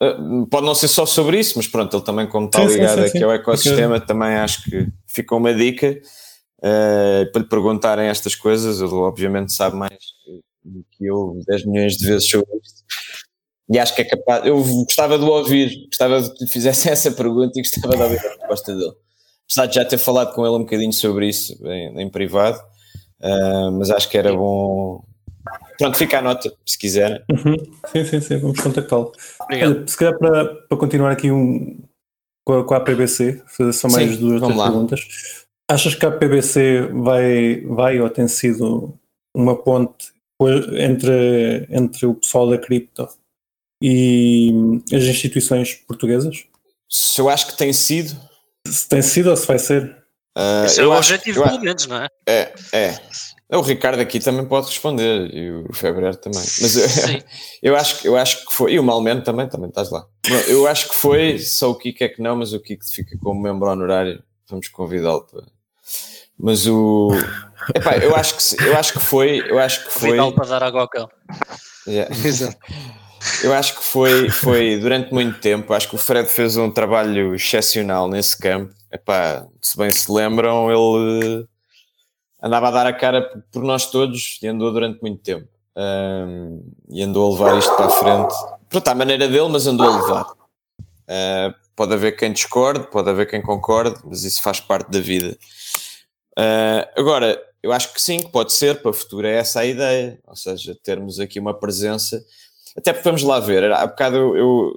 Eh, 0.00 0.16
pode 0.48 0.64
não 0.64 0.76
ser 0.76 0.86
só 0.86 1.04
sobre 1.04 1.40
isso, 1.40 1.54
mas 1.56 1.66
pronto, 1.66 1.96
ele 1.96 2.04
também, 2.04 2.26
como 2.28 2.46
está 2.46 2.62
ligado 2.62 3.02
sim, 3.02 3.08
sim, 3.08 3.16
aqui 3.16 3.24
ao 3.24 3.32
ecossistema, 3.32 3.96
okay. 3.96 4.06
também 4.06 4.36
acho 4.36 4.62
que 4.62 4.86
fica 5.08 5.34
uma 5.34 5.52
dica 5.52 6.00
uh, 6.58 7.30
para 7.32 7.42
lhe 7.42 7.48
perguntarem 7.48 8.08
estas 8.08 8.34
coisas. 8.34 8.80
Ele, 8.80 8.94
obviamente, 8.94 9.52
sabe 9.52 9.76
mais 9.76 9.98
do 10.64 10.84
que 10.90 11.06
eu 11.06 11.40
10 11.46 11.66
milhões 11.66 11.96
de 11.96 12.06
vezes 12.06 12.28
sobre 12.28 12.46
isto. 12.62 12.84
E 13.68 13.78
acho 13.78 13.94
que 13.94 14.02
é 14.02 14.04
capaz. 14.04 14.46
Eu 14.46 14.62
gostava 14.62 15.18
de 15.18 15.24
o 15.24 15.28
ouvir, 15.28 15.86
gostava 15.86 16.22
de 16.22 16.32
que 16.32 16.44
lhe 16.44 16.50
fizessem 16.50 16.90
essa 16.92 17.10
pergunta 17.10 17.58
e 17.58 17.62
gostava 17.62 17.96
de 17.96 18.02
ouvir 18.02 18.18
a 18.18 18.30
resposta 18.30 18.74
dele. 18.74 18.94
Apesar 19.44 19.66
de 19.66 19.74
já 19.76 19.84
ter 19.84 19.98
falado 19.98 20.34
com 20.34 20.44
ele 20.44 20.56
um 20.56 20.60
bocadinho 20.60 20.92
sobre 20.92 21.28
isso 21.28 21.56
em, 21.66 22.02
em 22.02 22.10
privado, 22.10 22.58
uh, 23.20 23.70
mas 23.72 23.90
acho 23.90 24.08
que 24.08 24.18
era 24.18 24.32
bom. 24.32 25.04
Pronto, 25.78 25.96
fica 25.96 26.18
a 26.18 26.22
nota, 26.22 26.52
se 26.64 26.78
quiserem. 26.78 27.20
Uhum. 27.30 27.56
Sim, 27.92 28.04
sim, 28.04 28.20
sim, 28.20 28.36
vamos 28.38 28.58
contactá-lo. 28.60 29.12
Se 29.86 29.96
calhar 29.96 30.18
para, 30.18 30.44
para 30.68 30.78
continuar 30.78 31.12
aqui 31.12 31.30
um, 31.30 31.84
com, 32.44 32.60
a, 32.60 32.64
com 32.64 32.74
a 32.74 32.80
PBC, 32.80 33.42
são 33.72 33.90
mais 33.90 34.16
sim, 34.16 34.20
duas 34.20 34.40
perguntas. 34.40 35.45
Achas 35.68 35.94
que 35.94 36.06
a 36.06 36.10
PBC 36.10 36.88
vai, 36.92 37.60
vai 37.62 38.00
ou 38.00 38.08
tem 38.08 38.28
sido 38.28 38.96
uma 39.34 39.56
ponte 39.56 40.12
entre, 40.78 41.66
entre 41.70 42.06
o 42.06 42.14
pessoal 42.14 42.48
da 42.48 42.58
cripto 42.58 43.08
e 43.82 44.52
as 44.92 45.02
instituições 45.02 45.74
portuguesas? 45.74 46.44
Se 46.88 47.20
eu 47.20 47.28
acho 47.28 47.48
que 47.48 47.56
tem 47.56 47.72
sido. 47.72 48.16
Se 48.66 48.88
tem 48.88 49.02
sido 49.02 49.30
ou 49.30 49.36
se 49.36 49.46
vai 49.46 49.58
ser? 49.58 49.84
Uh, 50.36 50.66
Esse 50.66 50.80
é 50.80 50.86
o 50.86 50.92
objetivo, 50.92 51.42
pelo 51.42 51.60
menos, 51.60 51.86
não 51.86 52.02
é? 52.02 52.08
É, 52.28 52.52
é. 52.72 53.00
O 53.48 53.60
Ricardo 53.60 54.00
aqui 54.00 54.18
também 54.18 54.44
pode 54.44 54.66
responder 54.66 55.32
e 55.32 55.50
o 55.50 55.72
Febrero 55.72 56.16
também. 56.16 56.40
Mas 56.40 56.76
eu, 56.76 57.22
eu, 57.62 57.76
acho, 57.76 58.06
eu 58.06 58.16
acho 58.16 58.44
que 58.44 58.52
foi. 58.52 58.72
E 58.72 58.78
o 58.78 58.82
Malmeno 58.82 59.22
também, 59.22 59.48
também 59.48 59.68
estás 59.68 59.90
lá. 59.90 60.06
Eu 60.48 60.66
acho 60.66 60.88
que 60.88 60.94
foi, 60.94 61.38
só 61.38 61.70
o 61.70 61.74
Kiko 61.76 62.04
é 62.04 62.08
que 62.08 62.20
não, 62.20 62.36
mas 62.36 62.52
o 62.52 62.60
Kiko 62.60 62.84
fica 62.84 63.16
como 63.18 63.40
membro 63.40 63.68
honorário. 63.68 64.22
Vamos 64.48 64.68
convidá-lo 64.68 65.26
para, 65.26 65.44
mas 66.38 66.66
o. 66.66 67.10
Epá, 67.74 67.96
eu 67.96 68.14
acho 68.14 68.36
que 68.36 68.64
eu 68.64 68.76
acho 68.76 68.92
que 68.92 69.00
foi. 69.00 69.44
Eu 69.48 69.58
acho 69.58 69.84
que 69.84 69.92
foi. 69.92 70.12
Vital 70.12 70.32
para 70.32 70.46
dar 70.46 70.62
água 70.62 70.82
ao 70.82 70.88
cão. 70.88 71.08
Yeah. 71.86 72.14
Eu 73.42 73.52
acho 73.52 73.76
que 73.76 73.82
foi, 73.82 74.30
foi 74.30 74.78
durante 74.78 75.12
muito 75.12 75.40
tempo. 75.40 75.72
Acho 75.72 75.88
que 75.88 75.96
o 75.96 75.98
Fred 75.98 76.28
fez 76.28 76.56
um 76.56 76.70
trabalho 76.70 77.34
excepcional 77.34 78.08
nesse 78.08 78.38
campo. 78.38 78.72
Epá, 78.92 79.46
se 79.60 79.76
bem 79.76 79.90
se 79.90 80.10
lembram, 80.10 80.70
ele 80.70 81.46
andava 82.42 82.68
a 82.68 82.70
dar 82.70 82.86
a 82.86 82.92
cara 82.92 83.22
por 83.50 83.62
nós 83.62 83.90
todos 83.90 84.38
e 84.42 84.46
andou 84.46 84.72
durante 84.72 85.00
muito 85.02 85.22
tempo. 85.22 85.48
Um, 85.76 86.72
e 86.88 87.02
andou 87.02 87.26
a 87.26 87.32
levar 87.32 87.58
isto 87.58 87.74
para 87.74 87.86
a 87.86 87.90
frente. 87.90 88.34
Pronto, 88.68 88.88
à 88.88 88.94
maneira 88.94 89.28
dele, 89.28 89.48
mas 89.48 89.66
andou 89.66 89.88
a 89.88 89.96
levar. 89.96 90.24
Uh, 91.08 91.54
pode 91.74 91.92
haver 91.92 92.12
quem 92.12 92.32
discorde, 92.32 92.86
pode 92.90 93.10
haver 93.10 93.28
quem 93.28 93.42
concorde, 93.42 93.98
mas 94.04 94.24
isso 94.24 94.40
faz 94.40 94.60
parte 94.60 94.90
da 94.90 95.00
vida. 95.00 95.36
Uh, 96.38 96.86
agora, 96.96 97.40
eu 97.62 97.72
acho 97.72 97.92
que 97.92 98.00
sim, 98.00 98.20
que 98.20 98.30
pode 98.30 98.52
ser, 98.52 98.80
para 98.80 98.90
o 98.90 98.94
futuro 98.94 99.26
é 99.26 99.36
essa 99.36 99.60
a 99.60 99.66
ideia, 99.66 100.18
ou 100.26 100.36
seja, 100.36 100.76
termos 100.82 101.18
aqui 101.18 101.40
uma 101.40 101.54
presença, 101.54 102.24
até 102.76 102.92
porque 102.92 103.08
vamos 103.08 103.22
lá 103.22 103.40
ver, 103.40 103.72
há 103.72 103.86
bocado 103.86 104.36
eu, 104.36 104.72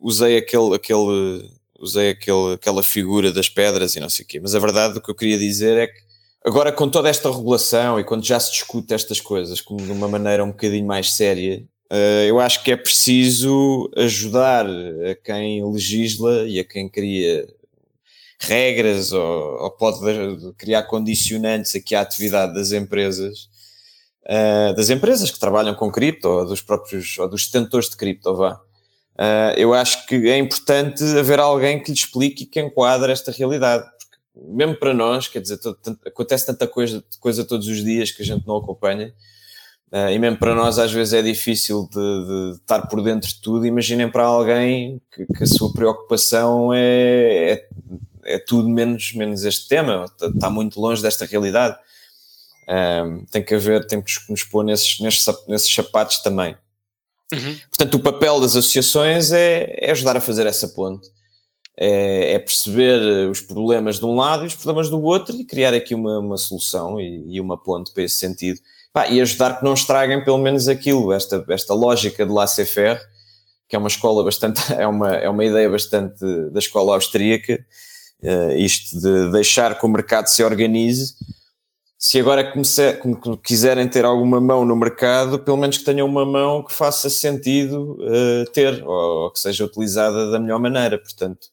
usei 0.00 0.36
aquele, 0.36 0.74
aquele 0.74 1.48
usei 1.78 2.10
aquele, 2.10 2.54
aquela 2.54 2.82
figura 2.82 3.32
das 3.32 3.48
pedras 3.48 3.94
e 3.94 4.00
não 4.00 4.08
sei 4.08 4.24
o 4.24 4.28
quê. 4.28 4.40
Mas 4.40 4.54
a 4.54 4.58
verdade, 4.58 4.98
o 4.98 5.00
que 5.00 5.10
eu 5.10 5.14
queria 5.14 5.38
dizer 5.38 5.76
é 5.76 5.86
que 5.86 6.00
agora 6.44 6.72
com 6.72 6.88
toda 6.88 7.08
esta 7.08 7.30
regulação 7.30 7.98
e 7.98 8.04
quando 8.04 8.24
já 8.24 8.38
se 8.40 8.52
discute 8.52 8.92
estas 8.94 9.20
coisas 9.20 9.60
como 9.60 9.80
de 9.80 9.92
uma 9.92 10.08
maneira 10.08 10.44
um 10.44 10.48
bocadinho 10.48 10.86
mais 10.86 11.14
séria, 11.14 11.62
uh, 11.92 12.24
eu 12.26 12.40
acho 12.40 12.62
que 12.62 12.72
é 12.72 12.76
preciso 12.76 13.90
ajudar 13.96 14.66
a 14.66 15.14
quem 15.22 15.64
legisla 15.64 16.46
e 16.48 16.58
a 16.58 16.64
quem 16.64 16.88
cria 16.88 17.46
regras 18.46 19.12
ou, 19.12 19.62
ou 19.62 19.70
pode 19.70 19.98
criar 20.56 20.84
condicionantes 20.84 21.74
aqui 21.74 21.94
à 21.94 22.00
atividade 22.00 22.54
das 22.54 22.72
empresas 22.72 23.48
uh, 24.24 24.74
das 24.74 24.90
empresas 24.90 25.30
que 25.30 25.38
trabalham 25.38 25.74
com 25.74 25.90
cripto 25.90 26.28
ou 26.28 26.46
dos 26.46 26.60
próprios 26.60 27.18
ou 27.18 27.28
dos 27.28 27.46
detentores 27.46 27.88
de 27.88 27.96
cripto, 27.96 28.34
vá. 28.34 28.60
Uh, 29.14 29.54
eu 29.56 29.72
acho 29.72 30.06
que 30.06 30.28
é 30.28 30.36
importante 30.36 31.04
haver 31.16 31.38
alguém 31.38 31.80
que 31.80 31.90
lhe 31.90 31.96
explique 31.96 32.42
e 32.42 32.46
que 32.46 32.60
enquadre 32.60 33.12
esta 33.12 33.30
realidade. 33.30 33.84
Porque 33.84 34.52
mesmo 34.52 34.76
para 34.76 34.92
nós, 34.92 35.28
quer 35.28 35.40
dizer, 35.40 35.58
todo, 35.58 35.76
tanto, 35.80 36.08
acontece 36.08 36.46
tanta 36.46 36.66
coisa, 36.66 37.04
coisa 37.20 37.44
todos 37.44 37.68
os 37.68 37.84
dias 37.84 38.10
que 38.10 38.22
a 38.22 38.24
gente 38.24 38.46
não 38.46 38.56
acompanha. 38.56 39.14
Uh, 39.92 40.10
e 40.10 40.18
mesmo 40.18 40.38
para 40.38 40.56
nós 40.56 40.76
às 40.80 40.92
vezes 40.92 41.14
é 41.14 41.22
difícil 41.22 41.88
de, 41.92 42.00
de, 42.00 42.56
estar 42.56 42.88
por 42.88 43.00
dentro 43.00 43.28
de 43.28 43.40
tudo. 43.40 43.64
Imaginem 43.64 44.10
para 44.10 44.24
alguém 44.24 45.00
que, 45.14 45.24
que 45.26 45.44
a 45.44 45.46
sua 45.46 45.72
preocupação 45.72 46.74
é, 46.74 47.52
é, 47.52 47.68
é, 48.24 48.38
tudo 48.38 48.68
menos, 48.68 49.12
menos 49.14 49.44
este 49.44 49.68
tema, 49.68 50.04
está, 50.04 50.26
está 50.26 50.50
muito 50.50 50.80
longe 50.80 51.02
desta 51.02 51.24
realidade. 51.24 51.76
Um, 52.68 53.24
tem 53.26 53.44
que 53.44 53.54
haver, 53.54 53.86
tem 53.86 54.00
que 54.00 54.12
nos 54.28 54.42
pôr 54.42 54.64
nesses, 54.64 54.98
nesses, 55.00 55.26
nesses 55.46 55.72
sapatos 55.72 56.18
também. 56.18 56.56
Uhum. 57.32 57.56
Portanto, 57.68 57.94
o 57.94 58.00
papel 58.00 58.40
das 58.40 58.56
associações 58.56 59.32
é, 59.32 59.74
é, 59.78 59.90
ajudar 59.90 60.16
a 60.16 60.20
fazer 60.20 60.46
essa 60.46 60.68
ponte, 60.68 61.08
é, 61.76 62.34
é, 62.34 62.38
perceber 62.38 63.28
os 63.28 63.40
problemas 63.40 63.98
de 63.98 64.04
um 64.04 64.14
lado 64.14 64.44
e 64.44 64.46
os 64.46 64.54
problemas 64.54 64.88
do 64.88 65.02
outro 65.02 65.34
e 65.36 65.44
criar 65.44 65.74
aqui 65.74 65.94
uma, 65.94 66.18
uma 66.18 66.36
solução 66.36 67.00
e, 67.00 67.24
e, 67.34 67.40
uma 67.40 67.60
ponte 67.60 67.92
para 67.92 68.04
esse 68.04 68.16
sentido. 68.16 68.60
Pá, 68.92 69.08
e 69.08 69.20
ajudar 69.20 69.58
que 69.58 69.64
não 69.64 69.74
estraguem 69.74 70.24
pelo 70.24 70.38
menos 70.38 70.68
aquilo, 70.68 71.12
esta, 71.12 71.44
esta 71.48 71.74
lógica 71.74 72.24
de 72.24 72.32
laissez-faire, 72.32 73.00
que 73.68 73.74
é 73.74 73.78
uma 73.78 73.88
escola 73.88 74.22
bastante, 74.22 74.60
é 74.72 74.86
uma, 74.86 75.14
é 75.14 75.28
uma 75.28 75.44
ideia 75.44 75.68
bastante 75.68 76.24
da 76.50 76.58
escola 76.58 76.94
austríaca, 76.94 77.64
uh, 78.24 78.52
isto 78.56 78.98
de 79.00 79.30
deixar 79.30 79.78
que 79.78 79.86
o 79.86 79.88
mercado 79.88 80.26
se 80.26 80.42
organize 80.42 81.14
se 82.04 82.20
agora 82.20 82.52
comece, 82.52 83.00
quiserem 83.42 83.88
ter 83.88 84.04
alguma 84.04 84.38
mão 84.38 84.62
no 84.62 84.76
mercado, 84.76 85.38
pelo 85.38 85.56
menos 85.56 85.78
que 85.78 85.84
tenham 85.84 86.06
uma 86.06 86.26
mão 86.26 86.62
que 86.62 86.70
faça 86.70 87.08
sentido 87.08 87.96
uh, 87.98 88.50
ter, 88.52 88.84
ou, 88.84 89.22
ou, 89.22 89.30
que 89.30 89.40
seja 89.40 89.64
utilizada 89.64 90.30
da 90.30 90.38
melhor 90.38 90.60
maneira. 90.60 90.98
Portanto, 90.98 91.48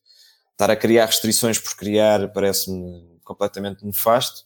estar 0.52 0.70
a 0.70 0.76
criar 0.76 1.06
restrições 1.06 1.58
por 1.58 1.74
criar 1.78 2.28
parece-me 2.34 3.02
completamente 3.24 3.86
nefasto. 3.86 4.42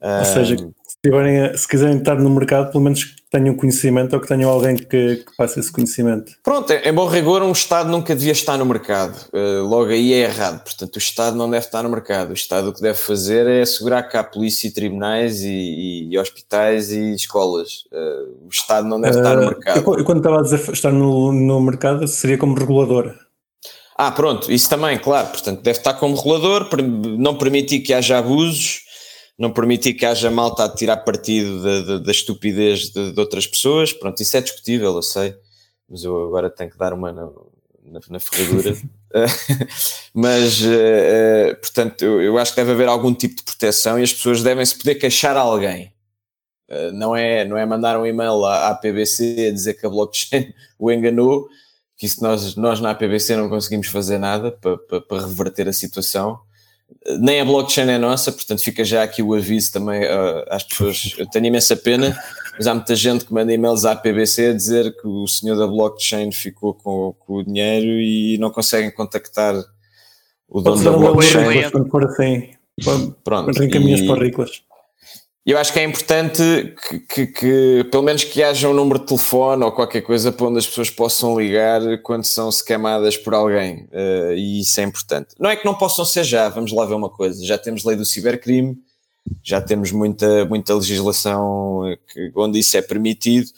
Ou 0.00 0.24
seja, 0.24 0.56
se, 1.04 1.58
se 1.58 1.68
quiserem 1.68 1.98
estar 1.98 2.16
no 2.16 2.28
mercado, 2.30 2.70
pelo 2.70 2.84
menos 2.84 3.04
que 3.04 3.14
tenham 3.30 3.54
conhecimento 3.54 4.12
ou 4.14 4.20
que 4.20 4.28
tenham 4.28 4.50
alguém 4.50 4.76
que, 4.76 5.16
que 5.16 5.36
passe 5.36 5.60
esse 5.60 5.72
conhecimento. 5.72 6.32
Pronto, 6.42 6.72
em 6.72 6.92
bom 6.92 7.06
rigor, 7.06 7.42
um 7.42 7.52
Estado 7.52 7.88
nunca 7.88 8.14
devia 8.14 8.32
estar 8.32 8.58
no 8.58 8.66
mercado. 8.66 9.16
Uh, 9.32 9.62
logo 9.66 9.90
aí 9.90 10.12
é 10.12 10.24
errado. 10.24 10.62
Portanto, 10.62 10.96
o 10.96 10.98
Estado 10.98 11.36
não 11.36 11.48
deve 11.48 11.64
estar 11.64 11.82
no 11.82 11.88
mercado. 11.88 12.30
O 12.30 12.34
Estado 12.34 12.68
o 12.68 12.74
que 12.74 12.82
deve 12.82 12.98
fazer 12.98 13.46
é 13.46 13.62
assegurar 13.62 14.08
que 14.08 14.16
há 14.16 14.24
polícia 14.24 14.68
e 14.68 14.72
tribunais 14.72 15.42
e, 15.42 15.48
e, 15.48 16.08
e 16.12 16.18
hospitais 16.18 16.90
e 16.90 17.14
escolas. 17.14 17.84
Uh, 17.92 18.46
o 18.46 18.48
Estado 18.50 18.86
não 18.86 19.00
deve 19.00 19.16
uh, 19.16 19.20
estar 19.20 19.36
no 19.36 19.46
mercado. 19.46 19.76
Eu, 19.86 19.98
eu, 19.98 20.04
quando 20.04 20.18
estava 20.18 20.40
a 20.40 20.42
dizer 20.42 20.72
estar 20.72 20.92
no, 20.92 21.32
no 21.32 21.60
mercado, 21.60 22.06
seria 22.08 22.36
como 22.36 22.54
regulador. 22.54 23.14
Ah, 23.96 24.10
pronto, 24.10 24.50
isso 24.50 24.68
também, 24.68 24.98
claro. 24.98 25.28
Portanto, 25.28 25.62
deve 25.62 25.78
estar 25.78 25.94
como 25.94 26.16
regulador, 26.16 26.68
não 27.18 27.36
permitir 27.36 27.80
que 27.80 27.94
haja 27.94 28.18
abusos 28.18 28.89
não 29.40 29.50
permitir 29.50 29.94
que 29.94 30.04
haja 30.04 30.30
malta 30.30 30.64
a 30.64 30.68
tirar 30.68 30.98
partido 30.98 31.62
da, 31.62 31.80
da, 31.80 31.98
da 31.98 32.10
estupidez 32.10 32.90
de, 32.90 33.12
de, 33.12 33.18
outras 33.18 33.46
pessoas, 33.46 33.90
pronto, 33.90 34.22
isso 34.22 34.36
é 34.36 34.40
discutível, 34.42 34.94
eu 34.94 35.02
sei, 35.02 35.34
mas 35.88 36.04
eu 36.04 36.26
agora 36.26 36.50
tenho 36.50 36.70
que 36.70 36.76
dar 36.76 36.92
uma 36.92 37.10
na, 37.10 37.24
na, 37.86 38.00
na 38.10 38.20
ferradura. 38.20 38.76
mas, 40.12 40.60
uh, 40.60 41.56
portanto, 41.58 42.02
eu, 42.02 42.20
eu, 42.20 42.38
acho 42.38 42.52
que 42.52 42.60
deve 42.60 42.72
haver 42.72 42.86
algum 42.86 43.14
tipo 43.14 43.36
de 43.36 43.42
proteção 43.42 43.98
e 43.98 44.02
as 44.02 44.12
pessoas 44.12 44.42
devem 44.42 44.64
se 44.64 44.76
poder 44.76 44.96
queixar 44.96 45.34
a 45.34 45.40
alguém. 45.40 45.90
Uh, 46.68 46.92
não, 46.92 47.16
é, 47.16 47.42
não 47.46 47.56
é 47.56 47.64
mandar 47.64 47.98
um 47.98 48.04
e-mail 48.04 48.44
à, 48.44 48.68
à 48.68 48.74
PBC 48.74 49.48
a 49.48 49.52
dizer 49.52 49.74
que 49.74 49.86
a 49.86 49.88
blockchain 49.88 50.52
o 50.78 50.92
enganou, 50.92 51.48
que 51.96 52.04
isso 52.04 52.22
nós, 52.22 52.54
nós 52.56 52.78
na 52.78 52.94
PBC 52.94 53.36
não 53.36 53.48
conseguimos 53.48 53.86
fazer 53.86 54.18
nada 54.18 54.52
para, 54.52 54.76
para, 54.76 55.00
para 55.00 55.26
reverter 55.26 55.66
a 55.66 55.72
situação 55.72 56.38
nem 57.20 57.40
a 57.40 57.44
blockchain 57.44 57.88
é 57.88 57.98
nossa, 57.98 58.30
portanto 58.30 58.62
fica 58.62 58.84
já 58.84 59.02
aqui 59.02 59.22
o 59.22 59.34
aviso 59.34 59.72
também 59.72 60.02
uh, 60.04 60.44
às 60.48 60.62
pessoas. 60.62 61.14
Eu 61.18 61.26
tenho 61.26 61.46
imensa 61.46 61.76
pena, 61.76 62.16
mas 62.56 62.66
há 62.66 62.74
muita 62.74 62.94
gente 62.94 63.24
que 63.24 63.32
manda 63.32 63.52
e-mails 63.52 63.84
à 63.84 63.96
PBC 63.96 64.48
a 64.48 64.52
dizer 64.52 64.94
que 65.00 65.06
o 65.06 65.26
senhor 65.26 65.56
da 65.56 65.66
blockchain 65.66 66.30
ficou 66.32 66.74
com, 66.74 67.14
com 67.18 67.34
o 67.36 67.44
dinheiro 67.44 68.00
e 68.00 68.38
não 68.38 68.50
conseguem 68.50 68.90
contactar 68.90 69.54
o 70.48 70.60
dono 70.60 70.82
da 70.82 70.90
blockchain. 70.90 71.70
Por 71.90 72.04
assim, 72.04 72.50
Pronto, 73.24 73.56
reencaminhas 73.58 74.02
para 74.02 74.24
riclas. 74.24 74.62
Eu 75.50 75.58
acho 75.58 75.72
que 75.72 75.80
é 75.80 75.82
importante 75.82 76.40
que, 76.88 77.00
que, 77.00 77.26
que, 77.26 77.84
pelo 77.90 78.04
menos 78.04 78.22
que 78.22 78.40
haja 78.40 78.68
um 78.68 78.72
número 78.72 79.00
de 79.00 79.06
telefone 79.06 79.64
ou 79.64 79.72
qualquer 79.72 80.00
coisa 80.00 80.30
para 80.30 80.46
onde 80.46 80.60
as 80.60 80.66
pessoas 80.68 80.90
possam 80.90 81.36
ligar 81.36 81.80
quando 82.04 82.22
são 82.22 82.52
scamadas 82.52 83.16
por 83.16 83.34
alguém. 83.34 83.88
Uh, 83.90 84.32
e 84.36 84.60
isso 84.60 84.80
é 84.80 84.84
importante. 84.84 85.34
Não 85.40 85.50
é 85.50 85.56
que 85.56 85.64
não 85.64 85.74
possam 85.74 86.04
ser 86.04 86.22
já, 86.22 86.48
vamos 86.48 86.70
lá 86.70 86.86
ver 86.86 86.94
uma 86.94 87.10
coisa. 87.10 87.44
Já 87.44 87.58
temos 87.58 87.82
lei 87.82 87.96
do 87.96 88.04
cibercrime, 88.04 88.78
já 89.42 89.60
temos 89.60 89.90
muita, 89.90 90.44
muita 90.44 90.72
legislação 90.72 91.82
que, 92.12 92.30
onde 92.36 92.60
isso 92.60 92.76
é 92.76 92.82
permitido, 92.82 93.48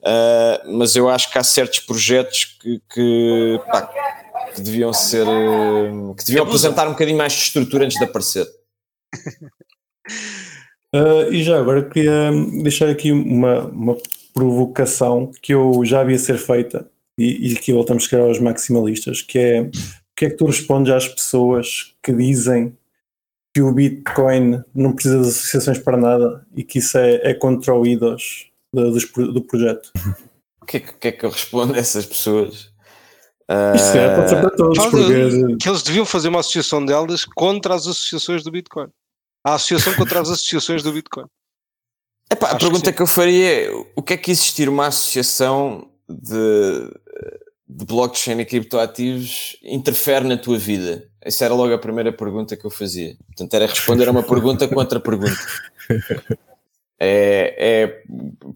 uh, 0.00 0.76
mas 0.76 0.94
eu 0.94 1.08
acho 1.08 1.32
que 1.32 1.38
há 1.38 1.42
certos 1.42 1.78
projetos 1.78 2.58
que, 2.60 2.82
que, 2.92 3.60
pá, 3.72 3.90
que 4.54 4.60
deviam 4.60 4.92
ser. 4.92 5.24
que 6.18 6.24
deviam 6.26 6.44
apresentar 6.44 6.86
um 6.86 6.90
bocadinho 6.90 7.16
mais 7.16 7.32
de 7.32 7.38
estrutura 7.38 7.86
antes 7.86 7.96
de 7.96 8.04
aparecer. 8.04 8.46
Uh, 10.94 11.32
e 11.32 11.42
já 11.44 11.58
agora 11.58 11.88
queria 11.88 12.32
deixar 12.62 12.88
aqui 12.88 13.12
uma, 13.12 13.66
uma 13.66 13.96
provocação 14.34 15.30
que 15.40 15.54
eu 15.54 15.84
já 15.84 16.00
havia 16.00 16.18
ser 16.18 16.36
feita 16.36 16.90
e, 17.16 17.52
e 17.52 17.56
aqui 17.56 17.72
voltamos 17.72 18.12
a 18.12 18.18
aos 18.18 18.40
maximalistas, 18.40 19.22
que 19.22 19.38
é 19.38 19.62
o 19.62 19.70
que 20.16 20.26
é 20.26 20.30
que 20.30 20.36
tu 20.36 20.46
respondes 20.46 20.92
às 20.92 21.06
pessoas 21.06 21.94
que 22.02 22.12
dizem 22.12 22.76
que 23.54 23.62
o 23.62 23.72
Bitcoin 23.72 24.62
não 24.74 24.92
precisa 24.92 25.20
de 25.20 25.28
associações 25.28 25.78
para 25.78 25.96
nada 25.96 26.44
e 26.54 26.64
que 26.64 26.78
isso 26.78 26.98
é, 26.98 27.30
é 27.30 27.34
contra 27.34 27.74
o 27.74 27.86
IDOS 27.86 28.46
do, 28.72 28.92
do 29.32 29.42
projeto? 29.42 29.90
O 30.60 30.66
que, 30.66 30.76
é 30.76 30.80
que, 30.80 30.92
que, 30.92 31.08
é 31.08 31.12
que 31.12 31.24
eu 31.24 31.30
respondo 31.30 31.74
a 31.74 31.78
essas 31.78 32.04
pessoas? 32.04 32.70
Isso 33.74 33.96
é, 33.96 34.14
pode 34.14 34.28
ser 34.28 34.40
para 34.40 34.50
todos. 34.50 34.78
Porque... 34.78 35.56
Que 35.56 35.68
eles 35.68 35.82
deviam 35.82 36.04
fazer 36.04 36.28
uma 36.28 36.40
associação 36.40 36.84
delas 36.84 37.24
contra 37.24 37.74
as 37.74 37.86
associações 37.86 38.44
do 38.44 38.50
Bitcoin 38.50 38.88
a 39.44 39.54
associação 39.54 39.94
contra 39.94 40.20
as 40.20 40.28
associações 40.28 40.82
do 40.82 40.92
Bitcoin. 40.92 41.26
Epá, 42.30 42.50
a 42.50 42.56
pergunta 42.56 42.90
que, 42.90 42.96
que, 42.96 43.02
eu 43.02 43.06
faria 43.06 43.66
é: 43.66 43.70
o 43.96 44.02
que 44.02 44.14
é 44.14 44.16
que 44.16 44.30
existir 44.30 44.68
uma 44.68 44.86
associação 44.86 45.88
de, 46.08 46.90
de 47.68 47.84
blockchain 47.84 48.38
e 48.40 48.44
criptoativos 48.44 49.56
interfere 49.62 50.26
na 50.26 50.36
tua 50.36 50.58
vida? 50.58 51.08
Essa 51.20 51.44
era 51.44 51.54
logo 51.54 51.74
a 51.74 51.78
primeira 51.78 52.12
pergunta 52.12 52.56
que 52.56 52.64
eu 52.64 52.70
fazia. 52.70 53.16
Portanto, 53.26 53.54
era 53.54 53.66
responder 53.66 54.08
a 54.08 54.12
uma 54.12 54.22
pergunta 54.22 54.68
com 54.68 54.76
outra 54.76 55.00
pergunta. 55.00 55.38
É, 57.02 57.54
é 57.58 58.02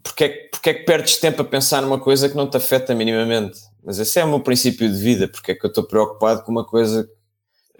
porque, 0.03 0.23
é, 0.23 0.29
porque 0.51 0.69
é 0.69 0.73
que 0.75 0.83
perdes 0.83 1.17
tempo 1.17 1.41
a 1.41 1.45
pensar 1.45 1.81
numa 1.81 1.99
coisa 1.99 2.29
que 2.29 2.35
não 2.35 2.47
te 2.47 2.55
afeta 2.55 2.93
minimamente? 2.93 3.59
Mas 3.83 3.97
esse 3.97 4.19
é 4.19 4.23
o 4.23 4.27
meu 4.27 4.39
princípio 4.39 4.87
de 4.87 4.97
vida, 4.97 5.27
porque 5.27 5.51
é 5.51 5.55
que 5.55 5.65
eu 5.65 5.67
estou 5.67 5.83
preocupado 5.83 6.43
com 6.43 6.51
uma 6.51 6.63
coisa 6.63 7.09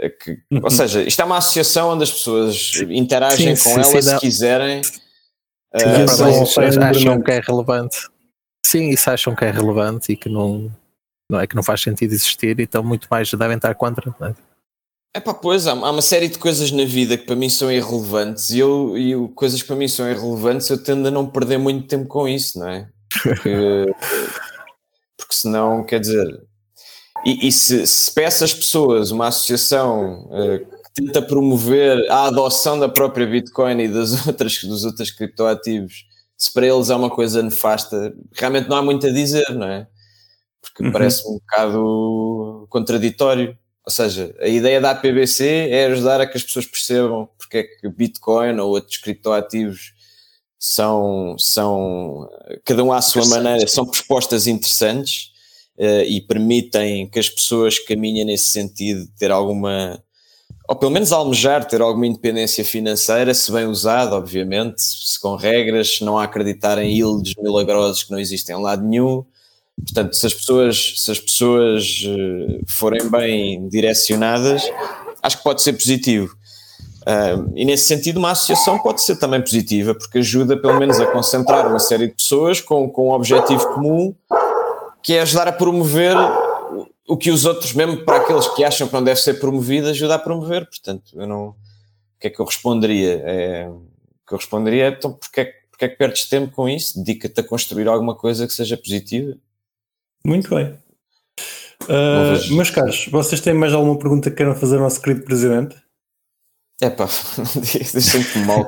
que, 0.10 0.32
uhum. 0.52 0.62
Ou 0.64 0.70
seja, 0.70 1.02
isto 1.02 1.22
é 1.22 1.26
uma 1.26 1.38
associação 1.38 1.89
onde 1.89 2.04
as 2.04 2.12
pessoas 2.12 2.74
interagem 2.89 3.56
sim, 3.56 3.64
com 3.64 3.70
sim, 3.70 3.91
ela 3.91 4.02
sim, 4.02 4.10
se 4.10 4.20
quiserem. 4.20 4.84
Sim, 4.84 5.00
uh, 5.80 6.84
acham 6.84 7.22
que 7.22 7.32
é 7.32 7.39
relevante. 7.39 7.98
Sim, 8.66 8.89
isso 8.89 9.10
acham 9.10 9.36
que 9.36 9.46
é 9.46 9.52
relevante 9.52 10.12
e 10.12 10.18
que 10.18 10.30
não, 10.30 10.72
não 11.30 11.39
é 11.39 11.48
que 11.48 11.56
não 11.56 11.64
faz 11.64 11.82
sentido 11.82 12.14
existir, 12.14 12.60
então 12.60 12.84
muito 12.84 13.08
mais 13.10 13.32
devem 13.32 13.56
estar 13.56 13.74
contra. 13.76 14.14
É 15.16 15.20
pá, 15.20 15.34
pois, 15.34 15.68
há, 15.68 15.72
há, 15.72 15.91
uma 15.91 16.02
série 16.02 16.28
de 16.28 16.38
coisas 16.38 16.72
na 16.72 16.84
vida 16.84 17.18
que 17.18 17.26
para 17.26 17.36
mim 17.36 17.50
são 17.50 17.72
irrelevantes 17.72 18.50
e, 18.50 18.60
eu, 18.60 18.98
e 18.98 19.14
coisas 19.30 19.62
que 19.62 19.68
para 19.68 19.78
mim 19.78 19.88
são 19.88 20.10
irrelevantes 20.10 20.70
eu 20.70 20.82
tendo 20.82 21.08
a 21.08 21.12
não 21.12 21.26
perder 21.26 21.58
muito 21.58 21.88
tempo 21.88 22.08
com 22.08 22.28
isso, 22.28 22.60
não 22.60 22.68
é? 22.68 22.89
Porque, 23.24 23.50
porque 25.18 25.34
senão, 25.34 25.86
quer 25.86 26.02
dizer, 26.02 26.43
e, 27.26 27.47
e 27.47 27.51
se, 27.51 27.88
se 27.88 28.13
para 28.13 28.23
essas 28.23 28.53
pessoas 28.53 29.09
uma 29.09 29.28
associação 29.28 30.26
uh, 30.26 30.59
que 30.59 31.01
tenta 31.01 31.21
promover 31.23 32.09
a 32.11 32.26
adoção 32.26 32.78
da 32.78 32.88
própria 32.88 33.26
Bitcoin 33.26 33.82
e 33.82 33.88
das 33.88 34.26
outras, 34.28 34.63
dos 34.63 34.86
outros 34.86 35.09
criptoativos, 35.09 36.05
se 36.38 36.53
para 36.53 36.67
eles 36.67 36.89
é 36.91 36.95
uma 36.95 37.09
coisa 37.09 37.41
nefasta, 37.41 38.13
realmente 38.32 38.69
não 38.69 38.78
há 38.78 38.84
muito 38.84 39.07
a 39.07 39.11
dizer, 39.11 39.49
não 39.55 39.67
é? 39.67 39.88
Porque 40.61 40.84
uhum. 40.84 40.91
parece 40.91 41.28
um 41.28 41.34
bocado 41.34 42.67
contraditório. 42.69 43.57
Ou 43.86 43.91
seja, 43.91 44.36
a 44.39 44.47
ideia 44.47 44.82
da 44.82 44.91
APBC 44.91 45.69
é 45.69 45.86
ajudar 45.86 46.19
a 46.19 46.28
que 46.28 46.38
as 46.38 46.43
pessoas 46.43 46.65
percebam 46.65 47.30
porque 47.38 47.57
é 47.57 47.63
que 47.63 47.88
Bitcoin 47.88 48.59
ou 48.59 48.71
outros 48.71 48.97
criptoativos 48.97 49.93
são, 50.59 51.36
são 51.38 52.28
cada 52.63 52.84
um 52.84 52.91
à 52.91 53.01
sua 53.01 53.26
maneira, 53.28 53.67
são 53.67 53.86
propostas 53.86 54.47
interessantes 54.47 55.34
e 55.78 56.21
permitem 56.21 57.07
que 57.07 57.19
as 57.19 57.30
pessoas 57.30 57.78
caminhem 57.80 58.26
nesse 58.26 58.47
sentido, 58.47 59.07
ter 59.17 59.32
alguma, 59.32 60.01
ou 60.67 60.76
pelo 60.76 60.91
menos 60.91 61.11
almejar 61.11 61.67
ter 61.67 61.82
alguma 61.82 62.07
independência 62.07 62.63
financeira, 62.63 63.34
se 63.34 63.51
bem 63.51 63.65
usado, 63.65 64.13
obviamente, 64.13 64.82
se 64.82 65.19
com 65.19 65.36
regras, 65.36 65.97
se 65.97 66.03
não 66.03 66.17
acreditar 66.17 66.78
em 66.78 66.91
yields 66.91 67.34
milagrosos 67.38 68.03
que 68.03 68.11
não 68.11 68.19
existem 68.19 68.55
em 68.55 68.61
lado 68.61 68.84
nenhum. 68.84 69.23
Portanto, 69.78 70.15
se 70.15 70.26
as 70.26 70.34
pessoas, 70.34 70.93
se 70.97 71.11
as 71.11 71.19
pessoas 71.19 72.03
uh, 72.05 72.63
forem 72.67 73.09
bem 73.09 73.67
direcionadas, 73.67 74.63
acho 75.21 75.38
que 75.38 75.43
pode 75.43 75.61
ser 75.61 75.73
positivo. 75.73 76.36
Uh, 77.01 77.51
e 77.55 77.65
nesse 77.65 77.86
sentido, 77.86 78.17
uma 78.17 78.32
associação 78.32 78.80
pode 78.80 79.03
ser 79.03 79.17
também 79.17 79.39
positiva, 79.39 79.93
porque 79.93 80.19
ajuda 80.19 80.57
pelo 80.57 80.80
menos 80.80 80.99
a 80.99 81.05
concentrar 81.05 81.67
uma 81.67 81.78
série 81.78 82.07
de 82.07 82.15
pessoas 82.15 82.59
com, 82.59 82.89
com 82.89 83.09
um 83.09 83.11
objetivo 83.11 83.67
comum, 83.73 84.15
que 85.06 85.14
é 85.14 85.22
ajudar 85.22 85.47
a 85.47 85.51
promover 85.51 86.16
o 87.08 87.16
que 87.16 87.30
os 87.30 87.45
outros, 87.45 87.74
mesmo 87.74 88.03
para 88.03 88.18
aqueles 88.18 88.47
que 88.47 88.64
acham 88.64 88.88
que 88.88 88.93
não 88.93 89.03
deve 89.03 89.20
ser 89.20 89.36
promovido, 89.36 89.88
ajuda 89.88 90.16
a 90.16 90.20
promover. 90.20 90.66
Portanto, 90.66 91.12
eu 91.14 91.28
não. 91.28 91.49
O 91.49 91.56
que 92.20 92.28
é 92.28 92.30
que 92.32 92.39
eu 92.39 92.45
responderia? 92.45 93.22
É, 93.24 93.70
o 93.70 93.84
que 94.28 94.34
eu 94.34 94.38
responderia 94.38 94.86
é: 94.86 94.89
então, 94.89 95.14
porque 95.14 95.41
é, 95.41 95.53
porque 95.70 95.86
é 95.86 95.89
que 95.89 95.95
perdes 95.95 96.28
tempo 96.28 96.51
com 96.51 96.68
isso? 96.68 96.97
Dedica-te 96.97 97.39
a 97.39 97.43
construir 97.43 97.88
alguma 97.88 98.16
coisa 98.16 98.47
que 98.47 98.53
seja 98.53 98.76
positiva. 98.76 99.38
Muito 100.26 100.49
bem. 100.49 100.76
Uh, 101.84 102.56
meus 102.56 102.72
caros, 102.72 103.08
vocês 103.12 103.41
têm 103.41 103.53
mais 103.53 103.74
alguma 103.74 103.99
pergunta 103.99 104.32
que 104.32 104.38
queiram 104.38 104.56
fazer 104.56 104.78
ao 104.78 104.82
nosso 104.82 104.99
querido 105.01 105.24
Presidente? 105.24 105.76
É 106.82 106.89
pá, 106.89 107.08
deixa-me 107.93 108.45
mal. 108.45 108.68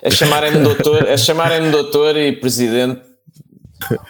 É 0.00 0.10
chamarem-me 0.10 0.62
doutor, 0.62 1.06
é 1.08 1.16
chamarem 1.16 1.70
doutor 1.70 2.16
e 2.16 2.32
presidente. 2.32 3.15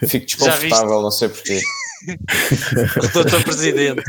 Fico 0.07 0.27
desconfortável, 0.27 1.03
não 1.03 1.11
sei 1.11 1.29
porquê. 1.29 1.61
doutor 3.13 3.43
presidente, 3.43 4.03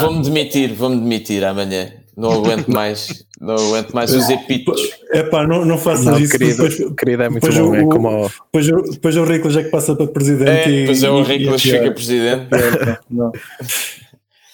Vou-me 0.00 0.22
demitir, 0.22 0.74
vou-me 0.74 1.00
demitir 1.00 1.44
amanhã. 1.44 1.92
Não 2.16 2.32
aguento 2.32 2.68
mais, 2.68 3.26
não 3.38 3.54
aguento 3.54 3.92
mais 3.92 4.10
os 4.14 4.30
epitos. 4.30 4.80
É 5.12 5.22
pá, 5.22 5.46
não, 5.46 5.66
não 5.66 5.76
faças 5.76 6.06
não, 6.06 6.18
isso. 6.18 6.32
Querido, 6.32 6.62
depois, 6.62 6.94
querido 6.96 7.22
é 7.24 7.28
muito 7.28 7.46
bom, 7.46 7.68
o, 7.68 7.74
é 7.74 7.82
como... 7.82 8.30
Depois, 8.52 8.90
depois 8.90 9.16
o 9.16 9.24
Riclas 9.24 9.56
é 9.56 9.64
que 9.64 9.68
passa 9.68 9.94
para 9.94 10.06
presidente. 10.06 10.50
É, 10.50 10.68
e, 10.68 10.80
depois 10.80 11.02
é 11.02 11.10
o 11.10 11.22
Riclas 11.22 11.60
que 11.60 11.70
fica 11.70 11.92
presidente. 11.92 12.46
É, 12.54 12.98
não. 13.10 13.32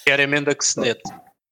Quer 0.04 0.18
emenda 0.18 0.52
que 0.56 0.66
se 0.66 0.80
nete. 0.80 1.02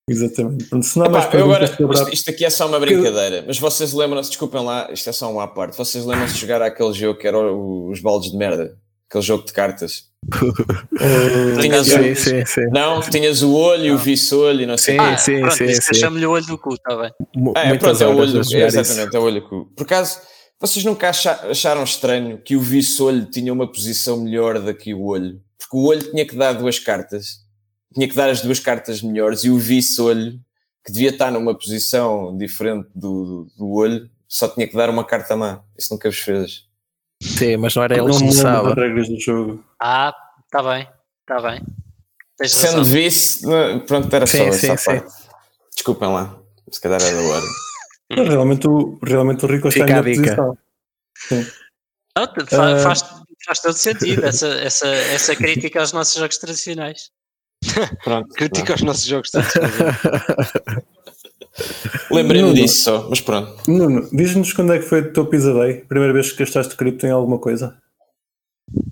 Exatamente. 0.08 0.64
se 0.82 0.98
não 0.98 1.06
Epá, 1.06 1.30
eu 1.34 1.44
agora, 1.44 1.64
isto, 1.64 2.12
isto, 2.12 2.30
aqui 2.30 2.44
é 2.44 2.50
só 2.50 2.66
uma 2.66 2.80
brincadeira, 2.80 3.44
mas 3.46 3.60
vocês 3.60 3.92
lembram-se, 3.92 4.30
desculpem 4.30 4.64
lá, 4.64 4.90
isto 4.92 5.08
é 5.08 5.12
só 5.12 5.30
uma 5.30 5.46
parte, 5.46 5.76
vocês 5.76 6.04
lembram-se 6.04 6.34
de 6.34 6.40
jogar 6.40 6.60
aquele 6.60 6.92
jogo 6.92 7.16
que 7.16 7.28
era 7.28 7.38
os 7.38 8.00
baldes 8.00 8.32
de 8.32 8.36
merda, 8.36 8.76
aquele 9.10 9.24
jogo 9.24 9.44
de 9.44 9.52
cartas? 9.52 10.08
tinhas 11.60 11.86
sim, 11.86 12.12
o, 12.12 12.16
sim, 12.16 12.46
sim. 12.46 12.66
Não, 12.72 13.00
tinhas 13.00 13.42
o 13.42 13.52
olho, 13.52 13.94
o 13.94 13.98
vice-olho 13.98 14.62
e 14.62 14.66
não 14.66 14.78
sei. 14.78 14.98
Ah, 14.98 15.18
sim, 15.18 15.40
pronto, 15.40 15.56
sim, 15.56 15.74
sim. 15.74 15.94
chamo-lhe 15.94 16.24
o 16.24 16.30
olho 16.30 16.46
do 16.46 16.56
cu, 16.56 16.74
está 16.74 16.96
bem. 16.96 17.12
É, 17.56 17.76
pronto, 17.76 18.02
é 18.02 18.06
o 18.06 18.16
olho 18.16 18.32
do 18.32 18.46
cu, 18.46 18.54
é, 18.54 18.66
exatamente, 18.66 19.14
é 19.14 19.18
o 19.18 19.22
olho 19.22 19.40
do 19.42 19.48
cu. 19.48 19.66
Por 19.76 19.82
acaso, 19.82 20.20
vocês 20.58 20.84
nunca 20.84 21.10
acharam 21.10 21.84
estranho 21.84 22.38
que 22.38 22.56
o 22.56 22.60
vice-olho 22.60 23.26
tinha 23.26 23.52
uma 23.52 23.70
posição 23.70 24.22
melhor 24.22 24.58
do 24.58 24.74
que 24.74 24.94
o 24.94 25.04
olho? 25.04 25.40
Porque 25.58 25.76
o 25.76 25.84
olho 25.84 26.10
tinha 26.10 26.24
que 26.26 26.36
dar 26.36 26.52
duas 26.52 26.78
cartas 26.78 27.40
tinha 27.94 28.08
que 28.08 28.14
dar 28.14 28.30
as 28.30 28.40
duas 28.40 28.60
cartas 28.60 29.02
melhores 29.02 29.44
e 29.44 29.50
o 29.50 29.58
vice-olho, 29.58 30.40
que 30.84 30.92
devia 30.92 31.10
estar 31.10 31.30
numa 31.30 31.54
posição 31.54 32.36
diferente 32.36 32.88
do, 32.94 33.24
do, 33.24 33.52
do, 33.56 33.70
olho, 33.70 34.10
só 34.28 34.48
tinha 34.48 34.66
que 34.66 34.76
dar 34.76 34.88
uma 34.88 35.04
carta 35.04 35.36
má. 35.36 35.62
Isso 35.78 35.92
nunca 35.92 36.08
vos 36.08 36.18
fez. 36.18 36.66
Sim, 37.22 37.56
mas 37.58 37.74
não 37.74 37.82
era 37.82 37.96
ele 37.96 38.10
que 38.10 38.18
começava. 38.18 38.74
regras 38.74 39.08
do 39.08 39.20
jogo. 39.20 39.64
Ah, 39.80 40.14
está 40.44 40.62
bem, 40.62 40.88
está 41.20 41.50
bem. 41.50 41.62
Tens 42.38 42.52
Sendo 42.52 42.78
razão. 42.78 42.92
vice, 42.92 43.46
pronto, 43.86 44.14
era 44.14 44.26
sim, 44.26 44.38
só 44.38 44.52
sim, 44.52 44.70
essa 44.70 44.76
sim. 44.76 45.00
parte. 45.00 45.12
Desculpem 45.74 46.08
lá, 46.08 46.38
se 46.70 46.80
calhar 46.80 47.02
era 47.02 47.20
hora. 47.20 47.46
realmente, 48.10 48.66
o, 48.66 48.98
realmente 49.02 49.44
o 49.44 49.48
Rico 49.48 49.68
está 49.68 49.84
em 49.84 50.02
posição. 50.02 50.58
Sim. 51.16 51.46
Não, 52.16 52.26
faz, 52.26 52.80
uh... 52.80 52.82
faz, 52.82 53.04
faz 53.44 53.60
todo 53.60 53.74
sentido 53.74 54.24
essa, 54.24 54.48
essa, 54.48 54.86
essa 54.86 55.36
crítica 55.36 55.80
aos 55.80 55.92
nossos 55.92 56.14
jogos 56.14 56.38
tradicionais. 56.38 57.10
Pronto, 58.02 58.28
critica 58.34 58.74
os 58.74 58.82
nossos 58.82 59.04
jogos 59.04 59.30
Lembrei-me 62.10 62.52
disso 62.54 62.84
só, 62.84 63.08
mas 63.08 63.20
pronto. 63.20 63.54
Nuno, 63.68 64.08
diz-nos 64.12 64.52
quando 64.52 64.72
é 64.72 64.78
que 64.78 64.84
foi 64.84 65.00
o 65.00 65.12
teu 65.12 65.26
Pizza 65.26 65.52
Day? 65.54 65.84
Primeira 65.88 66.12
vez 66.12 66.32
que 66.32 66.38
gastaste 66.38 66.76
cripto 66.76 67.06
em 67.06 67.10
alguma 67.10 67.38
coisa? 67.38 67.76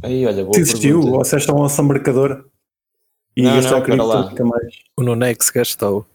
Aí, 0.02 0.26
olha, 0.26 0.42
boa 0.42 0.54
Se 0.54 0.60
existiu, 0.60 1.00
pergunta. 1.00 1.18
ou 1.18 1.24
se 1.24 1.34
és 1.36 1.48
um 1.48 1.84
embarcador 1.84 2.44
e 3.36 3.42
não, 3.42 3.54
gastou 3.56 3.82
cripto 3.82 4.04
lá. 4.04 4.22
nunca 4.30 4.44
mais. 4.44 4.74
O 4.96 5.02
Nunex 5.02 5.50
gastou 5.50 6.06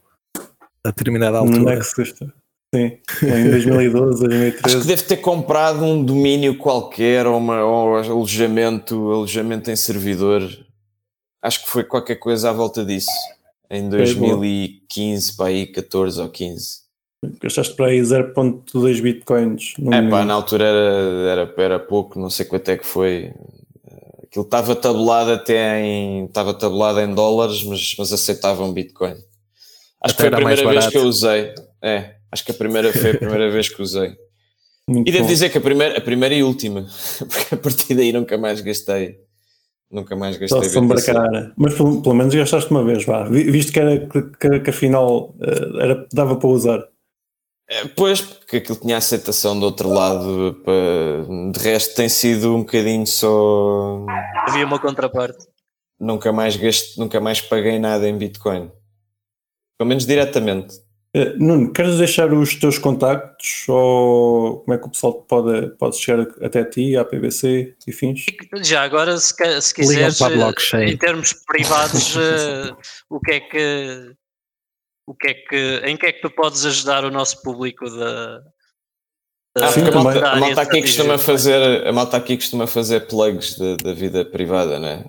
a 0.84 0.89
determinada 0.89 1.38
altura. 1.38 1.58
O 1.58 1.60
Nunex 1.64 1.93
gastou. 1.93 2.28
Sim, 2.76 2.97
em 3.24 3.49
2012, 3.51 4.20
2013. 4.28 4.60
Acho 4.64 4.82
que 4.82 4.88
deve 4.88 5.04
ter 5.04 5.18
comprado 5.18 5.84
um 5.84 6.04
domínio 6.04 6.58
qualquer 6.58 7.28
ou, 7.28 7.38
uma, 7.38 7.64
ou 7.64 7.95
alojamento, 7.97 8.95
alojamento 9.12 9.70
em 9.70 9.76
servidor 9.76 10.41
acho 11.43 11.62
que 11.64 11.70
foi 11.70 11.84
qualquer 11.84 12.16
coisa 12.16 12.49
à 12.49 12.54
volta 12.54 12.86
disso. 12.86 13.12
Em 13.74 13.90
2015, 13.90 15.36
para 15.36 15.48
aí 15.48 15.66
14 15.66 16.22
ou 16.22 16.30
15. 16.30 16.84
Gastaste 17.42 17.76
para 17.76 17.88
aí 17.88 18.00
0.2 18.00 19.02
bitcoins. 19.02 19.74
É 19.92 20.10
pá, 20.10 20.24
na 20.24 20.36
altura 20.36 20.66
era, 20.66 21.42
era, 21.42 21.54
era 21.58 21.80
pouco, 21.80 22.20
não 22.20 22.30
sei 22.30 22.46
quanto 22.46 22.70
é 22.70 22.78
que 22.78 22.86
foi. 22.86 23.34
Aquilo 24.22 24.46
estava 24.46 24.76
tabulado 24.76 25.32
até 25.32 25.82
em. 25.84 26.26
Estava 26.26 26.54
tabulado 26.54 27.02
em 27.02 27.16
dólares, 27.16 27.64
mas, 27.64 27.96
mas 27.98 28.14
aceitava 28.14 28.64
um 28.64 28.72
bitcoin. 28.72 29.16
Acho 30.00 30.14
até 30.14 30.14
que 30.14 30.20
foi 30.22 30.28
a 30.28 30.32
primeira 30.36 30.70
vez 30.70 30.88
que 30.88 30.98
eu 30.98 31.06
usei. 31.06 31.56
É, 31.82 32.16
acho 32.32 32.46
que 32.46 32.52
a 32.52 32.56
primeira 32.56 32.94
foi 32.94 33.10
a 33.10 33.18
primeira 33.18 33.50
vez 33.50 33.70
que 33.70 33.82
usei. 33.82 34.16
Muito 34.88 35.08
e 35.08 35.12
devo 35.12 35.24
bom. 35.24 35.30
dizer 35.30 35.50
que 35.50 35.58
a 35.58 35.62
primeira, 35.62 35.98
a 35.98 36.02
primeira 36.02 36.36
e 36.36 36.44
última, 36.44 36.86
porque 37.18 37.56
a 37.56 37.58
partir 37.58 37.96
daí 37.96 38.14
nunca 38.14 38.38
mais 38.38 38.62
gastei 38.62 39.18
Nunca 39.94 40.16
mais 40.16 40.38
gastei 40.38 40.70
Só 40.70 40.80
embarcar. 40.80 41.54
Mas 41.56 41.76
pelo, 41.76 42.02
pelo, 42.02 42.16
menos 42.16 42.34
gastaste 42.34 42.72
uma 42.72 42.84
vez, 42.84 43.06
vá. 43.06 43.26
Visto 43.26 43.72
que, 43.72 43.80
era, 43.80 44.08
que, 44.08 44.60
que 44.62 44.70
afinal 44.72 45.36
eh, 45.39 45.84
era, 45.84 46.08
dava 46.12 46.36
para 46.36 46.50
usar. 46.50 46.88
É, 47.70 47.88
pois, 47.89 48.20
porque 48.20 48.58
aquilo 48.58 48.80
tinha 48.80 48.98
aceitação 48.98 49.60
do 49.60 49.68
outro 49.68 49.89
lado. 49.89 50.60
Para... 50.66 51.52
De 51.52 51.60
resto, 51.60 51.96
tem 51.96 52.10
sido 52.10 52.56
um 52.56 52.62
bocadinho 52.62 53.06
só. 53.06 54.04
Havia 54.48 54.66
uma 54.66 54.80
contraparte. 54.80 55.46
Nunca 56.00 56.32
mais, 56.32 56.56
gasto, 56.56 57.00
nunca 57.00 57.22
mais 57.22 57.39
paguei 57.39 57.78
nada 57.78 58.10
em 58.10 58.18
Bitcoin. 58.18 58.72
Pelo 59.78 59.88
menos 59.88 60.08
diretamente. 60.08 60.74
Uh, 61.16 61.38
Nuno, 61.38 61.72
queres 61.72 61.99
deixar 61.99 62.34
os 62.34 62.55
teus 62.55 62.80
contactos 62.80 63.66
ou 63.70 64.61
como 64.61 64.74
é 64.74 64.78
que 64.80 64.88
o 64.88 64.89
pessoal 64.89 65.14
pode, 65.14 65.70
pode 65.78 65.95
chegar 65.97 66.26
até 66.41 66.64
ti, 66.64 66.97
à 66.97 67.05
PBC 67.05 67.76
e 67.86 67.91
fins? 67.91 68.26
Já 68.64 68.82
agora, 68.82 69.16
se, 69.18 69.61
se 69.61 69.74
quiseres, 69.76 70.20
eh, 70.20 70.86
em 70.86 70.97
termos 70.97 71.34
privados, 71.45 72.16
uh, 72.16 72.76
o 73.09 73.20
que 73.20 73.32
é 73.32 73.39
que 73.39 74.16
o 75.05 75.14
que 75.14 75.28
é 75.28 75.34
que 75.34 75.82
em 75.86 75.97
que 75.97 76.05
é 76.07 76.14
que 76.14 76.22
tu 76.22 76.32
podes 76.32 76.66
ajudar 76.66 77.05
o 77.05 77.11
nosso 77.11 77.43
público 77.43 77.88
da, 77.89 78.41
ah, 79.55 79.68
Sim, 79.68 79.82
a, 79.82 79.91
malta, 79.91 80.28
a 80.28 80.36
malta 80.38 80.61
aqui 80.61 80.82
costuma 80.82 81.18
fazer 81.20 81.88
a 81.88 81.91
malta 81.91 82.18
aqui 82.18 82.38
costuma 82.38 82.66
fazer 82.66 83.01
plugs 83.01 83.55
da 83.84 83.93
vida 83.93 84.26
privada, 84.26 84.80
não 84.80 84.88
é? 84.88 85.05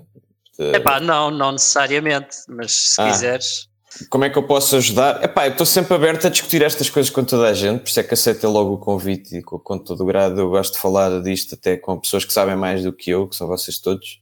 De... 0.58 0.76
Epá, 0.76 1.00
não, 1.00 1.30
não 1.30 1.52
necessariamente, 1.52 2.36
mas 2.48 2.72
se 2.72 3.00
ah. 3.00 3.10
quiseres 3.10 3.68
como 4.08 4.24
é 4.24 4.30
que 4.30 4.36
eu 4.36 4.42
posso 4.42 4.76
ajudar? 4.76 5.22
Epá, 5.22 5.46
eu 5.46 5.52
estou 5.52 5.66
sempre 5.66 5.94
aberto 5.94 6.26
a 6.26 6.30
discutir 6.30 6.62
estas 6.62 6.90
coisas 6.90 7.10
com 7.10 7.24
toda 7.24 7.48
a 7.48 7.54
gente, 7.54 7.80
por 7.80 7.88
isso 7.88 8.00
é 8.00 8.02
que 8.02 8.14
aceitei 8.14 8.48
logo 8.48 8.74
o 8.74 8.78
convite 8.78 9.38
e 9.38 9.42
com, 9.42 9.78
todo 9.78 10.00
o 10.02 10.06
grado 10.06 10.40
eu 10.40 10.50
gosto 10.50 10.74
de 10.74 10.80
falar 10.80 11.22
disto 11.22 11.54
até 11.54 11.76
com 11.76 11.98
pessoas 11.98 12.24
que 12.24 12.32
sabem 12.32 12.56
mais 12.56 12.82
do 12.82 12.92
que 12.92 13.10
eu, 13.10 13.28
que 13.28 13.36
são 13.36 13.46
vocês 13.46 13.78
todos. 13.78 14.20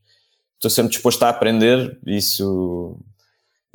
Estou 0.54 0.70
sempre 0.70 0.92
disposto 0.92 1.22
a 1.22 1.28
aprender, 1.28 1.98
isso, 2.06 2.96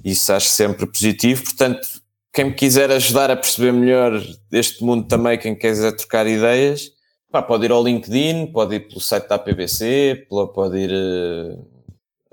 isso 0.03 0.31
acho 0.31 0.47
sempre 0.47 0.85
positivo, 0.85 1.43
portanto, 1.43 1.87
quem 2.33 2.45
me 2.45 2.53
quiser 2.53 2.91
ajudar 2.91 3.31
a 3.31 3.35
perceber 3.35 3.71
melhor 3.71 4.21
este 4.51 4.83
mundo 4.83 5.07
também, 5.07 5.37
quem 5.37 5.55
quiser 5.55 5.91
trocar 5.93 6.27
ideias, 6.27 6.91
pá, 7.31 7.41
pode 7.41 7.65
ir 7.65 7.71
ao 7.71 7.83
LinkedIn, 7.83 8.47
pode 8.47 8.75
ir 8.75 8.87
pelo 8.87 9.01
site 9.01 9.27
da 9.27 9.39
PBC, 9.39 10.27
pode 10.29 10.77
ir 10.77 10.91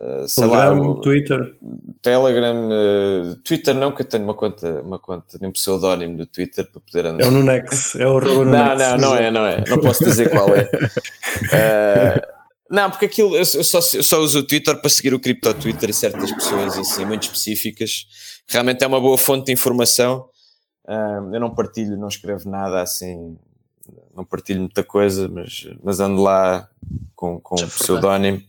eh, 0.05 0.25
Uh, 0.25 0.27
Telegram, 0.27 0.93
lá, 0.93 1.01
Twitter. 1.01 1.57
Telegram, 2.03 2.69
uh, 2.69 3.37
Twitter 3.37 3.75
não, 3.75 3.91
que 3.93 4.03
eu 4.03 4.07
tenho 4.07 4.25
uma 4.25 4.35
conta, 4.35 4.83
uma 4.83 4.99
conta 4.99 5.39
um 5.41 5.51
pseudónimo 5.51 6.19
do 6.19 6.27
Twitter 6.27 6.71
para 6.71 6.81
poder 6.81 7.07
andar. 7.07 7.25
É 7.25 7.29
o 7.29 7.31
Nunex, 7.31 7.97
é 7.97 8.07
o 8.07 8.21
Não, 8.21 8.45
não, 8.45 8.97
não 8.99 9.17
é, 9.17 9.31
não 9.31 9.47
é. 9.47 9.65
Não 9.67 9.81
posso 9.81 10.05
dizer 10.05 10.31
qual 10.31 10.49
é. 10.55 10.65
Uh, 10.65 12.21
não, 12.71 12.91
porque 12.91 13.07
aquilo 13.07 13.35
eu 13.35 13.45
só, 13.47 13.79
eu 13.79 14.03
só 14.03 14.19
uso 14.19 14.41
o 14.41 14.43
Twitter 14.43 14.77
para 14.79 14.91
seguir 14.91 15.15
o 15.15 15.21
cripto 15.21 15.55
Twitter 15.55 15.89
e 15.89 15.95
certas 15.95 16.31
pessoas 16.33 16.77
assim, 16.77 17.07
muito 17.07 17.23
específicas. 17.23 18.07
realmente 18.47 18.85
é 18.85 18.87
uma 18.87 19.01
boa 19.01 19.17
fonte 19.17 19.47
de 19.47 19.53
informação. 19.53 20.29
Uh, 20.87 21.35
eu 21.35 21.41
não 21.41 21.55
partilho, 21.55 21.97
não 21.97 22.09
escrevo 22.09 22.47
nada 22.51 22.83
assim, 22.83 23.39
não 24.15 24.23
partilho 24.23 24.61
muita 24.61 24.85
coisa, 24.85 25.29
mas, 25.29 25.67
mas 25.83 25.99
ando 25.99 26.21
lá 26.21 26.69
com, 27.17 27.41
com 27.41 27.55
um 27.55 27.69
pseudónimo. 27.69 28.43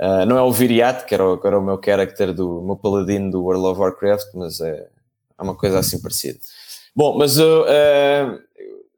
Uh, 0.00 0.24
não 0.24 0.38
é 0.38 0.42
o 0.42 0.50
Viriat, 0.50 1.04
que 1.04 1.12
era 1.12 1.28
o, 1.28 1.36
que 1.36 1.46
era 1.46 1.58
o 1.58 1.62
meu 1.62 1.78
character 1.84 2.32
do 2.32 2.62
meu 2.62 2.74
paladino 2.74 3.30
do 3.30 3.42
World 3.42 3.66
of 3.66 3.80
Warcraft, 3.80 4.28
mas 4.34 4.58
é, 4.60 4.88
é 5.38 5.42
uma 5.42 5.54
coisa 5.54 5.78
assim 5.78 6.00
parecida. 6.00 6.38
Bom, 6.96 7.18
mas 7.18 7.38
uh, 7.38 8.40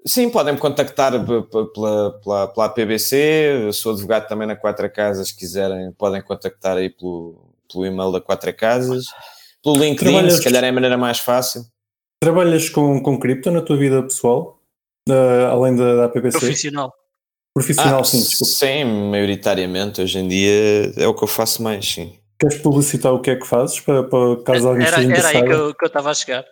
sim, 0.07 0.31
podem-me 0.31 0.61
contactar 0.61 1.13
pela, 1.27 2.13
pela, 2.23 2.49
pela 2.49 2.69
PBC, 2.69 3.65
eu 3.65 3.73
sou 3.73 3.93
advogado 3.93 4.29
também 4.29 4.47
na 4.47 4.55
Quatro 4.55 4.89
Casas, 4.93 5.29
se 5.29 5.37
quiserem, 5.37 5.91
podem 5.91 6.23
contactar 6.23 6.77
aí 6.77 6.89
pelo, 6.89 7.53
pelo 7.71 7.85
e-mail 7.85 8.13
da 8.13 8.21
Quatro 8.21 8.55
Casas, 8.55 9.07
pelo 9.61 9.79
LinkedIn, 9.79 10.13
Trabalhas... 10.13 10.35
se 10.35 10.45
calhar 10.45 10.63
é 10.63 10.69
a 10.69 10.73
maneira 10.73 10.97
mais 10.97 11.19
fácil. 11.19 11.65
Trabalhas 12.23 12.69
com, 12.69 13.03
com 13.03 13.19
cripto 13.19 13.51
na 13.51 13.61
tua 13.61 13.77
vida 13.77 14.01
pessoal? 14.05 14.61
Uh, 15.09 15.47
além 15.51 15.75
da, 15.75 15.97
da 15.97 16.09
PPC? 16.09 16.39
Profissional. 16.39 16.93
Profissional, 17.55 18.01
ah, 18.01 18.05
sim, 18.05 18.19
desculpa. 18.19 18.55
Sim, 18.55 18.85
maioritariamente, 19.11 20.01
hoje 20.01 20.19
em 20.19 20.29
dia 20.29 20.93
é 20.97 21.07
o 21.07 21.15
que 21.15 21.23
eu 21.23 21.29
faço 21.29 21.63
mais, 21.63 21.87
sim. 21.87 22.15
Queres 22.39 22.59
publicitar 22.59 23.13
o 23.13 23.21
que 23.21 23.31
é 23.31 23.37
que 23.37 23.47
fazes 23.47 23.79
para, 23.81 24.03
para 24.03 24.43
caso 24.43 24.69
alguém 24.69 24.87
era, 24.87 25.03
Era 25.03 25.29
aí 25.29 25.45
que 25.45 25.53
eu, 25.53 25.75
que 25.75 25.85
eu 25.85 25.87
estava 25.87 26.11
a 26.11 26.15
chegar. 26.15 26.45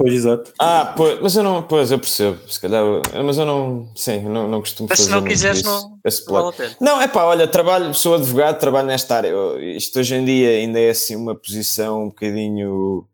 Pois, 0.00 0.14
exato. 0.14 0.52
Ah, 0.60 0.94
pois, 0.96 1.20
mas 1.20 1.34
eu 1.34 1.42
não, 1.42 1.62
pois, 1.62 1.90
eu 1.90 1.98
percebo, 1.98 2.38
se 2.48 2.60
calhar, 2.60 2.84
mas 3.24 3.36
eu 3.36 3.44
não, 3.44 3.88
sim, 3.96 4.20
não, 4.20 4.48
não 4.48 4.60
costumo 4.60 4.88
mas 4.88 4.98
fazer 4.98 5.10
se 5.10 5.14
não 5.14 5.24
quiseres, 5.24 5.62
não, 5.62 5.80
não 5.80 6.00
vale 6.28 6.48
a 6.48 6.52
pena. 6.52 6.76
Não, 6.80 7.02
é 7.02 7.08
pá, 7.08 7.24
olha, 7.24 7.48
trabalho, 7.48 7.92
sou 7.94 8.14
advogado, 8.14 8.60
trabalho 8.60 8.86
nesta 8.86 9.16
área, 9.16 9.32
isto 9.76 9.98
hoje 9.98 10.14
em 10.14 10.24
dia 10.24 10.50
ainda 10.50 10.78
é 10.78 10.90
assim 10.90 11.16
uma 11.16 11.34
posição 11.34 12.04
um 12.04 12.08
bocadinho 12.08 13.04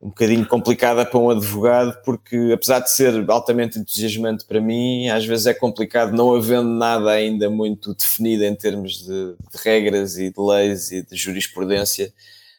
um 0.00 0.08
bocadinho 0.08 0.46
complicada 0.46 1.04
para 1.04 1.18
um 1.18 1.28
advogado, 1.28 2.00
porque 2.04 2.50
apesar 2.54 2.78
de 2.78 2.90
ser 2.90 3.28
altamente 3.28 3.78
entusiasmante 3.78 4.44
para 4.44 4.60
mim, 4.60 5.08
às 5.08 5.26
vezes 5.26 5.46
é 5.46 5.54
complicado, 5.54 6.16
não 6.16 6.34
havendo 6.34 6.68
nada 6.68 7.10
ainda 7.10 7.50
muito 7.50 7.94
definido 7.94 8.44
em 8.44 8.54
termos 8.54 9.04
de, 9.04 9.34
de 9.34 9.58
regras 9.62 10.16
e 10.16 10.30
de 10.30 10.40
leis 10.40 10.92
e 10.92 11.02
de 11.02 11.16
jurisprudência, 11.16 12.12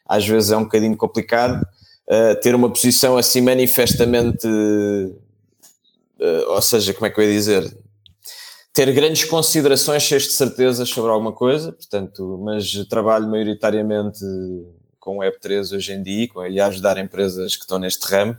às 0.05 0.27
vezes 0.27 0.51
é 0.51 0.57
um 0.57 0.63
bocadinho 0.63 0.97
complicado 0.97 1.65
uh, 2.09 2.35
ter 2.41 2.53
uma 2.53 2.69
posição 2.69 3.17
assim 3.17 3.39
manifestamente, 3.39 4.45
uh, 4.45 5.15
ou 6.49 6.61
seja, 6.61 6.93
como 6.93 7.05
é 7.05 7.09
que 7.09 7.21
eu 7.21 7.23
ia 7.23 7.31
dizer? 7.31 7.77
Ter 8.73 8.91
grandes 8.91 9.23
considerações 9.23 10.03
cheias 10.03 10.23
de 10.23 10.33
certezas 10.33 10.89
sobre 10.89 11.09
alguma 11.09 11.31
coisa, 11.31 11.71
portanto, 11.71 12.37
mas 12.43 12.69
trabalho 12.89 13.29
maioritariamente 13.29 14.19
com 15.09 15.17
Web3 15.17 15.75
hoje 15.75 15.93
em 15.93 16.03
dia 16.03 16.29
e 16.49 16.59
a 16.59 16.67
ajudar 16.67 16.97
empresas 16.99 17.55
que 17.55 17.63
estão 17.63 17.79
neste 17.79 18.05
ramo 18.05 18.37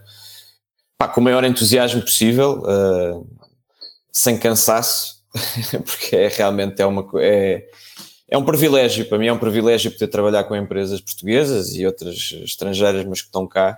pá, 0.97 1.09
com 1.09 1.21
o 1.21 1.25
maior 1.25 1.43
entusiasmo 1.45 2.01
possível, 2.01 2.63
uh, 2.63 3.27
sem 4.13 4.39
cansaço, 4.39 5.25
porque 5.85 6.15
é 6.15 6.29
realmente 6.29 6.81
é 6.81 6.87
uma 6.87 7.09
é, 7.17 7.67
é 8.29 8.39
um 8.39 8.45
privilégio, 8.45 9.07
para 9.07 9.19
mim 9.19 9.27
é 9.27 9.33
um 9.33 9.39
privilégio 9.39 9.91
poder 9.91 10.07
trabalhar 10.07 10.45
com 10.45 10.55
empresas 10.55 11.01
portuguesas 11.01 11.75
e 11.75 11.85
outras 11.85 12.35
estrangeiras, 12.45 13.05
mas 13.05 13.21
que 13.21 13.27
estão 13.27 13.49
cá, 13.49 13.77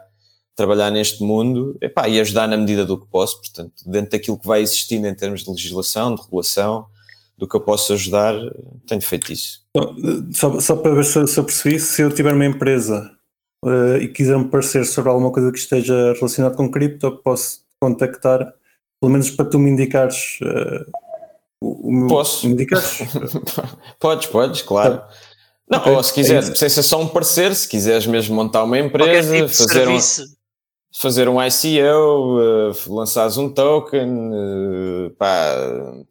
trabalhar 0.54 0.90
neste 0.90 1.22
mundo 1.22 1.78
epá, 1.80 2.08
e 2.08 2.20
ajudar 2.20 2.46
na 2.46 2.56
medida 2.58 2.84
do 2.84 2.98
que 2.98 3.06
posso, 3.06 3.38
portanto, 3.38 3.72
dentro 3.86 4.10
daquilo 4.10 4.38
que 4.38 4.46
vai 4.46 4.60
existindo 4.60 5.06
em 5.06 5.14
termos 5.14 5.44
de 5.44 5.50
legislação, 5.50 6.14
de 6.14 6.22
regulação, 6.22 6.86
do 7.42 7.48
que 7.48 7.56
eu 7.56 7.60
posso 7.60 7.92
ajudar, 7.92 8.34
tenho 8.86 9.02
feito 9.02 9.32
isso. 9.32 9.66
Só, 10.32 10.60
só 10.60 10.76
para 10.76 10.94
ver 10.94 11.04
se, 11.04 11.26
se 11.26 11.40
eu 11.40 11.42
percebi, 11.42 11.80
se 11.80 12.00
eu 12.00 12.08
tiver 12.08 12.32
uma 12.32 12.46
empresa 12.46 13.10
uh, 13.64 13.96
e 13.96 14.06
quiser 14.06 14.38
me 14.38 14.44
parecer 14.44 14.84
sobre 14.86 15.10
alguma 15.10 15.32
coisa 15.32 15.50
que 15.50 15.58
esteja 15.58 16.12
relacionada 16.12 16.54
com 16.54 16.70
cripto, 16.70 17.10
posso 17.16 17.62
contactar, 17.80 18.54
pelo 19.00 19.10
menos 19.10 19.28
para 19.28 19.46
tu 19.46 19.58
me 19.58 19.70
indicares 19.70 20.38
uh, 20.42 20.88
o, 21.60 21.88
o 21.88 21.92
meu. 21.92 22.06
Posso? 22.06 22.46
Me 22.46 22.52
indicares? 22.52 22.98
podes, 23.98 24.28
podes, 24.28 24.62
claro. 24.62 24.98
Tá. 24.98 25.08
Não, 25.68 25.80
okay. 25.80 25.92
ou 25.94 26.02
se 26.04 26.14
quiseres, 26.14 26.48
é 26.48 26.54
sem 26.54 26.68
ser 26.68 26.84
só 26.84 27.00
um 27.00 27.08
parecer, 27.08 27.56
se 27.56 27.66
quiseres 27.66 28.06
mesmo 28.06 28.36
montar 28.36 28.62
uma 28.62 28.78
empresa, 28.78 29.34
tipo 29.34 29.48
fazer 29.48 29.88
um 29.88 29.98
fazer 30.92 31.26
um 31.28 31.42
ICO, 31.42 32.38
uh, 32.38 32.94
lançares 32.94 33.38
um 33.38 33.48
token, 33.48 34.30
uh, 34.30 35.10
pá, 35.18 35.56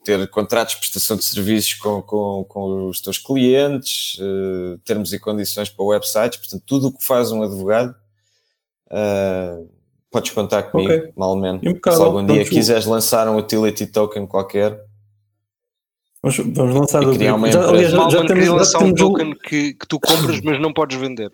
ter 0.04 0.28
contratos 0.30 0.74
de 0.74 0.80
prestação 0.80 1.16
de 1.16 1.24
serviços 1.24 1.76
com, 1.76 2.02
com, 2.02 2.44
com 2.50 2.88
os 2.88 3.00
teus 3.00 3.20
clientes, 3.20 4.18
uh, 4.20 4.80
termos 4.80 5.14
e 5.14 5.20
condições 5.20 5.70
para 5.70 5.86
websites, 5.86 6.40
portanto, 6.40 6.64
tudo 6.66 6.88
o 6.88 6.98
que 6.98 7.06
faz 7.06 7.32
um 7.32 7.44
advogado, 7.44 7.96
uh, 8.88 9.70
podes 10.10 10.32
contar 10.32 10.64
comigo, 10.64 10.92
okay. 10.92 11.14
malmente. 11.16 11.80
Se 11.84 12.02
algum 12.02 12.26
dia 12.26 12.44
quiseres 12.44 12.86
lançar 12.86 13.30
um 13.30 13.38
utility 13.38 13.86
token 13.86 14.26
qualquer. 14.26 14.84
Vamos, 16.24 16.38
vamos 16.38 16.76
lançar 16.76 17.04
e 17.04 17.16
criar 17.16 17.36
uma 17.36 17.48
empresa. 17.48 17.68
Já, 17.68 17.72
aliás, 17.72 17.92
já, 17.92 18.10
já 18.10 18.26
temos, 18.26 18.48
lançar 18.48 18.84
um 18.84 18.94
token 18.94 19.36
que, 19.36 19.74
que 19.76 19.88
tu 19.88 20.00
compras, 20.00 20.42
mas 20.42 20.60
não 20.60 20.74
podes 20.74 20.98
vender. 21.00 21.32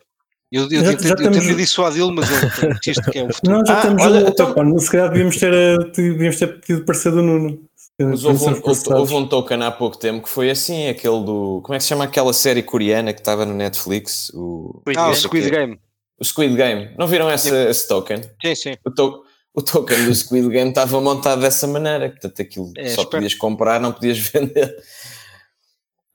Eu, 0.52 0.64
eu, 0.64 0.70
já, 0.70 0.78
eu, 0.94 1.00
já 1.00 1.10
eu 1.10 1.16
temos... 1.16 1.38
tentei 1.38 1.56
dissuadi-lo, 1.56 2.14
mas 2.14 2.30
eu 2.30 2.72
insisto 2.72 3.12
que 3.12 3.20
é 3.20 3.24
o 3.24 3.34
futuro. 3.34 3.58
Não, 3.58 3.66
já 3.66 3.80
ah, 3.80 3.82
temos 3.82 4.04
olha, 4.04 4.30
então... 4.30 4.54
pá, 4.54 4.80
se 4.80 4.92
calhar 4.92 5.10
devíamos 5.10 5.38
ter, 5.38 5.54
eh, 5.54 5.78
devíamos 5.94 6.40
ter 6.40 6.60
pedido 6.60 6.86
parecer 6.86 7.12
do 7.12 7.22
Nuno. 7.22 7.68
Mas 8.00 8.24
houve 8.24 8.46
um, 8.46 8.62
houve 8.96 9.14
um, 9.16 9.28
token 9.28 9.64
há 9.64 9.72
pouco 9.72 9.98
tempo 9.98 10.22
que 10.24 10.30
foi 10.30 10.52
assim, 10.52 10.88
aquele 10.88 11.24
do. 11.24 11.62
Como 11.64 11.74
é 11.74 11.78
que 11.78 11.84
se 11.84 11.90
chama 11.90 12.04
aquela 12.04 12.32
série 12.32 12.62
coreana 12.62 13.12
que 13.12 13.20
estava 13.20 13.44
no 13.44 13.56
Netflix? 13.56 14.30
O, 14.36 14.84
ah, 14.96 15.10
o 15.10 15.16
Squid 15.16 15.50
Game. 15.50 15.80
O 16.20 16.24
Squid 16.24 16.56
Game. 16.56 16.92
Não 16.98 17.08
viram 17.08 17.30
esse, 17.32 17.50
esse 17.50 17.88
token? 17.88 18.22
Sim, 18.40 18.56
sim. 18.56 18.74
O, 18.86 18.92
to, 18.92 19.24
o 19.52 19.64
token 19.64 20.06
do 20.06 20.14
Squid 20.14 20.48
Game 20.48 20.70
estava 20.70 21.02
montado 21.02 21.42
dessa 21.42 21.66
maneira, 21.66 22.10
portanto 22.12 22.40
aquilo 22.40 22.72
é, 22.78 22.84
só 22.84 23.02
espero. 23.02 23.10
podias 23.10 23.34
comprar, 23.34 23.82
não 23.82 23.92
podias 23.92 24.20
vender. 24.30 24.78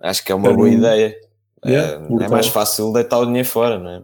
Acho 0.00 0.24
que 0.24 0.30
é 0.30 0.34
uma 0.36 0.52
boa 0.52 0.70
ideia. 0.70 1.16
Yeah, 1.66 2.06
é, 2.08 2.24
é 2.24 2.28
mais 2.28 2.46
fácil 2.46 2.92
deitar 2.92 3.18
o 3.18 3.26
dinheiro 3.26 3.48
fora, 3.48 3.78
não 3.78 3.90
é? 3.90 4.02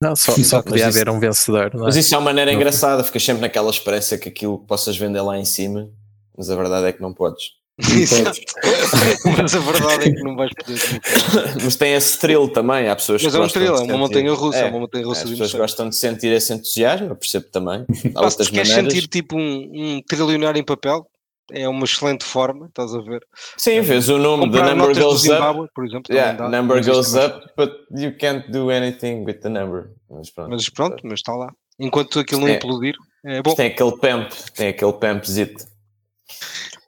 Não, 0.00 0.14
só, 0.14 0.32
só 0.36 0.62
podia 0.62 0.86
haver 0.86 1.08
um 1.08 1.18
vencedor. 1.18 1.72
Mas 1.74 1.96
é? 1.96 2.00
isso 2.00 2.14
é 2.14 2.18
uma 2.18 2.26
maneira 2.26 2.52
não. 2.52 2.58
engraçada, 2.58 3.02
ficas 3.02 3.22
sempre 3.22 3.42
naquela 3.42 3.70
esperança 3.70 4.16
que 4.16 4.28
aquilo 4.28 4.58
possas 4.58 4.96
vender 4.96 5.20
lá 5.20 5.36
em 5.36 5.44
cima, 5.44 5.90
mas 6.36 6.48
a 6.50 6.56
verdade 6.56 6.86
é 6.86 6.92
que 6.92 7.02
não 7.02 7.12
podes. 7.12 7.58
mas 7.78 9.54
a 9.54 9.58
verdade 9.60 10.08
é 10.08 10.12
que 10.12 10.22
não 10.22 10.36
vais 10.36 10.50
poder. 10.52 10.80
mas 11.62 11.76
tem 11.76 11.94
esse 11.94 12.18
thrill 12.18 12.48
também, 12.48 12.88
há 12.88 12.96
pessoas 12.96 13.22
mas 13.22 13.32
que 13.32 13.38
é 13.38 13.42
um 13.42 13.48
thrill, 13.48 13.74
é 13.76 13.82
uma 13.82 13.98
montanha 13.98 14.32
russa, 14.32 14.58
é, 14.58 14.68
uma 14.68 14.80
montanha 14.80 15.04
russa. 15.04 15.24
As 15.24 15.30
pessoas 15.30 15.54
gostam 15.54 15.88
de 15.88 15.96
sentir 15.96 16.32
esse 16.32 16.52
entusiasmo, 16.52 17.08
eu 17.08 17.16
percebo 17.16 17.46
também. 17.52 17.84
Há 18.14 18.24
outras 18.24 18.50
maneiras. 18.50 18.74
Queres 18.74 18.92
sentir 18.92 19.08
tipo 19.08 19.36
um, 19.36 19.70
um 19.96 20.02
trilionário 20.02 20.60
em 20.60 20.64
papel? 20.64 21.08
É 21.52 21.68
uma 21.68 21.84
excelente 21.84 22.24
forma, 22.24 22.66
estás 22.66 22.94
a 22.94 23.00
ver? 23.00 23.20
Sim, 23.56 23.80
vês 23.80 24.08
o 24.08 24.18
nome, 24.18 24.50
the 24.50 24.62
number 24.62 24.98
goes 24.98 25.22
Zimbabwe, 25.22 25.62
up. 25.62 25.72
Por 25.74 25.86
exemplo, 25.86 26.14
yeah, 26.14 26.36
dá, 26.36 26.48
number 26.48 26.84
goes 26.84 27.14
up, 27.14 27.46
but 27.56 27.72
you 27.90 28.16
can't 28.18 28.50
do 28.50 28.70
anything 28.70 29.24
with 29.24 29.40
the 29.40 29.48
number. 29.48 29.90
Mas 30.10 30.30
pronto, 30.30 30.50
mas, 30.50 30.68
pronto, 30.68 30.96
mas 31.04 31.20
está 31.20 31.34
lá. 31.34 31.52
Enquanto 31.78 32.18
aquilo 32.18 32.42
não 32.42 32.48
implodir, 32.48 32.94
é 33.24 33.42
bom. 33.42 33.54
Tem 33.54 33.68
aquele 33.68 33.92
pump, 33.92 34.32
tem 34.54 34.68
aquele 34.68 34.92
pumpzito. 34.92 35.64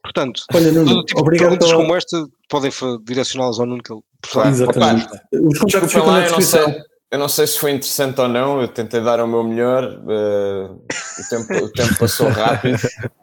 Portanto, 0.03 0.43
Olha, 0.53 0.73
Nuno, 0.73 0.87
todo 0.87 1.05
tipo 1.05 1.21
obrigado 1.21 1.53
de 1.53 1.59
perguntas 1.59 1.71
pela... 1.71 1.83
como 1.83 1.97
esta 1.97 2.27
podem 2.49 2.71
direcioná-las 3.05 3.61
ao 3.61 3.67
Nuno 3.67 3.83
que 3.83 3.93
ele 3.93 4.01
claro, 4.23 4.51
Exatamente. 4.51 5.09
Os 5.33 5.59
contactos 5.59 5.93
ficam 5.93 6.13
na 6.13 6.21
descrição. 6.21 6.61
Eu 6.61 6.67
não, 6.67 6.73
sei, 6.73 6.83
eu 7.13 7.19
não 7.19 7.29
sei 7.29 7.47
se 7.47 7.59
foi 7.59 7.71
interessante 7.73 8.21
ou 8.21 8.29
não, 8.29 8.61
eu 8.61 8.69
tentei 8.69 9.01
dar 9.01 9.21
o 9.21 9.29
meu 9.29 9.45
melhor, 9.45 9.85
uh, 9.85 10.75
o, 10.75 11.29
tempo, 11.29 11.65
o 11.65 11.73
tempo 11.73 11.99
passou 11.99 12.29
rápido. 12.29 12.79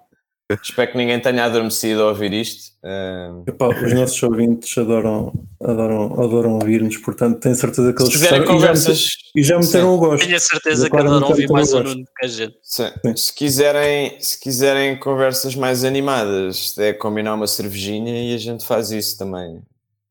Espero 0.50 0.92
que 0.92 0.98
ninguém 0.98 1.20
tenha 1.20 1.44
adormecido 1.44 2.04
a 2.04 2.08
ouvir 2.08 2.32
isto. 2.32 2.72
Uh... 2.82 3.44
Epá, 3.46 3.68
os 3.68 3.94
nossos 3.94 4.24
ouvintes 4.24 4.78
adoram, 4.78 5.34
adoram, 5.62 6.24
adoram 6.24 6.54
ouvir-nos, 6.54 6.96
portanto 6.98 7.42
tenho 7.42 7.54
certeza 7.54 7.92
que 7.92 8.02
eles 8.02 8.14
se 8.14 8.20
gostaram, 8.20 8.46
conversas... 8.46 9.18
e, 9.36 9.44
já, 9.44 9.58
e 9.58 9.60
já 9.60 9.60
meteram 9.60 9.94
o 9.94 9.98
gosto. 9.98 10.24
Tenho 10.24 10.38
a 10.38 10.40
certeza 10.40 10.90
que 10.90 10.96
adoram 10.96 11.28
ouvir 11.28 11.50
mais 11.50 11.74
o 11.74 11.84
Nuno 11.84 12.06
que 12.18 12.26
a 12.26 12.30
gente. 12.30 12.58
Sim. 12.64 12.90
Sim. 13.06 13.18
Se, 13.18 13.36
quiserem, 13.36 14.22
se 14.22 14.40
quiserem 14.40 14.98
conversas 14.98 15.54
mais 15.54 15.84
animadas, 15.84 16.78
é 16.78 16.94
combinar 16.94 17.34
uma 17.34 17.48
cervejinha 17.48 18.32
e 18.32 18.34
a 18.34 18.38
gente 18.38 18.66
faz 18.66 18.90
isso 18.92 19.18
também. 19.18 19.62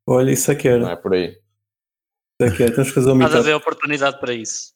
Olha, 0.07 0.30
isso 0.30 0.51
é 0.51 0.55
que 0.55 0.68
era. 0.68 0.80
Não 0.80 0.91
é 0.91 0.97
por 0.97 1.14
aí. 1.14 1.28
Isso 1.28 2.43
é 2.43 2.51
que 2.51 2.62
era. 2.62 2.72
Temos 2.72 2.89
que 2.91 2.95
fazer 2.95 3.11
uma 3.11 3.24
Nada 3.24 3.39
a 3.39 3.43
ver 3.43 3.55
oportunidade 3.55 4.20
para 4.20 4.34
isso. 4.34 4.76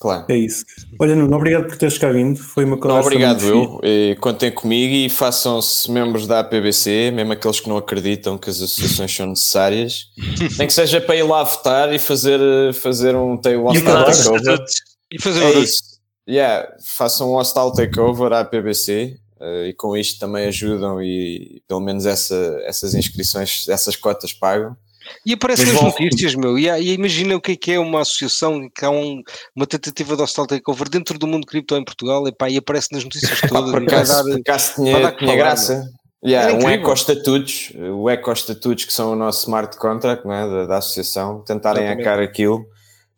Claro. 0.00 0.24
É 0.28 0.36
isso. 0.36 0.64
Olha, 0.98 1.14
Nuno, 1.14 1.36
obrigado 1.36 1.68
por 1.68 1.76
teres 1.76 1.96
cá 1.96 2.10
vindo. 2.10 2.36
Foi 2.36 2.64
uma 2.64 2.76
conversa. 2.76 2.98
Não, 2.98 3.06
obrigado 3.06 3.44
eu. 3.44 3.80
E 3.84 4.16
contem 4.20 4.50
comigo 4.50 4.92
e 4.92 5.08
façam-se 5.08 5.88
membros 5.90 6.26
da 6.26 6.40
APBC, 6.40 7.12
mesmo 7.12 7.32
aqueles 7.32 7.60
que 7.60 7.68
não 7.68 7.76
acreditam 7.76 8.36
que 8.36 8.50
as 8.50 8.60
associações 8.60 9.14
são 9.14 9.26
necessárias. 9.26 10.06
Nem 10.58 10.66
que 10.66 10.72
seja 10.72 11.00
para 11.00 11.14
ir 11.14 11.22
lá 11.22 11.44
votar 11.44 11.94
e 11.94 12.00
fazer, 12.00 12.40
fazer 12.74 13.14
um 13.14 13.36
hostile 13.36 13.84
takeover. 13.84 14.64
E 15.12 15.20
fazer 15.20 15.44
é 15.44 15.58
isso. 15.60 15.92
Yeah, 16.28 16.68
façam 16.84 17.30
um 17.30 17.34
hostile 17.34 17.72
takeover 17.72 18.32
à 18.32 18.40
APBC 18.40 19.16
uh, 19.40 19.44
eh, 19.44 19.68
e 19.68 19.72
com 19.74 19.96
isto 19.96 20.20
também 20.20 20.46
ajudam 20.46 21.02
e 21.02 21.60
pelo 21.66 21.80
menos 21.80 22.06
essa, 22.06 22.60
essas 22.64 22.94
inscrições, 22.94 23.68
essas 23.68 23.96
cotas 23.96 24.32
pagam. 24.32 24.76
E 25.24 25.32
aparece 25.32 25.64
nas 25.66 25.82
notícias, 25.82 26.34
meu. 26.34 26.58
E, 26.58 26.68
e, 26.68 26.92
imagina 26.92 27.36
o 27.36 27.40
que 27.40 27.52
é 27.52 27.56
que 27.56 27.72
é 27.72 27.78
uma 27.78 28.00
associação, 28.00 28.68
que 28.74 28.84
há 28.84 28.90
um, 28.90 29.22
uma 29.54 29.66
tentativa 29.66 30.16
de 30.16 30.22
hostal 30.22 30.46
takeover 30.46 30.88
dentro 30.88 31.18
do 31.18 31.26
mundo 31.26 31.46
cripto 31.46 31.76
em 31.76 31.84
Portugal, 31.84 32.26
e, 32.26 32.32
pá, 32.32 32.48
e 32.48 32.56
aparece 32.56 32.88
nas 32.92 33.04
notícias 33.04 33.40
todas. 33.48 33.70
por 33.70 33.82
acaso, 33.82 34.12
dar, 34.12 34.22
por 34.24 34.40
acaso 34.40 34.74
tinha, 34.74 35.12
tinha 35.12 35.36
graça. 35.36 35.90
Yeah, 36.24 36.54
um 36.54 36.70
eco-estatutos, 36.70 37.72
o 37.74 38.08
eco-estatutos 38.08 38.84
que 38.84 38.92
são 38.92 39.12
o 39.12 39.16
nosso 39.16 39.40
smart 39.42 39.76
contract 39.76 40.24
é, 40.24 40.48
da, 40.48 40.66
da 40.66 40.76
associação, 40.78 41.42
tentarem 41.44 41.84
hacker 41.84 42.20
aquilo, 42.20 42.64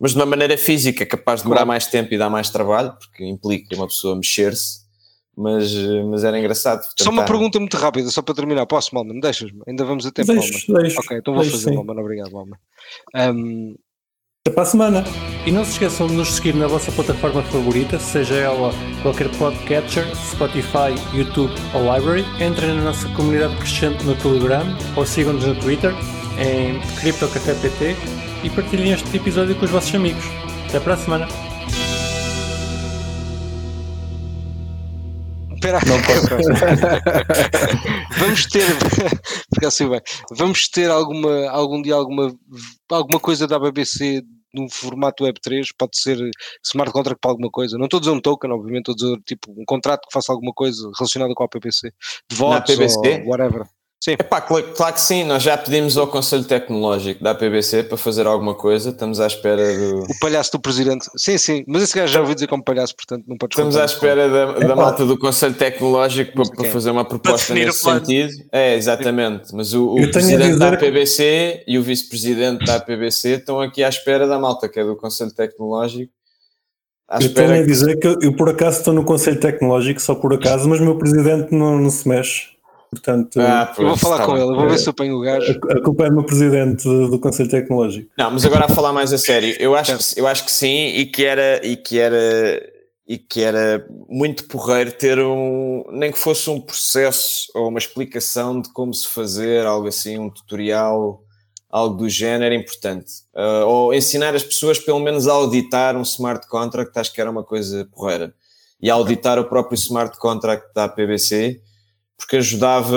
mas 0.01 0.13
de 0.13 0.17
uma 0.17 0.25
maneira 0.25 0.57
física, 0.57 1.05
capaz 1.05 1.41
de 1.41 1.45
demorar 1.45 1.61
claro. 1.61 1.69
mais 1.69 1.87
tempo 1.87 2.15
e 2.15 2.19
dar 2.19 2.31
mais 2.31 2.49
trabalho, 2.49 2.97
porque 2.99 3.23
implica 3.23 3.77
uma 3.77 3.87
pessoa 3.87 4.17
mexer-se, 4.17 4.84
mas, 5.37 5.73
mas 6.11 6.25
era 6.25 6.39
engraçado. 6.39 6.81
Tentar. 6.81 7.05
Só 7.05 7.11
uma 7.11 7.25
pergunta 7.25 7.59
muito 7.59 7.77
rápida, 7.77 8.09
só 8.11 8.23
para 8.23 8.35
terminar. 8.35 8.67
Posso, 8.67 8.95
Malman? 8.95 9.21
Deixas-me? 9.21 9.61
Ainda 9.67 9.85
vamos 9.85 10.07
a 10.07 10.11
tempo, 10.11 10.33
deixo, 10.33 10.71
Malman. 10.71 10.83
Deixo, 10.83 11.01
ok, 11.01 11.19
então 11.19 11.35
vou 11.35 11.43
deixo, 11.43 11.59
fazer, 11.59 11.75
Malman. 11.75 12.01
Obrigado, 12.01 12.33
Malman. 12.33 12.59
Um... 13.15 13.75
Até 14.47 14.55
para 14.55 14.63
a 14.63 14.67
semana. 14.67 15.05
E 15.47 15.51
não 15.51 15.65
se 15.65 15.73
esqueçam 15.73 16.07
de 16.07 16.13
nos 16.13 16.35
seguir 16.35 16.55
na 16.55 16.67
vossa 16.67 16.93
plataforma 16.93 17.43
favorita, 17.45 17.99
seja 17.99 18.35
ela 18.35 18.73
qualquer 19.03 19.31
podcatcher, 19.39 20.05
Spotify, 20.17 20.95
YouTube 21.15 21.53
ou 21.73 21.95
Library. 21.95 22.25
Entrem 22.45 22.75
na 22.75 22.85
nossa 22.85 23.09
comunidade 23.15 23.57
crescente 23.57 24.05
no 24.05 24.15
Telegram 24.17 24.65
ou 24.97 25.07
sigam-nos 25.07 25.47
no 25.47 25.55
Twitter 25.61 25.95
em 26.39 26.79
CryptoCafépt 27.01 27.97
e 28.45 28.51
partilhem 28.51 28.93
este 28.93 29.17
episódio 29.17 29.55
com 29.57 29.65
os 29.65 29.71
vossos 29.71 29.95
amigos. 29.95 30.25
Até 30.69 30.79
para 30.79 30.93
a 30.93 30.97
semana. 30.99 31.54
Espera 35.65 35.81
vamos 38.19 38.47
ter 38.47 38.67
assim 39.67 39.89
bem, 39.89 40.01
vamos 40.33 40.69
ter 40.69 40.91
alguma 40.91 41.49
algum 41.49 41.81
dia 41.81 41.95
alguma 41.95 42.37
alguma 42.91 43.19
coisa 43.19 43.47
da 43.47 43.59
BBC 43.59 44.23
num 44.53 44.69
formato 44.71 45.25
Web3, 45.25 45.65
pode 45.77 45.99
ser 45.99 46.17
smart 46.63 46.93
contract 46.93 47.19
para 47.21 47.33
alguma 47.33 47.51
coisa. 47.51 47.77
Não 47.77 47.87
estou 47.87 47.99
a 47.99 48.01
dizer 48.01 48.13
um 48.13 48.21
token, 48.21 48.53
obviamente, 48.53 48.91
estou 48.91 48.93
a 48.93 49.15
dizer 49.15 49.23
tipo 49.27 49.51
um 49.51 49.65
contrato 49.67 50.07
que 50.07 50.13
faça 50.13 50.33
alguma 50.33 50.53
coisa 50.53 50.89
relacionada 50.97 51.35
com 51.35 51.43
a 51.43 51.49
PPC, 51.49 51.93
de 52.31 52.37
votos 52.37 52.79
ou 52.79 53.27
whatever. 53.27 53.67
Sim. 54.05 54.13
Epá, 54.21 54.39
claro, 54.39 54.71
claro, 54.77 54.93
que 54.93 55.01
sim, 55.01 55.25
nós 55.25 55.43
já 55.43 55.57
pedimos 55.57 55.97
ao 55.97 56.07
Conselho 56.07 56.45
Tecnológico 56.45 57.25
da 57.25 57.35
PBC 57.35 57.85
para 57.85 57.97
fazer 57.97 58.27
alguma 58.27 58.55
coisa, 58.55 58.91
estamos 58.91 59.19
à 59.19 59.27
espera 59.27 59.63
do... 59.79 60.01
O 60.01 60.19
palhaço 60.21 60.53
do 60.53 60.61
Presidente, 60.61 61.07
sim, 61.17 61.39
sim, 61.39 61.65
mas 61.67 61.85
esse 61.85 61.97
gajo 61.97 62.13
já 62.13 62.21
ouvi 62.21 62.35
dizer 62.35 62.47
como 62.47 62.63
palhaço, 62.63 62.95
portanto 62.95 63.25
não 63.27 63.39
pode 63.39 63.55
Estamos 63.55 63.79
à 63.79 63.87
espera 63.87 64.29
da, 64.29 64.59
da 64.59 64.77
malta 64.77 65.07
do 65.07 65.17
Conselho 65.17 65.55
Tecnológico 65.55 66.35
para, 66.35 66.51
para 66.55 66.71
fazer 66.71 66.91
uma 66.91 67.07
proposta 67.07 67.55
nesse 67.55 67.79
sentido. 67.79 68.31
É, 68.53 68.75
exatamente, 68.75 69.55
mas 69.55 69.73
o, 69.73 69.95
o 69.95 70.11
Presidente 70.11 70.59
da 70.59 70.77
PBC 70.77 71.65
e 71.67 71.79
o 71.79 71.83
Vice-Presidente 71.83 72.63
da 72.67 72.79
PBC 72.79 73.37
estão 73.37 73.59
aqui 73.59 73.83
à 73.83 73.89
espera 73.89 74.27
da 74.27 74.39
malta, 74.39 74.69
que 74.69 74.79
é 74.79 74.85
do 74.85 74.97
Conselho 74.97 75.33
Tecnológico. 75.33 76.13
eu 77.23 77.33
tenho 77.33 77.55
a 77.55 77.63
dizer 77.65 77.99
que 77.99 78.07
eu 78.07 78.37
por 78.37 78.51
acaso 78.51 78.81
estou 78.81 78.93
no 78.93 79.03
Conselho 79.03 79.41
Tecnológico, 79.41 79.99
só 79.99 80.15
por 80.15 80.35
acaso, 80.35 80.69
mas 80.69 80.79
o 80.79 80.85
meu 80.85 80.99
Presidente 80.99 81.55
não, 81.55 81.79
não 81.79 81.89
se 81.89 82.07
mexe. 82.07 82.54
Portanto, 82.95 83.41
ah, 83.41 83.73
eu 83.77 83.89
vou 83.89 83.97
falar 83.97 84.19
tá 84.19 84.27
com 84.27 84.37
ele, 84.37 84.47
vou 84.47 84.69
ver 84.69 84.79
se 84.79 84.87
eu 84.87 84.93
apanho 84.93 85.17
o 85.17 85.21
gajo. 85.21 85.61
A, 85.71 85.83
culpa 85.83 86.07
é 86.07 86.09
do 86.09 86.15
meu 86.15 86.25
presidente 86.25 86.85
do 86.85 87.19
Conselho 87.19 87.51
Tecnológico. 87.51 88.11
Não, 88.17 88.31
mas 88.31 88.45
agora 88.45 88.65
a 88.65 88.69
falar 88.69 88.93
mais 88.93 89.13
a 89.13 89.19
sério, 89.19 89.55
eu 89.59 89.75
acho, 89.75 89.97
que, 89.99 90.21
eu 90.21 90.27
acho 90.27 90.45
que 90.45 90.53
sim 90.53 90.87
e 90.89 91.07
que 91.07 91.25
era 91.25 91.65
e 91.67 91.77
que 91.77 91.99
era 91.99 92.75
e 93.07 93.19
que 93.19 93.43
era 93.43 93.87
muito 94.09 94.49
porreiro 94.49 94.91
ter 94.93 95.19
um, 95.19 95.85
nem 95.93 96.11
que 96.11 96.19
fosse 96.19 96.49
um 96.49 96.59
processo 96.61 97.49
ou 97.55 97.69
uma 97.69 97.79
explicação 97.79 98.61
de 98.61 98.73
como 98.73 98.95
se 98.95 99.07
fazer, 99.09 99.67
algo 99.67 99.89
assim, 99.89 100.19
um 100.19 100.31
tutorial, 100.31 101.23
algo 101.75 101.97
do 101.97 102.09
género, 102.09 102.55
importante. 102.55 103.11
Uh, 103.35 103.67
ou 103.67 103.95
ensinar 103.95 104.35
as 104.35 104.43
pessoas 104.43 104.79
pelo 104.79 105.01
menos 105.01 105.29
a 105.29 105.33
auditar 105.33 105.97
um 105.97 106.03
smart 106.03 106.47
contract, 106.47 106.97
acho 106.99 107.13
que 107.13 107.21
era 107.21 107.31
uma 107.31 107.45
coisa 107.45 107.87
porreira. 107.93 108.33
E 108.81 108.91
a 108.91 108.95
auditar 108.95 109.39
o 109.39 109.45
próprio 109.45 109.75
smart 109.75 110.17
contract 110.19 110.73
da 110.75 110.89
PBC, 110.89 111.61
porque 112.17 112.37
ajudava, 112.37 112.97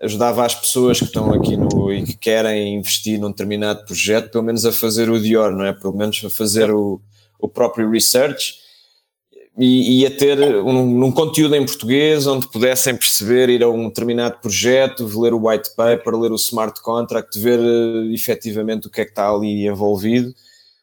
ajudava 0.00 0.44
as 0.44 0.54
pessoas 0.54 0.98
que 0.98 1.04
estão 1.04 1.32
aqui 1.32 1.56
no, 1.56 1.92
e 1.92 2.04
que 2.04 2.16
querem 2.16 2.76
investir 2.76 3.18
num 3.20 3.30
determinado 3.30 3.84
projeto, 3.84 4.30
pelo 4.30 4.44
menos 4.44 4.64
a 4.64 4.72
fazer 4.72 5.10
o 5.10 5.20
Dior, 5.20 5.52
não 5.52 5.64
é? 5.64 5.72
Pelo 5.72 5.96
menos 5.96 6.22
a 6.24 6.30
fazer 6.30 6.70
o, 6.70 7.00
o 7.38 7.48
próprio 7.48 7.90
research 7.90 8.54
e, 9.58 10.00
e 10.00 10.06
a 10.06 10.10
ter 10.10 10.38
um, 10.56 11.04
um, 11.04 11.12
conteúdo 11.12 11.54
em 11.54 11.64
português 11.64 12.26
onde 12.26 12.48
pudessem 12.48 12.96
perceber, 12.96 13.50
ir 13.50 13.62
a 13.62 13.68
um 13.68 13.88
determinado 13.88 14.38
projeto, 14.40 15.06
ler 15.20 15.34
o 15.34 15.48
white 15.48 15.70
paper, 15.76 16.14
ler 16.16 16.32
o 16.32 16.36
smart 16.36 16.80
contract, 16.80 17.38
ver 17.38 17.58
uh, 17.58 18.12
efetivamente 18.12 18.86
o 18.86 18.90
que 18.90 19.02
é 19.02 19.04
que 19.04 19.10
está 19.10 19.28
ali 19.28 19.66
envolvido 19.66 20.34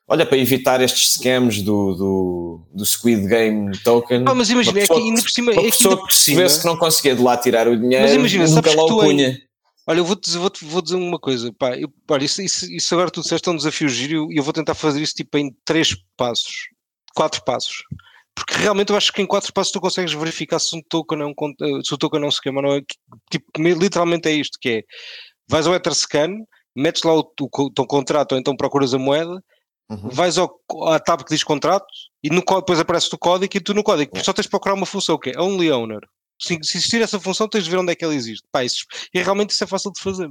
olha, 0.09 0.25
para 0.25 0.37
evitar 0.37 0.81
estes 0.81 1.13
scams 1.13 1.61
do, 1.61 1.93
do, 1.93 2.61
do 2.73 2.85
Squid 2.85 3.27
Game 3.27 3.77
Token. 3.83 4.25
Ah, 4.27 4.33
mas 4.33 4.49
imagina, 4.49 4.79
é 4.79 4.87
que 4.87 4.93
ainda 4.93 5.21
por 5.21 5.29
cima. 5.29 5.51
Uma 5.51 5.61
é 5.61 5.65
pessoa 5.65 5.97
que 5.97 6.05
percebesse 6.07 6.59
que 6.59 6.65
não 6.65 6.75
conseguia 6.75 7.15
de 7.15 7.21
lá 7.21 7.37
tirar 7.37 7.67
o 7.67 7.77
dinheiro, 7.77 8.03
mas 8.03 8.13
imagina, 8.15 8.47
nunca 8.47 8.75
lá 8.75 8.83
o 8.83 8.99
punha. 8.99 9.39
Olha, 9.87 9.99
eu 9.99 10.05
vou 10.05 10.15
dizer, 10.19 10.37
vou, 10.37 10.51
vou 10.63 10.81
dizer 10.81 10.95
uma 10.95 11.19
coisa, 11.19 11.51
pá, 11.57 11.75
eu, 11.75 11.91
olha, 12.09 12.23
isso, 12.23 12.41
isso, 12.41 12.71
isso, 12.71 12.93
agora 12.93 13.09
tu 13.09 13.21
disseste 13.21 13.49
é 13.49 13.51
um 13.51 13.55
desafio 13.55 13.89
giro 13.89 14.31
e 14.31 14.37
eu 14.37 14.43
vou 14.43 14.53
tentar 14.53 14.75
fazer 14.75 15.01
isso 15.01 15.15
tipo 15.15 15.35
em 15.37 15.51
três 15.65 15.95
passos, 16.15 16.67
quatro 17.15 17.43
passos. 17.43 17.83
Porque 18.35 18.53
realmente 18.53 18.91
eu 18.91 18.97
acho 18.97 19.11
que 19.11 19.21
em 19.21 19.25
quatro 19.25 19.51
passos 19.51 19.71
tu 19.71 19.81
consegues 19.81 20.13
verificar 20.13 20.59
se 20.59 20.75
um 20.75 20.81
token 20.87 21.21
é 21.21 21.25
um, 21.25 21.33
se 21.83 21.93
o 21.93 21.97
token 21.97 22.21
é 22.21 22.25
um 22.25 22.29
esquema, 22.29 22.61
não 22.61 22.73
é? 22.73 22.81
Tipo, 23.31 23.45
literalmente 23.57 24.29
é 24.29 24.31
isto, 24.31 24.59
que 24.61 24.69
é, 24.69 24.83
vais 25.49 25.65
ao 25.65 25.73
Etherscan, 25.73 26.35
metes 26.75 27.01
lá 27.01 27.15
o, 27.15 27.21
o, 27.21 27.49
o 27.63 27.71
teu 27.71 27.85
contrato 27.87 28.33
ou 28.33 28.37
então 28.37 28.55
procuras 28.55 28.93
a 28.93 28.99
moeda 28.99 29.43
Uhum. 29.89 30.09
Vais 30.09 30.37
ao, 30.37 30.55
à 30.87 30.99
tab 30.99 31.23
que 31.23 31.33
diz 31.33 31.43
contrato 31.43 31.87
e 32.23 32.29
no, 32.29 32.41
depois 32.41 32.79
aparece 32.79 33.09
o 33.13 33.17
código 33.17 33.57
e 33.57 33.59
tu 33.59 33.73
no 33.73 33.83
código 33.83 34.11
só 34.23 34.31
tens 34.31 34.43
de 34.43 34.49
procurar 34.49 34.75
uma 34.75 34.85
função 34.85 35.17
que 35.17 35.31
é 35.31 35.41
only 35.41 35.71
owner. 35.71 36.01
Se, 36.41 36.57
se, 36.63 36.77
existir 36.77 37.01
essa 37.01 37.19
função, 37.19 37.49
tens 37.49 37.65
de 37.65 37.69
ver 37.69 37.77
onde 37.77 37.91
é 37.91 37.95
que 37.95 38.03
ela 38.03 38.15
existe. 38.15 38.47
Pá, 38.49 38.63
isso, 38.63 38.85
e 39.13 39.21
realmente 39.21 39.49
isso 39.49 39.63
é 39.63 39.67
fácil 39.67 39.91
de 39.91 40.01
fazer. 40.01 40.29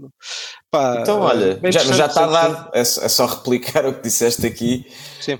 Pá, 0.71 1.01
então, 1.01 1.21
olha, 1.21 1.61
já, 1.71 1.81
já 1.81 2.07
está 2.07 2.27
dado. 2.27 2.71
É, 2.73 2.81
é, 2.81 2.85
só 2.85 3.27
replicar 3.27 3.85
o 3.87 3.93
que 3.93 4.03
disseste 4.03 4.47
aqui 4.47 4.87
Sim. 5.21 5.39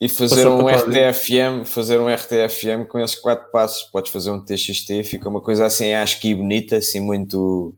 e 0.00 0.08
fazer 0.08 0.48
um 0.48 0.66
RTFM, 0.66 1.64
fazer 1.64 2.00
um 2.00 2.12
RTFM 2.12 2.88
com 2.88 2.98
esses 2.98 3.20
quatro 3.20 3.52
passos. 3.52 3.82
Podes 3.90 4.10
fazer 4.10 4.32
um 4.32 4.44
TXT, 4.44 5.04
fica 5.04 5.28
uma 5.28 5.40
coisa 5.40 5.66
assim, 5.66 5.92
acho 5.92 6.18
que 6.18 6.34
bonita, 6.34 6.78
assim, 6.78 6.98
muito 6.98 7.76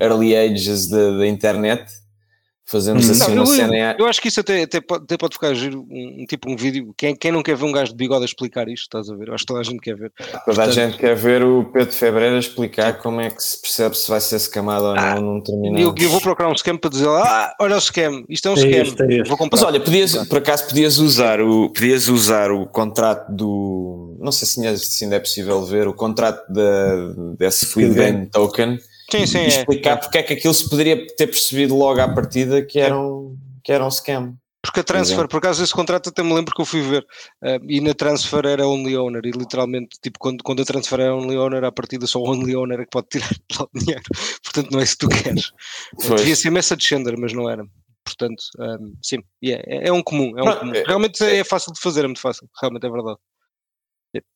early 0.00 0.34
ages 0.34 0.88
da 0.88 1.26
internet 1.26 1.84
Fazemos 2.66 3.06
hum. 3.06 3.10
assim 3.10 3.34
não, 3.34 3.44
uma 3.44 3.52
eu, 3.52 3.56
cena. 3.56 3.76
Eu, 3.76 3.98
eu 3.98 4.06
acho 4.06 4.22
que 4.22 4.28
isso 4.28 4.40
até, 4.40 4.62
até, 4.62 4.80
pode, 4.80 5.04
até 5.04 5.18
pode 5.18 5.34
ficar 5.34 5.52
giro, 5.52 5.80
um, 5.82 6.24
tipo 6.26 6.50
um 6.50 6.56
vídeo. 6.56 6.94
Quem, 6.96 7.14
quem 7.14 7.30
não 7.30 7.42
quer 7.42 7.56
ver 7.56 7.64
um 7.66 7.72
gajo 7.72 7.90
de 7.90 7.96
bigode 7.96 8.22
a 8.22 8.24
explicar 8.24 8.68
isto, 8.68 8.84
estás 8.84 9.10
a 9.10 9.14
ver? 9.14 9.28
Eu 9.28 9.34
acho 9.34 9.42
que 9.42 9.48
toda 9.48 9.60
a 9.60 9.62
gente 9.62 9.80
quer 9.80 9.94
ver. 9.94 10.10
Toda 10.16 10.40
Portanto, 10.46 10.68
a 10.68 10.72
gente 10.72 10.96
quer 10.96 11.14
ver 11.14 11.44
o 11.44 11.64
Pedro 11.64 11.92
Febreira 11.92 12.38
explicar 12.38 12.98
como 12.98 13.20
é 13.20 13.28
que 13.28 13.42
se 13.42 13.60
percebe 13.60 13.94
se 13.96 14.08
vai 14.08 14.20
ser 14.20 14.38
scamado 14.38 14.84
ou 14.84 14.94
ah, 14.96 15.14
não 15.16 15.22
num 15.22 15.38
determinado. 15.40 15.78
Eu, 15.78 15.94
eu 15.94 16.08
vou 16.08 16.22
procurar 16.22 16.48
um 16.48 16.56
scam 16.56 16.78
para 16.78 16.88
dizer 16.88 17.06
ah, 17.06 17.54
olha 17.60 17.76
o 17.76 17.80
scam, 17.80 18.24
isto 18.30 18.48
é 18.48 18.50
um 18.50 18.54
é 18.54 18.56
scam. 18.56 18.70
Este, 18.70 19.02
é 19.02 19.24
vou 19.24 19.36
comprar. 19.36 19.58
Mas 19.58 19.66
olha, 19.66 19.80
podias, 19.80 20.16
por 20.26 20.38
acaso 20.38 20.66
podias 20.66 20.96
usar 20.96 21.42
o, 21.42 21.68
podias 21.68 22.08
usar 22.08 22.50
o 22.50 22.66
contrato 22.66 23.30
do. 23.30 24.16
Não 24.18 24.32
sei 24.32 24.48
se 24.48 24.60
ainda, 24.64 24.78
se 24.78 25.04
ainda 25.04 25.16
é 25.16 25.20
possível 25.20 25.62
ver, 25.66 25.86
o 25.86 25.92
contrato 25.92 26.50
da, 26.50 27.12
desse 27.38 27.66
Squid 27.66 27.92
Game 27.92 28.26
Token 28.26 28.78
Sim, 29.10 29.26
sim, 29.26 29.38
e 29.38 29.44
é. 29.44 29.48
explicar 29.48 29.92
é. 29.92 29.96
porque 29.96 30.18
é 30.18 30.22
que 30.22 30.32
aquilo 30.32 30.54
se 30.54 30.68
poderia 30.68 31.06
ter 31.16 31.26
percebido 31.26 31.76
logo 31.76 32.00
à 32.00 32.08
partida 32.08 32.62
que 32.62 32.78
era 32.78 32.98
um, 32.98 33.36
que 33.62 33.72
era 33.72 33.84
um 33.84 33.90
scam. 33.90 34.36
Porque 34.64 34.80
a 34.80 34.84
transfer, 34.84 35.28
por 35.28 35.36
acaso 35.36 35.62
esse 35.62 35.74
contrato 35.74 36.08
até 36.08 36.22
me 36.22 36.32
lembro 36.32 36.54
que 36.54 36.60
eu 36.60 36.64
fui 36.64 36.80
ver 36.80 37.02
uh, 37.42 37.62
e 37.68 37.82
na 37.82 37.92
transfer 37.92 38.46
era 38.46 38.66
only 38.66 38.96
owner 38.96 39.20
e 39.26 39.30
literalmente 39.30 39.98
tipo 40.02 40.18
quando, 40.18 40.42
quando 40.42 40.62
a 40.62 40.64
transfer 40.64 41.00
era 41.00 41.14
only 41.14 41.36
owner 41.36 41.62
à 41.64 41.70
partida 41.70 42.06
só 42.06 42.18
only 42.20 42.56
owner 42.56 42.80
é 42.80 42.84
que 42.84 42.90
pode 42.90 43.08
tirar 43.08 43.28
o 43.60 43.78
dinheiro, 43.78 44.02
portanto 44.42 44.70
não 44.70 44.80
é 44.80 44.86
se 44.86 44.96
tu 44.96 45.06
queres. 45.08 45.52
Pois. 45.94 46.22
Devia 46.22 46.34
ser 46.34 46.50
message 46.50 46.86
sender, 46.86 47.14
mas 47.18 47.34
não 47.34 47.48
era. 47.48 47.66
Portanto, 48.04 48.42
um, 48.58 48.64
eh, 48.64 48.78
sim, 49.02 49.22
yeah, 49.42 49.62
é, 49.66 49.88
é, 49.88 49.92
um 49.92 50.02
comum, 50.02 50.32
é 50.38 50.42
um 50.42 50.56
comum. 50.56 50.74
É- 50.74 50.84
realmente 50.86 51.22
é, 51.22 51.38
é 51.38 51.44
fácil 51.44 51.72
de 51.72 51.80
fazer, 51.80 52.04
é 52.04 52.06
muito 52.06 52.20
fácil, 52.20 52.48
realmente 52.60 52.86
é 52.86 52.90
verdade. 52.90 53.18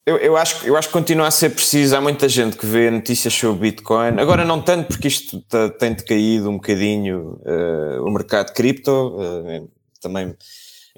Eu, 0.07 0.17
eu, 0.17 0.37
acho, 0.37 0.67
eu 0.67 0.77
acho 0.77 0.89
que 0.89 0.93
continua 0.93 1.27
a 1.27 1.31
ser 1.31 1.51
preciso. 1.51 1.95
Há 1.95 2.01
muita 2.01 2.29
gente 2.29 2.57
que 2.57 2.67
vê 2.67 2.91
notícias 2.91 3.33
sobre 3.33 3.71
Bitcoin. 3.71 4.19
Agora, 4.19 4.45
não 4.45 4.61
tanto, 4.61 4.89
porque 4.89 5.09
isto 5.09 5.41
tá, 5.43 5.69
tem 5.69 5.93
decaído 5.93 6.49
um 6.49 6.55
bocadinho 6.55 7.41
uh, 7.45 8.05
o 8.05 8.11
mercado 8.11 8.53
cripto, 8.53 8.91
uh, 8.91 9.71
também 10.01 10.35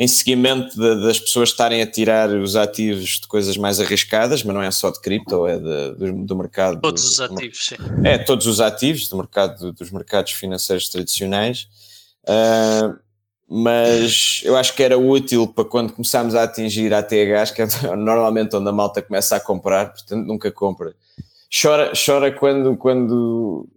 em 0.00 0.08
seguimento 0.08 0.74
de, 0.74 1.02
das 1.02 1.20
pessoas 1.20 1.50
estarem 1.50 1.82
a 1.82 1.86
tirar 1.86 2.30
os 2.30 2.56
ativos 2.56 3.20
de 3.20 3.26
coisas 3.26 3.54
mais 3.58 3.78
arriscadas, 3.80 4.42
mas 4.42 4.54
não 4.54 4.62
é 4.62 4.70
só 4.70 4.90
de 4.90 4.98
cripto, 4.98 5.46
é 5.46 5.58
de, 5.58 5.94
do, 5.96 6.24
do, 6.24 6.36
mercado. 6.36 6.80
Todos 6.80 7.04
os 7.04 7.20
ativos, 7.20 7.66
sim. 7.66 7.76
É, 8.02 8.16
todos 8.16 8.46
os 8.46 8.62
ativos 8.62 9.08
do 9.10 9.18
mercado, 9.18 9.72
dos 9.74 9.90
mercados 9.90 10.32
financeiros 10.32 10.88
tradicionais. 10.88 11.68
Uh, 12.24 12.98
mas 13.52 14.42
eu 14.44 14.56
acho 14.56 14.76
que 14.76 14.82
era 14.82 14.96
útil 14.96 15.48
para 15.48 15.64
quando 15.64 15.92
começámos 15.92 16.36
a 16.36 16.44
atingir 16.44 16.94
a 16.94 17.02
THs, 17.02 17.50
que 17.50 17.62
é 17.62 17.66
normalmente 17.96 18.54
onde 18.54 18.68
a 18.68 18.72
malta 18.72 19.02
começa 19.02 19.34
a 19.34 19.40
comprar, 19.40 19.92
portanto 19.92 20.24
nunca 20.24 20.52
compra. 20.52 20.94
Chora, 21.50 21.92
chora 21.92 22.30
quando, 22.30 22.76
quando 22.76 23.68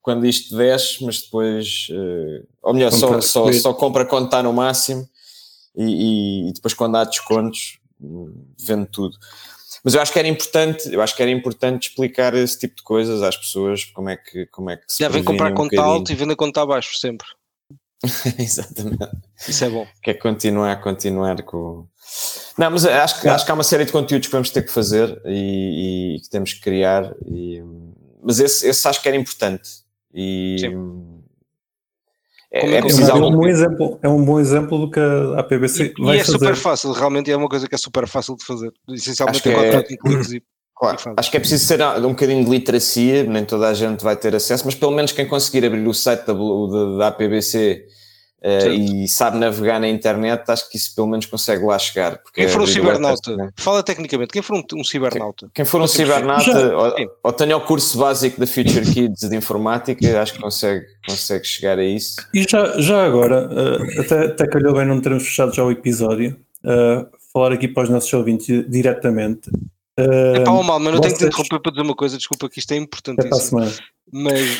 quando 0.00 0.24
isto 0.24 0.56
desce, 0.56 1.04
mas 1.04 1.20
depois, 1.20 1.88
uh, 1.90 2.48
ou 2.62 2.72
melhor, 2.72 2.90
só, 2.90 3.20
só, 3.20 3.52
só, 3.52 3.74
compra 3.74 4.06
quando 4.06 4.24
está 4.24 4.42
no 4.42 4.54
máximo 4.54 5.06
e, 5.76 5.84
e, 5.84 6.48
e, 6.48 6.52
depois 6.54 6.72
quando 6.72 6.96
há 6.96 7.04
descontos, 7.04 7.78
vende 8.58 8.86
tudo. 8.86 9.18
Mas 9.84 9.92
eu 9.92 10.00
acho 10.00 10.10
que 10.10 10.18
era 10.18 10.26
importante, 10.26 10.90
eu 10.90 11.02
acho 11.02 11.14
que 11.14 11.20
era 11.20 11.30
importante 11.30 11.90
explicar 11.90 12.34
esse 12.34 12.58
tipo 12.58 12.76
de 12.76 12.82
coisas 12.82 13.22
às 13.22 13.36
pessoas, 13.36 13.84
como 13.84 14.08
é 14.08 14.16
que, 14.16 14.46
como 14.46 14.70
é 14.70 14.78
que 14.78 14.84
se 14.88 15.00
Devem 15.00 15.22
comprar 15.22 15.52
um 15.52 15.54
conta 15.54 15.82
alto 15.82 16.10
e 16.10 16.14
vender 16.14 16.36
conta 16.36 16.62
abaixo 16.62 16.98
sempre. 16.98 17.26
Exatamente. 18.38 19.10
Isso 19.48 19.64
é 19.64 19.70
bom. 19.70 19.86
Quer 20.02 20.14
continuar, 20.14 20.80
continuar 20.80 21.42
com. 21.42 21.86
Não, 22.56 22.70
mas 22.70 22.84
acho 22.86 23.20
que, 23.20 23.28
acho 23.28 23.44
que 23.44 23.50
há 23.50 23.54
uma 23.54 23.64
série 23.64 23.84
de 23.84 23.92
conteúdos 23.92 24.28
que 24.28 24.32
vamos 24.32 24.50
ter 24.50 24.62
que 24.62 24.72
fazer 24.72 25.20
e, 25.24 26.16
e 26.16 26.20
que 26.20 26.30
temos 26.30 26.52
que 26.52 26.60
criar. 26.60 27.14
E, 27.26 27.62
mas 28.22 28.38
esse, 28.40 28.68
esse 28.68 28.88
acho 28.88 29.02
que 29.02 29.08
era 29.08 29.16
importante. 29.16 29.68
E, 30.14 30.56
Sim. 30.60 31.18
É, 32.50 32.66
é, 32.66 32.74
é, 32.74 32.78
é, 32.78 33.14
um 33.14 33.30
bom 33.30 33.46
exemplo, 33.46 33.98
é 34.02 34.08
um 34.08 34.24
bom 34.24 34.40
exemplo 34.40 34.78
do 34.78 34.90
que 34.90 34.98
a 34.98 35.40
APBC 35.40 35.92
e, 35.98 36.02
vai 36.02 36.16
e 36.16 36.20
é 36.20 36.24
fazer. 36.24 36.38
super 36.38 36.56
fácil, 36.56 36.92
realmente 36.92 37.30
é 37.30 37.36
uma 37.36 37.48
coisa 37.48 37.68
que 37.68 37.74
é 37.74 37.78
super 37.78 38.06
fácil 38.06 38.36
de 38.36 38.44
fazer. 38.44 38.72
Essencialmente 38.88 39.46
é 39.46 39.54
contrato 39.54 39.92
inclusive. 39.92 40.44
Claro, 40.78 40.98
acho 41.16 41.30
que 41.30 41.36
é 41.36 41.40
preciso 41.40 41.66
ser 41.66 41.82
um 41.82 42.10
bocadinho 42.10 42.44
de 42.44 42.50
literacia, 42.50 43.24
nem 43.24 43.44
toda 43.44 43.68
a 43.68 43.74
gente 43.74 44.02
vai 44.02 44.16
ter 44.16 44.34
acesso, 44.34 44.64
mas 44.64 44.74
pelo 44.74 44.92
menos 44.92 45.10
quem 45.12 45.26
conseguir 45.26 45.66
abrir 45.66 45.86
o 45.86 45.92
site 45.92 46.24
da, 46.24 46.32
da, 46.32 46.98
da 46.98 47.08
APBC 47.08 47.84
Uh, 48.40 48.70
e 48.70 49.08
sabe 49.08 49.36
navegar 49.36 49.80
na 49.80 49.88
internet, 49.88 50.48
acho 50.48 50.70
que 50.70 50.76
isso 50.76 50.94
pelo 50.94 51.08
menos 51.08 51.26
consegue 51.26 51.64
lá 51.64 51.76
chegar. 51.76 52.20
Quem 52.32 52.46
for 52.46 52.62
um 52.62 52.66
cibernauta, 52.68 53.52
fala 53.56 53.82
tecnicamente, 53.82 54.30
quem 54.32 54.42
for 54.42 54.54
um, 54.54 54.62
um 54.76 54.84
cibernauta? 54.84 55.46
Quem, 55.46 55.50
quem 55.54 55.64
for 55.64 55.80
um 55.80 55.88
cibernauta, 55.88 56.76
ou, 56.76 56.94
ou 57.24 57.32
tenha 57.32 57.56
o 57.56 57.60
curso 57.60 57.98
básico 57.98 58.38
da 58.38 58.46
Future 58.46 58.86
Kids 58.92 59.28
de 59.28 59.36
informática, 59.36 60.22
acho 60.22 60.34
que 60.34 60.40
consegue, 60.40 60.86
consegue 61.04 61.44
chegar 61.44 61.80
a 61.80 61.84
isso. 61.84 62.14
E 62.32 62.46
já, 62.48 62.80
já 62.80 63.04
agora, 63.04 63.48
uh, 63.48 64.00
até, 64.00 64.26
até 64.26 64.46
calhou 64.46 64.72
bem 64.72 64.86
não 64.86 65.00
termos 65.00 65.24
fechado 65.24 65.52
já 65.52 65.64
o 65.64 65.72
episódio, 65.72 66.38
uh, 66.64 67.08
falar 67.32 67.52
aqui 67.52 67.66
para 67.66 67.82
os 67.82 67.90
nossos 67.90 68.12
ouvintes 68.12 68.64
diretamente. 68.70 69.50
Uh, 69.98 70.36
é 70.36 70.44
pá, 70.44 70.52
mal, 70.52 70.78
mas 70.78 70.94
não 70.94 71.00
vocês... 71.00 71.00
tenho 71.00 71.12
que 71.12 71.18
te 71.18 71.24
interromper 71.24 71.60
para 71.60 71.72
dizer 71.72 71.82
uma 71.82 71.96
coisa, 71.96 72.16
desculpa 72.16 72.48
que 72.48 72.60
isto 72.60 72.72
é 72.72 72.76
importantíssimo. 72.76 73.64
É 73.64 73.72
mas 74.12 74.40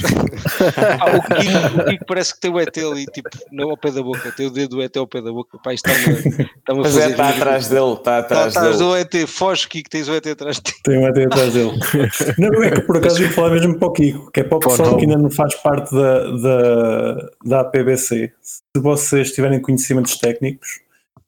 ah, 1.00 1.16
o, 1.16 1.22
Kiko, 1.22 1.80
o, 1.80 1.84
Kiko, 1.86 2.04
parece 2.06 2.34
que 2.34 2.40
tem 2.40 2.50
o 2.50 2.60
ET 2.60 2.76
ali, 2.76 3.06
tipo, 3.06 3.30
não 3.50 3.70
ao 3.70 3.76
pé 3.76 3.90
da 3.90 4.02
boca, 4.02 4.32
tem 4.32 4.46
o 4.46 4.50
dedo 4.50 4.76
do 4.76 4.82
ET 4.82 4.96
ao 4.96 5.06
pé 5.06 5.22
da 5.22 5.32
boca. 5.32 5.58
Pá, 5.62 5.72
está-me 5.72 5.96
está 5.96 6.72
a 6.72 6.76
fazer. 6.82 7.00
É, 7.00 7.10
está 7.10 7.28
atrás 7.30 7.68
dele, 7.68 7.92
está 7.92 8.18
atrás 8.18 8.48
está 8.48 8.60
atrás 8.60 8.78
do 8.78 8.96
ET, 8.96 9.26
foge, 9.26 9.68
Kiko, 9.68 9.88
tens 9.88 10.08
o 10.08 10.14
ET 10.14 10.26
atrás 10.26 10.56
de 10.56 10.62
ti. 10.62 10.74
Tem 10.82 10.98
o 10.98 11.06
ET 11.06 11.18
atrás 11.26 11.52
dele. 11.52 11.72
não, 12.38 12.62
é 12.62 12.70
que 12.72 12.80
por 12.82 12.96
acaso 12.96 13.22
ia 13.22 13.30
falar 13.30 13.50
mesmo 13.50 13.78
para 13.78 13.88
o 13.88 13.92
Kiko, 13.92 14.30
que 14.30 14.40
é 14.40 14.44
para 14.44 14.56
o 14.56 14.60
pessoal 14.60 14.96
que 14.96 15.04
ainda 15.04 15.16
não 15.16 15.30
faz 15.30 15.54
parte 15.56 15.94
da, 15.94 16.30
da, 16.30 17.30
da 17.44 17.60
APBC. 17.60 18.32
Se 18.42 18.62
vocês 18.76 19.32
tiverem 19.32 19.60
conhecimentos 19.60 20.18
técnicos 20.18 20.80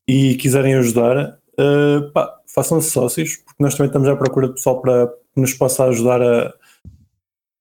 e 0.07 0.35
quiserem 0.35 0.75
ajudar, 0.75 1.39
uh, 1.59 2.11
pá, 2.13 2.35
façam-se 2.55 2.91
sócios, 2.91 3.39
nós 3.63 3.75
também 3.75 3.89
estamos 3.89 4.09
à 4.09 4.17
procura 4.17 4.49
de 4.49 4.55
pessoal 4.55 4.81
para 4.81 5.07
que 5.07 5.41
nos 5.41 5.55
possa 5.55 5.85
ajudar 5.85 6.23
a 6.23 6.53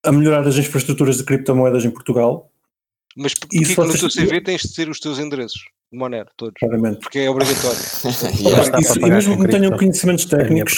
a 0.04 0.12
melhorar 0.12 0.48
as 0.48 0.58
infraestruturas 0.58 1.18
de 1.18 1.24
criptomoedas 1.24 1.86
em 1.86 1.92
Portugal. 1.92 2.50
Mas 3.18 3.34
porque 3.34 3.60
que 3.60 3.76
no 3.76 3.98
teu 3.98 4.10
CV 4.10 4.42
tens 4.42 4.62
de 4.62 4.74
ter 4.74 4.90
os 4.90 5.00
teus 5.00 5.20
endereços 5.20 5.62
de 5.92 5.98
Monero, 5.98 6.30
todos. 6.38 6.54
Claramente. 6.60 7.00
Porque 7.00 7.20
é 7.20 7.30
obrigatório. 7.30 7.80
e, 9.02 9.06
e 9.06 9.10
mesmo 9.10 9.36
que 9.36 9.44
não 9.44 9.50
tenham 9.50 9.78
conhecimentos 9.78 10.26
técnicos 10.26 10.78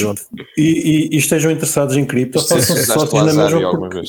e, 0.58 0.62
e, 0.62 1.10
e, 1.12 1.18
estejam 1.18 1.52
interessados 1.52 1.96
em 1.98 2.06
cripto, 2.06 2.40
façam 2.40 2.76
sócios 2.78 3.26
na 3.26 3.34
mesma 3.34 3.78
porque 3.78 4.02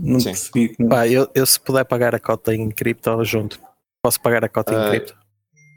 não 0.00 0.20
Sim. 0.20 0.26
percebi. 0.26 0.76
Não. 0.78 0.88
Pá, 0.88 1.08
eu, 1.08 1.28
eu 1.34 1.44
se 1.44 1.58
puder 1.60 1.84
pagar 1.84 2.14
a 2.14 2.20
cota 2.20 2.54
em 2.54 2.70
cripto, 2.70 3.24
junto. 3.24 3.60
Posso 4.02 4.20
pagar 4.20 4.44
a 4.44 4.48
cota 4.48 4.72
uh, 4.72 4.86
em 4.86 4.90
cripto? 4.90 5.16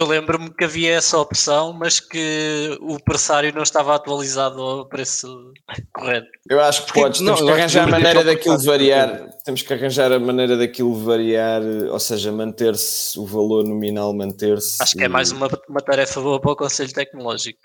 Eu 0.01 0.07
lembro-me 0.07 0.49
que 0.49 0.63
havia 0.63 0.93
essa 0.93 1.17
opção, 1.17 1.73
mas 1.73 1.99
que 1.99 2.77
o 2.79 2.97
pressário 3.03 3.53
não 3.53 3.63
estava 3.63 3.93
atualizado 3.93 4.61
ao 4.61 4.87
preço 4.87 5.51
correto. 5.93 6.29
Eu 6.49 6.61
acho 6.61 6.85
que 6.85 6.93
podes, 6.93 7.19
temos 7.19 7.41
não, 7.41 7.47
que 7.47 7.51
arranjar 7.51 7.83
a 7.83 7.91
maneira 7.91 8.23
daquilo 8.23 8.57
variar. 8.63 9.29
Temos 9.43 9.61
que 9.61 9.73
arranjar 9.73 10.13
a 10.13 10.17
maneira 10.17 10.55
daquilo 10.55 10.95
variar, 10.95 11.61
ou 11.91 11.99
seja, 11.99 12.31
manter-se 12.31 13.19
o 13.19 13.25
valor 13.25 13.65
nominal, 13.65 14.13
manter-se. 14.13 14.81
Acho 14.81 14.95
que 14.95 15.03
é 15.03 15.09
mais 15.09 15.33
uma, 15.33 15.49
uma 15.67 15.81
tarefa 15.81 16.21
boa 16.21 16.39
para 16.39 16.51
o 16.51 16.55
Conselho 16.55 16.93
Tecnológico. 16.93 17.59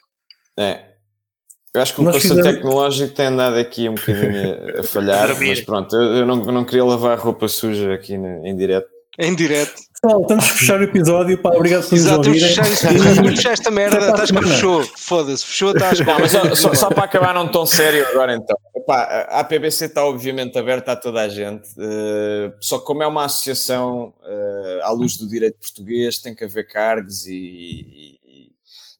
É. 0.56 0.86
Eu 1.72 1.82
acho 1.82 1.94
que 1.94 2.00
o 2.00 2.04
Conselho 2.04 2.20
fizemos... 2.20 2.46
Tecnológico 2.46 3.14
tem 3.14 3.26
andado 3.26 3.58
aqui 3.58 3.88
um 3.88 3.94
bocadinho 3.94 4.80
a 4.80 4.82
falhar, 4.82 5.28
mas 5.38 5.60
pronto, 5.60 5.94
eu, 5.94 6.16
eu, 6.16 6.26
não, 6.26 6.44
eu 6.44 6.52
não 6.52 6.64
queria 6.64 6.84
lavar 6.84 7.16
roupa 7.16 7.46
suja 7.46 7.94
aqui 7.94 8.18
no, 8.18 8.44
em 8.44 8.56
direto. 8.56 8.88
Em 9.20 9.32
direto. 9.36 9.74
Pessoal, 10.04 10.24
temos 10.26 10.52
que 10.52 10.58
fechar 10.58 10.80
o 10.80 10.84
episódio. 10.84 11.38
Pá, 11.38 11.48
obrigado 11.48 11.88
por 11.88 11.94
Exato, 11.94 12.18
nos 12.18 12.26
ouvirem. 12.26 12.54
Temos 12.54 12.78
que 12.78 13.28
fechar, 13.36 13.52
esta 13.52 13.70
merda. 13.70 14.10
Estás 14.10 14.30
que 14.30 14.42
fechou. 14.42 14.82
Foda-se, 14.98 15.46
fechou, 15.46 15.72
estás 15.72 16.00
Não, 16.00 16.18
mas 16.18 16.30
só, 16.30 16.54
só, 16.54 16.74
só, 16.74 16.88
para 16.90 17.04
acabar 17.04 17.34
num 17.34 17.48
tom 17.48 17.64
sério 17.64 18.06
agora 18.08 18.34
então. 18.34 18.54
Epá, 18.76 19.26
a 19.30 19.40
APBC 19.40 19.86
está 19.86 20.04
obviamente 20.04 20.58
aberta 20.58 20.92
a 20.92 20.96
toda 20.96 21.22
a 21.22 21.28
gente. 21.28 21.70
Uh, 21.78 22.52
só 22.60 22.78
que 22.78 22.84
como 22.84 23.02
é 23.02 23.06
uma 23.06 23.24
associação 23.24 24.12
uh, 24.22 24.82
à 24.82 24.90
luz 24.90 25.16
do 25.16 25.26
direito 25.26 25.56
português, 25.58 26.18
tem 26.18 26.34
que 26.34 26.44
haver 26.44 26.66
cargos 26.66 27.26
e, 27.26 27.32
e, 27.32 28.52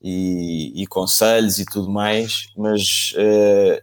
e, 0.03 0.83
e 0.83 0.87
conselhos 0.87 1.59
e 1.59 1.67
tudo 1.67 1.91
mais. 1.91 2.47
Mas 2.57 3.13
uh, 3.19 3.83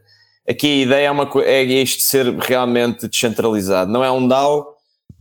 aqui 0.49 0.65
a 0.65 0.85
ideia 0.85 1.05
é, 1.05 1.11
uma, 1.11 1.29
é 1.43 1.61
isto 1.61 2.01
ser 2.01 2.33
realmente 2.39 3.07
descentralizado. 3.07 3.91
Não 3.91 4.03
é 4.03 4.11
um 4.11 4.27
DAO 4.27 4.70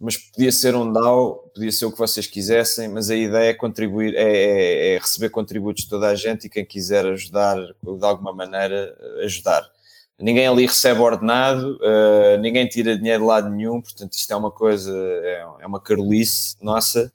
mas 0.00 0.16
podia 0.16 0.50
ser 0.50 0.74
um 0.74 0.90
DAO, 0.90 1.50
podia 1.54 1.70
ser 1.70 1.84
o 1.84 1.92
que 1.92 1.98
vocês 1.98 2.26
quisessem, 2.26 2.88
mas 2.88 3.10
a 3.10 3.14
ideia 3.14 3.50
é 3.50 3.54
contribuir, 3.54 4.14
é, 4.16 4.22
é, 4.22 4.94
é, 4.94 4.98
receber 4.98 5.28
contributos 5.28 5.84
de 5.84 5.90
toda 5.90 6.08
a 6.08 6.14
gente 6.14 6.46
e 6.46 6.48
quem 6.48 6.64
quiser 6.64 7.04
ajudar 7.04 7.56
de 7.56 8.04
alguma 8.06 8.32
maneira, 8.32 8.96
ajudar. 9.22 9.62
Ninguém 10.18 10.46
ali 10.46 10.66
recebe 10.66 11.00
ordenado, 11.00 11.78
uh, 11.82 12.38
ninguém 12.40 12.66
tira 12.66 12.96
dinheiro 12.96 13.20
de 13.20 13.26
lado 13.26 13.50
nenhum, 13.50 13.80
portanto 13.80 14.14
isto 14.14 14.32
é 14.32 14.36
uma 14.36 14.50
coisa, 14.50 14.90
é, 14.92 15.46
é 15.60 15.66
uma 15.66 15.80
carolice 15.80 16.56
nossa 16.62 17.12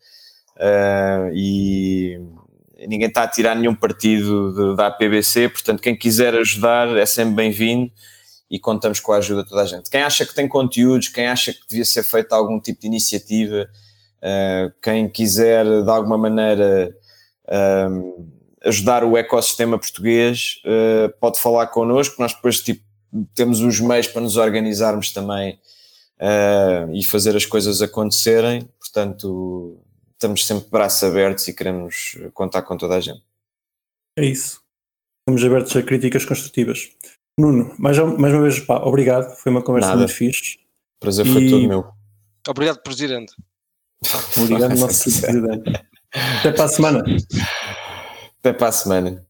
uh, 0.58 1.32
e 1.34 2.20
ninguém 2.88 3.08
está 3.08 3.24
a 3.24 3.28
tirar 3.28 3.56
nenhum 3.56 3.76
partido 3.76 4.54
de, 4.54 4.76
da 4.76 4.88
APBC, 4.88 5.50
portanto 5.50 5.82
quem 5.82 5.96
quiser 5.96 6.36
ajudar 6.36 6.96
é 6.98 7.06
sempre 7.06 7.34
bem-vindo 7.34 7.92
e 8.50 8.60
contamos 8.60 9.00
com 9.00 9.12
a 9.12 9.18
ajuda 9.18 9.44
de 9.44 9.50
toda 9.50 9.64
a 9.64 9.66
gente. 9.66 9.90
Quem 9.90 10.02
acha 10.02 10.26
que 10.26 10.36
tem 10.36 10.48
conteúdos, 10.48 11.08
quem 11.08 11.28
acha 11.28 11.54
que 11.54 11.62
devia 11.68 11.86
ser 11.86 12.04
feita 12.04 12.36
algum 12.36 12.60
tipo 12.60 12.82
de 12.82 12.88
iniciativa, 12.88 13.68
uh, 14.18 14.74
quem 14.82 15.10
quiser 15.10 15.66
de 15.84 15.90
alguma 15.90 16.18
maneira 16.18 16.96
uh, 17.46 18.28
ajudar 18.64 19.04
o 19.04 19.18
ecossistema 19.18 19.80
português, 19.80 20.62
uh, 20.66 21.10
pode 21.20 21.40
falar 21.40 21.68
connosco, 21.68 22.22
nós 22.22 22.34
depois 22.34 22.62
tipo, 22.62 22.84
temos 23.34 23.62
os 23.62 23.80
meios 23.80 24.08
para 24.08 24.22
nos 24.22 24.38
organizarmos 24.38 25.12
também 25.12 25.60
e 26.94 27.04
fazer 27.04 27.36
as 27.36 27.46
coisas 27.46 27.82
acontecerem, 27.82 28.70
portanto 28.80 29.78
estamos 30.14 30.46
sempre 30.48 30.70
braços 30.70 31.04
abertos 31.04 31.46
e 31.48 31.54
queremos 31.54 32.18
contar 32.34 32.62
com 32.62 32.78
toda 32.78 32.96
a 32.96 33.02
gente. 33.02 33.22
É 34.18 34.24
isso. 34.24 34.62
Estamos 35.20 35.44
abertos 35.44 35.76
a 35.76 35.84
críticas 35.84 36.24
construtivas. 36.24 36.90
Nuno, 37.38 37.74
mais, 37.78 37.98
mais 37.98 38.34
uma 38.34 38.42
vez, 38.44 38.60
pá, 38.60 38.78
obrigado. 38.78 39.36
Foi 39.36 39.52
uma 39.52 39.62
conversa 39.62 39.90
Nada. 39.90 40.00
muito 40.00 40.14
fixe. 40.14 40.60
Prazer 41.00 41.26
foi 41.26 41.44
e... 41.44 41.50
todo 41.50 41.68
meu. 41.68 41.86
Obrigado, 42.48 42.82
Presidente. 42.82 43.34
Obrigado, 44.38 44.76
nosso 44.80 45.04
Presidente. 45.04 45.86
Até 46.40 46.52
para 46.52 46.64
a 46.66 46.68
semana. 46.70 47.04
Até 48.40 48.54
para 48.54 48.68
a 48.68 48.72
semana. 48.72 49.26